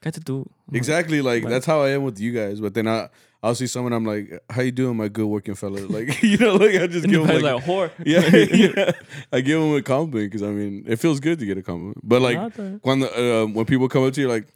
tú. 0.03 0.37
I'm 0.37 0.39
like, 0.41 0.77
exactly 0.77 1.23
like 1.23 1.45
that's 1.45 1.67
how 1.67 1.83
I 1.83 1.91
am 1.91 2.03
with 2.03 2.21
you 2.21 2.33
guys. 2.33 2.61
But 2.61 2.75
then 2.75 2.89
I, 2.89 3.09
I'll 3.43 3.55
see 3.55 3.69
someone, 3.69 3.93
I'm 3.93 4.05
like, 4.05 4.43
"How 4.51 4.63
you 4.63 4.73
doing, 4.73 4.97
my 4.97 5.09
good 5.09 5.27
working 5.27 5.55
fella?" 5.55 5.81
Like, 5.89 6.23
you 6.23 6.39
know, 6.39 6.57
like 6.57 6.75
I 6.75 6.87
just 6.89 7.07
give 7.09 7.27
the 7.27 7.33
them 7.35 7.43
like, 7.43 7.55
like, 7.55 7.65
whore. 7.65 7.91
yeah, 8.05 8.27
yeah, 8.87 8.93
I 9.33 9.41
give 9.41 9.61
them 9.61 9.75
a 9.75 9.83
compliment 9.83 10.31
because 10.33 10.43
I 10.43 10.51
mean, 10.51 10.85
it 10.87 10.97
feels 10.99 11.21
good 11.21 11.39
to 11.39 11.47
get 11.47 11.57
a 11.57 11.63
compliment. 11.63 11.99
But 12.03 12.23
like, 12.23 12.39
when 12.83 13.01
the, 13.01 13.43
uh, 13.43 13.47
when 13.47 13.65
people 13.65 13.89
come 13.89 14.05
up 14.05 14.13
to 14.15 14.21
you 14.21 14.29
like, 14.29 14.47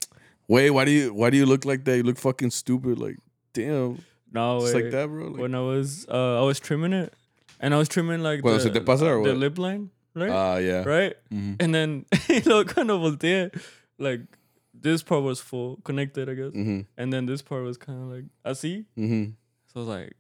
wait, 0.49 0.71
why 0.71 0.85
do 0.85 0.91
you 0.91 1.15
why 1.15 1.31
do 1.31 1.37
you 1.37 1.47
look 1.47 1.65
like 1.65 1.85
that? 1.85 1.97
You 1.97 2.03
look 2.03 2.19
fucking 2.19 2.51
stupid. 2.51 2.99
Like, 2.99 3.17
damn, 3.53 4.03
no, 4.33 4.59
it's 4.65 4.75
like 4.75 4.91
that, 4.91 5.09
bro. 5.09 5.29
Like, 5.29 5.41
When 5.41 5.55
I 5.55 5.61
was 5.61 6.07
uh 6.09 6.41
I 6.41 6.45
was 6.45 6.59
trimming 6.59 6.93
it, 6.93 7.15
and 7.63 7.73
I 7.73 7.79
was 7.79 7.89
trimming 7.89 8.23
like 8.23 8.43
Cuando 8.43 8.59
the, 8.59 8.65
se 8.65 8.71
te 8.79 8.81
pasa 8.81 9.07
or 9.07 9.23
the 9.23 9.31
what? 9.31 9.37
lip 9.39 9.57
line, 9.59 9.91
right? 10.15 10.31
ah, 10.31 10.57
yeah. 10.59 10.83
right? 10.85 11.15
Mhm. 11.33 11.57
And 11.61 11.75
then 11.75 12.05
y 12.29 12.43
luego 12.45 12.65
cuando 12.75 12.99
volteé, 12.99 13.51
like 13.99 14.21
this 14.75 15.03
part 15.03 15.23
was 15.23 15.41
full, 15.41 15.77
connected, 15.85 16.29
I 16.29 16.35
guess, 16.35 16.53
Mhm. 16.53 16.87
and 16.99 17.13
then 17.13 17.27
this 17.27 17.41
part 17.41 17.63
was 17.65 17.79
kind 17.79 18.03
of 18.03 18.09
like 18.11 18.25
así. 18.45 18.85
Mhm. 18.99 19.35
So 19.73 19.77
I 19.77 19.79
was 19.79 19.89
like, 19.89 20.13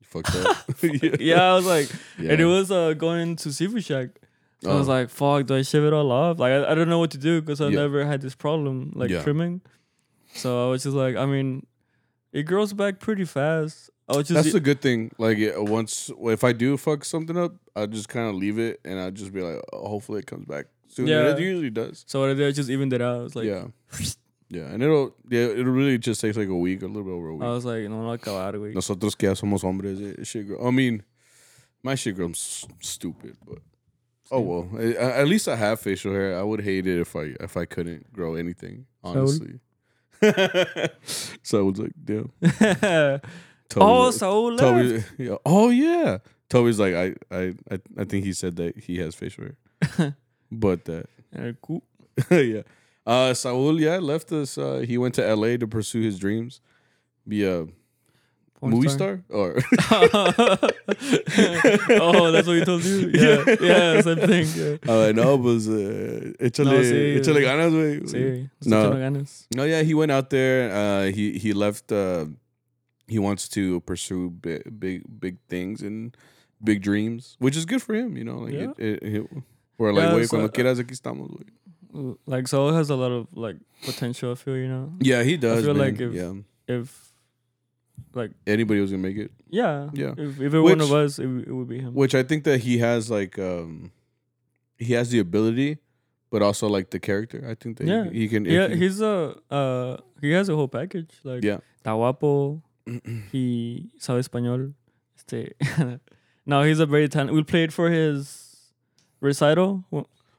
You 0.00 0.06
fucked 0.06 0.36
up. 0.36 0.56
yeah, 1.20 1.42
I 1.50 1.54
was 1.54 1.66
like, 1.66 1.88
Yeah. 2.18 2.32
and 2.32 2.40
it 2.40 2.44
was 2.46 2.70
uh 2.70 2.92
going 2.94 3.36
to 3.36 3.52
Seafood 3.52 3.84
Shack. 3.84 4.08
So 4.62 4.70
I 4.70 4.74
was 4.74 4.88
Oh. 4.88 4.92
like, 4.92 5.10
fuck, 5.10 5.46
do 5.46 5.56
I 5.56 5.62
shave 5.62 5.84
it 5.84 5.92
all 5.92 6.10
off? 6.10 6.38
Like, 6.38 6.52
I, 6.52 6.72
I 6.72 6.74
don't 6.74 6.88
know 6.88 6.98
what 6.98 7.10
to 7.10 7.18
do 7.18 7.40
because 7.42 7.60
I 7.60 7.68
Yeah. 7.68 7.80
never 7.80 8.04
had 8.06 8.22
this 8.22 8.34
problem, 8.34 8.92
like 8.94 9.10
Yeah. 9.10 9.22
trimming. 9.22 9.60
So 10.34 10.66
I 10.66 10.70
was 10.70 10.82
just 10.82 10.96
like, 10.96 11.16
I 11.16 11.26
mean, 11.26 11.66
it 12.32 12.44
grows 12.44 12.72
back 12.72 12.98
pretty 12.98 13.24
fast. 13.24 13.90
Was 14.08 14.28
just, 14.28 14.34
That's 14.34 14.52
the 14.52 14.60
good 14.60 14.80
thing. 14.82 15.10
Like 15.18 15.38
yeah, 15.38 15.52
once 15.56 16.10
if 16.20 16.44
I 16.44 16.52
do 16.52 16.76
fuck 16.76 17.04
something 17.04 17.36
up, 17.38 17.54
I 17.74 17.86
just 17.86 18.08
kind 18.08 18.28
of 18.28 18.34
leave 18.34 18.58
it 18.58 18.80
and 18.84 19.00
I 19.00 19.10
just 19.10 19.32
be 19.32 19.40
like, 19.40 19.60
oh, 19.72 19.88
hopefully 19.88 20.18
it 20.18 20.26
comes 20.26 20.44
back 20.46 20.66
soon. 20.88 21.06
Yeah. 21.06 21.20
And 21.20 21.38
it 21.38 21.42
usually 21.42 21.70
does. 21.70 22.04
so 22.06 22.20
what 22.20 22.30
I 22.30 22.34
did, 22.34 22.46
I 22.46 22.52
just 22.52 22.68
evened 22.68 22.92
it 22.92 23.00
out. 23.00 23.20
I 23.20 23.22
was 23.22 23.34
like, 23.36 23.46
yeah. 23.46 23.64
Yeah, 24.50 24.64
and 24.66 24.82
it'll 24.82 25.16
yeah, 25.30 25.46
it'll 25.46 25.72
really 25.72 25.96
just 25.98 26.20
take 26.20 26.36
like 26.36 26.48
a 26.48 26.54
week, 26.54 26.82
a 26.82 26.86
little 26.86 27.02
bit 27.02 27.12
over 27.12 27.28
a 27.28 27.34
week. 27.34 27.42
I 27.44 27.50
was 27.50 27.64
like, 27.64 27.82
no, 27.88 28.02
no 28.02 28.12
acabar, 28.12 28.52
güey. 28.52 28.74
Nosotros 28.74 29.14
que 29.16 29.28
somos 29.30 29.62
hombres, 29.62 30.00
it, 30.00 30.26
shit 30.26 30.46
grow. 30.46 30.68
I 30.68 30.70
mean, 30.70 31.02
my 31.82 31.94
shit 31.94 32.14
grows 32.14 32.66
stupid, 32.80 33.36
but 33.44 33.58
oh 34.30 34.40
well. 34.40 34.68
I- 34.78 34.94
I- 34.94 35.20
at 35.22 35.28
least 35.28 35.48
I 35.48 35.56
have 35.56 35.80
facial 35.80 36.12
hair. 36.12 36.38
I 36.38 36.42
would 36.42 36.60
hate 36.60 36.86
it 36.86 37.00
if 37.00 37.16
I 37.16 37.34
if 37.40 37.56
I 37.56 37.64
couldn't 37.64 38.12
grow 38.12 38.34
anything. 38.34 38.86
Honestly. 39.02 39.60
so 41.42 41.58
I 41.58 41.62
was 41.62 41.78
like, 41.78 41.92
damn. 42.04 42.30
oh, 43.82 44.02
like- 44.04 44.12
Saul 44.14 44.52
left. 44.54 44.60
Toby, 44.60 45.04
yeah. 45.18 45.36
Oh 45.44 45.70
yeah. 45.70 46.18
Toby's 46.48 46.78
like, 46.78 46.94
I, 46.94 47.14
I, 47.30 47.54
I, 47.70 47.78
I 47.98 48.04
think 48.04 48.24
he 48.24 48.32
said 48.32 48.56
that 48.56 48.76
he 48.78 48.98
has 48.98 49.14
facial 49.14 49.46
hair, 49.96 50.16
but 50.52 50.84
that, 50.84 51.06
Eh, 51.36 51.52
cool. 51.62 51.82
yeah. 52.30 52.62
Uh, 53.06 53.34
Saul, 53.34 53.80
yeah, 53.80 53.98
left 53.98 54.30
us. 54.32 54.56
Uh, 54.56 54.84
he 54.86 54.96
went 54.98 55.14
to 55.16 55.26
L.A. 55.26 55.56
to 55.58 55.66
pursue 55.66 56.00
his 56.02 56.18
dreams, 56.18 56.60
be 57.26 57.44
a 57.44 57.66
Porn 58.60 58.72
movie 58.72 58.88
star, 58.88 59.22
or 59.30 59.56
oh, 61.90 62.30
that's 62.30 62.46
what 62.46 62.56
he 62.56 62.64
told 62.64 62.84
you. 62.84 63.10
Yeah, 63.12 63.44
yeah, 63.60 64.00
same 64.00 64.18
thing. 64.18 64.46
Yeah. 64.54 64.76
uh, 64.92 65.12
no, 65.12 65.38
pues, 65.38 65.66
uh, 65.68 66.32
échale, 66.40 66.66
No, 66.66 66.82
sí. 66.82 67.16
échale 67.18 67.42
ganas, 67.42 67.72
güey. 67.72 68.00
Sí, 68.08 68.48
No. 68.66 68.92
No, 69.56 69.64
yeah, 69.64 69.82
he 69.82 69.94
went 69.94 70.12
out 70.12 70.30
there. 70.30 70.70
Uh, 70.72 71.04
he 71.10 71.38
he 71.38 71.52
left. 71.52 71.90
Uh, 71.92 72.26
he 73.08 73.18
wants 73.18 73.48
to 73.50 73.80
pursue 73.80 74.30
big, 74.30 74.78
big, 74.80 75.02
big 75.20 75.36
things 75.48 75.82
and 75.82 76.16
big 76.62 76.80
dreams, 76.82 77.36
which 77.38 77.56
is 77.56 77.64
good 77.66 77.82
for 77.82 77.94
him. 77.94 78.16
You 78.16 78.24
know, 78.24 78.38
like 78.38 78.52
Yeah. 78.54 78.70
it, 78.78 79.02
it, 79.02 79.14
it- 79.16 79.30
we're 79.76 79.92
like, 79.92 80.04
Yeah, 80.04 80.14
wait, 80.16 80.24
so, 80.28 80.36
cuando 80.36 80.46
uh, 80.48 80.52
quieras 80.52 80.78
aquí 80.80 80.92
estamos. 80.92 81.28
güey. 81.30 82.16
Like 82.26 82.46
Saul 82.48 82.72
has 82.72 82.90
a 82.90 82.96
lot 82.96 83.12
of 83.12 83.26
like 83.34 83.56
potential. 83.84 84.32
I 84.32 84.34
feel 84.36 84.56
you 84.56 84.68
know. 84.68 84.92
Yeah, 85.00 85.22
he 85.22 85.36
does. 85.36 85.58
I 85.58 85.62
feel 85.66 85.74
man. 85.74 85.92
like 85.92 86.00
if- 86.00 86.12
yeah, 86.14 86.32
If 86.66 87.12
like 88.14 88.30
anybody 88.46 88.80
was 88.80 88.90
gonna 88.90 89.02
make 89.02 89.16
it, 89.16 89.30
yeah, 89.50 89.90
Yeah. 89.92 90.14
If, 90.16 90.40
if 90.40 90.54
it 90.54 90.58
were 90.58 90.62
one 90.62 90.80
of 90.80 90.92
us, 90.92 91.18
it, 91.18 91.26
it 91.26 91.52
would 91.52 91.68
be 91.68 91.78
him. 91.80 91.94
which 91.94 92.14
I 92.14 92.22
think 92.22 92.44
that 92.44 92.60
he 92.60 92.78
has 92.78 93.10
like, 93.10 93.38
um, 93.38 93.90
he 94.78 94.92
has 94.94 95.10
the 95.10 95.18
ability, 95.18 95.78
but 96.30 96.42
also 96.42 96.68
like 96.68 96.90
the 96.90 96.98
character. 97.00 97.44
I 97.48 97.54
think 97.54 97.78
that 97.78 97.86
Yeah. 97.86 98.10
he, 98.10 98.20
he 98.20 98.28
can. 98.28 98.44
yeah, 98.44 98.68
he- 98.68 98.76
he's 98.76 99.00
a 99.00 99.36
uh, 99.50 99.96
he 100.20 100.30
has 100.32 100.48
a 100.48 100.54
whole 100.56 100.68
package. 100.68 101.10
Like 101.24 101.42
yeah. 101.44 101.58
guapo. 101.84 102.62
He 103.32 103.90
sabe 103.98 104.20
español. 104.20 104.74
Este, 105.16 105.54
now 106.46 106.62
he's 106.62 106.80
a 106.80 106.86
very 106.86 107.08
talented. 107.08 107.34
We 107.34 107.42
played 107.42 107.72
for 107.72 107.90
his 107.90 108.70
recital. 109.20 109.84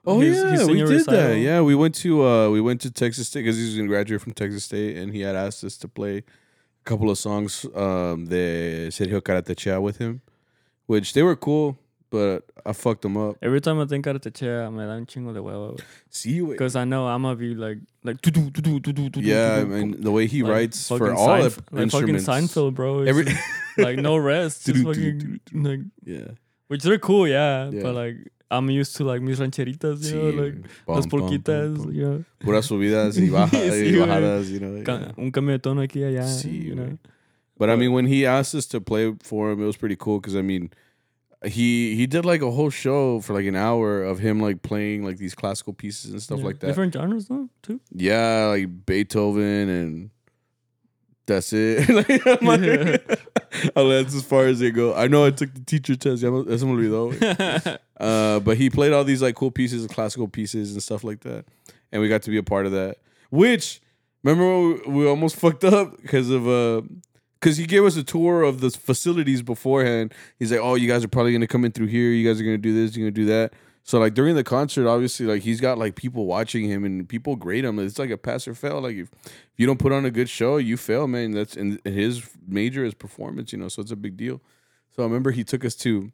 Oh 0.06 0.20
his- 0.20 0.38
yeah, 0.38 0.52
his 0.52 0.68
we 0.68 0.84
did 0.84 1.06
that. 1.06 1.38
Yeah, 1.40 1.62
we 1.62 1.76
went 1.76 1.96
to 1.96 2.24
uh 2.26 2.50
we 2.50 2.62
went 2.62 2.82
to 2.82 2.92
Texas 2.92 3.28
State 3.28 3.42
because 3.42 3.58
he 3.58 3.66
was 3.66 3.76
gonna 3.76 3.88
graduate 3.88 4.22
from 4.22 4.34
Texas 4.34 4.64
State, 4.66 4.98
and 4.98 5.14
he 5.14 5.22
had 5.22 5.36
asked 5.36 5.64
us 5.64 5.78
to 5.78 5.88
play 5.88 6.18
a 6.20 6.24
couple 6.84 7.10
of 7.10 7.18
songs 7.18 7.66
um 7.76 8.26
the 8.28 8.90
Sergio 8.92 9.22
Karatechea 9.22 9.82
with 9.82 9.98
him, 9.98 10.22
which 10.86 11.14
they 11.14 11.24
were 11.24 11.36
cool, 11.36 11.78
but 12.10 12.44
I 12.66 12.74
fucked 12.74 13.02
them 13.02 13.18
up. 13.18 13.36
Every 13.42 13.60
time 13.62 13.80
I 13.80 13.86
think 13.86 14.06
Karatechea, 14.06 14.72
me 14.72 14.80
da 14.86 14.92
un 14.94 15.06
chingo 15.06 15.34
de 15.34 15.40
huevo. 15.42 15.80
See 16.10 16.32
you. 16.34 16.48
Because 16.48 16.76
I 16.76 16.86
know 16.86 17.08
I'm 17.08 17.24
gonna 17.24 17.36
be 17.36 17.56
like, 17.56 17.78
like, 18.04 18.22
do 18.22 18.32
do 18.32 18.50
do 18.50 18.62
do 18.62 18.80
do 18.80 18.94
do 18.94 19.10
do. 19.10 19.20
Yeah, 19.22 19.58
I 19.62 19.64
mean 19.66 20.00
the 20.02 20.12
way 20.12 20.28
he 20.28 20.44
Like 20.44 20.52
writes 20.52 20.88
for 20.88 21.14
all 21.14 21.28
Seinf- 21.28 21.60
the 21.72 21.76
like 21.82 21.92
fucking 21.92 22.16
instruments. 22.16 22.26
Seinfeld, 22.26 22.74
bro. 22.76 23.02
Every 23.02 23.26
just, 23.26 23.42
like 23.78 23.98
no 23.98 24.18
rest, 24.18 24.66
just 24.68 24.84
fucking 24.84 25.40
like, 25.54 25.80
yeah, 26.06 26.28
which 26.68 26.84
they're 26.84 27.00
cool, 27.00 27.28
yeah, 27.28 27.70
Yeah. 27.72 27.82
But 27.84 27.96
like 27.96 28.16
I'm 28.52 28.70
used 28.70 28.96
to 28.98 29.04
like 29.04 29.22
mis 29.22 29.40
rancheritas, 29.40 30.06
you 30.12 30.16
know, 30.22 30.44
like 30.44 30.56
bum, 30.86 30.96
las 30.96 31.08
bum, 31.08 31.22
polquitas, 31.22 31.76
bum, 31.78 31.86
bum. 31.86 31.94
you 31.94 32.04
know, 32.06 32.24
puras 32.40 32.68
subidas 32.70 33.18
y 33.20 33.28
bajas, 33.32 33.74
Sí, 33.74 33.92
y 33.94 34.00
bajadas, 34.00 34.50
you 34.50 34.60
know. 34.60 34.84
ca- 34.84 35.00
yeah. 35.00 35.12
un 35.18 35.32
cambio 35.32 35.54
de 35.58 35.60
tono 35.60 35.82
aquí 35.82 36.04
allá, 36.04 36.24
Sí, 36.24 36.66
you 36.68 36.76
know. 36.76 36.86
güey. 36.86 36.98
But 37.58 37.70
I 37.70 37.76
mean, 37.78 37.92
when 37.94 38.06
he 38.06 38.26
asked 38.26 38.54
us 38.54 38.66
to 38.68 38.80
play 38.82 39.14
for 39.24 39.50
him, 39.52 39.62
it 39.62 39.66
was 39.66 39.78
pretty 39.78 39.96
cool 39.96 40.20
because 40.20 40.36
I 40.36 40.42
mean, 40.42 40.70
he 41.46 41.96
he 41.96 42.08
did 42.08 42.26
like 42.26 42.42
a 42.42 42.52
whole 42.52 42.70
show 42.70 43.20
for 43.22 43.34
like 43.34 43.46
an 43.46 43.56
hour 43.56 44.04
of 44.04 44.20
him 44.20 44.40
like 44.40 44.62
playing 44.62 45.04
like 45.06 45.18
these 45.18 45.36
classical 45.36 45.74
pieces 45.74 46.12
and 46.12 46.22
stuff 46.22 46.40
Yeah. 46.40 46.46
like 46.46 46.60
that. 46.60 46.68
Different 46.68 46.94
genres 46.94 47.28
though, 47.28 47.50
too. 47.62 47.80
Yeah, 47.92 48.46
like 48.48 48.86
Beethoven 48.86 49.70
and 49.70 50.10
that's 51.28 51.54
it. 51.54 51.90
like, 51.90 52.28
I'm 52.28 52.46
like- 52.46 53.20
oh, 53.76 53.90
that's 53.90 54.16
as 54.20 54.24
far 54.24 54.46
as 54.46 54.60
they 54.60 54.70
go. 54.72 54.94
I 54.94 55.08
know 55.08 55.26
I 55.26 55.32
took 55.32 55.54
the 55.54 55.62
teacher 55.62 55.96
test. 55.96 56.22
Ya 56.22 56.30
se 56.30 56.66
me 56.66 56.74
olvidó, 56.74 57.14
güey. 57.14 57.78
Uh, 57.98 58.42
but 58.42 58.58
he 58.58 58.70
played 58.70 58.92
all 58.92 59.06
these 59.06 59.22
like 59.22 59.36
cool 59.36 59.50
pieces, 59.52 59.86
of 59.86 59.90
classical 59.90 60.28
pieces 60.28 60.74
and 60.74 60.84
stuff 60.84 61.02
like 61.06 61.22
that, 61.22 61.46
and 61.94 62.02
we 62.02 62.10
got 62.10 62.22
to 62.22 62.30
be 62.30 62.36
a 62.38 62.44
part 62.44 62.66
of 62.66 62.74
that. 62.74 62.98
Which 63.30 63.82
remember 64.22 64.46
when 64.84 64.94
we, 64.94 65.04
we 65.04 65.08
almost 65.08 65.38
fucked 65.38 65.64
up 65.64 65.96
because 66.02 66.30
of 66.30 66.46
uh, 66.46 66.82
because 67.40 67.58
he 67.58 67.66
gave 67.66 67.84
us 67.84 67.96
a 67.96 68.04
tour 68.04 68.44
of 68.44 68.62
the 68.62 68.70
facilities 68.70 69.42
beforehand. 69.42 70.14
He's 70.40 70.52
like, 70.52 70.62
"Oh, 70.62 70.76
you 70.76 70.88
guys 70.88 71.04
are 71.04 71.08
probably 71.08 71.34
gonna 71.34 71.48
come 71.48 71.66
in 71.66 71.72
through 71.72 71.88
here. 71.88 72.12
You 72.12 72.28
guys 72.28 72.40
are 72.40 72.44
gonna 72.44 72.58
do 72.58 72.74
this. 72.74 72.96
You're 72.96 73.06
gonna 73.06 73.12
do 73.12 73.26
that." 73.26 73.54
So 73.84 74.00
like 74.00 74.16
during 74.16 74.36
the 74.36 74.44
concert, 74.44 74.88
obviously, 74.88 75.28
like 75.28 75.44
he's 75.44 75.62
got 75.62 75.78
like 75.78 75.96
people 75.96 76.26
watching 76.26 76.66
him 76.68 76.84
and 76.84 77.08
people 77.08 77.36
grade 77.36 77.64
him. 77.64 77.78
It's 77.78 78.00
like 78.00 78.10
a 78.10 78.18
pass 78.18 78.48
or 78.48 78.56
fail. 78.56 78.82
Like 78.82 78.96
if, 78.96 79.12
if 79.24 79.54
you 79.58 79.68
don't 79.68 79.78
put 79.78 79.92
on 79.92 80.06
a 80.06 80.12
good 80.12 80.28
show, 80.28 80.58
you 80.58 80.76
fail, 80.76 81.08
man. 81.08 81.32
That's 81.32 81.56
and 81.56 81.80
his 81.86 82.28
major 82.48 82.84
is 82.84 82.96
performance, 82.96 83.54
you 83.54 83.60
know. 83.60 83.68
So 83.68 83.84
it's 83.84 83.92
a 83.92 83.96
big 83.96 84.18
deal. 84.18 84.42
So 84.96 85.04
I 85.04 85.06
remember 85.06 85.30
he 85.30 85.44
took 85.44 85.64
us 85.64 85.76
to 85.78 86.12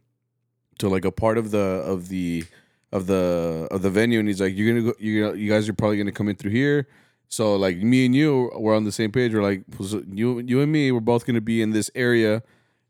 to 0.80 0.90
like 0.90 1.06
a 1.06 1.12
part 1.12 1.38
of 1.38 1.52
the 1.52 1.60
of 1.60 2.10
the 2.10 2.44
of 2.92 3.08
the 3.08 3.70
of 3.72 3.82
the 3.84 3.90
venue, 3.90 4.20
and 4.20 4.28
he's 4.28 4.42
like, 4.42 4.54
"You're 4.54 4.74
gonna 4.74 4.92
go. 4.92 4.94
You 5.00 5.34
you 5.34 5.50
guys 5.50 5.70
are 5.70 5.74
probably 5.74 5.98
gonna 5.98 6.12
come 6.12 6.28
in 6.28 6.36
through 6.36 6.52
here." 6.52 6.88
So 7.32 7.56
like 7.56 7.78
me 7.78 8.06
and 8.06 8.14
you 8.14 8.52
were 8.56 8.76
on 8.76 8.84
the 8.84 8.92
same 8.92 9.12
page. 9.12 9.34
We're 9.34 9.42
like, 9.42 9.64
"Pues, 9.72 9.94
you 10.12 10.40
you 10.40 10.60
and 10.62 10.72
me, 10.72 10.92
we're 10.92 11.00
both 11.00 11.26
gonna 11.26 11.40
be 11.42 11.62
in 11.62 11.72
this 11.72 11.90
area. 11.96 12.44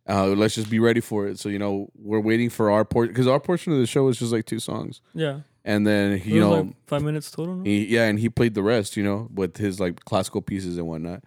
Uh, 0.10 0.28
let's 0.30 0.56
just 0.56 0.70
be 0.70 0.80
ready 0.80 1.00
for 1.00 1.28
it. 1.28 1.38
So 1.38 1.48
you 1.48 1.60
know, 1.60 1.90
we're 1.96 2.20
waiting 2.20 2.50
for 2.50 2.72
our 2.72 2.84
portion 2.84 3.14
because 3.14 3.28
our 3.28 3.40
portion 3.40 3.72
of 3.72 3.78
the 3.78 3.86
show 3.86 4.08
is 4.08 4.18
just 4.18 4.34
like 4.34 4.48
two 4.48 4.60
songs, 4.60 5.00
yeah. 5.14 5.42
and 5.64 5.86
then 5.86 6.14
It 6.14 6.26
you 6.26 6.40
know, 6.40 6.52
like 6.52 6.88
five 6.88 7.04
minutes 7.04 7.30
total. 7.30 7.58
No? 7.58 7.64
he, 7.64 7.86
yeah, 7.86 8.06
and 8.08 8.20
he 8.20 8.30
played 8.30 8.56
the 8.56 8.64
rest, 8.64 8.98
you 8.98 9.04
know, 9.04 9.30
with 9.32 9.58
his 9.58 9.80
like 9.80 10.04
classical 10.06 10.42
pieces 10.42 10.78
and 10.80 10.88
whatnot. 10.88 11.24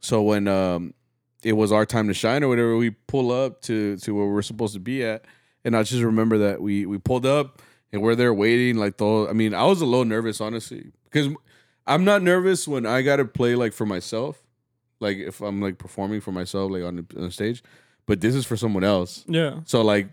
So 0.00 0.20
when 0.20 0.48
um 0.48 0.92
it 1.44 1.52
was 1.52 1.70
our 1.70 1.86
time 1.86 2.08
to 2.08 2.14
shine 2.14 2.42
or 2.42 2.48
whatever, 2.48 2.76
we 2.76 2.90
pull 2.90 3.30
up 3.30 3.62
to 3.62 3.96
to 3.98 4.12
where 4.12 4.26
we're 4.26 4.42
supposed 4.42 4.74
to 4.74 4.80
be 4.80 5.04
at, 5.04 5.24
and 5.64 5.76
I 5.76 5.84
just 5.84 6.02
remember 6.02 6.36
that 6.38 6.60
we 6.60 6.84
we 6.84 6.98
pulled 6.98 7.26
up 7.26 7.62
and 7.92 8.02
we're 8.02 8.16
there 8.16 8.34
waiting. 8.34 8.76
Like 8.76 8.96
the, 8.96 9.28
I 9.30 9.34
mean, 9.34 9.54
I 9.54 9.64
was 9.66 9.80
a 9.80 9.86
little 9.86 10.04
nervous 10.04 10.40
honestly 10.40 10.90
because 11.04 11.28
I'm 11.90 12.04
not 12.04 12.22
nervous 12.22 12.68
when 12.68 12.86
I 12.86 13.02
got 13.02 13.16
to 13.16 13.24
play 13.24 13.56
like 13.56 13.72
for 13.72 13.84
myself, 13.84 14.40
like 15.00 15.16
if 15.16 15.40
I'm 15.40 15.60
like 15.60 15.76
performing 15.76 16.20
for 16.20 16.30
myself 16.30 16.70
like 16.70 16.84
on 16.84 16.96
the, 16.96 17.06
on 17.16 17.24
the 17.24 17.30
stage, 17.32 17.64
but 18.06 18.20
this 18.20 18.34
is 18.34 18.46
for 18.46 18.56
someone 18.56 18.84
else. 18.84 19.24
Yeah. 19.26 19.60
So 19.64 19.82
like 19.82 20.08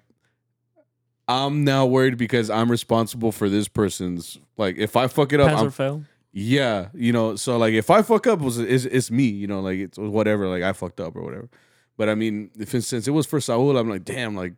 I'm 1.27 1.63
now 1.63 1.85
worried 1.85 2.17
because 2.17 2.49
I'm 2.49 2.71
responsible 2.71 3.31
for 3.31 3.47
this 3.47 3.67
person's 3.67 4.39
like 4.57 4.77
if 4.77 4.95
I 4.95 5.07
fuck 5.07 5.33
it 5.33 5.39
up, 5.39 5.49
Pass 5.49 5.59
I'm, 5.59 5.67
or 5.67 5.71
fail. 5.71 6.03
yeah, 6.31 6.87
you 6.95 7.13
know, 7.13 7.35
so 7.35 7.57
like 7.57 7.73
if 7.73 7.91
I 7.91 8.01
fuck 8.01 8.25
up, 8.25 8.39
was 8.39 8.57
it's, 8.57 8.85
it's 8.85 9.11
me, 9.11 9.25
you 9.25 9.45
know, 9.45 9.59
like 9.59 9.77
it's 9.77 9.99
whatever, 9.99 10.47
like 10.47 10.63
I 10.63 10.73
fucked 10.73 10.99
up 10.99 11.15
or 11.15 11.21
whatever. 11.21 11.47
But 11.95 12.09
I 12.09 12.15
mean, 12.15 12.49
if 12.57 12.69
since 12.69 13.07
it 13.07 13.11
was 13.11 13.27
for 13.27 13.39
Saul, 13.39 13.77
I'm 13.77 13.89
like, 13.89 14.03
damn, 14.03 14.35
like 14.35 14.53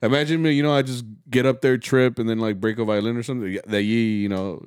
imagine 0.00 0.40
me, 0.40 0.52
you 0.52 0.62
know, 0.62 0.72
I 0.72 0.82
just 0.82 1.04
get 1.28 1.44
up 1.44 1.60
there, 1.60 1.76
trip, 1.76 2.18
and 2.18 2.28
then 2.28 2.38
like 2.38 2.58
break 2.58 2.78
a 2.78 2.84
violin 2.84 3.16
or 3.16 3.22
something. 3.22 3.58
That 3.66 3.82
ye, 3.82 4.20
you 4.20 4.28
know, 4.28 4.66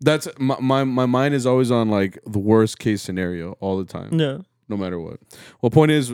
that's 0.00 0.28
my, 0.38 0.56
my 0.60 0.84
my 0.84 1.06
mind 1.06 1.34
is 1.34 1.46
always 1.46 1.70
on 1.70 1.88
like 1.90 2.18
the 2.26 2.38
worst 2.38 2.78
case 2.78 3.02
scenario 3.02 3.52
all 3.60 3.78
the 3.78 3.84
time, 3.84 4.18
Yeah. 4.18 4.38
no 4.68 4.76
matter 4.76 4.98
what. 5.00 5.18
Well, 5.62 5.70
point 5.70 5.90
is, 5.92 6.12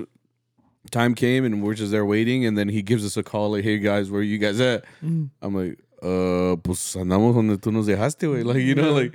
time 0.91 1.15
came 1.15 1.45
and 1.45 1.63
we're 1.63 1.75
just 1.75 1.91
there 1.91 2.05
waiting, 2.07 2.45
and 2.47 2.57
then 2.57 2.69
he 2.69 2.83
gives 2.83 3.05
us 3.05 3.17
a 3.17 3.23
call 3.23 3.51
like, 3.53 3.65
hey 3.65 3.79
guys, 3.79 4.11
where 4.11 4.21
are 4.21 4.25
you 4.25 4.39
guys 4.39 4.61
at? 4.61 4.85
Mm. 5.05 5.31
I'm 5.41 5.55
like, 5.55 5.79
uh, 6.03 6.57
pues 6.63 6.95
andamos 6.97 7.35
donde 7.35 7.59
tú 7.61 7.73
nos 7.73 7.87
dejaste, 7.87 8.27
güey. 8.29 8.45
Like, 8.45 8.59
you 8.63 8.75
know, 8.75 8.89
Yeah. 8.89 9.03
like, 9.03 9.15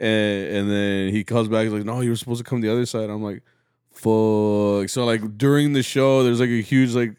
and, 0.00 0.56
and 0.56 0.70
then 0.70 1.08
he 1.10 1.24
calls 1.24 1.48
back, 1.48 1.68
like, 1.70 1.84
no, 1.84 2.00
you 2.00 2.10
were 2.10 2.16
supposed 2.16 2.38
to 2.44 2.48
come 2.48 2.60
the 2.60 2.70
other 2.72 2.86
side. 2.86 3.10
I'm 3.10 3.22
like, 3.22 3.42
fuck. 3.90 4.88
So, 4.88 5.04
like, 5.04 5.36
during 5.36 5.72
the 5.72 5.82
show, 5.82 6.22
there's 6.22 6.40
like 6.40 6.50
a 6.50 6.62
huge, 6.62 6.94
like, 6.94 7.14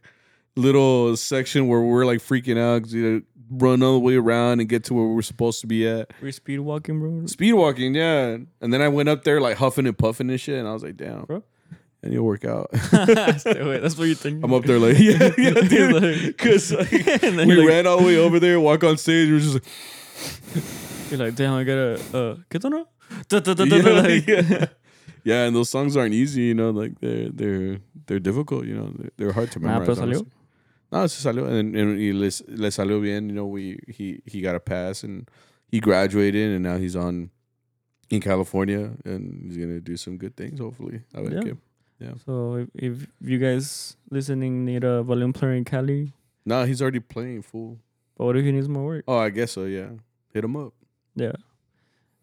little 0.56 1.16
section 1.16 1.68
where 1.68 1.80
we're 1.82 2.06
like 2.06 2.20
freaking 2.20 2.58
out 2.58 2.84
'cause, 2.84 2.94
you 2.94 3.04
know, 3.04 3.22
run 3.50 3.82
all 3.84 3.94
the 3.94 4.00
way 4.00 4.16
around 4.16 4.60
and 4.60 4.70
get 4.70 4.84
to 4.86 4.94
where 4.94 5.06
we're 5.08 5.22
supposed 5.22 5.62
to 5.62 5.68
be 5.68 5.88
at. 5.88 6.12
We're 6.22 6.32
speed 6.32 6.60
walking, 6.60 7.00
bro. 7.00 7.26
Speed 7.26 7.54
walking, 7.54 7.96
yeah. 7.96 8.38
And 8.62 8.74
then 8.74 8.82
I 8.82 8.88
went 8.88 9.10
up 9.10 9.24
there, 9.24 9.42
like, 9.42 9.58
huffing 9.58 9.88
and 9.88 9.98
puffing 9.98 10.30
and 10.30 10.40
shit. 10.40 10.60
And 10.60 10.68
I 10.68 10.74
was 10.74 10.84
like, 10.84 10.98
damn. 10.98 11.24
Bro. 11.26 11.44
And 12.02 12.14
you'll 12.14 12.26
work 12.26 12.46
out. 12.46 12.70
That's 12.92 13.46
what 13.98 14.08
you 14.08 14.16
think. 14.16 14.44
I'm 14.44 14.54
up 14.54 14.64
there, 14.64 14.80
like, 14.80 14.98
yeah, 15.00 15.32
yeah, 15.38 15.52
dude. 15.54 16.28
Because 16.38 16.72
like, 16.72 16.92
we 16.92 17.56
like- 17.56 17.68
ran 17.68 17.88
all 17.88 17.98
the 18.00 18.06
way 18.06 18.18
over 18.18 18.40
there, 18.40 18.60
walk 18.60 18.84
on 18.84 18.98
stage. 18.98 19.30
We 19.30 19.36
are 19.38 19.40
just 19.40 19.54
like, 19.56 21.12
You're 21.12 21.20
like, 21.20 21.36
damn, 21.36 21.54
I 21.54 21.64
gotta. 21.64 21.94
Uh, 22.14 22.36
¿Qué 22.50 22.60
tono? 22.62 22.88
Da, 23.28 23.40
da, 23.40 23.54
da, 23.54 23.66
da, 23.66 23.76
yeah, 23.76 24.02
like- 24.02 24.28
yeah. 24.28 24.66
Yeah, 25.26 25.46
and 25.46 25.56
those 25.56 25.70
songs 25.70 25.98
aren't 25.98 26.14
easy, 26.14 26.44
you 26.44 26.54
know, 26.54 26.70
like 26.70 26.98
they're 27.02 27.30
they're 27.30 27.80
they're 28.08 28.20
difficult, 28.20 28.66
you 28.66 28.74
know, 28.76 28.94
they're, 28.98 29.12
they're 29.18 29.32
hard 29.34 29.52
to 29.52 29.60
Nah, 29.60 29.80
memorize. 29.80 30.24
Pero 30.90 31.02
salió. 31.02 31.02
honestly. 31.02 31.02
No, 31.02 31.08
se 31.08 31.22
salió, 31.22 31.46
and, 31.60 31.76
and 31.76 31.98
y 31.98 32.12
les, 32.12 32.42
le 32.48 32.70
salió 32.72 33.02
bien, 33.02 33.30
you 33.30 33.36
know, 33.36 33.46
we 33.46 33.78
he 33.88 34.22
he 34.26 34.42
got 34.42 34.56
a 34.56 34.60
pass 34.60 35.04
and 35.04 35.30
he 35.72 35.80
graduated 35.80 36.52
and 36.52 36.64
now 36.64 36.78
he's 36.78 36.96
on 36.96 37.30
in 38.10 38.20
California, 38.22 38.92
and 39.06 39.44
he's 39.46 39.58
gonna 39.58 39.80
do 39.80 39.96
some 39.96 40.18
good 40.18 40.36
things. 40.36 40.60
Hopefully, 40.60 41.02
I 41.16 41.20
like 41.22 41.34
Yeah. 41.34 41.44
him. 41.52 41.62
Yeah. 42.00 42.14
So 42.26 42.56
if, 42.74 43.04
if 43.22 43.30
you 43.30 43.38
guys 43.40 43.98
listening 44.10 44.64
need 44.66 44.84
a 44.84 45.04
volume 45.04 45.34
player 45.34 45.54
in 45.54 45.66
Cali, 45.66 46.14
Nah, 46.46 46.64
he's 46.66 46.82
already 46.82 47.02
playing 47.02 47.42
full. 47.44 47.78
but 48.18 48.26
what 48.26 48.38
if 48.38 48.44
he 48.46 48.52
needs 48.52 48.68
more 48.70 48.86
work? 48.86 49.04
Oh, 49.08 49.18
I 49.18 49.30
guess 49.30 49.52
so. 49.52 49.66
Yeah, 49.66 49.90
hit 50.34 50.44
him 50.44 50.56
up. 50.56 50.74
Yeah. 51.16 51.34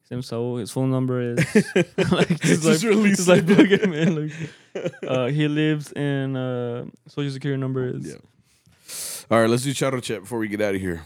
Same 0.09 0.23
so 0.23 0.57
his 0.57 0.71
phone 0.71 0.91
number 0.91 1.21
is 1.21 1.39
like 2.11 2.41
just 2.41 2.63
Just 2.63 2.85
like 2.85 3.15
just 3.15 3.29
like 3.29 3.43
it. 3.43 3.55
plug 3.55 3.67
him 3.71 3.93
in. 3.93 4.15
Like, 4.17 4.93
uh, 5.07 5.27
he 5.29 5.47
lives 5.49 5.93
in 5.93 6.37
uh, 6.37 6.87
social 7.09 7.31
security 7.33 7.61
number 7.61 7.87
is 7.89 8.07
Yeah. 8.09 8.19
All 9.29 9.41
right, 9.41 9.51
let's 9.51 9.65
do 9.65 9.87
out 9.87 10.03
chat 10.05 10.21
before 10.21 10.39
we 10.39 10.47
get 10.47 10.61
out 10.61 10.77
of 10.77 10.81
here. 10.81 11.05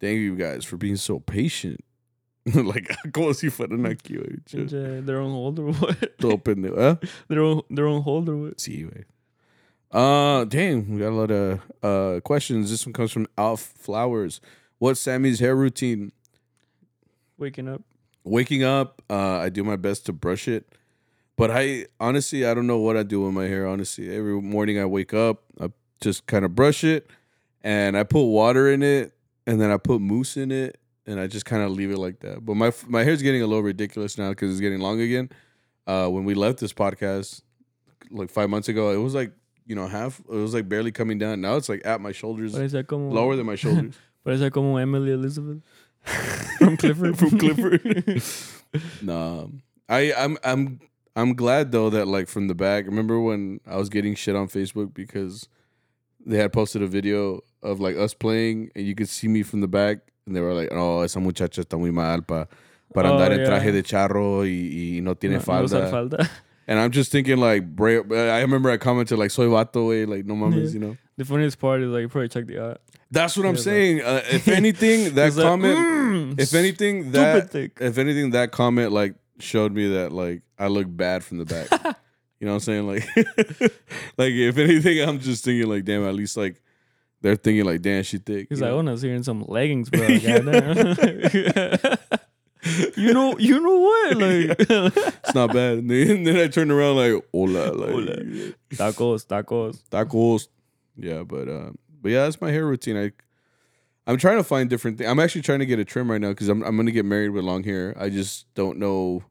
Thank 0.00 0.18
you 0.18 0.34
guys 0.34 0.64
for 0.64 0.76
being 0.76 0.96
so 0.96 1.20
patient. 1.20 1.84
like, 2.54 2.90
como 3.12 3.32
si 3.32 3.50
fueran 3.50 3.86
aquí, 3.86 4.16
güey. 4.16 5.06
They're 5.06 5.20
on 5.20 5.30
hold 5.30 5.58
or 5.60 5.72
what? 5.72 6.18
Todo 6.18 6.38
pendejo, 6.38 6.76
¿eh? 6.78 7.08
they're 7.28 7.42
on 7.42 7.62
they're 7.70 7.86
on 7.86 8.02
hold 8.02 8.28
or 8.28 8.36
what? 8.36 8.56
Sí, 8.56 8.84
güey. 8.84 9.04
Uh, 9.92 10.44
dang, 10.44 10.94
we 10.94 11.00
got 11.00 11.10
a 11.10 11.14
lot 11.14 11.30
of 11.30 11.60
uh 11.82 12.20
questions. 12.20 12.70
This 12.70 12.84
one 12.84 12.94
comes 12.94 13.12
from 13.12 13.28
Alf 13.38 13.60
Flowers. 13.60 14.40
What's 14.78 15.00
Sammy's 15.00 15.38
hair 15.38 15.54
routine? 15.54 16.10
Waking 17.38 17.68
up. 17.68 17.82
Waking 18.24 18.64
up, 18.64 19.02
uh, 19.08 19.38
I 19.38 19.50
do 19.50 19.62
my 19.62 19.76
best 19.76 20.06
to 20.06 20.12
brush 20.12 20.48
it. 20.48 20.74
But 21.36 21.50
I 21.50 21.86
honestly, 22.00 22.44
I 22.44 22.54
don't 22.54 22.66
know 22.66 22.78
what 22.78 22.96
I 22.96 23.02
do 23.02 23.22
with 23.22 23.34
my 23.34 23.44
hair. 23.44 23.66
Honestly, 23.66 24.14
every 24.14 24.40
morning 24.40 24.80
I 24.80 24.84
wake 24.84 25.14
up, 25.14 25.42
I 25.60 25.68
just 26.00 26.26
kind 26.26 26.44
of 26.44 26.54
brush 26.54 26.84
it, 26.84 27.08
and 27.62 27.96
I 27.96 28.02
put 28.02 28.24
water 28.24 28.70
in 28.70 28.82
it, 28.82 29.12
and 29.46 29.60
then 29.60 29.70
I 29.70 29.76
put 29.76 30.00
mousse 30.00 30.36
in 30.36 30.50
it, 30.50 30.78
and 31.06 31.20
I 31.20 31.26
just 31.26 31.44
kind 31.44 31.62
of 31.62 31.70
leave 31.70 31.90
it 31.90 31.98
like 31.98 32.20
that. 32.20 32.44
But 32.44 32.54
my 32.54 32.72
my 32.86 33.04
hair's 33.04 33.22
getting 33.22 33.42
a 33.42 33.46
little 33.46 33.62
ridiculous 33.62 34.18
now 34.18 34.30
because 34.30 34.50
it's 34.50 34.60
getting 34.60 34.80
long 34.80 35.00
again. 35.00 35.30
Uh, 35.86 36.08
when 36.08 36.24
we 36.24 36.34
left 36.34 36.58
this 36.58 36.72
podcast 36.72 37.42
like 38.10 38.30
five 38.30 38.50
months 38.50 38.68
ago, 38.68 38.90
it 38.90 38.98
was 38.98 39.14
like 39.14 39.32
you 39.66 39.74
know 39.74 39.86
half. 39.86 40.20
It 40.20 40.34
was 40.34 40.54
like 40.54 40.68
barely 40.68 40.92
coming 40.92 41.18
down. 41.18 41.40
Now 41.40 41.56
it's 41.56 41.68
like 41.68 41.82
at 41.84 42.00
my 42.00 42.12
shoulders, 42.12 42.54
como 42.86 43.10
lower 43.10 43.36
than 43.36 43.46
my 43.46 43.56
shoulders. 43.56 43.94
Parece 44.26 44.52
como 44.52 44.76
Emily 44.76 45.12
Elizabeth 45.12 45.62
from 46.58 46.76
Clifford. 46.76 47.18
from 47.18 47.38
Clifford. 47.38 48.22
nah, 49.02 49.46
I 49.88 50.12
I'm 50.12 50.38
I'm 50.44 50.80
I'm 51.16 51.34
glad 51.34 51.72
though 51.72 51.90
that 51.90 52.06
like 52.06 52.28
from 52.28 52.48
the 52.48 52.54
back. 52.54 52.86
Remember 52.86 53.20
when 53.20 53.60
I 53.66 53.76
was 53.76 53.88
getting 53.88 54.14
shit 54.14 54.36
on 54.36 54.48
Facebook 54.48 54.92
because 54.94 55.48
they 56.26 56.36
had 56.38 56.52
posted 56.52 56.82
a 56.82 56.86
video 56.86 57.40
of 57.62 57.80
like 57.80 57.96
us 57.96 58.14
playing 58.14 58.70
and 58.74 58.86
you 58.86 58.94
could 58.94 59.08
see 59.08 59.28
me 59.28 59.42
from 59.42 59.60
the 59.60 59.68
back 59.68 59.98
and 60.26 60.34
they 60.36 60.40
were 60.40 60.54
like, 60.54 60.68
"Oh, 60.72 61.00
esa 61.02 61.18
muchacha 61.20 61.60
está 61.62 61.78
muy 61.78 61.90
mal 61.90 62.22
pa 62.22 62.46
para 62.94 63.10
Oh, 63.10 63.14
andar 63.18 63.32
en 63.32 63.40
traje 63.46 63.72
de 63.72 63.82
charro 63.82 64.42
y, 64.44 64.96
y 64.96 65.00
no 65.00 65.14
tiene 65.14 65.34
No- 65.34 65.38
no 65.38 65.44
falda." 65.44 65.64
usar 65.80 65.90
falda. 65.90 66.30
And 66.68 66.78
I'm 66.78 66.92
just 66.92 67.10
thinking 67.10 67.38
like, 67.38 67.64
I 67.80 68.40
remember 68.42 68.70
I 68.70 68.76
commented 68.76 69.18
like, 69.18 69.32
"Soy 69.32 69.46
vato, 69.46 69.88
way," 69.88 70.04
like 70.06 70.24
no 70.24 70.34
mames, 70.36 70.66
Yeah. 70.68 70.70
you 70.74 70.78
know. 70.78 70.96
The 71.16 71.24
funniest 71.24 71.58
part 71.58 71.82
is 71.82 71.88
like 71.88 72.02
you 72.02 72.08
probably 72.08 72.28
check 72.28 72.46
the 72.46 72.62
out. 72.64 72.80
That's 73.10 73.36
what 73.36 73.44
I'm 73.44 73.54
Yeah, 73.54 73.58
but- 73.58 73.62
saying. 73.64 74.00
Uh, 74.02 74.22
if 74.30 74.46
anything, 74.60 75.14
that 75.14 75.28
It's 75.28 75.36
like, 75.36 75.46
comment. 75.46 75.76
mm, 75.78 76.40
if 76.40 76.54
anything, 76.54 77.10
that 77.10 77.52
if 77.80 77.98
anything, 77.98 78.30
that 78.30 78.52
comment 78.52 78.92
like 78.92 79.14
showed 79.40 79.72
me 79.74 79.88
that 79.94 80.12
like 80.12 80.42
I 80.60 80.68
look 80.68 80.86
bad 80.88 81.24
from 81.24 81.38
the 81.38 81.44
back. 81.44 81.68
you 82.40 82.46
know 82.46 82.54
what 82.54 82.68
I'm 82.68 82.86
saying? 82.86 82.86
Like, 82.86 83.06
like 84.16 84.32
if 84.32 84.56
anything, 84.56 85.00
I'm 85.06 85.20
just 85.20 85.44
thinking 85.44 85.68
like, 85.68 85.84
damn, 85.84 86.04
at 86.04 86.14
least 86.14 86.36
like 86.38 86.60
they're 87.20 87.36
thinking 87.36 87.66
like, 87.66 87.82
damn, 87.82 88.02
she 88.02 88.16
thick. 88.18 88.46
He's 88.48 88.62
like, 88.62 88.70
know? 88.70 88.78
oh, 88.78 88.82
no, 88.82 88.96
hearing 88.96 89.22
some 89.22 89.44
leggings, 89.46 89.90
bro. 89.90 90.08
You 92.96 93.14
know, 93.14 93.38
you 93.38 93.58
know 93.58 93.78
what? 93.78 94.16
Like 94.18 94.56
it's 94.58 95.34
not 95.34 95.54
bad. 95.54 95.78
And 95.78 95.90
then, 95.90 96.10
and 96.10 96.26
then 96.26 96.36
I 96.36 96.46
turned 96.48 96.70
around 96.70 96.96
like, 96.96 97.24
hola, 97.32 97.72
like 97.72 97.90
Hola. 97.90 98.16
tacos, 98.74 99.26
tacos. 99.26 99.82
tacos. 99.90 100.48
Yeah, 100.94 101.22
but 101.22 101.48
uh, 101.48 101.70
but 102.02 102.10
yeah, 102.10 102.24
that's 102.24 102.38
my 102.40 102.50
hair 102.50 102.66
routine. 102.66 102.98
I 102.98 103.12
I'm 104.06 104.18
trying 104.18 104.36
to 104.36 104.44
find 104.44 104.68
different 104.68 104.98
things. 104.98 105.08
I'm 105.08 105.18
actually 105.20 105.40
trying 105.40 105.60
to 105.60 105.66
get 105.66 105.78
a 105.78 105.86
trim 105.86 106.10
right 106.10 106.20
now 106.20 106.30
because 106.30 106.48
I'm 106.48 106.62
I'm 106.62 106.76
gonna 106.76 106.90
get 106.90 107.06
married 107.06 107.30
with 107.30 107.44
long 107.44 107.64
hair. 107.64 107.94
I 107.98 108.10
just 108.10 108.52
don't 108.54 108.78
know 108.78 109.22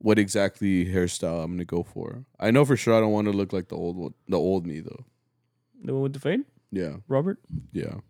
what 0.00 0.18
exactly 0.18 0.86
hairstyle 0.86 1.44
I'm 1.44 1.52
gonna 1.52 1.64
go 1.64 1.82
for. 1.82 2.24
I 2.38 2.50
know 2.50 2.64
for 2.64 2.76
sure 2.76 2.94
I 2.96 3.00
don't 3.00 3.12
want 3.12 3.26
to 3.26 3.32
look 3.32 3.52
like 3.52 3.68
the 3.68 3.76
old 3.76 3.96
one, 3.96 4.14
the 4.28 4.38
old 4.38 4.66
me 4.66 4.80
though. 4.80 5.04
The 5.84 5.92
one 5.94 6.02
with 6.02 6.12
the 6.14 6.20
fade, 6.20 6.44
Yeah, 6.70 6.96
Robert. 7.08 7.38
yeah. 7.72 8.00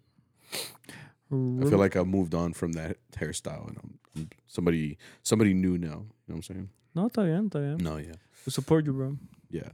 I 1.32 1.64
feel 1.68 1.78
like 1.78 1.94
I've 1.94 2.08
moved 2.08 2.34
on 2.34 2.52
from 2.54 2.72
that 2.72 2.96
hairstyle 3.16 3.68
and 3.68 3.78
I'm, 3.82 3.98
I'm 4.16 4.28
somebody 4.48 4.98
somebody 5.22 5.54
new 5.54 5.78
now. 5.78 5.86
You 5.86 5.90
know 5.90 6.06
what 6.26 6.34
I'm 6.36 6.42
saying? 6.42 6.68
no, 6.94 7.06
está 7.08 7.24
bien, 7.24 7.48
está 7.48 7.60
bien. 7.60 7.76
No, 7.78 7.98
yeah, 7.98 8.14
We 8.44 8.50
support 8.52 8.84
you, 8.86 8.92
bro. 8.92 9.16
yeah. 9.50 9.68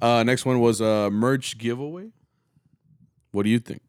Uh, 0.00 0.22
next 0.22 0.46
one 0.46 0.60
was 0.60 0.80
uh, 0.80 1.10
merch 1.10 1.58
giveaway. 1.58 2.10
What 3.32 3.42
do 3.42 3.50
you 3.50 3.58
think? 3.58 3.82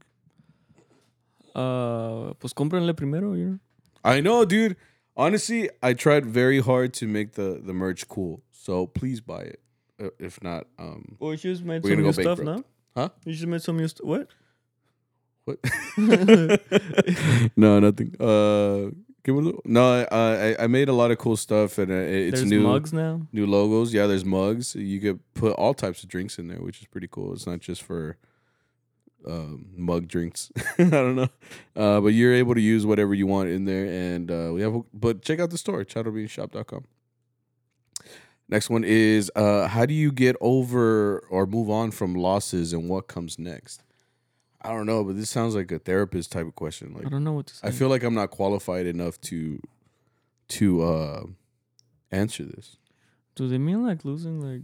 Uh, 1.54 2.34
pues 2.40 2.54
cómprenle 2.54 2.96
primero, 2.96 3.34
you 3.34 3.46
know. 3.50 3.60
I 4.04 4.20
know, 4.22 4.46
dude. 4.46 4.76
Honestly, 5.18 5.70
I 5.84 5.94
tried 5.94 6.26
very 6.26 6.60
hard 6.62 6.94
to 6.96 7.08
make 7.08 7.34
the 7.34 7.62
the 7.64 7.74
merch 7.74 8.08
cool. 8.08 8.42
So 8.52 8.88
please 8.88 9.22
buy 9.22 9.42
it. 9.42 9.60
Uh, 10.02 10.10
if 10.20 10.42
not, 10.42 10.68
um, 10.80 11.16
Well, 11.20 11.32
you 11.32 11.38
just 11.38 11.64
made 11.64 11.84
We're 11.84 11.90
some 11.92 11.98
gonna 11.98 12.08
new 12.08 12.14
go 12.14 12.22
stuff 12.22 12.38
bankrupt. 12.38 12.66
now. 12.96 13.02
Huh? 13.04 13.10
You 13.26 13.34
just 13.34 13.48
made 13.48 13.62
some 13.62 13.78
new 13.78 13.88
stuff. 13.88 14.06
What? 14.08 14.28
what? 15.46 15.60
no, 17.56 17.80
nothing. 17.80 18.16
Uh, 18.20 18.92
give 19.24 19.36
it 19.38 19.46
a- 19.56 19.60
no, 19.66 20.06
I, 20.12 20.50
I 20.52 20.64
I 20.64 20.68
made 20.68 20.90
a 20.90 20.94
lot 20.94 21.12
of 21.12 21.18
cool 21.18 21.38
stuff, 21.38 21.78
and 21.78 21.92
uh, 21.92 21.96
it's 21.96 22.40
There's 22.40 22.50
new 22.50 22.62
mugs 22.62 22.94
now. 22.94 23.22
new 23.32 23.46
logos. 23.46 23.94
Yeah, 23.94 24.08
there's 24.08 24.26
mugs. 24.26 24.76
You 24.76 25.00
could 25.00 25.20
put 25.34 25.54
all 25.54 25.74
types 25.74 26.04
of 26.04 26.10
drinks 26.10 26.38
in 26.40 26.48
there, 26.48 26.60
which 26.62 26.82
is 26.82 26.88
pretty 26.88 27.08
cool. 27.10 27.34
It's 27.34 27.46
not 27.48 27.60
just 27.60 27.84
for 27.84 28.18
um, 29.28 29.68
mug 29.76 30.08
drinks. 30.08 30.52
I 30.80 30.84
don't 30.84 31.16
know, 31.16 31.30
uh, 31.76 32.02
but 32.02 32.10
you're 32.10 32.34
able 32.34 32.56
to 32.56 32.62
use 32.62 32.86
whatever 32.86 33.14
you 33.14 33.28
want 33.28 33.50
in 33.50 33.66
there, 33.66 33.86
and 33.86 34.30
uh, 34.32 34.52
we 34.54 34.62
have. 34.62 34.76
A, 34.76 34.82
but 34.94 35.22
check 35.22 35.40
out 35.40 35.50
the 35.50 35.58
store, 35.58 35.84
chatterbeanshop.com. 35.84 36.86
Next 38.50 38.70
one 38.70 38.84
is 38.84 39.32
uh, 39.36 39.68
how 39.68 39.86
do 39.86 39.94
you 39.94 40.12
get 40.12 40.36
over 40.42 41.20
or 41.30 41.46
move 41.46 41.70
on 41.70 41.92
from 41.92 42.14
losses, 42.16 42.74
and 42.74 42.90
what 42.90 43.08
comes 43.08 43.40
next? 43.40 43.84
I 44.62 44.70
don't 44.70 44.86
know, 44.86 45.04
but 45.04 45.16
this 45.16 45.30
sounds 45.30 45.56
like 45.56 45.72
a 45.72 45.80
therapist 45.80 46.32
type 46.32 46.46
of 46.46 46.56
question. 46.56 46.94
Like 46.94 47.06
I 47.06 47.10
don't 47.10 47.24
know 47.24 47.34
what 47.34 47.48
to 47.48 47.56
say. 47.56 47.68
I 47.68 47.72
feel 47.72 47.88
like 47.90 48.04
I'm 48.04 48.14
not 48.14 48.30
qualified 48.30 48.86
enough 48.86 49.20
to 49.22 49.60
to 50.50 50.84
uh, 50.84 51.24
answer 52.12 52.44
this. 52.44 52.78
Do 53.36 53.48
they 53.48 53.58
mean 53.58 53.86
like 53.86 54.04
losing 54.06 54.42
like 54.42 54.62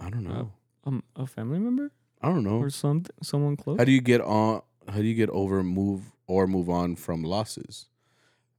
I 0.00 0.10
don't 0.10 0.24
know. 0.24 0.52
um, 0.84 1.02
a 1.14 1.26
family 1.26 1.58
member 1.58 1.92
I 2.22 2.28
don't 2.28 2.44
know. 2.44 2.58
or 2.58 2.70
something, 2.70 3.14
someone 3.22 3.56
close? 3.56 3.78
How 3.78 3.84
do 3.84 3.92
you 3.92 4.00
get 4.00 4.20
on? 4.20 4.62
How 4.88 4.96
do 4.98 5.04
you 5.04 5.14
get 5.14 5.30
over, 5.30 5.62
move, 5.62 6.10
or 6.26 6.46
move 6.46 6.68
on 6.70 6.96
from 6.96 7.22
losses? 7.22 7.86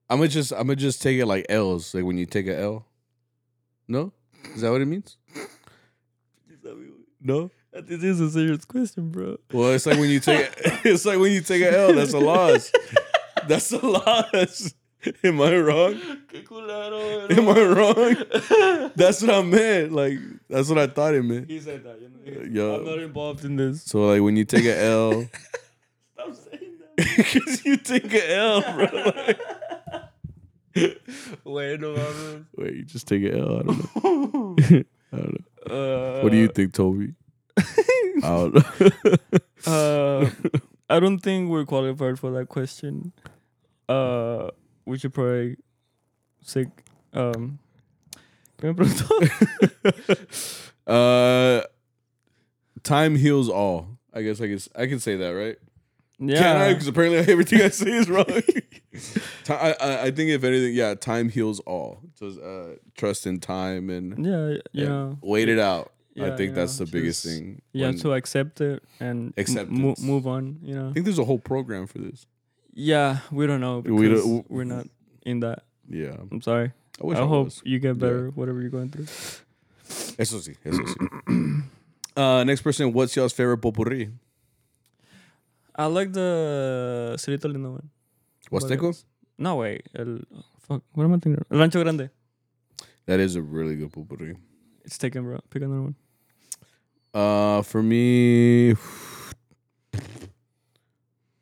I'm 0.10 0.18
gonna 0.20 0.28
just, 0.30 0.52
I'm 0.52 0.68
gonna 0.68 0.76
just 0.76 1.02
take 1.02 1.20
it 1.20 1.26
like 1.26 1.46
L's, 1.50 1.94
like 1.94 2.04
when 2.04 2.18
you 2.18 2.26
take 2.26 2.48
a 2.48 2.58
L. 2.58 2.86
No, 3.88 4.14
is 4.56 4.62
that 4.62 4.72
what 4.72 4.82
it 4.82 4.86
means? 4.86 5.18
No. 7.22 7.52
This 7.72 8.04
is 8.04 8.20
a 8.20 8.30
serious 8.32 8.66
question, 8.66 9.10
bro. 9.10 9.38
Well, 9.54 9.74
it's 9.74 9.86
like 9.86 10.00
when 10.00 10.10
you 10.10 10.20
take, 10.20 10.52
it's 10.86 11.06
like 11.06 11.20
when 11.20 11.32
you 11.32 11.42
take 11.42 11.62
a 11.62 11.78
L. 11.78 11.94
That's 11.94 12.14
a 12.14 12.20
loss. 12.20 12.72
That's 13.48 13.72
a 13.72 13.86
loss. 13.86 14.74
Am 15.24 15.40
I 15.42 15.56
wrong? 15.56 16.02
Am 16.34 17.50
I 17.50 17.62
wrong? 17.62 18.92
That's 18.96 19.22
what 19.22 19.30
I 19.30 19.42
meant. 19.44 19.92
Like 19.92 20.18
that's 20.50 20.68
what 20.70 20.78
I 20.80 20.88
thought 20.88 21.14
it 21.14 21.24
meant. 21.24 21.50
He 21.50 21.60
said 21.60 21.84
that. 21.84 22.00
You 22.02 22.10
know, 22.10 22.44
Yo. 22.52 22.76
I'm 22.80 22.86
not 22.86 23.00
involved 23.00 23.46
in 23.46 23.56
this. 23.56 23.84
So 23.84 24.08
like 24.08 24.22
when 24.22 24.36
you 24.36 24.46
take 24.46 24.66
a 24.66 24.78
L, 24.84 25.12
Stop 26.14 26.36
saying 26.36 26.74
that. 26.80 26.96
because 27.18 27.66
you 27.66 27.78
take 27.78 28.14
a 28.14 28.36
L, 28.36 28.62
bro. 28.62 28.88
Like, 29.16 29.40
Wait, 31.44 31.80
no, 31.82 31.94
mames. 31.96 32.46
wait, 32.56 32.74
you 32.76 32.84
just 32.84 33.08
take 33.08 33.24
a 33.24 33.38
L. 33.38 33.60
I 33.60 33.64
don't 33.64 34.04
know. 34.04 34.56
I 35.12 35.18
don't 35.18 35.46
know. 35.68 35.76
Uh, 35.76 36.22
What 36.22 36.32
do 36.32 36.38
you 36.38 36.48
think, 36.48 36.74
Toby? 36.74 37.14
I 37.58 38.22
don't 38.22 38.54
know. 38.56 39.16
Uh, 39.66 40.30
I 40.90 41.00
don't 41.00 41.20
think 41.20 41.50
we're 41.50 41.66
qualified 41.66 42.18
for 42.20 42.32
that 42.32 42.48
question. 42.48 43.12
Uh, 43.90 44.50
we 44.86 44.98
should 44.98 45.14
probably 45.14 45.58
say. 46.42 46.68
Um, 47.14 47.60
¿qué 47.60 47.69
me 48.64 48.74
preguntó? 48.74 50.50
uh, 50.88 51.62
time 52.84 53.16
heals 53.16 53.50
all. 53.50 53.98
I 54.14 54.22
guess 54.24 54.42
I 54.42 54.48
can 54.48 54.60
I 54.76 54.88
can 54.88 55.00
say 55.00 55.16
that, 55.18 55.30
right? 55.30 55.58
yeah, 56.20 56.40
Can 56.40 56.58
I? 56.58 56.74
Because 56.74 56.88
apparently 56.88 57.18
everything 57.32 57.62
I 57.62 57.70
say 57.70 57.92
is 57.92 58.10
wrong. 58.10 58.26
I, 59.50 59.76
I 59.80 60.02
I 60.08 60.12
think 60.12 60.32
if 60.32 60.44
anything, 60.44 60.74
yeah, 60.74 60.96
time 60.96 61.30
heals 61.30 61.60
all. 61.62 62.02
So 62.16 62.28
uh, 62.28 62.76
trust 62.96 63.26
in 63.28 63.40
time 63.40 63.90
and 63.90 64.26
yeah, 64.26 64.58
yeah, 64.74 65.14
wait 65.22 65.48
it 65.50 65.60
out. 65.60 65.94
I 66.20 66.36
think 66.36 66.50
yeah, 66.50 66.56
that's 66.56 66.78
the 66.78 66.86
biggest 66.86 67.24
thing. 67.24 67.62
yeah. 67.72 67.94
To 67.94 68.12
accept 68.12 68.60
it 68.60 68.84
and 69.00 69.34
m- 69.38 69.96
move 70.02 70.28
on. 70.28 70.60
You 70.62 70.76
know. 70.76 70.90
I 70.90 70.94
think 70.94 71.06
there's 71.06 71.20
a 71.20 71.24
whole 71.24 71.40
program 71.40 71.88
for 71.88 72.00
this. 72.00 72.26
Yeah, 72.74 73.20
we 73.32 73.48
don't 73.48 73.62
know 73.62 73.80
We 73.80 74.10
because 74.10 74.26
don't- 74.26 74.52
we 74.52 74.62
are 74.62 74.66
not 74.66 74.88
in 75.26 75.40
that. 75.42 75.64
Yeah. 75.88 76.18
I'm 76.30 76.42
sorry. 76.42 76.74
I 77.02 77.06
wish 77.06 77.18
I 77.18 77.24
I, 77.24 77.26
hope 77.28 77.46
was. 77.46 77.62
you 77.66 77.80
get 77.80 77.98
better, 77.98 78.30
whatever 78.36 78.60
you're 78.62 78.70
going 78.70 78.90
through. 78.90 79.06
Eso 80.18 80.38
sí, 80.40 80.56
eso 80.66 80.82
sí. 80.84 81.64
uh, 82.18 82.44
next 82.44 82.62
person, 82.62 82.92
what's 82.94 83.16
y'all's 83.16 83.34
favorite 83.34 83.60
potpourri? 83.62 84.12
I 85.76 85.86
like 85.86 86.12
the 86.12 87.16
Cielito 87.18 87.46
Lindo 87.52 87.72
one. 87.72 87.90
Huasteco? 88.52 89.02
No, 89.38 89.56
wait. 89.58 89.88
El, 89.98 90.20
fuck, 90.60 90.82
what 90.94 91.06
am 91.06 91.14
I 91.14 91.18
thinking? 91.20 91.44
El 91.50 91.58
Rancho 91.60 91.82
Grande. 91.82 92.10
That 93.06 93.20
is 93.22 93.36
a 93.36 93.42
really 93.42 93.76
good 93.78 93.92
potpourri. 93.92 94.36
It's 94.84 94.98
taken, 94.98 95.24
bro. 95.24 95.40
Pick 95.50 95.62
another 95.64 95.82
one. 95.82 95.96
Uh, 97.14 97.62
for 97.62 97.82
me, 97.82 98.72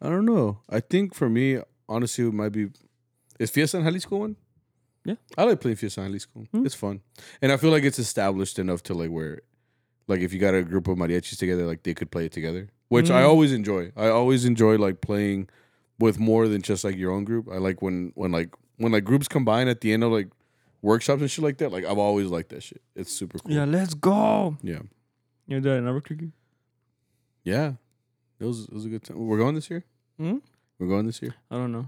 I 0.01 0.09
don't 0.09 0.25
know. 0.25 0.59
I 0.69 0.79
think 0.79 1.15
for 1.15 1.29
me, 1.29 1.59
honestly, 1.89 2.25
it 2.27 2.33
might 2.33 2.49
be 2.51 2.67
is 3.39 3.49
Fiesta 3.51 3.77
en 3.77 3.83
Jalisco 3.83 4.17
one. 4.17 4.35
Yeah. 5.07 5.15
I 5.37 5.43
like 5.45 5.61
playing 5.61 5.77
Fiesta 5.77 6.01
en 6.01 6.07
Jalisco. 6.07 6.45
Hmm. 6.51 6.65
It's 6.65 6.75
fun, 6.75 7.01
and 7.41 7.51
I 7.51 7.57
feel 7.57 7.71
like 7.71 7.83
it's 7.83 7.97
established 7.99 8.59
enough 8.59 8.83
to 8.83 8.93
like 8.93 9.09
where, 9.09 9.39
like, 10.07 10.19
if 10.21 10.33
you 10.33 10.39
got 10.39 10.53
a 10.53 10.63
group 10.63 10.87
of 10.89 10.97
mariachis 10.97 11.37
together, 11.37 11.65
like 11.65 11.83
they 11.83 11.93
could 11.93 12.11
play 12.11 12.25
it 12.25 12.33
together, 12.33 12.67
which 12.89 13.09
I 13.09 13.21
Mm. 13.21 13.29
always 13.29 13.53
enjoy. 13.53 13.91
I 13.95 14.09
always 14.09 14.43
enjoy 14.45 14.75
like 14.77 14.99
playing 14.99 15.47
with 15.97 16.19
more 16.19 16.47
than 16.49 16.61
just 16.61 16.83
like 16.83 16.97
your 16.97 17.11
own 17.11 17.23
group. 17.23 17.47
I 17.49 17.57
like 17.57 17.81
when 17.81 18.11
when 18.15 18.31
like 18.33 18.53
when 18.77 18.91
like 18.91 19.05
groups 19.05 19.27
combine 19.29 19.67
at 19.69 19.79
the 19.81 19.93
end 19.93 20.03
of 20.03 20.11
like 20.11 20.27
workshops 20.81 21.21
and 21.21 21.31
shit 21.31 21.43
like 21.43 21.57
that. 21.59 21.71
Like 21.71 21.85
I've 21.85 21.97
always 21.97 22.27
liked 22.27 22.49
that 22.49 22.61
shit. 22.63 22.81
It's 22.95 23.11
super 23.11 23.39
cool. 23.39 23.51
Yeah, 23.55 23.65
let's 23.65 23.93
go. 23.93 24.57
Yeah. 24.61 24.81
You 25.47 25.61
that 25.61 25.77
in 25.77 25.87
Albuquerque? 25.87 26.31
Yeah, 27.45 27.73
it 28.41 28.45
was 28.45 28.65
it 28.65 28.73
was 28.73 28.85
a 28.85 28.89
good 28.89 29.03
time. 29.03 29.17
We're 29.25 29.37
going 29.37 29.55
this 29.55 29.69
year. 29.69 29.85
Hmm? 30.17 30.39
We're 30.79 30.87
going 30.87 31.05
this 31.05 31.21
year. 31.21 31.35
I 31.49 31.55
don't 31.55 31.71
know. 31.71 31.87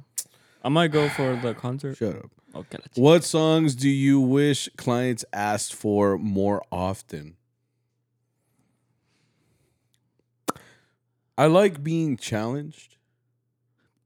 I 0.63 0.69
might 0.69 0.91
go 0.91 1.09
for 1.09 1.35
the 1.35 1.53
concert. 1.53 1.97
Shut 1.97 2.15
up. 2.15 2.31
Okay. 2.55 2.77
What 2.95 3.23
songs 3.23 3.75
do 3.75 3.89
you 3.89 4.19
wish 4.19 4.69
clients 4.77 5.23
asked 5.31 5.73
for 5.73 6.17
more 6.17 6.63
often? 6.71 7.35
I 11.37 11.45
like 11.45 11.83
being 11.83 12.17
challenged, 12.17 12.97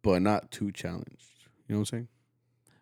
but 0.03 0.21
not 0.21 0.51
too 0.51 0.71
challenged. 0.71 1.09
You 1.67 1.75
know 1.75 1.79
what 1.79 1.79
I'm 1.79 1.85
saying? 1.85 2.07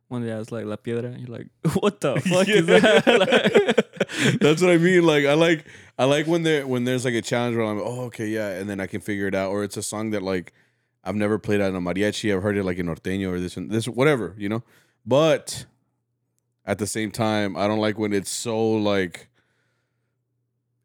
One 0.10 0.26
day 0.26 0.34
I 0.34 0.40
was 0.40 0.52
like 0.52 0.66
La 0.66 0.76
Piedra. 0.76 1.16
You're 1.18 1.30
like, 1.30 1.48
what 1.80 2.02
the 2.02 2.20
fuck 2.30 2.50
is 2.50 2.66
that? 2.66 3.86
That's 4.42 4.62
what 4.62 4.72
I 4.72 4.78
mean. 4.78 5.06
Like 5.06 5.26
I 5.26 5.36
like 5.36 5.66
I 5.98 6.04
like 6.04 6.28
when 6.28 6.44
there 6.44 6.68
when 6.68 6.84
there's 6.84 7.06
like 7.06 7.14
a 7.14 7.22
challenge 7.22 7.56
where 7.56 7.66
I'm 7.66 7.78
like, 7.78 7.88
oh 7.88 8.02
okay 8.08 8.28
yeah, 8.28 8.50
and 8.50 8.70
then 8.70 8.82
I 8.82 8.88
can 8.88 9.00
figure 9.00 9.28
it 9.28 9.36
out, 9.36 9.52
or 9.52 9.64
it's 9.64 9.78
a 9.78 9.84
song 9.84 10.10
that 10.10 10.22
like 10.22 10.52
I've 11.06 11.16
never 11.16 11.40
played 11.40 11.62
on 11.62 11.74
a 11.74 11.80
mariachi. 11.80 12.36
I've 12.36 12.44
heard 12.44 12.58
it 12.58 12.66
like 12.66 12.78
in 12.78 12.88
norteño 12.88 13.32
or 13.32 13.40
this 13.40 13.56
and 13.56 13.72
this 13.72 13.88
whatever 13.88 14.36
you 14.38 14.50
know. 14.50 14.64
But 15.06 15.66
at 16.66 16.78
the 16.78 16.88
same 16.88 17.12
time, 17.12 17.56
I 17.58 17.68
don't 17.68 17.80
like 17.80 17.98
when 17.98 18.14
it's 18.14 18.30
so 18.32 18.72
like 18.74 19.28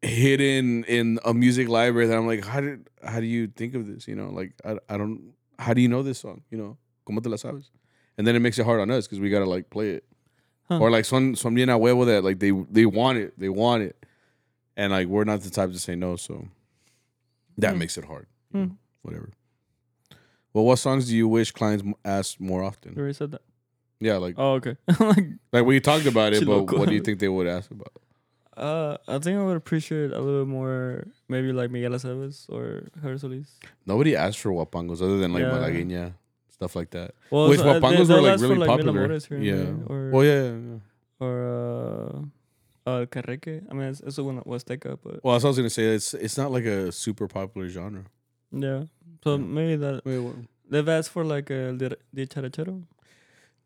hidden 0.01 0.83
in 0.85 1.19
a 1.25 1.33
music 1.33 1.67
library 1.69 2.07
that 2.07 2.17
I'm 2.17 2.27
like, 2.27 2.45
how 2.45 2.61
did 2.61 2.87
how 3.03 3.19
do 3.19 3.25
you 3.25 3.47
think 3.47 3.75
of 3.75 3.87
this? 3.87 4.07
You 4.07 4.15
know, 4.15 4.29
like 4.29 4.53
I 4.65 4.77
I 4.89 4.97
don't 4.97 5.33
how 5.59 5.73
do 5.73 5.81
you 5.81 5.87
know 5.87 6.03
this 6.03 6.19
song? 6.19 6.43
You 6.51 6.57
know, 6.57 6.77
como 7.05 7.19
te 7.21 7.29
la 7.29 7.37
sabes? 7.37 7.69
And 8.17 8.25
then 8.25 8.35
it 8.35 8.39
makes 8.39 8.57
it 8.57 8.65
hard 8.65 8.79
on 8.79 8.89
us 8.91 9.05
because 9.05 9.19
we 9.19 9.29
gotta 9.29 9.45
like 9.45 9.69
play 9.69 9.91
it. 9.91 10.03
Huh. 10.67 10.79
Or 10.79 10.91
like 10.91 11.05
some 11.05 11.35
son 11.35 11.55
bien 11.55 11.69
a 11.69 11.77
huevo 11.77 12.05
that 12.07 12.23
like 12.23 12.39
they 12.39 12.51
they 12.51 12.85
want 12.85 13.17
it, 13.17 13.39
they 13.39 13.49
want 13.49 13.83
it, 13.83 14.05
and 14.75 14.91
like 14.91 15.07
we're 15.07 15.23
not 15.23 15.41
the 15.41 15.49
type 15.49 15.71
to 15.71 15.79
say 15.79 15.95
no, 15.95 16.15
so 16.15 16.47
that 17.57 17.73
Hmm. 17.73 17.79
makes 17.79 17.97
it 17.97 18.05
hard. 18.05 18.27
Hmm. 18.51 18.65
Whatever. 19.01 19.31
Well, 20.53 20.65
what 20.65 20.77
songs 20.77 21.07
do 21.07 21.15
you 21.15 21.27
wish 21.27 21.51
clients 21.51 21.83
asked 22.03 22.39
more 22.41 22.61
you 22.61 22.67
often? 22.67 22.97
already 22.97 23.13
said 23.13 23.31
that. 23.31 23.41
Yeah, 23.99 24.17
like 24.17 24.35
Oh, 24.37 24.53
okay. 24.53 24.75
like, 24.99 25.25
like 25.51 25.65
we 25.65 25.79
talked 25.79 26.05
about 26.05 26.33
it, 26.33 26.45
but 26.45 26.65
Chiloco. 26.67 26.77
what 26.79 26.89
do 26.89 26.95
you 26.95 27.01
think 27.05 27.19
they 27.19 27.29
would 27.29 27.47
ask 27.47 27.71
about? 27.71 27.93
uh, 28.57 28.97
I 29.07 29.19
think 29.19 29.37
I 29.39 29.43
would 29.43 29.57
appreciate 29.57 30.11
a 30.11 30.19
little 30.19 30.45
more, 30.45 31.07
maybe 31.29 31.51
like 31.53 31.69
Miguel 31.71 31.91
Aceves 31.91 32.49
or 32.49 32.89
Javier 33.01 33.19
Solis. 33.19 33.59
Nobody 33.85 34.15
asked 34.15 34.39
for 34.39 34.51
huapangos 34.51 35.01
other 35.01 35.17
than 35.19 35.31
like 35.33 35.41
Yeah. 35.43 35.51
malagueña 35.51 36.13
stuff 36.49 36.75
like 36.75 36.89
that. 36.91 37.13
Well, 37.29 37.49
Which 37.49 37.59
so, 37.59 37.69
uh, 37.69 37.79
huapangos 37.79 37.91
they- 37.91 37.97
were 37.99 38.05
they'll 38.05 38.23
like 38.23 38.33
ask 38.33 38.41
for, 38.41 38.47
really 38.49 38.57
Mil 38.59 38.67
popular. 38.67 39.03
Amores 39.05 39.25
here 39.27 39.37
and 39.37 39.45
Yeah. 39.45 39.55
there, 39.55 39.77
Or, 39.87 40.09
Well, 40.11 40.23
yeah, 40.25 40.43
yeah, 40.43 40.57
yeah. 40.57 41.25
or 41.25 41.35
uh, 42.85 42.89
uh, 42.89 43.05
Carreque. 43.05 43.61
I 43.69 43.73
mean, 43.73 43.87
it's, 43.89 43.99
it's 44.01 44.15
the 44.15 44.23
one 44.23 44.35
that 44.37 44.47
was 44.47 44.63
Teca, 44.63 44.97
but 45.03 45.23
Well, 45.23 45.33
that's 45.33 45.43
what 45.43 45.49
I 45.49 45.53
was 45.53 45.57
gonna 45.57 45.69
say. 45.69 45.93
It's 45.93 46.13
it's 46.15 46.37
not 46.37 46.51
like 46.51 46.65
a 46.65 46.91
super 46.91 47.27
popular 47.27 47.67
genre. 47.69 48.05
yeah. 48.51 48.85
So 49.23 49.35
Yeah. 49.35 49.43
maybe 49.43 49.75
that 49.77 50.01
Wait, 50.05 50.19
what? 50.19 50.35
they've 50.69 50.87
asked 50.89 51.09
for 51.11 51.23
like 51.25 51.49
a 51.51 51.73
de 51.73 52.25
charachero. 52.27 52.83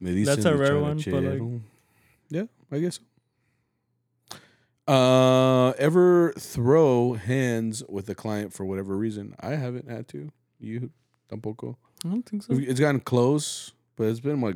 That's 0.01 0.45
a 0.45 0.55
rare 0.57 0.79
one, 0.79 0.97
but, 0.97 1.23
like- 1.23 1.61
yeah, 2.29 2.43
I 2.71 2.79
guess. 2.79 2.99
so. 2.99 3.03
Uh, 4.87 5.71
ever 5.77 6.33
throw 6.37 7.13
hands 7.13 7.83
with 7.87 8.09
a 8.09 8.15
client 8.15 8.51
for 8.51 8.65
whatever 8.65 8.97
reason? 8.97 9.35
I 9.39 9.51
haven't 9.51 9.89
had 9.89 10.07
to. 10.09 10.31
You 10.59 10.89
tampoco. 11.29 11.75
I 12.03 12.09
don't 12.09 12.23
think 12.27 12.43
so. 12.43 12.53
It's 12.55 12.79
gotten 12.79 12.99
close, 12.99 13.71
but 13.95 14.05
it's 14.07 14.19
been 14.19 14.41
like 14.41 14.55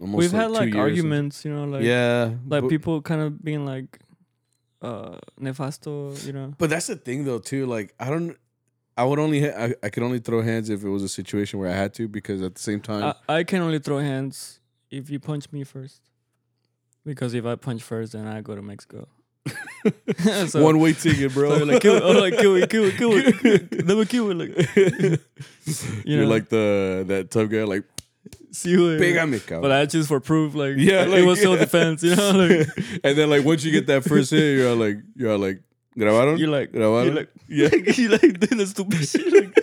almost. 0.00 0.18
We've 0.18 0.32
like 0.32 0.42
had 0.42 0.50
like 0.50 0.60
years 0.64 0.72
since- 0.74 0.78
arguments, 0.80 1.44
you 1.44 1.52
know, 1.54 1.64
like 1.64 1.82
yeah, 1.82 2.34
like 2.46 2.68
people 2.68 3.00
kind 3.02 3.22
of 3.22 3.42
being 3.42 3.64
like 3.64 3.98
uh 4.82 5.16
nefasto, 5.40 6.24
you 6.26 6.32
know. 6.32 6.54
But 6.58 6.70
that's 6.70 6.86
the 6.88 6.96
thing, 6.96 7.24
though. 7.24 7.38
Too 7.38 7.66
like 7.66 7.94
I 7.98 8.10
don't. 8.10 8.36
I 8.96 9.04
would 9.04 9.18
only. 9.18 9.40
Ha- 9.40 9.56
I, 9.56 9.74
I 9.82 9.88
could 9.88 10.02
only 10.02 10.18
throw 10.18 10.42
hands 10.42 10.68
if 10.68 10.84
it 10.84 10.88
was 10.88 11.02
a 11.02 11.08
situation 11.08 11.58
where 11.58 11.70
I 11.70 11.74
had 11.74 11.94
to, 11.94 12.08
because 12.08 12.42
at 12.42 12.54
the 12.54 12.60
same 12.60 12.80
time, 12.80 13.14
I, 13.26 13.38
I 13.38 13.44
can 13.44 13.62
only 13.62 13.78
throw 13.78 13.98
hands 13.98 14.60
if 14.92 15.10
you 15.10 15.18
punch 15.18 15.50
me 15.52 15.64
first. 15.64 16.00
Because 17.04 17.34
if 17.34 17.44
I 17.44 17.56
punch 17.56 17.82
first, 17.82 18.12
then 18.12 18.28
I 18.28 18.40
go 18.42 18.54
to 18.54 18.62
Mexico. 18.62 19.08
so, 20.46 20.62
one 20.62 20.78
way 20.78 20.92
ticket, 20.92 21.34
bro. 21.34 21.50
So 21.50 21.56
you're 21.56 21.66
like, 21.66 21.82
kill, 21.82 22.00
oh, 22.00 22.12
like, 22.12 22.36
kill 22.38 22.54
it, 22.54 22.70
kill 22.70 22.84
it, 22.84 22.96
kill 22.96 23.10
it. 23.14 23.84
Never 23.84 24.04
kill 24.04 24.30
it. 24.30 24.36
Like, 24.38 24.50
You 26.06 26.18
are 26.20 26.22
know, 26.22 26.28
like 26.28 26.48
the 26.48 27.04
that 27.08 27.30
tough 27.32 27.50
guy, 27.50 27.64
like 27.64 27.82
see 28.52 28.72
who 28.74 28.96
pégame, 28.98 29.40
cabrón. 29.40 29.62
But 29.62 29.72
I 29.72 29.86
just 29.86 30.06
for 30.08 30.20
proof, 30.20 30.54
like, 30.54 30.74
Yeah, 30.76 31.02
it 31.02 31.08
like- 31.08 31.24
was 31.26 31.40
self 31.40 31.58
defense, 31.58 32.04
you 32.04 32.14
know? 32.14 32.30
Like, 32.30 32.68
and 33.02 33.18
then 33.18 33.28
like 33.30 33.44
once 33.44 33.64
you 33.64 33.72
get 33.72 33.86
that 33.88 34.04
first 34.04 34.30
hit, 34.30 34.58
you're 34.58 34.76
like 34.76 34.98
you're 35.16 35.36
like 35.38 35.60
grabaron. 35.98 36.38
you're 36.38 36.48
like, 36.48 36.70
grabaron. 36.70 37.06
you're 37.06 37.14
like, 37.14 37.30
yeah. 37.48 37.68
you 37.96 38.08
like 38.10 38.38
doing 38.38 38.58
the 38.58 38.66
stupid 38.66 39.08
shit. 39.08 39.32
Like, 39.32 39.58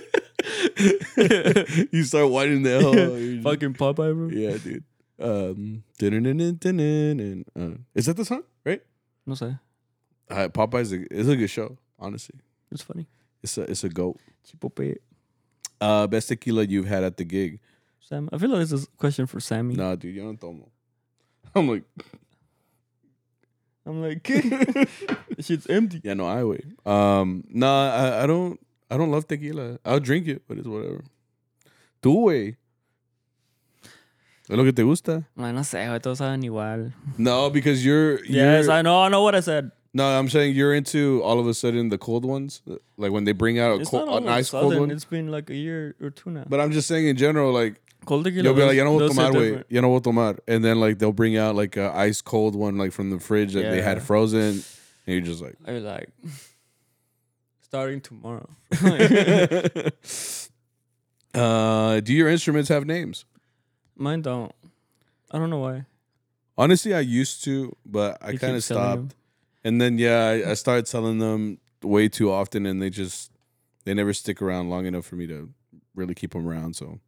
you 1.94 2.04
start 2.04 2.30
whining 2.30 2.64
the 2.64 2.80
hell. 2.82 2.96
You're 2.96 3.34
just- 3.36 3.44
fucking 3.44 3.74
Popeye, 3.76 4.14
bro. 4.14 4.28
yeah, 4.30 4.58
dude. 4.58 4.84
Um, 5.20 5.84
uh, 6.02 7.76
is 7.96 8.06
that 8.06 8.16
the 8.16 8.24
song? 8.26 8.44
Right? 8.66 8.82
No 9.26 9.36
sé. 9.36 9.60
Uh, 10.30 10.48
Popeye's 10.50 10.94
a, 10.94 11.02
it's 11.12 11.28
a 11.30 11.36
good 11.36 11.50
show. 11.50 11.78
Honestly, 12.00 12.40
It's 12.72 12.82
funny. 12.84 13.08
it's 13.44 13.58
a 13.58 13.64
it's 13.64 13.84
a 13.84 13.90
goat. 13.90 14.18
Chipope. 14.48 14.96
Uh, 15.82 16.08
best 16.08 16.28
tequila 16.30 16.64
you've 16.64 16.88
had 16.88 17.04
at 17.04 17.18
the 17.18 17.24
gig? 17.26 17.60
Sam. 18.00 18.30
I 18.32 18.38
feel 18.38 18.50
like 18.50 18.60
this 18.62 18.72
is 18.72 18.84
a 18.86 18.98
question 18.98 19.26
for 19.28 19.40
Sammy. 19.40 19.76
Nah, 19.76 19.96
dude, 19.96 20.16
you 20.16 20.22
don't 20.22 20.40
tomo. 20.40 20.70
I'm 21.56 21.68
like, 21.68 21.84
I'm 23.86 24.02
like, 24.02 24.24
shit's 25.40 25.68
empty. 25.68 26.02
yeah, 26.04 26.14
no, 26.14 26.28
I 26.28 26.44
wait. 26.44 26.66
Um, 26.86 27.44
nah, 27.50 27.92
I, 27.92 28.24
I 28.24 28.28
don't, 28.28 28.60
I 28.90 28.98
don't 28.98 29.12
love 29.12 29.28
tequila. 29.28 29.80
I'll 29.84 30.00
drink 30.00 30.28
it, 30.28 30.44
but 30.48 30.58
it's 30.58 30.68
whatever. 30.68 31.04
Tú, 32.02 32.16
güey. 32.26 32.56
¿Es 34.50 34.58
lo 34.58 34.64
que 34.64 34.74
te 34.74 34.82
gusta? 34.82 35.28
Ay, 35.38 35.54
no 35.54 35.64
sé, 35.64 35.88
güey, 35.88 36.00
todos 36.00 36.18
saben 36.18 36.44
igual. 36.44 36.92
No, 37.18 37.52
because 37.52 37.86
you're, 37.86 38.20
Yes, 38.26 38.66
you're 38.66 38.72
I 38.72 38.82
know, 38.82 39.04
I 39.04 39.10
know 39.10 39.22
what 39.22 39.36
I 39.36 39.42
said. 39.42 39.72
no, 39.94 40.04
I'm 40.04 40.28
saying 40.28 40.56
you're 40.56 40.74
into 40.74 41.22
all 41.24 41.40
of 41.40 41.46
a 41.48 41.54
sudden 41.54 41.90
the 41.90 42.00
cold 42.00 42.26
ones, 42.26 42.64
like 42.98 43.12
when 43.12 43.26
they 43.26 43.32
bring 43.32 43.60
out 43.60 43.78
a 43.78 43.82
It's 43.82 43.92
cold, 43.92 44.08
not 44.08 44.24
an 44.24 44.30
ice 44.30 44.50
cold 44.50 44.76
one. 44.76 44.90
It's 44.90 45.06
been 45.06 45.30
like 45.30 45.52
a 45.52 45.56
year 45.56 45.96
or 46.02 46.10
two 46.10 46.32
now. 46.32 46.46
But 46.50 46.60
I'm 46.60 46.72
just 46.72 46.88
saying 46.88 47.06
in 47.08 47.16
general, 47.16 47.54
like 47.54 47.80
Cold 48.06 48.24
tequila. 48.26 48.44
you'll 48.44 48.56
be 48.56 48.64
like, 48.64 48.76
ya 48.76 48.86
no 48.86 48.98
voy 48.98 49.06
a 49.06 49.10
tomar, 49.10 49.32
güey, 49.32 49.64
ya 49.70 49.82
no 49.82 49.90
voy 49.90 49.98
a 49.98 50.02
tomar, 50.02 50.36
and 50.48 50.64
then 50.66 50.80
like 50.80 50.98
they'll 50.98 51.12
bring 51.14 51.38
out 51.38 51.56
like 51.56 51.78
a 51.78 51.92
ice 51.96 52.22
cold 52.22 52.56
one, 52.56 52.76
like 52.78 52.92
from 52.92 53.12
the 53.12 53.20
fridge 53.20 53.54
that 53.54 53.70
they 53.70 53.82
had 53.84 54.02
frozen, 54.02 54.40
and 54.42 54.64
you're 55.06 55.22
just 55.22 55.44
like, 55.44 55.58
I 55.68 55.74
like, 55.74 56.10
starting 57.62 58.02
tomorrow. 58.02 58.50
uh, 61.36 62.00
do 62.00 62.14
your 62.14 62.30
instruments 62.30 62.70
have 62.70 62.86
names? 62.86 63.26
Mine 64.00 64.22
don't. 64.22 64.52
I 65.30 65.38
don't 65.38 65.50
know 65.52 65.60
why. 65.60 65.86
Honestly, 66.58 66.94
I 66.94 67.02
used 67.02 67.44
to, 67.44 67.76
but 67.86 68.18
I 68.22 68.32
You 68.32 68.40
kind 68.40 68.56
of 68.56 68.62
keep 68.62 68.64
selling 68.64 68.84
stopped. 68.84 69.10
them. 69.10 69.18
And 69.64 69.82
then 69.82 69.98
yeah, 70.00 70.26
I, 70.26 70.52
I 70.52 70.54
started 70.56 70.88
selling 70.88 71.20
them 71.20 71.60
way 71.84 72.08
too 72.10 72.32
often, 72.32 72.66
and 72.66 72.82
they 72.82 72.90
just 72.90 73.32
they 73.86 73.94
never 73.94 74.14
stick 74.14 74.42
around 74.42 74.70
long 74.70 74.86
enough 74.86 75.06
for 75.06 75.16
me 75.16 75.28
to 75.28 75.50
really 75.96 76.16
keep 76.16 76.32
them 76.32 76.48
around. 76.48 76.76
So 76.76 77.00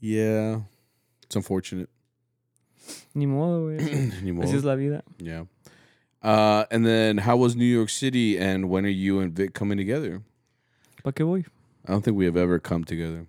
yeah, 0.00 0.60
it's 1.24 1.36
unfortunate. 1.36 1.88
Ni 3.14 3.26
modo, 3.26 3.66
güey. 3.76 4.12
Anymore. 4.22 4.44
Así 4.44 4.54
es 4.54 4.64
la 4.64 4.76
vida. 4.76 5.02
Yeah. 5.18 5.44
Uh, 6.22 6.64
and 6.70 6.86
then 6.86 7.18
how 7.18 7.36
was 7.36 7.54
New 7.56 7.64
York 7.64 7.88
City, 7.90 8.38
and 8.38 8.68
when 8.70 8.84
are 8.86 8.88
you 8.88 9.20
and 9.20 9.32
Vic 9.32 9.52
coming 9.54 9.76
together? 9.78 10.22
¿Para 11.02 11.12
qué 11.12 11.24
voy? 11.26 11.44
I 11.86 11.92
don't 11.92 12.02
think 12.02 12.16
we 12.16 12.24
have 12.24 12.36
ever 12.36 12.58
come 12.58 12.84
together. 12.84 13.26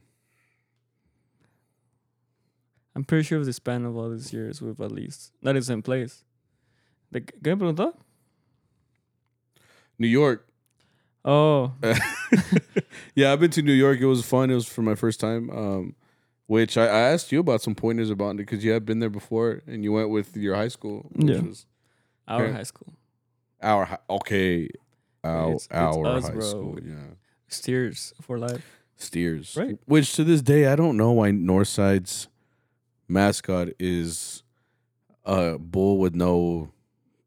I'm 2.97 3.03
pretty 3.03 3.23
sure 3.23 3.37
of 3.37 3.45
the 3.45 3.53
span 3.53 3.85
of 3.85 3.95
all 3.95 4.09
these 4.09 4.33
years 4.33 4.59
we've 4.59 4.81
at 4.81 4.91
least 4.91 5.31
that 5.43 5.55
is 5.55 5.69
in 5.69 5.83
place. 5.83 6.23
De, 7.11 7.21
¿Qué 7.21 7.55
me 7.55 7.55
preguntó? 7.55 7.93
New 9.99 10.07
York. 10.07 10.47
Oh, 11.23 11.73
yeah, 13.15 13.31
I've 13.33 13.39
been 13.39 13.51
to 13.51 13.61
New 13.61 13.73
York. 13.73 13.99
It 13.99 14.05
was 14.07 14.25
fun. 14.25 14.49
It 14.49 14.55
was 14.55 14.67
for 14.67 14.81
my 14.81 14.95
first 14.95 15.19
time. 15.19 15.49
Um, 15.51 15.95
which 16.47 16.75
I, 16.77 16.85
I 16.85 16.99
asked 17.13 17.31
you 17.31 17.39
about 17.39 17.61
some 17.61 17.75
pointers 17.75 18.09
about 18.09 18.31
it 18.31 18.37
because 18.37 18.63
you 18.63 18.71
had 18.71 18.83
been 18.85 18.99
there 18.99 19.09
before 19.11 19.61
and 19.67 19.83
you 19.83 19.91
went 19.91 20.09
with 20.09 20.35
your 20.35 20.55
high 20.55 20.69
school. 20.69 21.09
Yeah. 21.15 21.41
Our 22.27 22.51
high 22.51 22.63
school. 22.63 22.93
our 23.61 23.85
hi- 23.85 23.99
okay. 24.09 24.69
Our, 25.23 25.41
It's- 25.49 25.65
it's 25.65 25.73
our 25.73 26.05
us, 26.07 26.23
high 26.27 26.31
bro. 26.33 26.41
school. 26.41 26.79
Yeah. 26.83 26.95
Steers 27.47 28.13
for 28.21 28.39
life. 28.39 28.65
Steers. 28.95 29.55
Right. 29.55 29.77
Which 29.85 30.15
to 30.15 30.23
this 30.23 30.41
day 30.41 30.65
I 30.67 30.75
don't 30.75 30.97
know 30.97 31.11
why 31.11 31.31
Northside's 31.31 32.27
mascot 33.07 33.69
is 33.79 34.43
a 35.25 35.57
bull 35.57 35.97
with 35.99 36.15
no 36.15 36.71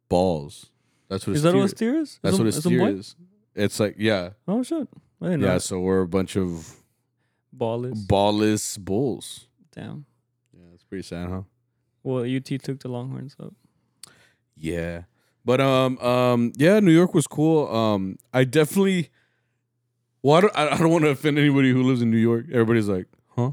balls. 0.09 0.71
That's 1.09 1.27
what 1.27 1.37
Is 1.37 1.45
a 1.45 1.49
that 1.49 1.51
steer 1.51 1.61
what 1.61 1.71
steer 1.71 1.97
is? 1.97 2.19
That's 2.23 2.35
Is 2.35 2.39
what 2.39 2.47
a 2.47 2.49
is 2.49 2.57
steer 2.59 2.79
boy? 2.79 2.91
is. 2.99 3.17
It's 3.55 3.81
like 3.81 3.97
yeah. 3.99 4.31
Oh 4.47 4.63
shit! 4.63 4.89
I 5.21 5.25
didn't 5.27 5.41
know. 5.41 5.47
Yeah, 5.49 5.55
that. 5.55 5.61
so 5.61 5.81
we're 5.81 6.03
a 6.03 6.09
bunch 6.09 6.37
of 6.37 6.77
Ballless. 7.57 8.07
ballless 8.07 8.79
bulls. 8.79 9.49
Damn. 9.75 10.07
Yeah, 10.53 10.67
it's 10.73 10.85
pretty 10.85 11.03
sad, 11.03 11.29
huh? 11.29 11.43
Well, 12.03 12.25
UT 12.25 12.45
took 12.45 12.79
the 12.81 12.89
Longhorns 12.89 13.37
up. 13.43 13.53
Yeah. 14.57 15.03
But 15.45 15.61
um 15.61 15.99
um 15.99 16.53
yeah, 16.57 16.81
New 16.81 16.93
York 16.93 17.13
was 17.15 17.27
cool. 17.27 17.67
Um 17.75 18.19
I 18.33 18.45
definitely 18.45 19.11
well, 20.23 20.37
I 20.37 20.41
don't, 20.43 20.57
I 20.57 20.69
I 20.75 20.79
don't 20.79 20.91
want 20.91 21.05
to 21.05 21.11
offend 21.11 21.39
anybody 21.39 21.73
who 21.73 21.83
lives 21.83 22.03
in 22.03 22.11
New 22.11 22.19
York. 22.19 22.45
Everybody's 22.53 22.89
like, 22.89 23.07
"Huh?" 23.31 23.53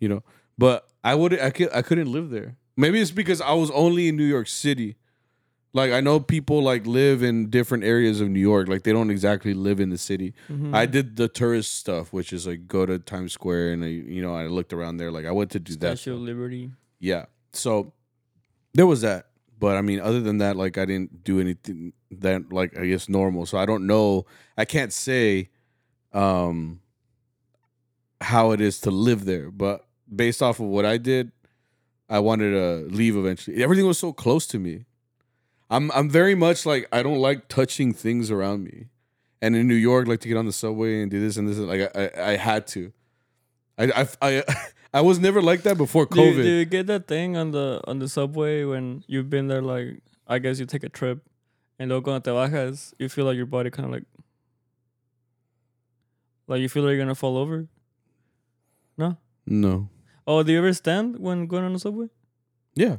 You 0.00 0.08
know. 0.08 0.22
But 0.56 0.87
I 1.04 1.14
would 1.14 1.38
I 1.38 1.50
could 1.50 1.68
I 1.74 1.82
couldn't 1.82 2.10
live 2.10 2.30
there. 2.30 2.56
Maybe 2.76 3.00
it's 3.00 3.10
because 3.10 3.40
I 3.40 3.52
was 3.52 3.70
only 3.72 4.08
in 4.08 4.16
New 4.16 4.24
York 4.24 4.48
City. 4.48 4.96
Like 5.74 5.92
I 5.92 6.00
know 6.00 6.18
people 6.18 6.62
like 6.62 6.86
live 6.86 7.22
in 7.22 7.50
different 7.50 7.84
areas 7.84 8.20
of 8.20 8.28
New 8.28 8.40
York. 8.40 8.68
Like 8.68 8.82
they 8.84 8.92
don't 8.92 9.10
exactly 9.10 9.52
live 9.54 9.80
in 9.80 9.90
the 9.90 9.98
city. 9.98 10.34
Mhm. 10.48 10.74
I 10.74 10.86
did 10.86 11.16
the 11.16 11.28
tourist 11.28 11.74
stuff, 11.74 12.12
which 12.12 12.32
is 12.32 12.46
like 12.46 12.66
go 12.66 12.86
to 12.86 12.98
Times 12.98 13.32
Square 13.32 13.72
and 13.72 13.84
I, 13.84 13.88
you 13.88 14.22
know 14.22 14.34
I 14.34 14.46
looked 14.46 14.72
around 14.72 14.96
there. 14.96 15.10
Like 15.10 15.26
I 15.26 15.30
went 15.30 15.50
to 15.52 15.60
do 15.60 15.74
that. 15.76 15.98
Statue 15.98 16.14
of. 16.14 16.20
Liberty. 16.20 16.70
Yeah. 17.00 17.26
So 17.52 17.92
there 18.74 18.86
was 18.86 19.02
that. 19.02 19.26
But 19.58 19.76
I 19.76 19.82
mean, 19.82 20.00
other 20.00 20.20
than 20.20 20.38
that, 20.38 20.56
like 20.56 20.78
I 20.78 20.84
didn't 20.84 21.24
do 21.24 21.40
anything 21.40 21.92
that 22.10 22.52
like 22.52 22.76
I 22.78 22.86
guess 22.86 23.08
normal. 23.08 23.44
So 23.46 23.58
I 23.58 23.66
don't 23.66 23.86
know. 23.86 24.24
I 24.56 24.64
can't 24.64 24.92
say 24.92 25.50
um 26.12 26.80
how 28.20 28.52
it 28.52 28.60
is 28.60 28.80
to 28.80 28.90
live 28.90 29.24
there. 29.26 29.50
But 29.50 29.84
based 30.14 30.42
off 30.42 30.60
of 30.60 30.66
what 30.66 30.84
I 30.84 30.98
did, 30.98 31.32
I 32.08 32.18
wanted 32.20 32.50
to 32.52 32.94
leave 32.94 33.16
eventually. 33.16 33.62
Everything 33.62 33.86
was 33.86 33.98
so 33.98 34.12
close 34.12 34.46
to 34.48 34.58
me. 34.58 34.84
I'm 35.70 35.90
I'm 35.92 36.08
very 36.08 36.34
much 36.34 36.64
like 36.64 36.88
I 36.92 37.02
don't 37.02 37.18
like 37.18 37.48
touching 37.48 37.92
things 37.92 38.30
around 38.30 38.64
me. 38.64 38.86
And 39.40 39.54
in 39.54 39.68
New 39.68 39.74
York, 39.74 40.08
like 40.08 40.20
to 40.20 40.28
get 40.28 40.36
on 40.36 40.46
the 40.46 40.52
subway 40.52 41.02
and 41.02 41.10
do 41.10 41.20
this 41.20 41.36
and 41.36 41.46
this, 41.48 41.58
like 41.58 41.94
I 41.94 42.04
I, 42.04 42.30
I 42.32 42.36
had 42.36 42.66
to. 42.68 42.92
I 43.78 43.84
I 44.02 44.08
I, 44.22 44.42
I 44.94 45.00
was 45.02 45.18
never 45.18 45.42
like 45.42 45.62
that 45.62 45.76
before 45.76 46.06
Do 46.06 46.20
you, 46.22 46.32
COVID. 46.32 46.42
do 46.42 46.48
you 46.48 46.64
get 46.64 46.86
that 46.86 47.06
thing 47.06 47.36
on 47.36 47.50
the 47.50 47.80
on 47.86 47.98
the 47.98 48.08
subway 48.08 48.64
when 48.64 49.04
you've 49.06 49.28
been 49.28 49.46
there? 49.48 49.60
Like, 49.60 50.00
I 50.26 50.38
guess 50.38 50.58
you 50.58 50.64
take 50.64 50.82
a 50.82 50.88
trip, 50.88 51.20
and 51.78 51.90
luego 51.90 52.04
cuando 52.04 52.20
te 52.20 52.30
bajas, 52.30 52.94
you 52.98 53.08
feel 53.10 53.26
like 53.26 53.36
your 53.36 53.44
body 53.46 53.68
kind 53.70 53.84
of 53.84 53.92
like, 53.92 54.04
like 56.46 56.60
you 56.62 56.68
feel 56.70 56.82
like 56.84 56.92
you're 56.92 56.98
gonna 56.98 57.14
fall 57.14 57.36
over. 57.36 57.68
No. 58.96 59.18
No. 59.46 59.88
Oh, 60.30 60.42
do 60.42 60.52
you 60.52 60.58
ever 60.58 60.72
stand 60.74 61.18
when 61.18 61.46
going 61.46 61.64
on 61.64 61.72
the 61.72 61.78
subway? 61.78 62.08
Yeah. 62.74 62.98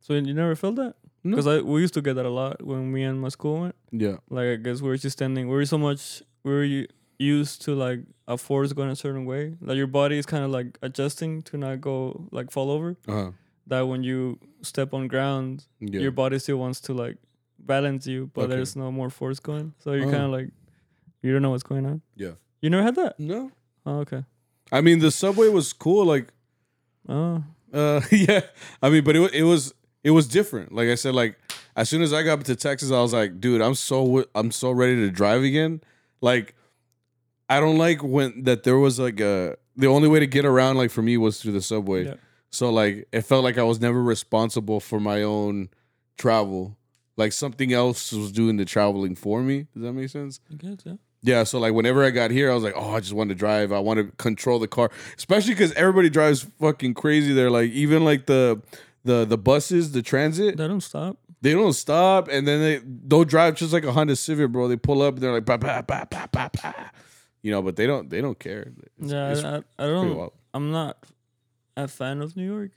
So 0.00 0.14
you 0.14 0.34
never 0.34 0.54
felt 0.56 0.76
that? 0.76 0.94
No. 1.22 1.36
Because 1.36 1.46
I 1.46 1.60
we 1.60 1.80
used 1.80 1.94
to 1.94 2.02
get 2.02 2.14
that 2.14 2.26
a 2.26 2.30
lot 2.42 2.62
when 2.70 2.92
me 2.92 3.02
and 3.04 3.20
my 3.20 3.28
school 3.30 3.60
went. 3.60 3.74
Yeah. 3.92 4.16
Like 4.28 4.48
I 4.48 4.56
guess 4.56 4.80
we 4.82 4.90
are 4.90 4.96
just 4.96 5.16
standing. 5.18 5.48
We 5.48 5.56
are 5.56 5.64
so 5.66 5.78
much. 5.78 6.22
we 6.44 6.52
are 6.52 6.86
used 7.18 7.62
to 7.66 7.74
like 7.74 8.00
a 8.28 8.36
force 8.36 8.72
going 8.72 8.90
a 8.90 8.96
certain 8.96 9.24
way. 9.24 9.54
Like 9.60 9.76
your 9.76 9.86
body 9.86 10.18
is 10.18 10.26
kind 10.26 10.44
of 10.44 10.50
like 10.50 10.76
adjusting 10.82 11.42
to 11.48 11.56
not 11.56 11.80
go 11.80 12.28
like 12.32 12.50
fall 12.50 12.70
over. 12.70 12.96
Uh-huh. 13.08 13.30
That 13.68 13.82
when 13.88 14.02
you 14.04 14.38
step 14.62 14.92
on 14.94 15.08
ground, 15.08 15.66
Yeah. 15.80 16.00
your 16.00 16.12
body 16.12 16.38
still 16.38 16.58
wants 16.58 16.80
to 16.82 16.92
like 16.94 17.16
balance 17.58 18.06
you, 18.06 18.30
but 18.34 18.42
Okay. 18.44 18.54
there's 18.56 18.76
no 18.76 18.92
more 18.92 19.10
force 19.10 19.40
going. 19.40 19.72
So 19.78 19.92
you're 19.92 20.08
Oh. 20.08 20.16
kind 20.16 20.24
of 20.24 20.30
like 20.30 20.50
you 21.22 21.32
don't 21.32 21.42
know 21.42 21.50
what's 21.50 21.64
going 21.72 21.86
on. 21.86 22.02
Yeah. 22.16 22.34
You 22.60 22.70
never 22.70 22.82
had 22.82 22.94
that? 22.96 23.18
no. 23.18 23.50
Oh, 23.86 23.98
okay. 24.00 24.24
I 24.72 24.80
mean, 24.80 24.98
the 24.98 25.10
subway 25.12 25.48
was 25.48 25.72
cool. 25.72 26.04
Like, 26.04 26.32
Oh, 27.08 27.42
uh, 27.72 28.00
yeah. 28.10 28.40
I 28.82 28.90
mean, 28.90 29.04
but 29.04 29.16
it 29.16 29.34
it 29.34 29.42
was 29.42 29.74
it 30.04 30.10
was 30.10 30.26
different. 30.28 30.72
Like 30.72 30.88
I 30.88 30.94
said, 30.94 31.14
like 31.14 31.38
as 31.76 31.88
soon 31.88 32.02
as 32.02 32.12
I 32.12 32.22
got 32.22 32.44
to 32.44 32.56
Texas, 32.56 32.90
I 32.90 33.00
was 33.00 33.12
like, 33.12 33.40
dude, 33.40 33.60
I'm 33.60 33.74
so 33.74 34.24
I'm 34.34 34.50
so 34.50 34.70
ready 34.70 34.96
to 34.96 35.10
drive 35.10 35.42
again. 35.42 35.80
Like, 36.20 36.54
I 37.48 37.60
don't 37.60 37.78
like 37.78 38.02
when 38.02 38.44
that 38.44 38.62
there 38.64 38.78
was 38.78 38.98
like 38.98 39.20
a 39.20 39.56
the 39.76 39.86
only 39.86 40.08
way 40.08 40.20
to 40.20 40.26
get 40.26 40.44
around 40.44 40.76
like 40.76 40.90
for 40.90 41.02
me 41.02 41.16
was 41.16 41.40
through 41.40 41.52
the 41.52 41.60
subway. 41.62 42.06
Yeah. 42.06 42.14
So 42.50 42.70
like 42.70 43.08
it 43.12 43.22
felt 43.22 43.44
like 43.44 43.58
I 43.58 43.62
was 43.62 43.80
never 43.80 44.02
responsible 44.02 44.80
for 44.80 44.98
my 44.98 45.22
own 45.22 45.68
travel. 46.16 46.76
Like 47.16 47.32
something 47.32 47.72
else 47.72 48.12
was 48.12 48.32
doing 48.32 48.56
the 48.56 48.64
traveling 48.64 49.14
for 49.14 49.42
me. 49.42 49.66
Does 49.74 49.82
that 49.82 49.92
make 49.92 50.08
sense? 50.10 50.40
I 50.50 50.54
guess 50.54 50.78
yeah. 50.84 50.94
Yeah, 51.26 51.42
so 51.42 51.58
like 51.58 51.72
whenever 51.72 52.04
I 52.04 52.10
got 52.10 52.30
here, 52.30 52.52
I 52.52 52.54
was 52.54 52.62
like, 52.62 52.74
oh, 52.76 52.92
I 52.94 53.00
just 53.00 53.12
want 53.12 53.30
to 53.30 53.34
drive. 53.34 53.72
I 53.72 53.80
want 53.80 53.98
to 53.98 54.04
control 54.16 54.60
the 54.60 54.68
car, 54.68 54.92
especially 55.18 55.54
because 55.54 55.72
everybody 55.72 56.08
drives 56.08 56.46
fucking 56.60 56.94
crazy 56.94 57.32
there. 57.34 57.50
Like 57.50 57.72
even 57.72 58.04
like 58.04 58.26
the 58.26 58.62
the 59.04 59.24
the 59.24 59.36
buses, 59.36 59.90
the 59.90 60.02
transit, 60.02 60.56
They 60.56 60.68
don't 60.68 60.80
stop. 60.80 61.16
they 61.42 61.52
don't 61.52 61.72
stop, 61.72 62.28
and 62.28 62.46
then 62.46 62.60
they 62.60 62.80
they'll 63.08 63.24
drive 63.24 63.56
just 63.56 63.72
like 63.72 63.82
a 63.82 63.90
Honda 63.90 64.14
Civic, 64.14 64.52
bro. 64.52 64.68
They 64.68 64.76
pull 64.76 65.02
up, 65.02 65.14
and 65.14 65.22
they're 65.24 65.32
like, 65.32 65.44
bah, 65.44 65.56
bah, 65.56 65.82
bah, 65.82 66.04
bah, 66.08 66.28
bah, 66.30 66.48
bah. 66.62 66.72
you 67.42 67.50
know, 67.50 67.60
but 67.60 67.74
they 67.74 67.88
don't 67.88 68.08
they 68.08 68.20
don't 68.20 68.38
care. 68.38 68.72
It's, 69.00 69.12
yeah, 69.12 69.32
it's 69.32 69.42
I, 69.42 69.56
I, 69.56 69.84
I 69.84 69.86
don't. 69.88 70.32
I'm 70.54 70.70
not 70.70 70.96
a 71.76 71.88
fan 71.88 72.22
of 72.22 72.36
New 72.36 72.46
York. 72.46 72.70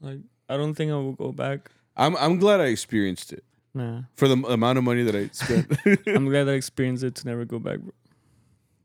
Like, 0.00 0.18
I 0.48 0.56
don't 0.56 0.74
think 0.74 0.90
I 0.90 0.96
will 0.96 1.12
go 1.12 1.30
back. 1.30 1.70
I'm 1.96 2.16
I'm 2.16 2.38
glad 2.38 2.60
I 2.60 2.66
experienced 2.66 3.32
it 3.32 3.44
Nah, 3.76 4.02
for 4.16 4.26
the 4.26 4.32
m- 4.36 4.44
amount 4.46 4.78
of 4.78 4.84
money 4.84 5.02
that 5.02 5.14
I 5.14 5.28
spent. 5.32 5.66
I'm 6.06 6.24
glad 6.30 6.48
I 6.48 6.52
experienced 6.52 7.04
it 7.04 7.14
to 7.16 7.26
never 7.26 7.44
go 7.44 7.58
back. 7.58 7.78
Bro. 7.80 7.92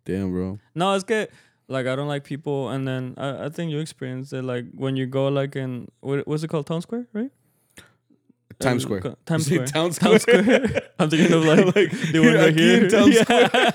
Damn, 0.04 0.32
bro. 0.32 0.60
No, 0.76 0.94
it's 0.96 1.06
good. 1.06 1.30
Like 1.70 1.88
I 1.88 1.96
don't 1.96 2.10
like 2.10 2.26
people, 2.26 2.68
and 2.70 2.86
then 2.86 3.14
I, 3.18 3.46
I 3.46 3.50
think 3.50 3.72
you 3.72 3.80
experienced 3.80 4.34
it. 4.34 4.44
Like 4.44 4.66
when 4.76 4.98
you 4.98 5.06
go 5.06 5.30
like 5.30 5.56
in 5.56 5.88
what 6.02 6.28
what's 6.28 6.44
it 6.44 6.50
called, 6.50 6.66
Town 6.68 6.82
Square, 6.82 7.08
right? 7.14 7.32
Times 8.60 8.84
Uh, 8.84 8.88
Square. 9.00 9.16
Times 9.26 9.50
You 9.50 9.60
say 9.60 9.66
Square. 9.66 9.68
Town 9.68 9.92
Town 9.92 10.20
Square? 10.20 10.44
Square. 10.44 10.82
I'm 11.00 11.10
thinking 11.10 11.32
of 11.34 11.46
like, 11.46 11.66
Like, 11.76 11.92
the 12.12 12.20
one 12.20 12.34
right 12.36 12.54
here. 12.60 12.90
Town 12.90 13.12
Yeah. 13.12 13.72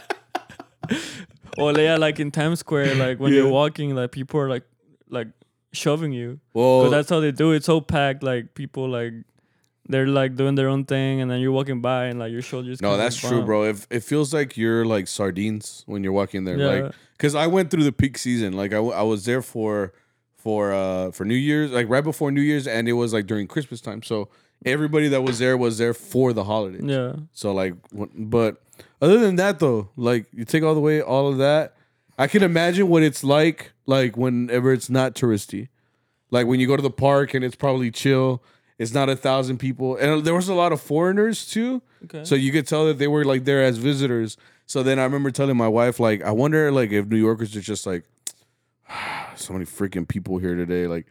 or 1.59 1.73
yeah, 1.73 1.97
like 1.97 2.21
in 2.21 2.31
Times 2.31 2.61
Square, 2.61 2.95
like 2.97 3.19
when 3.19 3.33
Yeah. 3.33 3.41
you're 3.43 3.51
walking, 3.51 3.95
like 3.95 4.13
people 4.13 4.39
are 4.41 4.49
like 4.49 4.65
like 5.09 5.29
shoving 5.73 6.13
you. 6.13 6.41
Cause 6.55 6.91
that's 6.91 7.09
how 7.11 7.21
they 7.21 7.33
do 7.33 7.53
it. 7.53 7.57
It's 7.57 7.67
so 7.67 7.81
packed. 7.81 8.23
Like 8.23 8.55
people 8.55 8.89
like 8.89 9.13
they're 9.89 10.07
like 10.07 10.35
doing 10.37 10.55
their 10.55 10.69
own 10.69 10.85
thing, 10.85 11.21
and 11.21 11.31
then 11.31 11.41
you're 11.41 11.53
walking 11.53 11.81
by, 11.81 12.07
and 12.07 12.19
like 12.19 12.33
your 12.33 12.43
shoulders. 12.43 12.81
no, 12.83 12.97
that's 12.97 13.17
true, 13.17 13.43
bro. 13.45 13.65
If 13.65 13.87
it 13.91 14.01
feels 14.01 14.33
like 14.35 14.57
you're 14.57 14.85
like 14.85 15.07
sardines 15.09 15.83
when 15.87 16.03
you're 16.03 16.13
walking 16.13 16.45
there, 16.45 16.59
Yeah. 16.59 16.67
like 16.85 16.93
because 17.13 17.35
I 17.35 17.47
went 17.47 17.71
through 17.71 17.85
the 17.85 17.93
peak 17.93 18.19
season. 18.19 18.53
Like 18.55 18.73
I, 18.73 18.77
w- 18.77 18.93
I 18.95 19.03
was 19.03 19.25
there 19.25 19.43
for 19.43 19.93
for 20.37 20.73
uh 20.73 21.11
for 21.13 21.25
New 21.25 21.35
Year's, 21.35 21.71
like 21.71 21.89
right 21.89 22.05
before 22.05 22.31
New 22.31 22.41
Year's, 22.43 22.67
and 22.67 22.89
it 22.89 22.93
was 22.95 23.13
like 23.13 23.27
during 23.27 23.47
Christmas 23.47 23.81
time. 23.81 24.03
So 24.03 24.29
everybody 24.65 25.09
that 25.09 25.23
was 25.23 25.39
there 25.39 25.57
was 25.57 25.79
there 25.79 25.95
for 25.95 26.33
the 26.33 26.45
holidays. 26.45 26.83
yeah. 26.85 27.13
So 27.33 27.53
like, 27.53 27.75
wh- 27.97 28.11
but 28.17 28.61
other 29.01 29.19
than 29.19 29.37
that 29.37 29.59
though, 29.59 29.91
like 29.97 30.27
you 30.33 30.45
take 30.45 30.63
all 30.63 30.75
the 30.75 30.81
way 30.81 31.01
all 31.01 31.29
of 31.29 31.39
that, 31.39 31.75
I 32.19 32.27
can 32.27 32.43
imagine 32.43 32.89
what 32.89 33.03
it's 33.03 33.23
like 33.23 33.73
like 33.87 34.17
whenever 34.17 34.73
it's 34.73 34.89
not 34.91 35.15
touristy, 35.15 35.69
like 36.31 36.47
when 36.47 36.59
you 36.61 36.67
go 36.67 36.75
to 36.77 36.83
the 36.83 36.91
park 36.91 37.35
and 37.35 37.45
it's 37.45 37.57
probably 37.57 37.91
chill. 37.91 38.43
It's 38.79 38.93
not 38.93 39.09
a 39.09 39.17
thousand 39.17 39.59
people, 39.59 39.97
and 39.97 40.25
there 40.25 40.35
was 40.35 40.49
a 40.49 40.55
lot 40.55 40.73
of 40.73 40.81
foreigners 40.81 41.47
too. 41.47 41.81
Okay. 42.05 42.25
So 42.25 42.35
you 42.35 42.53
could 42.53 42.67
tell 42.67 42.87
that 42.87 42.99
they 42.99 43.09
were 43.09 43.25
like 43.25 43.45
there 43.45 43.63
as 43.63 43.79
visitors. 43.79 44.37
So 44.67 44.83
then 44.83 44.99
I 44.99 45.05
remember 45.05 45.31
telling 45.31 45.57
my 45.57 45.69
wife, 45.69 45.99
like, 45.99 46.23
I 46.23 46.33
wonder 46.33 46.71
like 46.71 46.91
if 46.91 47.07
New 47.07 47.17
Yorkers 47.17 47.57
are 47.57 47.61
just 47.61 47.87
like 47.87 48.05
so 49.37 49.53
many 49.55 49.65
freaking 49.65 50.07
people 50.07 50.39
here 50.39 50.55
today. 50.55 50.87
Like 50.87 51.07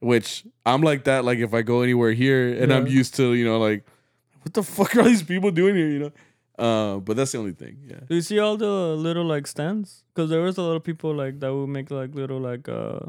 which 0.00 0.44
I'm 0.64 0.82
like 0.82 1.04
that, 1.04 1.24
like 1.24 1.38
if 1.38 1.54
I 1.54 1.62
go 1.62 1.82
anywhere 1.82 2.12
here 2.12 2.62
and 2.62 2.72
I'm 2.72 2.86
used 2.86 3.14
to, 3.16 3.34
you 3.34 3.44
know, 3.44 3.58
like 3.58 3.84
what 4.42 4.54
the 4.54 4.62
fuck 4.74 4.94
are 4.96 5.00
all 5.00 5.06
these 5.06 5.22
people 5.22 5.50
doing 5.50 5.74
here, 5.74 5.88
you 5.88 5.98
know? 5.98 6.12
Uh, 6.58 6.98
but 6.98 7.16
that's 7.16 7.32
the 7.32 7.38
only 7.38 7.52
thing. 7.52 7.78
Yeah. 7.86 8.00
Do 8.08 8.14
you 8.14 8.20
see 8.20 8.38
all 8.38 8.56
the 8.56 8.66
little 8.96 9.24
like 9.24 9.46
stands? 9.46 10.04
Because 10.14 10.30
there 10.30 10.40
was 10.40 10.58
a 10.58 10.62
lot 10.62 10.74
of 10.74 10.84
people 10.84 11.14
like 11.14 11.40
that 11.40 11.54
would 11.54 11.68
make 11.68 11.90
like 11.90 12.14
little 12.14 12.40
like 12.40 12.68
uh 12.68 13.00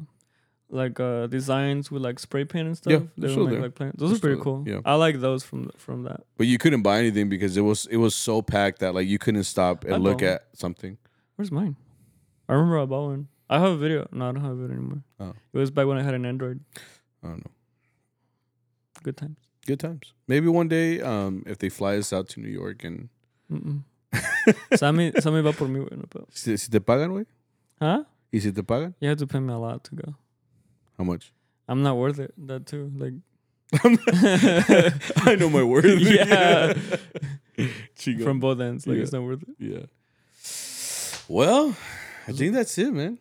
like 0.71 0.99
uh 0.99 1.27
designs 1.27 1.89
with 1.91 2.01
like 2.03 2.19
spray 2.19 2.45
paint 2.45 2.67
and 2.67 2.77
stuff. 2.77 2.91
Yeah, 2.93 2.99
they 3.17 3.29
still 3.29 3.45
make 3.45 3.53
there. 3.53 3.61
like 3.63 3.75
plants. 3.75 3.99
Those 3.99 4.09
They're 4.09 4.17
are 4.17 4.35
pretty 4.35 4.41
cool. 4.41 4.63
there, 4.63 4.75
yeah. 4.75 4.81
I 4.85 4.95
like 4.95 5.19
those 5.19 5.43
from 5.43 5.71
from 5.77 6.03
that. 6.03 6.21
But 6.37 6.47
you 6.47 6.57
couldn't 6.57 6.81
buy 6.83 6.99
anything 6.99 7.27
because 7.29 7.57
it 7.57 7.61
was 7.61 7.85
it 7.87 7.97
was 7.97 8.15
so 8.15 8.41
packed 8.41 8.79
that 8.79 8.93
like 8.93 9.07
you 9.07 9.17
couldn't 9.19 9.43
stop 9.45 9.83
and 9.83 9.95
I 9.95 9.97
look 9.97 10.21
know. 10.21 10.27
at 10.27 10.43
something. 10.53 10.97
Where's 11.35 11.51
mine? 11.51 11.75
I 12.47 12.53
remember 12.53 12.79
I 12.79 12.85
bought 12.85 13.07
one. 13.09 13.27
I 13.49 13.59
have 13.59 13.71
a 13.71 13.77
video. 13.77 14.07
No, 14.11 14.29
I 14.29 14.31
don't 14.31 14.41
have 14.43 14.51
a 14.51 14.55
video 14.55 14.75
anymore. 14.77 15.03
Oh. 15.19 15.33
It 15.53 15.57
was 15.57 15.71
back 15.71 15.87
when 15.87 15.97
I 15.97 16.03
had 16.03 16.13
an 16.13 16.25
Android. 16.25 16.59
I 17.23 17.27
don't 17.29 17.45
know. 17.45 17.51
Good 19.01 19.17
times. 19.17 19.37
Good 19.65 19.79
times. 19.79 20.13
Maybe 20.27 20.47
one 20.47 20.67
day, 20.67 21.01
um, 21.01 21.43
if 21.47 21.57
they 21.57 21.69
fly 21.69 21.97
us 21.97 22.11
out 22.13 22.27
to 22.29 22.39
New 22.39 22.49
York 22.49 22.83
and. 22.83 23.09
Sammy, 24.75 25.11
Sammy 25.19 25.41
va 25.41 25.51
por 25.53 25.67
mí, 25.67 25.79
güey. 25.79 25.97
No 25.97 26.03
pedo. 26.07 26.25
si, 26.31 26.57
si 26.57 26.69
te 26.69 26.79
pagan, 26.79 27.11
güey, 27.11 27.25
Huh? 27.81 28.03
y 28.31 28.39
si 28.39 28.51
te 28.51 28.61
pagan, 28.63 28.93
You 28.99 29.09
have 29.09 29.17
to 29.19 29.27
pay 29.27 29.39
me 29.39 29.53
a 29.53 29.57
lot 29.57 29.83
to 29.85 29.95
go. 29.95 30.15
How 30.99 31.03
much? 31.05 31.31
I'm 31.67 31.81
not 31.81 31.97
worth 31.97 32.19
it. 32.19 32.33
That 32.47 32.67
too. 32.67 32.91
Like, 32.95 33.13
I 35.25 35.35
know 35.35 35.49
my 35.49 35.63
worth. 35.63 35.85
Yeah. 35.99 36.73
Chico. 37.97 38.23
from 38.23 38.39
both 38.39 38.59
ends. 38.59 38.85
Like, 38.87 38.97
Yeah. 38.97 39.03
it's 39.03 39.11
not 39.11 39.23
worth 39.23 39.43
it. 39.43 39.55
yeah. 39.59 39.85
Well, 41.27 41.75
I 42.27 42.31
think 42.31 42.53
that's 42.53 42.77
it, 42.77 42.93
man. 42.93 43.17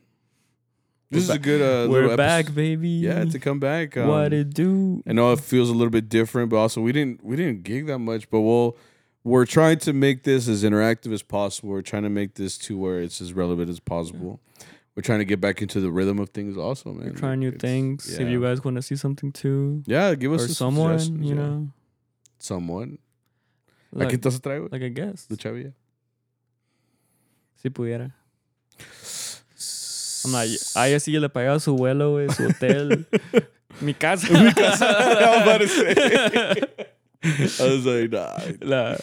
This 1.10 1.24
is 1.24 1.28
We're 1.30 1.34
a 1.36 1.38
good 1.38 1.62
uh, 1.62 1.90
We're 1.90 2.16
back, 2.16 2.40
episode. 2.46 2.54
baby. 2.54 2.88
Yeah, 2.90 3.24
to 3.24 3.38
come 3.38 3.58
back. 3.58 3.96
Um, 3.96 4.08
what 4.08 4.32
it 4.32 4.52
do? 4.52 5.02
I 5.06 5.12
know 5.12 5.32
it 5.32 5.40
feels 5.40 5.70
a 5.70 5.72
little 5.72 5.90
bit 5.90 6.08
different, 6.08 6.50
but 6.50 6.56
also 6.56 6.80
we 6.82 6.92
didn't 6.92 7.24
we 7.24 7.34
didn't 7.36 7.62
gig 7.64 7.86
that 7.86 7.98
much. 7.98 8.28
But 8.30 8.40
we'll 8.42 8.76
we're 9.24 9.46
trying 9.46 9.78
to 9.80 9.92
make 9.94 10.24
this 10.24 10.48
as 10.48 10.62
interactive 10.64 11.12
as 11.12 11.22
possible. 11.22 11.70
We're 11.70 11.82
trying 11.82 12.02
to 12.04 12.10
make 12.10 12.34
this 12.34 12.56
to 12.58 12.76
where 12.78 13.00
it's 13.00 13.20
as 13.22 13.32
relevant 13.32 13.70
as 13.70 13.80
possible. 13.80 14.40
We're 14.98 15.02
trying 15.02 15.20
to 15.20 15.24
get 15.24 15.40
back 15.40 15.62
into 15.62 15.80
the 15.80 15.92
rhythm 15.92 16.18
of 16.18 16.30
things, 16.30 16.56
also, 16.56 16.92
man. 16.92 17.10
We're 17.10 17.14
trying 17.14 17.38
new 17.38 17.50
It's- 17.50 17.60
things. 17.60 18.18
If 18.18 18.28
you 18.28 18.42
guys 18.42 18.64
want 18.64 18.78
to 18.78 18.82
see 18.82 18.96
something 18.96 19.30
too, 19.30 19.84
yeah, 19.86 20.12
give 20.16 20.32
us 20.32 20.42
or 20.42 20.48
some 20.48 20.74
someone, 20.74 21.22
you 21.22 21.28
yeah. 21.28 21.34
know, 21.34 21.68
someone. 22.40 22.98
Like, 23.92 24.10
te 24.10 24.16
vas 24.16 24.40
a 24.44 24.68
like 24.72 24.82
a 24.82 24.90
guest. 24.90 25.28
The 25.28 25.36
chavilla. 25.36 25.72
Si 27.62 27.70
pudiera. 27.70 28.10
I'm 30.24 30.32
not. 30.32 30.48
Ay, 30.74 30.94
así 30.94 31.12
yo 31.12 31.20
le 31.20 31.28
pagaba 31.28 31.60
su 31.60 31.76
vuelo, 31.76 32.14
güey, 32.14 32.28
su 32.34 32.48
hotel, 32.48 33.06
mi 33.80 33.94
casa. 33.94 34.32
Mi 34.32 34.52
casa. 34.52 34.84
I 34.98 35.30
was 35.30 35.42
about 35.42 35.58
to 35.60 35.68
say. 35.68 37.64
I 37.64 37.68
was 37.70 37.86
like, 37.86 38.10
nah. 38.10 38.36
La, 38.62 38.96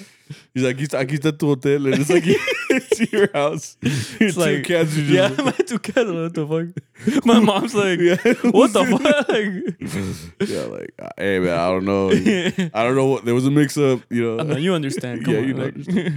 He's 0.54 0.64
like, 0.64 0.78
aquí 0.78 0.88
está, 0.88 1.00
aquí 1.06 1.18
está 1.20 1.38
tu 1.38 1.48
hotel, 1.48 1.86
and 1.88 1.96
it's 2.00 2.10
like, 2.10 2.24
it's 2.70 3.12
your 3.12 3.30
house. 3.34 3.78
Your 4.20 4.32
two 4.32 4.40
like- 4.40 4.64
cats 4.66 4.94
are 4.98 5.02
just 5.02 5.10
yeah, 5.10 5.30
my 5.44 5.52
two 5.52 5.80
cats. 5.80 6.10
What 6.10 6.34
the 6.34 6.48
fuck? 6.48 7.26
My 7.26 7.40
mom's 7.40 7.76
like, 7.76 8.00
Yeah. 8.00 8.16
what 8.52 8.72
the 8.74 8.86
fuck? 8.86 10.50
yeah, 10.50 10.62
like, 10.66 10.94
uh, 11.00 11.10
hey 11.18 11.40
man, 11.40 11.58
I 11.58 11.68
don't 11.70 11.86
know. 11.86 12.10
I 12.12 12.84
don't 12.84 12.96
know 12.96 13.08
what 13.08 13.26
there 13.26 13.36
was 13.36 13.46
a 13.46 13.52
mix 13.52 13.78
up, 13.78 14.02
you 14.10 14.24
know. 14.24 14.44
know 14.44 14.56
you 14.58 14.74
understand. 14.74 15.26
Come 15.26 15.34
Yeah, 15.34 15.40
on, 15.42 15.48
you 15.48 15.54
like- 15.56 16.14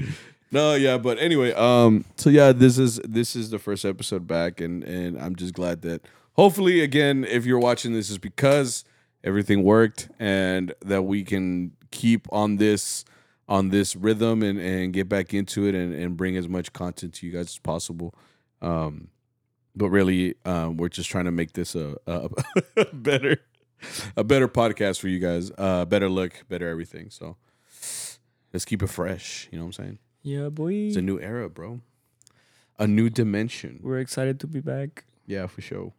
No, 0.50 0.74
yeah, 0.74 0.96
but 0.98 1.18
anyway, 1.18 1.52
um, 1.52 2.04
so 2.16 2.30
yeah, 2.30 2.52
this 2.52 2.78
is 2.78 3.00
this 3.04 3.36
is 3.36 3.50
the 3.50 3.58
first 3.58 3.84
episode 3.84 4.26
back, 4.26 4.60
and 4.60 4.82
and 4.84 5.18
I'm 5.20 5.36
just 5.36 5.52
glad 5.54 5.82
that 5.82 6.02
hopefully 6.34 6.80
again, 6.80 7.24
if 7.28 7.44
you're 7.44 7.58
watching 7.58 7.92
this, 7.92 8.08
is 8.08 8.18
because 8.18 8.84
everything 9.24 9.62
worked, 9.62 10.08
and 10.18 10.72
that 10.84 11.02
we 11.02 11.22
can 11.24 11.72
keep 11.90 12.26
on 12.32 12.56
this 12.56 13.04
on 13.48 13.70
this 13.70 13.96
rhythm 13.96 14.42
and 14.42 14.58
and 14.58 14.92
get 14.92 15.08
back 15.08 15.32
into 15.32 15.66
it 15.66 15.74
and 15.74 15.94
and 15.94 16.16
bring 16.16 16.36
as 16.36 16.48
much 16.48 16.72
content 16.72 17.14
to 17.14 17.26
you 17.26 17.32
guys 17.32 17.46
as 17.46 17.58
possible. 17.58 18.14
Um, 18.60 19.08
but 19.74 19.90
really, 19.90 20.34
um, 20.44 20.76
we're 20.76 20.88
just 20.88 21.08
trying 21.08 21.26
to 21.26 21.30
make 21.30 21.52
this 21.52 21.74
a, 21.76 21.96
a, 22.06 22.84
better 22.92 23.38
a 24.16 24.24
better 24.24 24.48
podcast 24.48 24.98
for 24.98 25.08
you 25.08 25.20
guys, 25.20 25.52
uh, 25.56 25.84
better 25.84 26.08
look, 26.08 26.44
better 26.48 26.68
everything. 26.68 27.10
So 27.10 27.36
let's 28.52 28.64
keep 28.64 28.82
it 28.82 28.88
fresh. 28.88 29.48
You 29.52 29.58
know 29.58 29.64
what 29.64 29.78
I'm 29.78 29.84
saying? 29.84 29.98
yeah, 30.22 30.48
boy. 30.48 30.72
It's 30.74 30.96
a 30.96 31.02
new 31.02 31.20
era, 31.20 31.48
bro. 31.48 31.80
A 32.78 32.86
new 32.86 33.08
dimension. 33.08 33.80
We're 33.82 33.98
excited 33.98 34.38
to 34.40 34.46
be 34.46 34.60
back. 34.60 35.04
Yeah, 35.26 35.46
for 35.46 35.60
sure. 35.60 35.92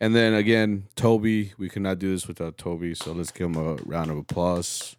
And 0.00 0.14
then 0.16 0.34
again, 0.34 0.88
Toby. 0.96 1.52
We 1.58 1.68
cannot 1.68 2.00
do 2.00 2.10
this 2.10 2.26
without 2.26 2.58
Toby, 2.58 2.94
so 2.94 3.12
let's 3.12 3.30
give 3.30 3.46
him 3.46 3.56
a 3.56 3.74
round 3.86 4.10
of 4.10 4.18
applause. 4.18 4.96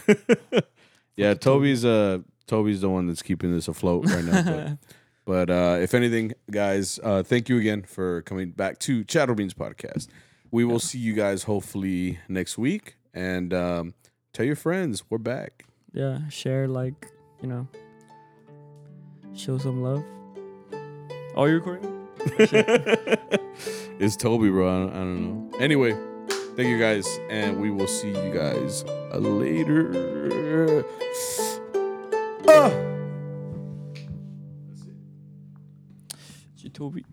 yeah, 1.16 1.34
Toby's 1.34 1.84
uh 1.84 2.18
Toby's 2.46 2.80
the 2.80 2.90
one 2.90 3.06
that's 3.06 3.22
keeping 3.22 3.52
this 3.52 3.68
afloat 3.68 4.06
right 4.06 4.24
now. 4.24 4.42
But, 4.42 4.78
but 5.24 5.50
uh, 5.50 5.78
if 5.80 5.94
anything, 5.94 6.32
guys, 6.50 6.98
uh, 7.02 7.22
thank 7.22 7.48
you 7.48 7.58
again 7.58 7.82
for 7.82 8.22
coming 8.22 8.50
back 8.50 8.78
to 8.80 9.04
Charro 9.04 9.36
Beans 9.36 9.54
podcast. 9.54 10.08
We 10.50 10.64
will 10.64 10.80
see 10.80 10.98
you 10.98 11.14
guys 11.14 11.44
hopefully 11.44 12.18
next 12.28 12.58
week, 12.58 12.96
and 13.14 13.54
um, 13.54 13.94
tell 14.34 14.44
your 14.44 14.56
friends 14.56 15.04
we're 15.08 15.18
back. 15.18 15.64
Yeah, 15.92 16.28
share, 16.28 16.68
like, 16.68 17.10
you 17.40 17.48
know, 17.48 17.68
show 19.34 19.56
some 19.58 19.82
love. 19.82 20.04
Oh, 21.34 21.46
you 21.46 21.54
recording? 21.54 22.06
it's 23.98 24.16
Toby, 24.16 24.50
bro. 24.50 24.68
I 24.68 24.78
don't, 24.80 24.90
I 24.90 24.98
don't 24.98 25.50
know. 25.50 25.58
Anyway, 25.58 25.96
thank 26.56 26.68
you 26.68 26.78
guys, 26.78 27.06
and 27.28 27.60
we 27.60 27.70
will 27.70 27.86
see 27.86 28.08
you 28.08 28.32
guys 28.32 28.84
later. 29.12 30.84
Ah! 32.48 32.70
She 36.56 36.68
Toby. 36.68 37.04